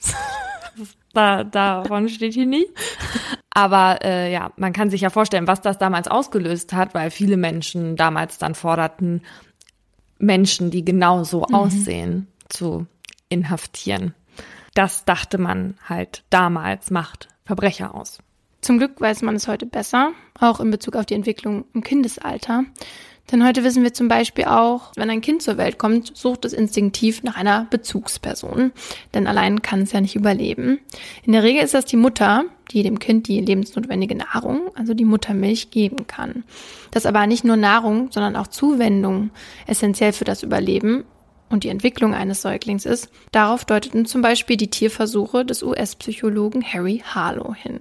da, 1.12 1.45
davon 1.45 2.09
steht 2.09 2.35
hier 2.35 2.47
nie. 2.47 2.67
Aber 3.51 3.99
äh, 4.05 4.33
ja, 4.33 4.53
man 4.57 4.73
kann 4.73 4.91
sich 4.91 5.01
ja 5.01 5.11
vorstellen, 5.11 5.49
was 5.49 5.61
das 5.61 5.79
damals 5.79 6.07
ausgelöst 6.07 6.73
hat, 6.73 6.95
weil 6.95 7.11
viele 7.11 7.37
Menschen 7.37 7.97
damals 7.97 8.39
dann 8.39 8.55
forderten, 8.55 9.23
Menschen, 10.19 10.71
die 10.71 10.85
genau 10.85 11.25
so 11.25 11.41
mhm. 11.49 11.55
aussehen, 11.55 12.29
zu 12.49 12.87
inhaftieren. 13.29 14.15
Das 14.81 15.05
dachte 15.05 15.36
man 15.36 15.74
halt 15.86 16.24
damals 16.31 16.90
macht 16.90 17.28
Verbrecher 17.44 17.94
aus. 17.94 18.16
Zum 18.62 18.78
Glück 18.78 18.98
weiß 18.98 19.20
man 19.20 19.36
es 19.36 19.47
heute 19.47 19.66
besser, 19.66 20.12
auch 20.39 20.59
in 20.59 20.70
Bezug 20.70 20.97
auf 20.97 21.05
die 21.05 21.12
Entwicklung 21.12 21.66
im 21.74 21.82
Kindesalter. 21.82 22.65
Denn 23.31 23.47
heute 23.47 23.62
wissen 23.62 23.82
wir 23.82 23.93
zum 23.93 24.09
Beispiel 24.09 24.47
auch, 24.47 24.93
wenn 24.97 25.11
ein 25.11 25.20
Kind 25.20 25.43
zur 25.43 25.59
Welt 25.59 25.77
kommt, 25.77 26.16
sucht 26.16 26.47
es 26.47 26.55
instinktiv 26.55 27.23
nach 27.24 27.36
einer 27.36 27.66
Bezugsperson. 27.69 28.73
Denn 29.12 29.27
allein 29.27 29.61
kann 29.61 29.82
es 29.82 29.93
ja 29.93 30.01
nicht 30.01 30.16
überleben. 30.16 30.81
In 31.24 31.32
der 31.32 31.43
Regel 31.43 31.62
ist 31.62 31.74
das 31.74 31.85
die 31.85 31.98
Mutter, 31.98 32.44
die 32.70 32.82
dem 32.82 32.98
Kind 32.98 33.28
die 33.28 33.39
lebensnotwendige 33.39 34.15
Nahrung, 34.15 34.70
also 34.77 34.94
die 34.94 35.05
Muttermilch, 35.05 35.70
geben 35.70 36.07
kann. 36.07 36.44
Das 36.90 37.05
aber 37.05 37.27
nicht 37.27 37.44
nur 37.44 37.59
Nahrung, 37.59 38.11
sondern 38.12 38.35
auch 38.35 38.47
Zuwendung 38.47 39.28
essentiell 39.66 40.15
für 40.15 40.24
das 40.24 40.43
Überleben 40.43 41.05
und 41.51 41.64
die 41.64 41.68
Entwicklung 41.68 42.14
eines 42.14 42.43
Säuglings 42.43 42.86
ist. 42.86 43.10
Darauf 43.32 43.64
deuteten 43.64 44.06
zum 44.06 44.22
Beispiel 44.22 44.56
die 44.56 44.70
Tierversuche 44.70 45.44
des 45.44 45.62
US-Psychologen 45.62 46.64
Harry 46.64 47.02
Harlow 47.05 47.55
hin. 47.55 47.81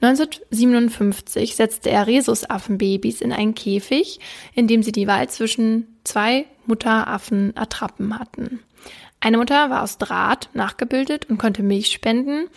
1957 0.00 1.56
setzte 1.56 1.90
er 1.90 2.06
Rhesusaffenbabys 2.06 3.20
in 3.20 3.32
einen 3.32 3.54
Käfig, 3.54 4.20
in 4.54 4.66
dem 4.66 4.82
sie 4.82 4.92
die 4.92 5.06
Wahl 5.06 5.28
zwischen 5.28 5.98
zwei 6.04 6.46
Mutteraffen-Attrappen 6.66 8.18
hatten. 8.18 8.60
Eine 9.20 9.38
Mutter 9.38 9.70
war 9.70 9.82
aus 9.82 9.98
Draht 9.98 10.50
nachgebildet 10.52 11.28
und 11.28 11.38
konnte 11.38 11.62
Milch 11.62 11.90
spenden, 11.92 12.48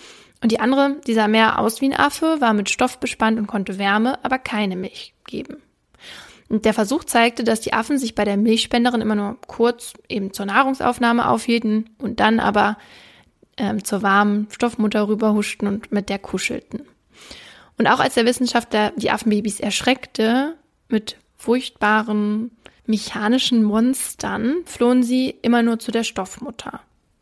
und 0.41 0.53
die 0.53 0.59
andere, 0.59 0.97
die 1.05 1.13
sah 1.13 1.27
mehr 1.27 1.59
aus 1.59 1.81
wie 1.81 1.87
ein 1.87 1.99
Affe, 1.99 2.39
war 2.39 2.53
mit 2.53 2.69
Stoff 2.69 2.99
bespannt 2.99 3.37
und 3.39 3.47
konnte 3.47 3.77
Wärme, 3.77 4.23
aber 4.23 4.39
keine 4.39 4.77
Milch 4.77 5.13
geben. 5.27 5.57
Und 6.49 6.65
der 6.65 6.73
Versuch 6.73 7.03
zeigte, 7.03 7.43
dass 7.43 7.61
die 7.61 7.73
Affen 7.73 7.99
sich 7.99 8.15
bei 8.15 8.25
der 8.25 8.35
Milchspenderin 8.35 9.01
immer 9.01 9.15
nur 9.15 9.37
kurz 9.47 9.93
eben 10.09 10.33
zur 10.33 10.47
Nahrungsaufnahme 10.47 11.29
aufhielten 11.29 11.91
und 11.99 12.19
dann 12.19 12.39
aber 12.39 12.77
ähm, 13.57 13.83
zur 13.83 14.01
warmen 14.01 14.47
Stoffmutter 14.49 15.07
rüberhuschten 15.07 15.67
und 15.67 15.91
mit 15.91 16.09
der 16.09 16.17
kuschelten. 16.17 16.81
Und 17.77 17.87
auch 17.87 17.99
als 17.99 18.15
der 18.15 18.25
Wissenschaftler 18.25 18.91
die 18.95 19.11
Affenbabys 19.11 19.59
erschreckte 19.59 20.55
mit 20.87 21.17
furchtbaren 21.37 22.51
mechanischen 22.87 23.63
Monstern, 23.63 24.57
flohen 24.65 25.03
sie 25.03 25.29
immer 25.29 25.61
nur 25.61 25.77
zu 25.77 25.91
der 25.91 26.03
Stoffmutter. 26.03 26.81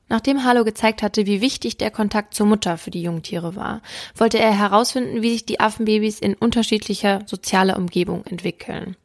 Nachdem 0.10 0.44
Harlow 0.46 0.64
gezeigt 0.64 1.04
hatte, 1.04 1.26
wie 1.26 1.42
wichtig 1.42 1.78
der 1.78 1.92
Kontakt 1.92 2.34
zur 2.34 2.46
Mutter 2.46 2.78
für 2.78 2.92
die 2.92 3.02
Jungtiere 3.02 3.56
war, 3.56 3.82
wollte 4.16 4.40
er 4.40 4.58
herausfinden, 4.58 5.22
wie 5.22 5.32
sich 5.32 5.46
die 5.46 5.60
Affenbabys 5.60 6.20
in 6.20 6.34
unterschiedlicher 6.34 7.22
sozialer 7.26 7.78
Umgebung 7.78 8.26
entwickeln. 8.26 8.96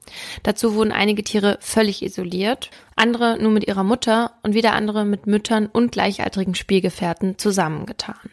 Dazu 0.45 0.75
wurden 0.75 0.93
einige 0.93 1.25
Tiere 1.25 1.59
völlig 1.61 2.03
isoliert, 2.03 2.71
andere 2.95 3.37
nur 3.41 3.51
mit 3.51 3.67
ihrer 3.67 3.85
Mutter 3.85 4.33
und 4.43 4.55
wieder 4.55 4.75
andere 4.75 5.05
mit 5.05 5.27
Müttern 5.27 5.67
und 5.67 5.91
gleichaltrigen 5.91 6.55
Spielgefährten 6.55 7.37
zusammengetan. 7.37 8.31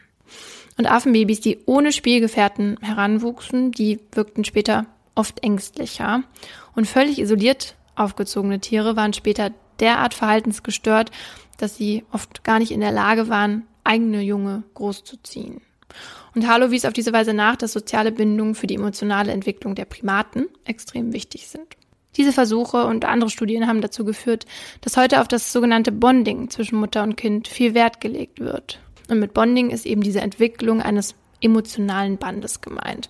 Und 0.78 0.86
Affenbabys, 0.90 1.42
die 1.42 1.60
ohne 1.66 1.92
Spielgefährten 1.92 2.78
heranwuchsen, 2.82 3.72
die 3.72 4.00
wirkten 4.14 4.46
später 4.46 4.86
oft 5.16 5.44
ängstlicher. 5.44 6.24
Und 6.76 6.88
völlig 6.88 7.20
isoliert 7.20 7.76
aufgezogene 7.96 8.60
Tiere 8.60 8.96
waren 8.96 9.12
später 9.12 9.52
derart 9.80 10.14
verhaltensgestört, 10.14 11.12
dass 11.58 11.76
sie 11.76 12.06
oft 12.12 12.44
gar 12.44 12.60
nicht 12.60 12.72
in 12.72 12.82
der 12.82 12.92
Lage 12.92 13.28
waren, 13.28 13.68
eigene 13.84 14.22
Junge 14.22 14.64
großzuziehen. 14.74 15.62
Und 16.36 16.48
Harlow 16.48 16.72
wies 16.72 16.86
auf 16.86 16.94
diese 16.94 17.14
Weise 17.14 17.34
nach, 17.34 17.56
dass 17.56 17.74
soziale 17.74 18.12
Bindungen 18.12 18.56
für 18.56 18.68
die 18.68 18.76
emotionale 18.76 19.32
Entwicklung 19.32 19.76
der 19.76 19.86
Primaten 19.86 20.48
extrem 20.64 21.12
wichtig 21.12 21.48
sind. 21.48 21.76
Diese 22.18 22.34
Versuche 22.34 22.86
und 22.86 23.06
andere 23.06 23.30
Studien 23.30 23.68
haben 23.68 23.82
dazu 23.82 24.04
geführt, 24.04 24.46
dass 24.82 24.98
heute 24.98 25.22
auf 25.22 25.28
das 25.28 25.52
sogenannte 25.52 25.92
Bonding 25.92 26.50
zwischen 26.50 26.78
Mutter 26.78 27.04
und 27.04 27.18
Kind 27.18 27.48
viel 27.48 27.74
Wert 27.74 28.02
gelegt 28.02 28.40
wird. 28.40 28.80
Und 29.10 29.20
mit 29.20 29.34
Bonding 29.34 29.70
ist 29.70 29.86
eben 29.86 30.02
diese 30.02 30.22
Entwicklung 30.22 30.82
eines 30.82 31.16
emotionalen 31.42 32.18
Bandes 32.18 32.62
gemeint. 32.62 33.10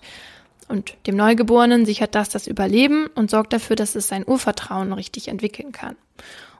Und 0.68 0.96
dem 1.06 1.16
Neugeborenen 1.16 1.84
sichert 1.84 2.14
das 2.14 2.28
das 2.28 2.46
Überleben 2.46 3.08
und 3.14 3.30
sorgt 3.30 3.52
dafür, 3.52 3.74
dass 3.74 3.96
es 3.96 4.06
sein 4.06 4.24
Urvertrauen 4.26 4.92
richtig 4.92 5.28
entwickeln 5.28 5.72
kann. 5.72 5.96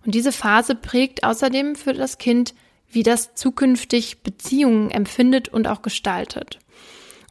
Und 0.05 0.15
diese 0.15 0.33
Phase 0.33 0.75
prägt 0.75 1.25
außerdem 1.25 1.77
für 1.77 1.93
das 1.93 2.19
Kind, 2.19 2.55
wie 2.91 3.03
das 3.03 3.35
zukünftig 3.35 4.23
Beziehungen 4.23 4.91
empfindet 4.91 5.49
und 5.49 5.69
auch 5.69 5.83
gestaltet. 5.83 6.59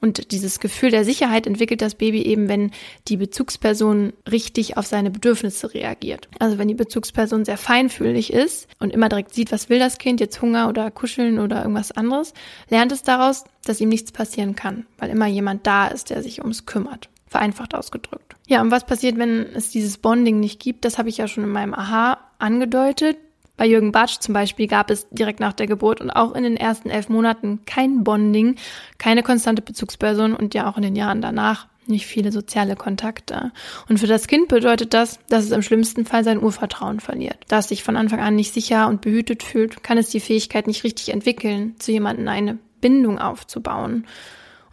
Und 0.02 0.32
dieses 0.32 0.60
Gefühl 0.60 0.92
der 0.92 1.04
Sicherheit 1.04 1.46
entwickelt 1.46 1.82
das 1.82 1.96
Baby 1.96 2.22
eben, 2.22 2.48
wenn 2.48 2.72
die 3.10 3.18
Bezugsperson 3.18 4.14
richtig 4.32 4.78
auf 4.78 4.86
seine 4.88 5.12
Bedürfnisse 5.12 5.74
reagiert. 5.74 6.30
Also 6.40 6.58
wenn 6.58 6.70
die 6.70 6.74
Bezugsperson 6.74 7.44
sehr 7.44 7.58
feinfühlig 7.58 8.32
ist 8.32 8.70
und 8.80 8.94
immer 8.94 9.10
direkt 9.10 9.34
sieht, 9.34 9.52
was 9.52 9.68
will 9.68 9.80
das 9.80 9.98
Kind, 9.98 10.22
jetzt 10.22 10.42
Hunger 10.42 10.70
oder 10.70 10.90
Kuscheln 10.90 11.38
oder 11.38 11.62
irgendwas 11.62 11.92
anderes, 11.92 12.34
lernt 12.70 12.94
es 12.94 13.04
daraus, 13.04 13.44
dass 13.66 13.82
ihm 13.82 13.90
nichts 13.90 14.14
passieren 14.14 14.56
kann, 14.56 14.86
weil 14.98 15.10
immer 15.10 15.28
jemand 15.28 15.68
da 15.68 15.88
ist, 15.88 16.12
der 16.12 16.24
sich 16.24 16.40
ums 16.40 16.66
kümmert. 16.66 17.10
Vereinfacht 17.30 17.76
ausgedrückt. 17.76 18.36
Ja, 18.48 18.62
und 18.62 18.72
was 18.72 18.86
passiert, 18.86 19.18
wenn 19.18 19.46
es 19.54 19.70
dieses 19.70 19.98
Bonding 20.00 20.40
nicht 20.40 20.60
gibt? 20.60 20.84
Das 20.84 20.98
habe 20.98 21.10
ich 21.10 21.18
ja 21.18 21.28
schon 21.28 21.44
in 21.44 21.52
meinem 21.52 21.76
Aha 21.76 22.18
angedeutet. 22.40 23.18
Bei 23.56 23.68
Jürgen 23.68 23.92
Batsch 23.92 24.20
zum 24.20 24.34
Beispiel 24.34 24.68
gab 24.68 24.90
es 24.90 25.08
direkt 25.10 25.40
nach 25.40 25.54
der 25.54 25.68
Geburt 25.68 26.02
und 26.02 26.10
auch 26.10 26.34
in 26.34 26.44
den 26.44 26.58
ersten 26.58 26.90
elf 26.90 27.10
Monaten 27.10 27.66
kein 27.66 28.04
Bonding, 28.04 28.56
keine 28.98 29.22
konstante 29.22 29.62
Bezugsperson 29.62 30.34
und 30.34 30.54
ja 30.54 30.68
auch 30.70 30.78
in 30.78 30.84
den 30.84 30.96
Jahren 30.96 31.22
danach 31.22 31.68
nicht 31.86 32.06
viele 32.06 32.32
soziale 32.32 32.76
Kontakte. 32.76 33.52
Und 33.90 34.00
für 34.00 34.08
das 34.08 34.28
Kind 34.28 34.48
bedeutet 34.48 34.94
das, 34.94 35.20
dass 35.28 35.44
es 35.44 35.52
im 35.52 35.62
schlimmsten 35.62 36.06
Fall 36.06 36.24
sein 36.24 36.42
Urvertrauen 36.42 37.00
verliert. 37.00 37.38
Da 37.48 37.60
es 37.60 37.68
sich 37.68 37.84
von 37.84 37.98
Anfang 37.98 38.22
an 38.22 38.36
nicht 38.36 38.54
sicher 38.54 38.88
und 38.88 39.02
behütet 39.02 39.44
fühlt, 39.44 39.84
kann 39.84 39.98
es 39.98 40.10
die 40.10 40.20
Fähigkeit 40.20 40.68
nicht 40.68 40.84
richtig 40.84 41.10
entwickeln, 41.10 41.76
zu 41.80 41.92
jemandem 41.92 42.28
eine 42.28 42.58
Bindung 42.80 43.20
aufzubauen. 43.20 44.06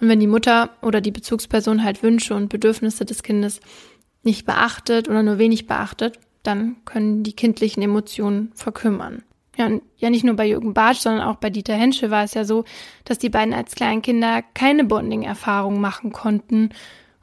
Und 0.01 0.09
wenn 0.09 0.21
die 0.21 0.27
Mutter 0.27 0.71
oder 0.83 1.01
die 1.01 1.11
Bezugsperson 1.11 1.83
halt 1.83 2.03
Wünsche 2.03 2.35
und 2.35 2.49
Bedürfnisse 2.49 3.05
des 3.05 3.23
Kindes 3.23 3.61
nicht 4.23 4.45
beachtet 4.45 5.09
oder 5.09 5.23
nur 5.23 5.39
wenig 5.39 5.67
beachtet, 5.67 6.19
dann 6.43 6.77
können 6.85 7.23
die 7.23 7.33
kindlichen 7.33 7.83
Emotionen 7.83 8.53
verkümmern. 8.55 9.23
Ja, 9.57 9.71
ja 9.97 10.11
nicht 10.11 10.25
nur 10.25 10.37
bei 10.37 10.47
Jürgen 10.47 10.75
Bartsch, 10.75 11.01
sondern 11.01 11.27
auch 11.27 11.37
bei 11.37 11.51
Dieter 11.51 11.75
Henschel 11.75 12.11
war 12.11 12.25
es 12.25 12.35
ja 12.35 12.45
so, 12.45 12.65
dass 13.05 13.19
die 13.19 13.31
beiden 13.31 13.55
als 13.55 13.75
Kleinkinder 13.75 14.43
keine 14.55 14.85
Bonding-Erfahrung 14.85 15.81
machen 15.81 16.13
konnten 16.13 16.71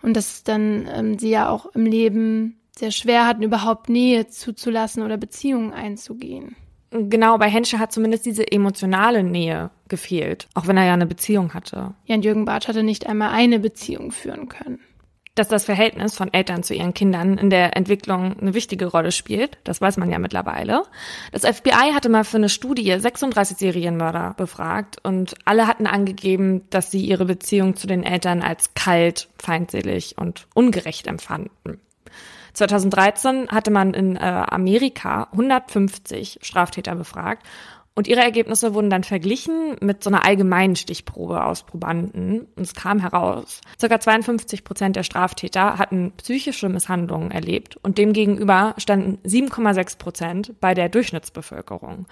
und 0.02 0.16
dass 0.18 0.44
dann 0.44 0.88
ähm, 0.92 1.20
sie 1.20 1.30
ja 1.30 1.50
auch 1.50 1.68
im 1.68 1.86
Leben 1.86 2.60
sehr 2.76 2.92
schwer 2.92 3.28
hatten, 3.28 3.44
überhaupt 3.44 3.90
Nähe 3.90 4.28
zuzulassen 4.28 5.04
oder 5.04 5.18
Beziehungen 5.18 5.74
einzugehen. 5.74 6.56
Genau, 6.90 7.38
bei 7.38 7.50
Henschel 7.50 7.80
hat 7.80 7.92
zumindest 7.92 8.26
diese 8.26 8.52
emotionale 8.52 9.24
Nähe 9.24 9.72
gefehlt, 9.94 10.48
auch 10.56 10.66
wenn 10.66 10.78
er 10.78 10.86
ja 10.86 10.94
eine 10.94 11.06
Beziehung 11.06 11.54
hatte. 11.54 11.94
Ja, 12.06 12.16
und 12.16 12.26
Jürgen 12.26 12.46
Bartsch 12.46 12.68
hatte 12.68 12.82
nicht 12.82 13.06
einmal 13.06 13.30
eine 13.30 13.60
Beziehung 13.60 14.12
führen 14.12 14.50
können 14.50 14.80
dass 15.36 15.48
das 15.48 15.66
Verhältnis 15.66 16.16
von 16.16 16.32
Eltern 16.32 16.62
zu 16.62 16.76
ihren 16.76 16.94
Kindern 16.94 17.38
in 17.38 17.50
der 17.50 17.76
Entwicklung 17.76 18.40
eine 18.40 18.54
wichtige 18.54 18.86
Rolle 18.86 19.12
spielt. 19.12 19.58
Das 19.64 19.82
weiß 19.82 19.98
man 19.98 20.12
ja 20.12 20.20
mittlerweile. 20.20 20.84
Das 21.32 21.44
FBI 21.44 21.92
hatte 21.94 22.10
mal 22.10 22.24
für 22.24 22.38
eine 22.38 22.50
Studie 22.50 22.96
36 23.00 23.58
Serienmörder 23.58 24.36
befragt 24.38 24.98
und 25.04 25.34
alle 25.46 25.68
hatten 25.68 25.88
angegeben, 25.88 26.70
dass 26.70 26.92
sie 26.92 27.04
ihre 27.04 27.26
Beziehung 27.26 27.76
zu 27.76 27.88
den 27.88 28.04
Eltern 28.04 28.44
als 28.44 28.76
kalt, 28.76 29.28
feindselig 29.40 30.18
und 30.20 30.46
ungerecht 30.54 31.08
empfanden. 31.08 31.80
2013 32.54 33.50
hatte 33.50 33.72
man 33.72 33.96
in 33.96 34.16
äh, 34.16 34.20
Amerika 34.20 35.28
150 35.32 36.40
Straftäter 36.44 36.94
befragt 36.94 37.44
und 37.96 38.08
ihre 38.08 38.22
Ergebnisse 38.22 38.74
wurden 38.74 38.90
dann 38.90 39.04
verglichen 39.04 39.76
mit 39.80 40.04
so 40.04 40.10
einer 40.10 40.26
allgemeinen 40.26 40.76
Stichprobe 40.76 41.46
aus 41.46 41.64
Probanden. 41.64 42.48
Und 42.56 42.64
es 42.64 42.74
kam 42.74 43.00
heraus, 43.00 43.62
circa 43.80 44.00
52 44.00 44.64
Prozent 44.64 44.96
der 44.96 45.04
Straftäter 45.04 45.78
hatten 45.78 46.12
psychische 46.18 46.70
Misshandlungen 46.70 47.30
erlebt 47.30 47.78
und 47.78 48.00
demgegenüber 48.00 48.74
standen 48.78 49.20
7,6 49.28 49.98
Prozent 50.00 50.60
bei 50.60 50.74
der 50.74 50.90
Durchschnittsbevölkerung. 50.90 52.08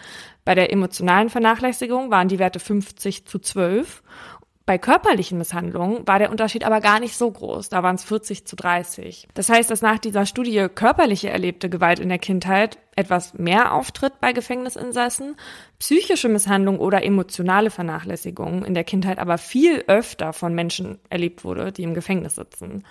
Bei 0.45 0.53
der 0.53 0.71
emotionalen 0.71 1.29
Vernachlässigung 1.29 2.11
waren 2.11 2.27
die 2.27 2.39
Werte 2.39 2.59
50 2.59 3.25
zu 3.25 3.39
12 3.39 4.03
bei 4.65 4.77
körperlichen 4.77 5.37
Misshandlungen 5.37 6.07
war 6.07 6.19
der 6.19 6.29
Unterschied 6.29 6.63
aber 6.63 6.81
gar 6.81 6.99
nicht 6.99 7.17
so 7.17 7.29
groß. 7.29 7.69
Da 7.69 7.83
waren 7.83 7.95
es 7.95 8.03
40 8.03 8.45
zu 8.45 8.55
30. 8.55 9.27
Das 9.33 9.49
heißt, 9.49 9.71
dass 9.71 9.81
nach 9.81 9.97
dieser 9.97 10.25
Studie 10.25 10.67
körperliche 10.73 11.29
erlebte 11.29 11.69
Gewalt 11.69 11.99
in 11.99 12.09
der 12.09 12.19
Kindheit 12.19 12.77
etwas 12.95 13.33
mehr 13.33 13.73
auftritt 13.73 14.19
bei 14.21 14.33
Gefängnisinsassen, 14.33 15.35
psychische 15.79 16.29
Misshandlung 16.29 16.79
oder 16.79 17.03
emotionale 17.03 17.71
Vernachlässigung 17.71 18.63
in 18.63 18.73
der 18.73 18.83
Kindheit 18.83 19.17
aber 19.17 19.37
viel 19.37 19.83
öfter 19.87 20.33
von 20.33 20.53
Menschen 20.53 20.99
erlebt 21.09 21.43
wurde, 21.43 21.71
die 21.71 21.83
im 21.83 21.93
Gefängnis 21.93 22.35
sitzen. 22.35 22.83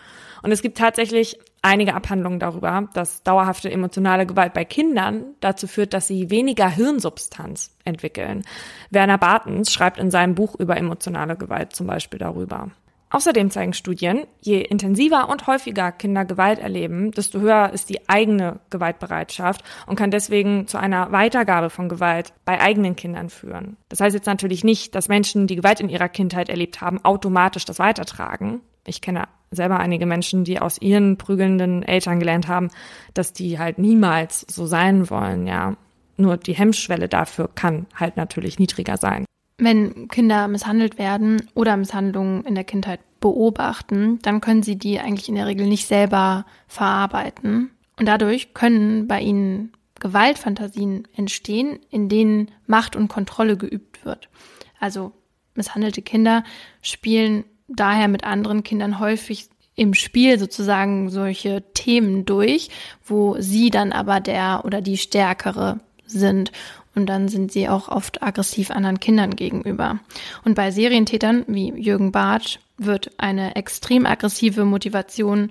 Und 0.42 0.52
es 0.52 0.62
gibt 0.62 0.78
tatsächlich 0.78 1.38
einige 1.62 1.94
Abhandlungen 1.94 2.38
darüber, 2.38 2.88
dass 2.94 3.22
dauerhafte 3.22 3.70
emotionale 3.70 4.26
Gewalt 4.26 4.54
bei 4.54 4.64
Kindern 4.64 5.34
dazu 5.40 5.66
führt, 5.66 5.92
dass 5.92 6.06
sie 6.06 6.30
weniger 6.30 6.68
Hirnsubstanz 6.68 7.76
entwickeln. 7.84 8.44
Werner 8.90 9.18
Bartens 9.18 9.72
schreibt 9.72 9.98
in 9.98 10.10
seinem 10.10 10.34
Buch 10.34 10.54
über 10.58 10.76
emotionale 10.76 11.36
Gewalt 11.36 11.74
zum 11.74 11.86
Beispiel 11.86 12.18
darüber. 12.18 12.70
Außerdem 13.12 13.50
zeigen 13.50 13.72
Studien, 13.72 14.28
je 14.40 14.60
intensiver 14.60 15.28
und 15.28 15.48
häufiger 15.48 15.90
Kinder 15.90 16.24
Gewalt 16.24 16.60
erleben, 16.60 17.10
desto 17.10 17.40
höher 17.40 17.70
ist 17.72 17.90
die 17.90 18.08
eigene 18.08 18.60
Gewaltbereitschaft 18.70 19.64
und 19.88 19.96
kann 19.96 20.12
deswegen 20.12 20.68
zu 20.68 20.78
einer 20.78 21.10
Weitergabe 21.10 21.70
von 21.70 21.88
Gewalt 21.88 22.32
bei 22.44 22.60
eigenen 22.60 22.94
Kindern 22.94 23.28
führen. 23.28 23.76
Das 23.88 24.00
heißt 24.00 24.14
jetzt 24.14 24.26
natürlich 24.26 24.62
nicht, 24.62 24.94
dass 24.94 25.08
Menschen, 25.08 25.48
die 25.48 25.56
Gewalt 25.56 25.80
in 25.80 25.88
ihrer 25.88 26.08
Kindheit 26.08 26.48
erlebt 26.48 26.80
haben, 26.80 27.04
automatisch 27.04 27.64
das 27.64 27.80
weitertragen. 27.80 28.60
Ich 28.86 29.00
kenne 29.00 29.28
selber 29.50 29.80
einige 29.80 30.06
Menschen, 30.06 30.44
die 30.44 30.60
aus 30.60 30.80
ihren 30.80 31.16
prügelnden 31.18 31.82
Eltern 31.82 32.20
gelernt 32.20 32.48
haben, 32.48 32.68
dass 33.14 33.32
die 33.32 33.58
halt 33.58 33.78
niemals 33.78 34.46
so 34.48 34.66
sein 34.66 35.10
wollen, 35.10 35.46
ja. 35.46 35.76
Nur 36.16 36.36
die 36.36 36.52
Hemmschwelle 36.52 37.08
dafür 37.08 37.48
kann 37.54 37.86
halt 37.94 38.16
natürlich 38.16 38.58
niedriger 38.58 38.96
sein. 38.96 39.24
Wenn 39.58 40.08
Kinder 40.08 40.48
misshandelt 40.48 40.98
werden 40.98 41.42
oder 41.54 41.76
Misshandlungen 41.76 42.44
in 42.44 42.54
der 42.54 42.64
Kindheit 42.64 43.00
beobachten, 43.20 44.18
dann 44.22 44.40
können 44.40 44.62
sie 44.62 44.76
die 44.76 44.98
eigentlich 45.00 45.28
in 45.28 45.34
der 45.34 45.46
Regel 45.46 45.66
nicht 45.66 45.86
selber 45.86 46.46
verarbeiten. 46.66 47.70
Und 47.98 48.06
dadurch 48.06 48.54
können 48.54 49.06
bei 49.06 49.20
ihnen 49.20 49.72
Gewaltfantasien 49.98 51.06
entstehen, 51.14 51.80
in 51.90 52.08
denen 52.08 52.50
Macht 52.66 52.96
und 52.96 53.08
Kontrolle 53.08 53.56
geübt 53.56 54.04
wird. 54.04 54.30
Also 54.78 55.12
misshandelte 55.54 56.00
Kinder 56.00 56.42
spielen 56.80 57.44
daher 57.70 58.08
mit 58.08 58.24
anderen 58.24 58.62
Kindern 58.62 58.98
häufig 58.98 59.48
im 59.76 59.94
Spiel 59.94 60.38
sozusagen 60.38 61.08
solche 61.08 61.62
Themen 61.72 62.26
durch, 62.26 62.68
wo 63.06 63.36
sie 63.38 63.70
dann 63.70 63.92
aber 63.92 64.20
der 64.20 64.62
oder 64.64 64.82
die 64.82 64.98
Stärkere 64.98 65.80
sind. 66.06 66.52
Und 66.94 67.06
dann 67.06 67.28
sind 67.28 67.52
sie 67.52 67.68
auch 67.68 67.88
oft 67.88 68.22
aggressiv 68.22 68.70
anderen 68.70 69.00
Kindern 69.00 69.36
gegenüber. 69.36 70.00
Und 70.44 70.54
bei 70.54 70.70
Serientätern 70.70 71.44
wie 71.46 71.72
Jürgen 71.72 72.12
Bartsch 72.12 72.58
wird 72.76 73.12
eine 73.18 73.54
extrem 73.56 74.06
aggressive 74.06 74.64
Motivation 74.64 75.50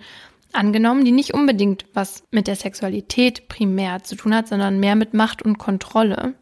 angenommen, 0.54 1.06
die 1.06 1.12
nicht 1.12 1.34
unbedingt 1.34 1.86
was 1.94 2.24
mit 2.32 2.48
der 2.48 2.56
Sexualität 2.56 3.48
primär 3.48 4.04
zu 4.04 4.16
tun 4.16 4.34
hat, 4.34 4.48
sondern 4.48 4.80
mehr 4.80 4.96
mit 4.96 5.14
Macht 5.14 5.42
und 5.42 5.58
Kontrolle. 5.58 6.34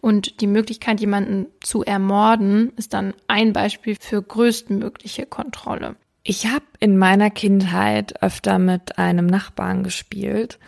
Und 0.00 0.40
die 0.40 0.46
Möglichkeit, 0.46 1.00
jemanden 1.00 1.46
zu 1.60 1.84
ermorden, 1.84 2.72
ist 2.76 2.94
dann 2.94 3.14
ein 3.28 3.52
Beispiel 3.52 3.96
für 3.98 4.22
größtmögliche 4.22 5.26
Kontrolle. 5.26 5.96
Ich 6.24 6.46
habe 6.46 6.64
in 6.78 6.98
meiner 6.98 7.30
Kindheit 7.30 8.22
öfter 8.22 8.58
mit 8.58 8.98
einem 8.98 9.26
Nachbarn 9.26 9.82
gespielt, 9.82 10.58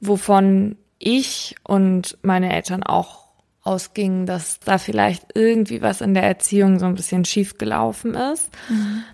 wovon 0.00 0.76
ich 0.98 1.54
und 1.62 2.18
meine 2.22 2.52
Eltern 2.52 2.82
auch 2.82 3.26
ausging, 3.62 4.26
dass 4.26 4.60
da 4.60 4.78
vielleicht 4.78 5.26
irgendwie 5.34 5.82
was 5.82 6.00
in 6.00 6.14
der 6.14 6.22
Erziehung 6.22 6.78
so 6.78 6.86
ein 6.86 6.94
bisschen 6.94 7.24
schief 7.24 7.58
gelaufen 7.58 8.14
ist. 8.14 8.50
Mhm. 8.68 9.04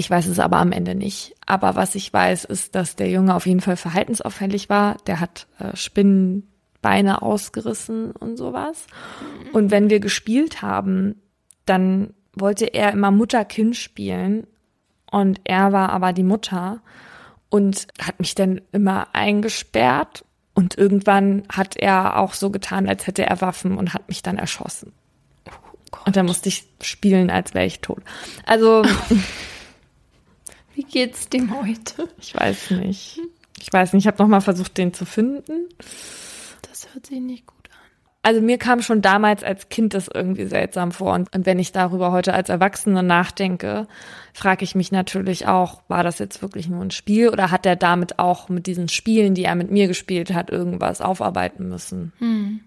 Ich 0.00 0.08
weiß 0.08 0.28
es 0.28 0.38
aber 0.38 0.56
am 0.56 0.72
Ende 0.72 0.94
nicht. 0.94 1.34
Aber 1.44 1.76
was 1.76 1.94
ich 1.94 2.10
weiß, 2.10 2.46
ist, 2.46 2.74
dass 2.74 2.96
der 2.96 3.10
Junge 3.10 3.34
auf 3.34 3.44
jeden 3.44 3.60
Fall 3.60 3.76
verhaltensauffällig 3.76 4.70
war. 4.70 4.96
Der 5.06 5.20
hat 5.20 5.46
äh, 5.58 5.76
Spinnenbeine 5.76 7.20
ausgerissen 7.20 8.12
und 8.12 8.38
sowas. 8.38 8.86
Und 9.52 9.70
wenn 9.70 9.90
wir 9.90 10.00
gespielt 10.00 10.62
haben, 10.62 11.16
dann 11.66 12.14
wollte 12.32 12.64
er 12.64 12.92
immer 12.92 13.10
Mutter-Kind 13.10 13.76
spielen. 13.76 14.46
Und 15.10 15.38
er 15.44 15.72
war 15.72 15.90
aber 15.90 16.14
die 16.14 16.22
Mutter 16.22 16.80
und 17.50 17.86
hat 18.00 18.20
mich 18.20 18.34
dann 18.34 18.62
immer 18.72 19.08
eingesperrt 19.12 20.24
und 20.54 20.78
irgendwann 20.78 21.42
hat 21.52 21.76
er 21.76 22.18
auch 22.18 22.32
so 22.32 22.48
getan, 22.48 22.88
als 22.88 23.06
hätte 23.06 23.26
er 23.26 23.42
Waffen 23.42 23.76
und 23.76 23.92
hat 23.92 24.08
mich 24.08 24.22
dann 24.22 24.38
erschossen. 24.38 24.94
Oh 25.92 25.98
und 26.06 26.16
dann 26.16 26.24
musste 26.24 26.48
ich 26.48 26.66
spielen, 26.80 27.28
als 27.28 27.52
wäre 27.52 27.66
ich 27.66 27.80
tot. 27.80 28.00
Also. 28.46 28.82
Wie 30.80 30.84
geht's 30.84 31.28
dem 31.28 31.54
heute? 31.60 32.08
Ich 32.18 32.34
weiß 32.34 32.70
nicht. 32.70 33.20
Ich 33.60 33.70
weiß 33.70 33.92
nicht. 33.92 34.04
Ich 34.04 34.06
habe 34.06 34.22
noch 34.22 34.28
mal 34.28 34.40
versucht, 34.40 34.78
den 34.78 34.94
zu 34.94 35.04
finden. 35.04 35.68
Das 36.62 36.88
hört 36.94 37.04
sich 37.04 37.20
nicht 37.20 37.46
gut 37.46 37.60
also 38.22 38.40
mir 38.40 38.58
kam 38.58 38.82
schon 38.82 39.00
damals 39.00 39.42
als 39.42 39.68
Kind 39.68 39.94
das 39.94 40.08
irgendwie 40.12 40.44
seltsam 40.44 40.92
vor. 40.92 41.14
Und, 41.14 41.34
und 41.34 41.46
wenn 41.46 41.58
ich 41.58 41.72
darüber 41.72 42.12
heute 42.12 42.34
als 42.34 42.48
Erwachsene 42.48 43.02
nachdenke, 43.02 43.86
frage 44.34 44.64
ich 44.64 44.74
mich 44.74 44.92
natürlich 44.92 45.46
auch, 45.46 45.82
war 45.88 46.02
das 46.02 46.18
jetzt 46.18 46.42
wirklich 46.42 46.68
nur 46.68 46.82
ein 46.82 46.90
Spiel 46.90 47.30
oder 47.30 47.50
hat 47.50 47.64
er 47.64 47.76
damit 47.76 48.18
auch 48.18 48.48
mit 48.48 48.66
diesen 48.66 48.88
Spielen, 48.88 49.34
die 49.34 49.44
er 49.44 49.54
mit 49.54 49.70
mir 49.70 49.88
gespielt 49.88 50.34
hat, 50.34 50.50
irgendwas 50.50 51.00
aufarbeiten 51.00 51.68
müssen? 51.68 52.12
Hm. 52.18 52.60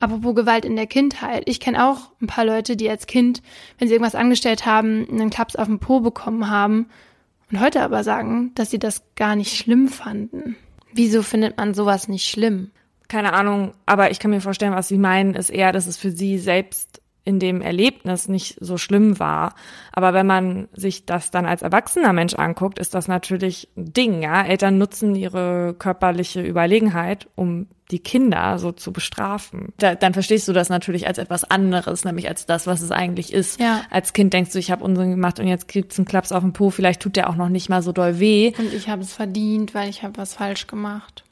Apropos 0.00 0.34
Gewalt 0.34 0.64
in 0.64 0.76
der 0.76 0.86
Kindheit. 0.86 1.44
Ich 1.46 1.60
kenne 1.60 1.86
auch 1.86 2.10
ein 2.20 2.26
paar 2.26 2.44
Leute, 2.44 2.76
die 2.76 2.88
als 2.88 3.06
Kind, 3.06 3.42
wenn 3.78 3.88
sie 3.88 3.94
irgendwas 3.94 4.14
angestellt 4.14 4.66
haben, 4.66 5.06
einen 5.10 5.30
Klaps 5.30 5.56
auf 5.56 5.66
den 5.66 5.78
Po 5.78 6.00
bekommen 6.00 6.50
haben 6.50 6.86
und 7.50 7.60
heute 7.60 7.82
aber 7.82 8.04
sagen, 8.04 8.52
dass 8.54 8.70
sie 8.70 8.78
das 8.78 9.02
gar 9.16 9.36
nicht 9.36 9.56
schlimm 9.56 9.88
fanden. 9.88 10.56
Wieso 10.92 11.22
findet 11.22 11.56
man 11.56 11.74
sowas 11.74 12.08
nicht 12.08 12.28
schlimm? 12.28 12.70
keine 13.08 13.32
Ahnung, 13.32 13.72
aber 13.86 14.10
ich 14.10 14.18
kann 14.18 14.30
mir 14.30 14.40
vorstellen, 14.40 14.74
was 14.74 14.88
sie 14.88 14.98
meinen, 14.98 15.34
ist 15.34 15.50
eher, 15.50 15.72
dass 15.72 15.86
es 15.86 15.96
für 15.96 16.10
sie 16.10 16.38
selbst 16.38 17.00
in 17.26 17.38
dem 17.38 17.62
Erlebnis 17.62 18.28
nicht 18.28 18.58
so 18.60 18.76
schlimm 18.76 19.18
war. 19.18 19.54
Aber 19.92 20.12
wenn 20.12 20.26
man 20.26 20.68
sich 20.74 21.06
das 21.06 21.30
dann 21.30 21.46
als 21.46 21.62
erwachsener 21.62 22.12
Mensch 22.12 22.34
anguckt, 22.34 22.78
ist 22.78 22.94
das 22.94 23.08
natürlich 23.08 23.68
ein 23.76 23.92
Ding, 23.92 24.22
ja. 24.22 24.42
Eltern 24.42 24.78
nutzen 24.78 25.14
ihre 25.14 25.74
körperliche 25.78 26.42
Überlegenheit, 26.42 27.28
um 27.34 27.68
die 27.94 28.00
Kinder 28.00 28.58
so 28.58 28.72
zu 28.72 28.92
bestrafen. 28.92 29.72
Da, 29.78 29.94
dann 29.94 30.12
verstehst 30.12 30.48
du 30.48 30.52
das 30.52 30.68
natürlich 30.68 31.06
als 31.06 31.18
etwas 31.18 31.44
anderes, 31.44 32.04
nämlich 32.04 32.28
als 32.28 32.44
das, 32.44 32.66
was 32.66 32.82
es 32.82 32.90
eigentlich 32.90 33.32
ist. 33.32 33.60
Ja. 33.60 33.82
Als 33.90 34.12
Kind 34.12 34.32
denkst 34.32 34.52
du, 34.52 34.58
ich 34.58 34.70
habe 34.70 34.84
Unsinn 34.84 35.10
gemacht 35.10 35.40
und 35.40 35.46
jetzt 35.46 35.68
gibt's 35.68 35.98
einen 35.98 36.06
Klaps 36.06 36.32
auf 36.32 36.42
den 36.42 36.52
Po, 36.52 36.70
vielleicht 36.70 37.00
tut 37.00 37.16
der 37.16 37.30
auch 37.30 37.36
noch 37.36 37.48
nicht 37.48 37.68
mal 37.68 37.82
so 37.82 37.92
doll 37.92 38.18
weh. 38.18 38.52
Und 38.58 38.74
ich 38.74 38.88
habe 38.88 39.02
es 39.02 39.12
verdient, 39.12 39.74
weil 39.74 39.88
ich 39.88 40.02
habe 40.02 40.18
was 40.18 40.34
falsch 40.34 40.66
gemacht 40.66 41.24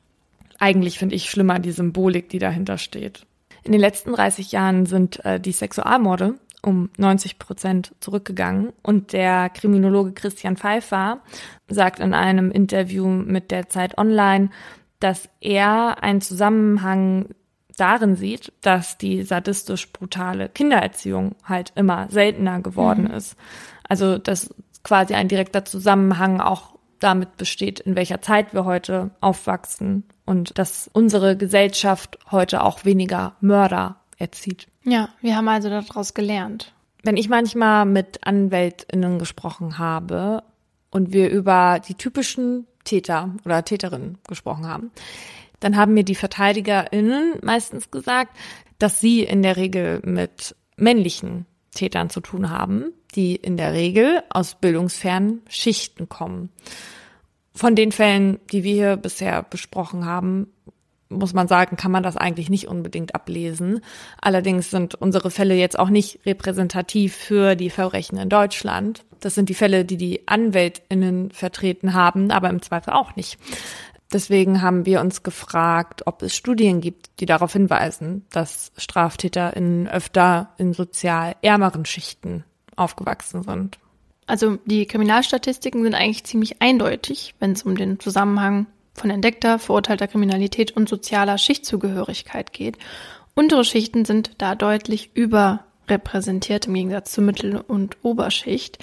eigentlich 0.62 0.96
finde 0.96 1.16
ich 1.16 1.28
schlimmer 1.28 1.58
die 1.58 1.72
Symbolik, 1.72 2.28
die 2.28 2.38
dahinter 2.38 2.78
steht. 2.78 3.26
In 3.64 3.72
den 3.72 3.80
letzten 3.80 4.12
30 4.12 4.52
Jahren 4.52 4.86
sind 4.86 5.22
äh, 5.24 5.40
die 5.40 5.50
Sexualmorde 5.50 6.36
um 6.62 6.90
90 6.96 7.40
Prozent 7.40 7.92
zurückgegangen. 7.98 8.72
Und 8.82 9.12
der 9.12 9.50
Kriminologe 9.50 10.12
Christian 10.12 10.56
Pfeiffer 10.56 11.20
sagt 11.68 11.98
in 11.98 12.14
einem 12.14 12.52
Interview 12.52 13.08
mit 13.08 13.50
der 13.50 13.68
Zeit 13.68 13.98
Online, 13.98 14.50
dass 15.02 15.28
er 15.40 16.02
einen 16.02 16.20
Zusammenhang 16.20 17.26
darin 17.76 18.16
sieht, 18.16 18.52
dass 18.60 18.98
die 18.98 19.22
sadistisch 19.22 19.92
brutale 19.92 20.48
Kindererziehung 20.48 21.34
halt 21.44 21.72
immer 21.74 22.06
seltener 22.10 22.60
geworden 22.60 23.04
mhm. 23.04 23.14
ist. 23.14 23.36
Also 23.88 24.18
dass 24.18 24.54
quasi 24.82 25.14
ein 25.14 25.28
direkter 25.28 25.64
Zusammenhang 25.64 26.40
auch 26.40 26.72
damit 26.98 27.36
besteht, 27.36 27.80
in 27.80 27.96
welcher 27.96 28.22
Zeit 28.22 28.54
wir 28.54 28.64
heute 28.64 29.10
aufwachsen 29.20 30.04
und 30.24 30.58
dass 30.58 30.88
unsere 30.92 31.36
Gesellschaft 31.36 32.18
heute 32.30 32.62
auch 32.62 32.84
weniger 32.84 33.34
Mörder 33.40 33.96
erzieht. 34.18 34.68
Ja, 34.84 35.08
wir 35.20 35.36
haben 35.36 35.48
also 35.48 35.68
daraus 35.68 36.14
gelernt. 36.14 36.72
Wenn 37.02 37.16
ich 37.16 37.28
manchmal 37.28 37.84
mit 37.84 38.24
Anwältinnen 38.24 39.18
gesprochen 39.18 39.78
habe 39.78 40.44
und 40.90 41.12
wir 41.12 41.30
über 41.30 41.80
die 41.80 41.94
typischen 41.94 42.66
Täter 42.84 43.34
oder 43.44 43.64
Täterinnen 43.64 44.18
gesprochen 44.28 44.66
haben, 44.66 44.90
dann 45.60 45.76
haben 45.76 45.94
mir 45.94 46.04
die 46.04 46.14
VerteidigerInnen 46.14 47.34
meistens 47.42 47.90
gesagt, 47.90 48.36
dass 48.78 49.00
sie 49.00 49.22
in 49.22 49.42
der 49.42 49.56
Regel 49.56 50.00
mit 50.04 50.56
männlichen 50.76 51.46
Tätern 51.70 52.10
zu 52.10 52.20
tun 52.20 52.50
haben, 52.50 52.92
die 53.14 53.36
in 53.36 53.56
der 53.56 53.72
Regel 53.72 54.22
aus 54.30 54.56
bildungsfernen 54.56 55.42
Schichten 55.48 56.08
kommen. 56.08 56.50
Von 57.54 57.76
den 57.76 57.92
Fällen, 57.92 58.40
die 58.50 58.64
wir 58.64 58.72
hier 58.72 58.96
bisher 58.96 59.42
besprochen 59.42 60.04
haben, 60.04 60.52
muss 61.12 61.34
man 61.34 61.48
sagen, 61.48 61.76
kann 61.76 61.92
man 61.92 62.02
das 62.02 62.16
eigentlich 62.16 62.50
nicht 62.50 62.68
unbedingt 62.68 63.14
ablesen. 63.14 63.80
Allerdings 64.20 64.70
sind 64.70 64.94
unsere 64.94 65.30
Fälle 65.30 65.54
jetzt 65.54 65.78
auch 65.78 65.90
nicht 65.90 66.20
repräsentativ 66.26 67.14
für 67.14 67.54
die 67.54 67.70
Verbrechen 67.70 68.18
in 68.18 68.28
Deutschland. 68.28 69.04
Das 69.20 69.34
sind 69.34 69.48
die 69.48 69.54
Fälle, 69.54 69.84
die 69.84 69.96
die 69.96 70.26
Anwältinnen 70.26 71.30
vertreten 71.30 71.94
haben, 71.94 72.30
aber 72.30 72.50
im 72.50 72.62
Zweifel 72.62 72.92
auch 72.92 73.14
nicht. 73.16 73.38
Deswegen 74.12 74.60
haben 74.60 74.84
wir 74.84 75.00
uns 75.00 75.22
gefragt, 75.22 76.06
ob 76.06 76.22
es 76.22 76.36
Studien 76.36 76.80
gibt, 76.80 77.20
die 77.20 77.26
darauf 77.26 77.54
hinweisen, 77.54 78.26
dass 78.30 78.72
StraftäterInnen 78.76 79.88
öfter 79.88 80.50
in 80.58 80.74
sozial 80.74 81.34
ärmeren 81.40 81.86
Schichten 81.86 82.44
aufgewachsen 82.76 83.42
sind. 83.42 83.78
Also 84.26 84.58
die 84.66 84.86
Kriminalstatistiken 84.86 85.82
sind 85.82 85.94
eigentlich 85.94 86.24
ziemlich 86.24 86.60
eindeutig, 86.60 87.34
wenn 87.38 87.52
es 87.52 87.62
um 87.62 87.74
den 87.74 87.98
Zusammenhang 88.00 88.66
von 88.94 89.10
entdeckter, 89.10 89.58
verurteilter 89.58 90.08
Kriminalität 90.08 90.72
und 90.72 90.88
sozialer 90.88 91.38
Schichtzugehörigkeit 91.38 92.52
geht. 92.52 92.78
Untere 93.34 93.64
Schichten 93.64 94.04
sind 94.04 94.32
da 94.38 94.54
deutlich 94.54 95.10
überrepräsentiert 95.14 96.66
im 96.66 96.74
Gegensatz 96.74 97.12
zur 97.12 97.24
Mittel- 97.24 97.56
und 97.56 97.96
Oberschicht. 98.02 98.78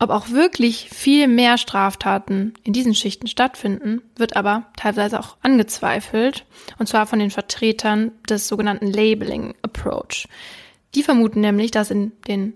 Ob 0.00 0.10
auch 0.10 0.30
wirklich 0.30 0.90
viel 0.90 1.28
mehr 1.28 1.56
Straftaten 1.56 2.54
in 2.64 2.72
diesen 2.72 2.94
Schichten 2.94 3.28
stattfinden, 3.28 4.02
wird 4.16 4.36
aber 4.36 4.66
teilweise 4.76 5.20
auch 5.20 5.36
angezweifelt, 5.42 6.44
und 6.78 6.88
zwar 6.88 7.06
von 7.06 7.20
den 7.20 7.30
Vertretern 7.30 8.10
des 8.28 8.48
sogenannten 8.48 8.88
Labeling 8.88 9.54
Approach. 9.62 10.28
Die 10.94 11.04
vermuten 11.04 11.40
nämlich, 11.40 11.70
dass 11.70 11.90
in 11.90 12.12
den 12.26 12.54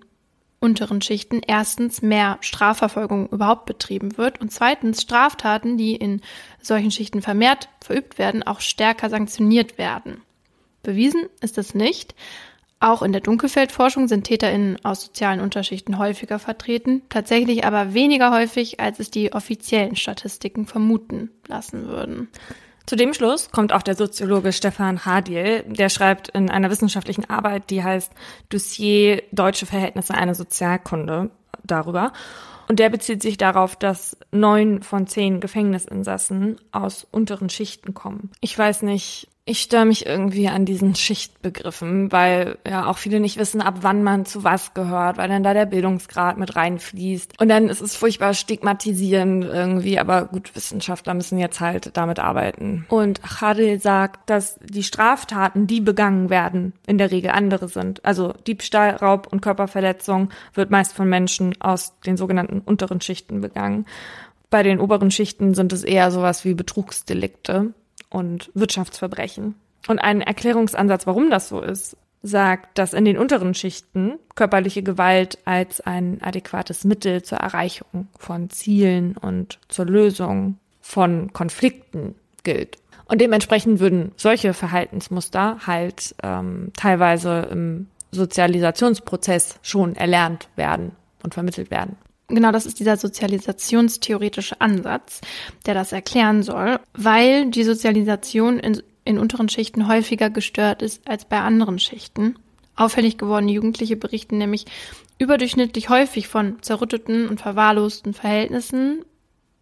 unteren 0.61 1.01
Schichten 1.01 1.41
erstens 1.47 2.03
mehr 2.03 2.39
Strafverfolgung 2.41 3.29
überhaupt 3.29 3.67
betrieben 3.67 4.19
wird 4.19 4.41
und 4.41 4.53
zweitens 4.53 5.03
Straftaten, 5.03 5.77
die 5.77 5.95
in 5.95 6.21
solchen 6.61 6.91
Schichten 6.91 7.23
vermehrt 7.23 7.69
verübt 7.81 8.19
werden, 8.19 8.43
auch 8.43 8.61
stärker 8.61 9.09
sanktioniert 9.09 9.79
werden. 9.79 10.23
Bewiesen 10.83 11.27
ist 11.41 11.59
das 11.59 11.75
nicht. 11.75 12.15
Auch 12.81 13.03
in 13.03 13.11
der 13.11 13.21
Dunkelfeldforschung 13.21 14.07
sind 14.07 14.25
TäterInnen 14.25 14.85
aus 14.85 15.03
sozialen 15.03 15.41
Unterschichten 15.41 15.99
häufiger 15.99 16.39
vertreten, 16.39 17.03
tatsächlich 17.09 17.65
aber 17.65 17.93
weniger 17.93 18.31
häufig, 18.31 18.79
als 18.79 19.01
es 19.01 19.11
die 19.11 19.33
offiziellen 19.33 19.97
Statistiken 19.97 20.67
vermuten 20.67 21.31
lassen 21.49 21.89
würden. 21.89 22.29
Zu 22.89 22.97
dem 22.97 23.13
Schluss 23.13 23.51
kommt 23.51 23.75
auch 23.75 23.83
der 23.83 23.97
Soziologe 23.97 24.51
Stefan 24.51 25.05
Hadiel, 25.05 25.63
der 25.67 25.91
schreibt 25.91 26.29
in 26.29 26.49
einer 26.49 26.71
wissenschaftlichen 26.71 27.29
Arbeit, 27.29 27.69
die 27.69 27.85
heißt 27.85 28.11
Dossier 28.49 29.25
Deutsche 29.31 29.67
Verhältnisse 29.67 30.15
einer 30.15 30.35
Sozialkunde 30.35 31.31
darüber. 31.63 32.15
Und 32.67 32.79
der 32.79 32.89
bezieht 32.89 33.21
sich 33.21 33.37
darauf, 33.37 33.77
dass 33.77 34.17
neun 34.31 34.83
von 34.83 35.07
zehn 35.07 35.41
Gefängnisinsassen 35.41 36.57
aus 36.73 37.07
unteren 37.11 37.51
Schichten 37.51 37.93
kommen. 37.93 38.31
Ich 38.41 38.59
weiß 38.59 38.81
nicht, 38.81 39.29
ich 39.49 39.63
störe 39.63 39.87
mich 39.87 40.05
irgendwie 40.05 40.49
an 40.49 40.67
diesen 40.67 40.95
Schichtbegriffen, 40.95 42.13
weil 42.13 42.59
ja 42.69 42.87
auch 42.87 42.99
viele 42.99 43.19
nicht 43.19 43.39
wissen, 43.39 43.63
ab 43.63 43.79
wann 43.81 44.03
man 44.03 44.27
zu 44.27 44.45
was 44.45 44.75
gehört, 44.75 45.17
weil 45.17 45.31
dann 45.31 45.43
da 45.43 45.55
der 45.55 45.65
Bildungsgrad 45.65 46.37
mit 46.37 46.55
reinfließt. 46.55 47.41
Und 47.41 47.49
dann 47.49 47.71
ist 47.71 47.81
es 47.81 47.97
furchtbar 47.97 48.35
stigmatisierend 48.35 49.47
irgendwie, 49.47 49.99
aber 49.99 50.27
gut, 50.27 50.55
Wissenschaftler 50.55 51.15
müssen 51.15 51.39
jetzt 51.39 51.61
halt 51.61 51.97
damit 51.97 52.19
arbeiten. 52.19 52.85
Und 52.91 53.23
Chadil 53.23 53.81
sagt, 53.81 54.29
dass 54.29 54.59
die 54.63 54.83
Straftaten, 54.83 55.67
die 55.67 55.81
begangen 55.81 56.29
werden, 56.29 56.75
in 56.87 56.99
der 56.99 57.11
Regel 57.11 57.31
andere 57.31 57.69
sind. 57.69 58.05
Also 58.05 58.35
Diebstahl, 58.47 58.97
Raub 58.97 59.29
und 59.33 59.41
Körperverletzung 59.41 60.29
wird 60.53 60.71
meist 60.71 60.93
von 60.93 61.09
Menschen 61.09 61.59
aus 61.59 61.99
den 62.01 62.19
sogenannten 62.19 62.61
unteren 62.61 63.01
Schichten 63.01 63.41
begangen. 63.41 63.87
Bei 64.51 64.63
den 64.63 64.79
oberen 64.79 65.11
Schichten 65.11 65.55
sind 65.55 65.73
es 65.73 65.85
eher 65.85 66.11
sowas 66.11 66.45
wie 66.45 66.53
Betrugsdelikte 66.55 67.73
und 68.11 68.51
Wirtschaftsverbrechen. 68.55 69.55
Und 69.87 69.99
ein 69.99 70.21
Erklärungsansatz, 70.21 71.07
warum 71.07 71.31
das 71.31 71.49
so 71.49 71.61
ist, 71.61 71.97
sagt, 72.23 72.79
dass 72.79 72.95
in 72.95 73.05
den 73.05 73.19
unteren 73.19 73.55
Schichten 73.55 74.19
körperliche 74.35 74.83
Gewalt 74.83 75.39
als 75.45 75.81
ein 75.81 76.19
adäquates 76.23 76.85
Mittel 76.85 77.23
zur 77.23 77.39
Erreichung 77.39 78.09
von 78.19 78.51
Zielen 78.51 79.17
und 79.17 79.59
zur 79.69 79.87
Lösung 79.87 80.59
von 80.81 81.33
Konflikten 81.33 82.17
gilt. 82.43 82.79
Und 83.07 83.21
dementsprechend 83.21 83.81
würden 83.81 84.13
solche 84.17 84.53
Verhaltensmuster 84.53 85.59
halt 85.67 86.15
ähm, 86.23 86.73
teilweise 86.77 87.49
im 87.51 87.87
Sozialisationsprozess 88.11 89.59
schon 89.63 89.97
erlernt 89.97 90.49
werden 90.57 90.93
und 91.23 91.35
vermittelt 91.35 91.71
werden. 91.71 91.97
Genau, 92.29 92.53
das 92.53 92.67
ist 92.67 92.79
dieser 92.79 92.99
sozialisationstheoretische 92.99 94.61
Ansatz, 94.61 95.23
der 95.65 95.73
das 95.73 95.93
erklären 95.93 96.43
soll, 96.43 96.79
weil 96.93 97.51
die 97.51 97.65
Sozialisation 97.65 98.59
in, 98.61 98.83
in 99.05 99.19
unteren 99.19 99.49
Schichten 99.49 99.89
häufiger 99.89 100.29
gestört 100.29 100.83
ist 100.83 101.09
als 101.09 101.25
bei 101.25 101.41
anderen 101.41 101.79
Schichten. 101.79 102.37
Auffällig 102.77 103.17
gewordene 103.17 103.53
Jugendliche 103.53 103.97
berichten 103.97 104.37
nämlich 104.37 104.67
überdurchschnittlich 105.19 105.89
häufig 105.89 106.29
von 106.29 106.63
zerrütteten 106.63 107.29
und 107.29 107.41
verwahrlosten 107.41 108.13
Verhältnissen, 108.13 109.05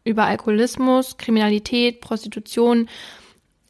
über 0.05 0.25
Alkoholismus, 0.25 1.19
Kriminalität, 1.19 2.01
Prostitution 2.01 2.89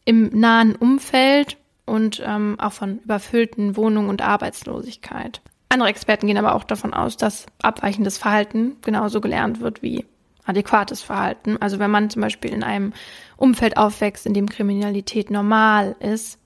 im 0.07 0.31
nahen 0.39 0.75
Umfeld 0.75 1.59
und 1.85 2.23
ähm, 2.25 2.57
auch 2.59 2.73
von 2.73 3.01
überfüllten 3.01 3.77
Wohnungen 3.77 4.09
und 4.09 4.23
Arbeitslosigkeit. 4.23 5.43
Andere 5.69 5.89
Experten 5.89 6.27
gehen 6.27 6.39
aber 6.39 6.55
auch 6.55 6.65
davon 6.65 6.95
aus, 6.95 7.17
dass 7.17 7.47
abweichendes 7.61 8.19
Verhalten 8.19 8.77
genauso 8.83 9.21
gelernt 9.21 9.61
wird 9.61 9.83
wie 9.83 10.07
adäquates 10.45 11.03
Verhalten. 11.03 11.57
Also 11.61 11.79
wenn 11.79 11.91
man 11.91 12.09
zum 12.09 12.23
Beispiel 12.23 12.53
in 12.53 12.63
einem 12.63 12.93
Umfeld 13.37 13.77
aufwächst, 13.77 14.27
in 14.27 14.35
dem 14.35 14.49
Kriminalität 14.49 15.31
normal 15.31 15.97
ist, 15.99 16.39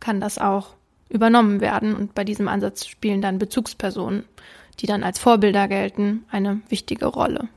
kann 0.00 0.20
das 0.20 0.38
auch 0.38 0.74
übernommen 1.08 1.60
werden. 1.60 1.94
Und 1.96 2.14
bei 2.14 2.24
diesem 2.24 2.48
Ansatz 2.48 2.86
spielen 2.86 3.22
dann 3.22 3.38
Bezugspersonen, 3.38 4.24
die 4.80 4.86
dann 4.86 5.02
als 5.02 5.18
Vorbilder 5.18 5.68
gelten, 5.68 6.24
eine 6.30 6.60
wichtige 6.68 7.06
Rolle. 7.06 7.48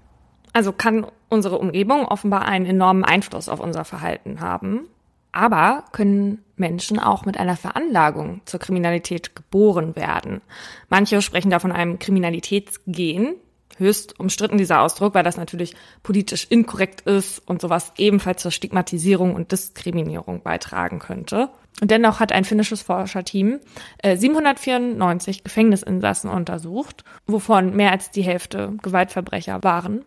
Also 0.54 0.72
kann 0.72 1.06
unsere 1.30 1.58
Umgebung 1.58 2.06
offenbar 2.06 2.46
einen 2.46 2.66
enormen 2.66 3.04
Einfluss 3.04 3.50
auf 3.50 3.60
unser 3.60 3.84
Verhalten 3.84 4.40
haben. 4.40 4.88
Aber 5.36 5.84
können 5.92 6.46
Menschen 6.56 6.98
auch 6.98 7.26
mit 7.26 7.38
einer 7.38 7.58
Veranlagung 7.58 8.40
zur 8.46 8.62
Kriminalität 8.62 9.36
geboren 9.36 9.98
werden? 9.98 10.42
Manche 10.88 11.22
sprechen 11.22 11.52
da 11.52 11.60
von 11.60 11.74
einem 11.74 12.00
Kriminalitätsgen. 12.00 13.36
Höchst 13.78 14.18
umstritten 14.18 14.58
dieser 14.58 14.80
Ausdruck, 14.80 15.14
weil 15.14 15.26
das 15.26 15.36
natürlich 15.36 15.76
politisch 16.02 16.48
inkorrekt 16.50 17.02
ist 17.02 17.40
und 17.46 17.60
sowas 17.60 17.92
ebenfalls 17.98 18.42
zur 18.42 18.52
Stigmatisierung 18.52 19.36
und 19.36 19.52
Diskriminierung 19.52 20.42
beitragen 20.42 21.00
könnte. 21.00 21.50
Und 21.82 21.92
dennoch 21.92 22.22
hat 22.22 22.32
ein 22.32 22.46
finnisches 22.46 22.84
Forscherteam 22.84 23.60
794 24.02 25.40
äh, 25.40 25.44
Gefängnisinsassen 25.44 26.30
untersucht, 26.30 27.04
wovon 27.28 27.76
mehr 27.76 27.92
als 27.92 28.12
die 28.12 28.22
Hälfte 28.22 28.72
Gewaltverbrecher 28.82 29.62
waren. 29.64 30.06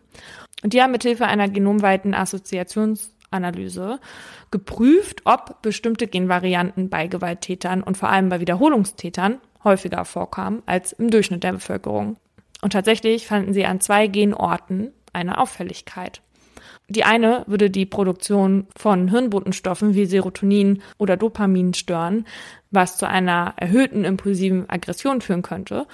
Und 0.63 0.73
die 0.73 0.81
haben 0.81 0.91
mithilfe 0.91 1.27
einer 1.27 1.47
genomweiten 1.47 2.15
Assoziations 2.15 3.13
Analyse 3.31 3.99
geprüft, 4.51 5.21
ob 5.25 5.61
bestimmte 5.61 6.07
Genvarianten 6.07 6.89
bei 6.89 7.07
Gewalttätern 7.07 7.83
und 7.83 7.97
vor 7.97 8.09
allem 8.09 8.29
bei 8.29 8.39
Wiederholungstätern 8.39 9.39
häufiger 9.63 10.05
vorkamen 10.05 10.63
als 10.65 10.93
im 10.93 11.09
Durchschnitt 11.09 11.43
der 11.43 11.53
Bevölkerung. 11.53 12.17
Und 12.61 12.73
tatsächlich 12.73 13.27
fanden 13.27 13.53
sie 13.53 13.65
an 13.65 13.79
zwei 13.79 14.07
Genorten 14.07 14.91
eine 15.13 15.37
Auffälligkeit. 15.37 16.21
Die 16.89 17.03
eine 17.03 17.43
würde 17.45 17.69
die 17.69 17.85
Produktion 17.85 18.65
von 18.75 19.09
Hirnbotenstoffen 19.09 19.93
wie 19.93 20.05
Serotonin 20.05 20.81
oder 20.97 21.17
Dopamin 21.17 21.75
stören, 21.75 22.25
was 22.71 22.97
zu 22.97 23.07
einer 23.07 23.53
erhöhten 23.57 24.03
impulsiven 24.03 24.67
Aggression 24.69 25.21
führen 25.21 25.43
könnte. 25.43 25.85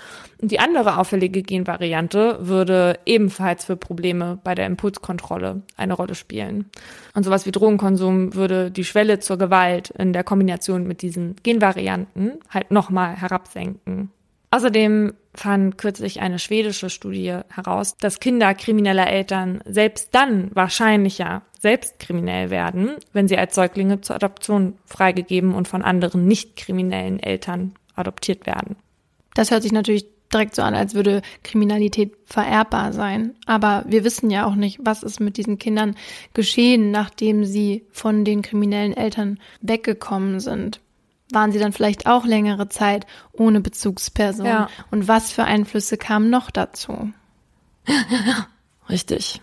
Und 0.42 0.52
die 0.52 0.60
andere 0.60 0.98
auffällige 0.98 1.44
Genvariante 1.44 2.40
würde 2.42 2.98
ebenfalls 3.06 3.66
für 3.66 3.76
Probleme 3.76 4.40
bei 4.44 4.56
der 4.56 4.68
Impulskontrolle 4.68 5.64
eine 5.76 5.94
Rolle 5.94 6.16
spielen. 6.16 6.70
Und 7.14 7.24
sowas 7.24 7.46
wie 7.46 7.52
Drogenkonsum 7.52 8.34
würde 8.34 8.72
die 8.72 8.86
Schwelle 8.86 9.20
zur 9.20 9.38
Gewalt 9.38 9.90
in 9.92 10.14
der 10.14 10.24
Kombination 10.24 10.88
mit 10.88 11.02
diesen 11.02 11.36
Genvarianten 11.44 12.40
halt 12.50 12.72
nochmal 12.72 13.16
herabsenken. 13.16 14.12
Außerdem 14.52 15.14
fand 15.36 15.78
kürzlich 15.78 16.22
eine 16.22 16.40
schwedische 16.40 16.90
Studie 16.90 17.40
heraus, 17.50 17.98
dass 17.98 18.20
Kinder 18.20 18.54
krimineller 18.54 19.08
Eltern 19.08 19.62
selbst 19.66 20.10
dann 20.14 20.50
wahrscheinlicher 20.54 21.44
selbst 21.60 22.00
kriminell 22.00 22.50
werden, 22.50 22.92
wenn 23.12 23.28
sie 23.28 23.38
als 23.38 23.56
Säuglinge 23.56 24.02
zur 24.02 24.16
Adoption 24.16 24.78
freigegeben 24.86 25.54
und 25.54 25.68
von 25.68 25.82
anderen 25.82 26.26
nicht 26.28 26.56
kriminellen 26.56 27.20
Eltern 27.20 27.74
adoptiert 27.96 28.46
werden. 28.46 28.76
Das 29.34 29.52
hört 29.52 29.64
sich 29.64 29.72
natürlich 29.72 30.06
direkt 30.34 30.56
so 30.56 30.62
an, 30.62 30.76
als 30.76 30.96
würde 30.96 31.22
Kriminalität 31.44 32.14
vererbbar 32.26 32.94
sein. 32.94 33.36
Aber 33.46 33.84
wir 33.88 34.04
wissen 34.04 34.30
ja 34.30 34.46
auch 34.46 34.56
nicht, 34.56 34.80
was 34.82 35.04
ist 35.04 35.20
mit 35.20 35.38
diesen 35.38 35.60
Kindern 35.60 35.96
geschehen, 36.34 36.92
nachdem 36.92 37.46
sie 37.46 37.86
von 37.92 38.26
den 38.26 38.42
kriminellen 38.42 38.96
Eltern 38.96 39.40
weggekommen 39.62 40.40
sind 40.40 40.82
waren 41.32 41.52
sie 41.52 41.60
dann 41.60 41.74
vielleicht 41.74 42.08
auch 42.08 42.26
längere 42.26 42.70
Zeit 42.70 43.06
ohne 43.32 43.62
Bezugsperson? 43.62 44.46
Ja. 44.46 44.70
Und 44.92 45.08
was 45.08 45.32
für 45.32 45.44
Einflüsse 45.44 45.98
kamen 45.98 46.30
noch 46.30 46.52
dazu? 46.52 47.12
Richtig. 48.90 49.42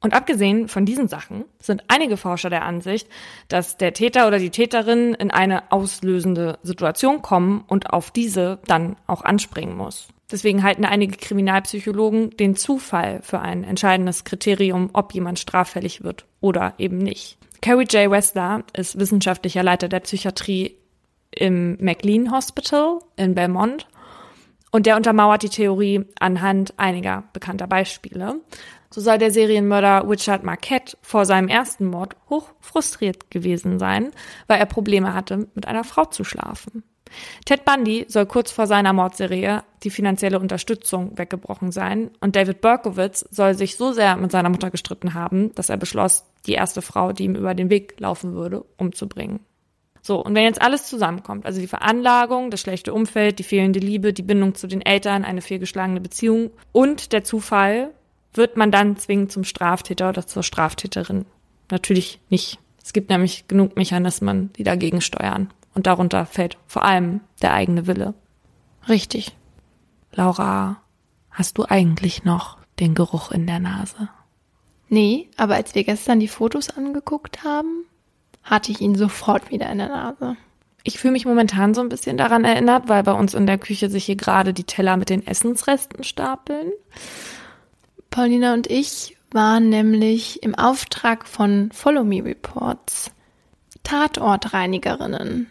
Und 0.00 0.14
abgesehen 0.14 0.66
von 0.68 0.84
diesen 0.84 1.06
Sachen 1.06 1.44
sind 1.60 1.84
einige 1.86 2.16
Forscher 2.16 2.50
der 2.50 2.64
Ansicht, 2.64 3.08
dass 3.48 3.76
der 3.76 3.92
Täter 3.92 4.26
oder 4.26 4.38
die 4.38 4.50
Täterin 4.50 5.14
in 5.14 5.30
eine 5.30 5.70
auslösende 5.70 6.58
Situation 6.62 7.22
kommen 7.22 7.64
und 7.68 7.90
auf 7.90 8.10
diese 8.10 8.58
dann 8.66 8.96
auch 9.06 9.22
anspringen 9.22 9.76
muss. 9.76 10.08
Deswegen 10.30 10.62
halten 10.62 10.84
einige 10.84 11.16
Kriminalpsychologen 11.16 12.30
den 12.30 12.56
Zufall 12.56 13.20
für 13.22 13.40
ein 13.40 13.64
entscheidendes 13.64 14.24
Kriterium, 14.24 14.90
ob 14.92 15.14
jemand 15.14 15.38
straffällig 15.38 16.02
wird 16.02 16.24
oder 16.40 16.74
eben 16.78 16.98
nicht. 16.98 17.38
Carrie 17.60 17.84
J. 17.84 18.10
Wessler 18.10 18.64
ist 18.72 18.98
wissenschaftlicher 18.98 19.62
Leiter 19.62 19.88
der 19.88 20.00
Psychiatrie 20.00 20.76
im 21.36 21.76
McLean 21.80 22.30
Hospital 22.30 22.98
in 23.16 23.34
Belmont. 23.34 23.86
Und 24.70 24.86
der 24.86 24.96
untermauert 24.96 25.42
die 25.42 25.50
Theorie 25.50 26.06
anhand 26.18 26.78
einiger 26.78 27.24
bekannter 27.32 27.66
Beispiele. 27.66 28.40
So 28.90 29.00
soll 29.00 29.18
der 29.18 29.30
Serienmörder 29.30 30.08
Richard 30.08 30.44
Marquette 30.44 30.96
vor 31.02 31.24
seinem 31.24 31.48
ersten 31.48 31.86
Mord 31.86 32.16
hoch 32.28 32.48
frustriert 32.60 33.30
gewesen 33.30 33.78
sein, 33.78 34.12
weil 34.46 34.58
er 34.58 34.66
Probleme 34.66 35.14
hatte, 35.14 35.48
mit 35.54 35.66
einer 35.66 35.84
Frau 35.84 36.04
zu 36.04 36.24
schlafen. 36.24 36.84
Ted 37.44 37.64
Bundy 37.64 38.06
soll 38.08 38.26
kurz 38.26 38.50
vor 38.50 38.66
seiner 38.66 38.92
Mordserie 38.92 39.62
die 39.82 39.90
finanzielle 39.90 40.38
Unterstützung 40.38 41.16
weggebrochen 41.18 41.72
sein 41.72 42.10
und 42.20 42.36
David 42.36 42.60
Berkowitz 42.60 43.26
soll 43.30 43.54
sich 43.54 43.76
so 43.76 43.92
sehr 43.92 44.16
mit 44.16 44.30
seiner 44.30 44.48
Mutter 44.48 44.70
gestritten 44.70 45.14
haben, 45.14 45.54
dass 45.54 45.68
er 45.68 45.76
beschloss, 45.76 46.24
die 46.46 46.52
erste 46.52 46.82
Frau, 46.82 47.12
die 47.12 47.24
ihm 47.24 47.34
über 47.34 47.54
den 47.54 47.70
Weg 47.70 48.00
laufen 48.00 48.34
würde, 48.34 48.64
umzubringen. 48.76 49.40
So, 50.04 50.22
und 50.22 50.34
wenn 50.34 50.44
jetzt 50.44 50.60
alles 50.60 50.86
zusammenkommt, 50.86 51.46
also 51.46 51.60
die 51.60 51.68
Veranlagung, 51.68 52.50
das 52.50 52.60
schlechte 52.60 52.92
Umfeld, 52.92 53.38
die 53.38 53.44
fehlende 53.44 53.78
Liebe, 53.78 54.12
die 54.12 54.22
Bindung 54.22 54.56
zu 54.56 54.66
den 54.66 54.82
Eltern, 54.82 55.24
eine 55.24 55.40
fehlgeschlagene 55.40 56.00
Beziehung 56.00 56.50
und 56.72 57.12
der 57.12 57.22
Zufall, 57.22 57.90
wird 58.34 58.56
man 58.56 58.72
dann 58.72 58.96
zwingend 58.96 59.30
zum 59.30 59.44
Straftäter 59.44 60.08
oder 60.08 60.26
zur 60.26 60.42
Straftäterin. 60.42 61.24
Natürlich 61.70 62.18
nicht. 62.30 62.58
Es 62.82 62.92
gibt 62.92 63.10
nämlich 63.10 63.46
genug 63.46 63.76
Mechanismen, 63.76 64.52
die 64.54 64.64
dagegen 64.64 65.00
steuern. 65.00 65.52
Und 65.74 65.86
darunter 65.86 66.26
fällt 66.26 66.58
vor 66.66 66.82
allem 66.82 67.20
der 67.40 67.54
eigene 67.54 67.86
Wille. 67.86 68.14
Richtig. 68.88 69.36
Laura, 70.12 70.82
hast 71.30 71.58
du 71.58 71.64
eigentlich 71.64 72.24
noch 72.24 72.58
den 72.80 72.94
Geruch 72.94 73.30
in 73.30 73.46
der 73.46 73.60
Nase? 73.60 74.08
Nee, 74.88 75.28
aber 75.36 75.54
als 75.54 75.74
wir 75.74 75.84
gestern 75.84 76.20
die 76.20 76.28
Fotos 76.28 76.70
angeguckt 76.70 77.44
haben, 77.44 77.86
hatte 78.42 78.72
ich 78.72 78.80
ihn 78.80 78.94
sofort 78.94 79.50
wieder 79.50 79.70
in 79.70 79.78
der 79.78 79.88
Nase. 79.88 80.36
Ich 80.84 80.98
fühle 80.98 81.12
mich 81.12 81.26
momentan 81.26 81.74
so 81.74 81.80
ein 81.80 81.88
bisschen 81.88 82.16
daran 82.16 82.44
erinnert, 82.44 82.88
weil 82.88 83.02
bei 83.04 83.12
uns 83.12 83.34
in 83.34 83.46
der 83.46 83.58
Küche 83.58 83.88
sich 83.88 84.04
hier 84.04 84.16
gerade 84.16 84.52
die 84.52 84.64
Teller 84.64 84.96
mit 84.96 85.10
den 85.10 85.26
Essensresten 85.26 86.02
stapeln. 86.02 86.72
Paulina 88.10 88.52
und 88.52 88.68
ich 88.68 89.16
waren 89.30 89.68
nämlich 89.68 90.42
im 90.42 90.54
Auftrag 90.54 91.26
von 91.26 91.70
Follow 91.72 92.04
Me 92.04 92.24
Reports 92.24 93.10
Tatortreinigerinnen 93.84 95.50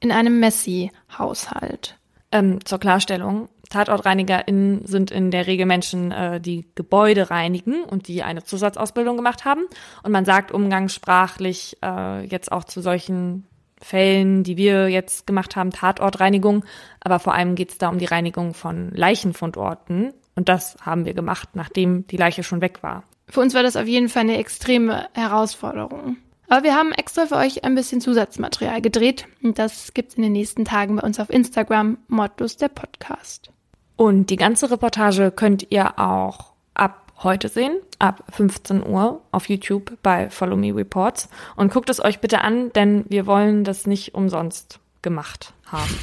in 0.00 0.12
einem 0.12 0.40
Messi-Haushalt. 0.40 1.96
Ähm, 2.32 2.64
zur 2.64 2.78
Klarstellung, 2.78 3.48
TatortreinigerInnen 3.72 4.86
sind 4.86 5.10
in 5.10 5.30
der 5.30 5.46
Regel 5.46 5.66
Menschen, 5.66 6.12
äh, 6.12 6.40
die 6.40 6.66
Gebäude 6.74 7.30
reinigen 7.30 7.82
und 7.84 8.08
die 8.08 8.22
eine 8.22 8.44
Zusatzausbildung 8.44 9.16
gemacht 9.16 9.44
haben. 9.44 9.62
Und 10.02 10.12
man 10.12 10.24
sagt 10.24 10.52
umgangssprachlich 10.52 11.76
äh, 11.82 12.24
jetzt 12.26 12.52
auch 12.52 12.64
zu 12.64 12.80
solchen 12.80 13.46
Fällen, 13.80 14.44
die 14.44 14.56
wir 14.56 14.88
jetzt 14.88 15.26
gemacht 15.26 15.56
haben, 15.56 15.70
Tatortreinigung. 15.70 16.64
Aber 17.00 17.18
vor 17.18 17.34
allem 17.34 17.54
geht 17.54 17.70
es 17.70 17.78
da 17.78 17.88
um 17.88 17.98
die 17.98 18.04
Reinigung 18.04 18.54
von 18.54 18.90
Leichenfundorten. 18.92 20.12
Und 20.34 20.48
das 20.48 20.76
haben 20.80 21.04
wir 21.04 21.14
gemacht, 21.14 21.50
nachdem 21.54 22.06
die 22.06 22.16
Leiche 22.16 22.42
schon 22.42 22.60
weg 22.60 22.82
war. 22.82 23.02
Für 23.28 23.40
uns 23.40 23.54
war 23.54 23.62
das 23.62 23.76
auf 23.76 23.86
jeden 23.86 24.08
Fall 24.08 24.22
eine 24.22 24.38
extreme 24.38 25.08
Herausforderung. 25.14 26.16
Aber 26.48 26.64
wir 26.64 26.74
haben 26.74 26.92
extra 26.92 27.24
für 27.24 27.36
euch 27.36 27.64
ein 27.64 27.74
bisschen 27.74 28.02
Zusatzmaterial 28.02 28.82
gedreht 28.82 29.26
und 29.42 29.58
das 29.58 29.94
gibt's 29.94 30.16
in 30.16 30.22
den 30.22 30.32
nächsten 30.32 30.66
Tagen 30.66 30.96
bei 30.96 31.02
uns 31.02 31.18
auf 31.18 31.30
Instagram, 31.30 31.96
Modus 32.08 32.58
der 32.58 32.68
Podcast. 32.68 33.50
Und 33.96 34.30
die 34.30 34.36
ganze 34.36 34.70
Reportage 34.70 35.30
könnt 35.30 35.66
ihr 35.70 35.98
auch 35.98 36.52
ab 36.74 37.12
heute 37.22 37.48
sehen, 37.48 37.76
ab 37.98 38.24
15 38.30 38.84
Uhr 38.86 39.22
auf 39.30 39.48
YouTube 39.48 39.96
bei 40.02 40.30
Follow 40.30 40.56
Me 40.56 40.74
Reports. 40.74 41.28
Und 41.56 41.72
guckt 41.72 41.90
es 41.90 42.02
euch 42.04 42.20
bitte 42.20 42.40
an, 42.40 42.72
denn 42.72 43.04
wir 43.08 43.26
wollen 43.26 43.64
das 43.64 43.86
nicht 43.86 44.14
umsonst 44.14 44.80
gemacht 45.02 45.52
haben. 45.66 45.98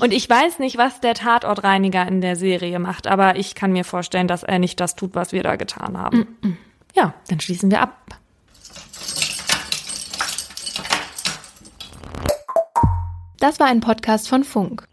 Und 0.00 0.12
ich 0.12 0.28
weiß 0.28 0.58
nicht, 0.58 0.78
was 0.78 1.00
der 1.00 1.14
Tatortreiniger 1.14 2.06
in 2.08 2.20
der 2.20 2.36
Serie 2.36 2.78
macht, 2.78 3.06
aber 3.06 3.36
ich 3.36 3.54
kann 3.54 3.72
mir 3.72 3.84
vorstellen, 3.84 4.26
dass 4.26 4.42
er 4.42 4.58
nicht 4.58 4.80
das 4.80 4.96
tut, 4.96 5.14
was 5.14 5.32
wir 5.32 5.42
da 5.42 5.56
getan 5.56 5.98
haben. 5.98 6.18
Mm 6.18 6.46
-mm. 6.46 6.56
Ja, 6.96 7.14
dann 7.28 7.40
schließen 7.40 7.70
wir 7.70 7.82
ab. 7.82 7.96
Das 13.38 13.60
war 13.60 13.66
ein 13.66 13.80
Podcast 13.80 14.28
von 14.28 14.44
Funk. 14.44 14.86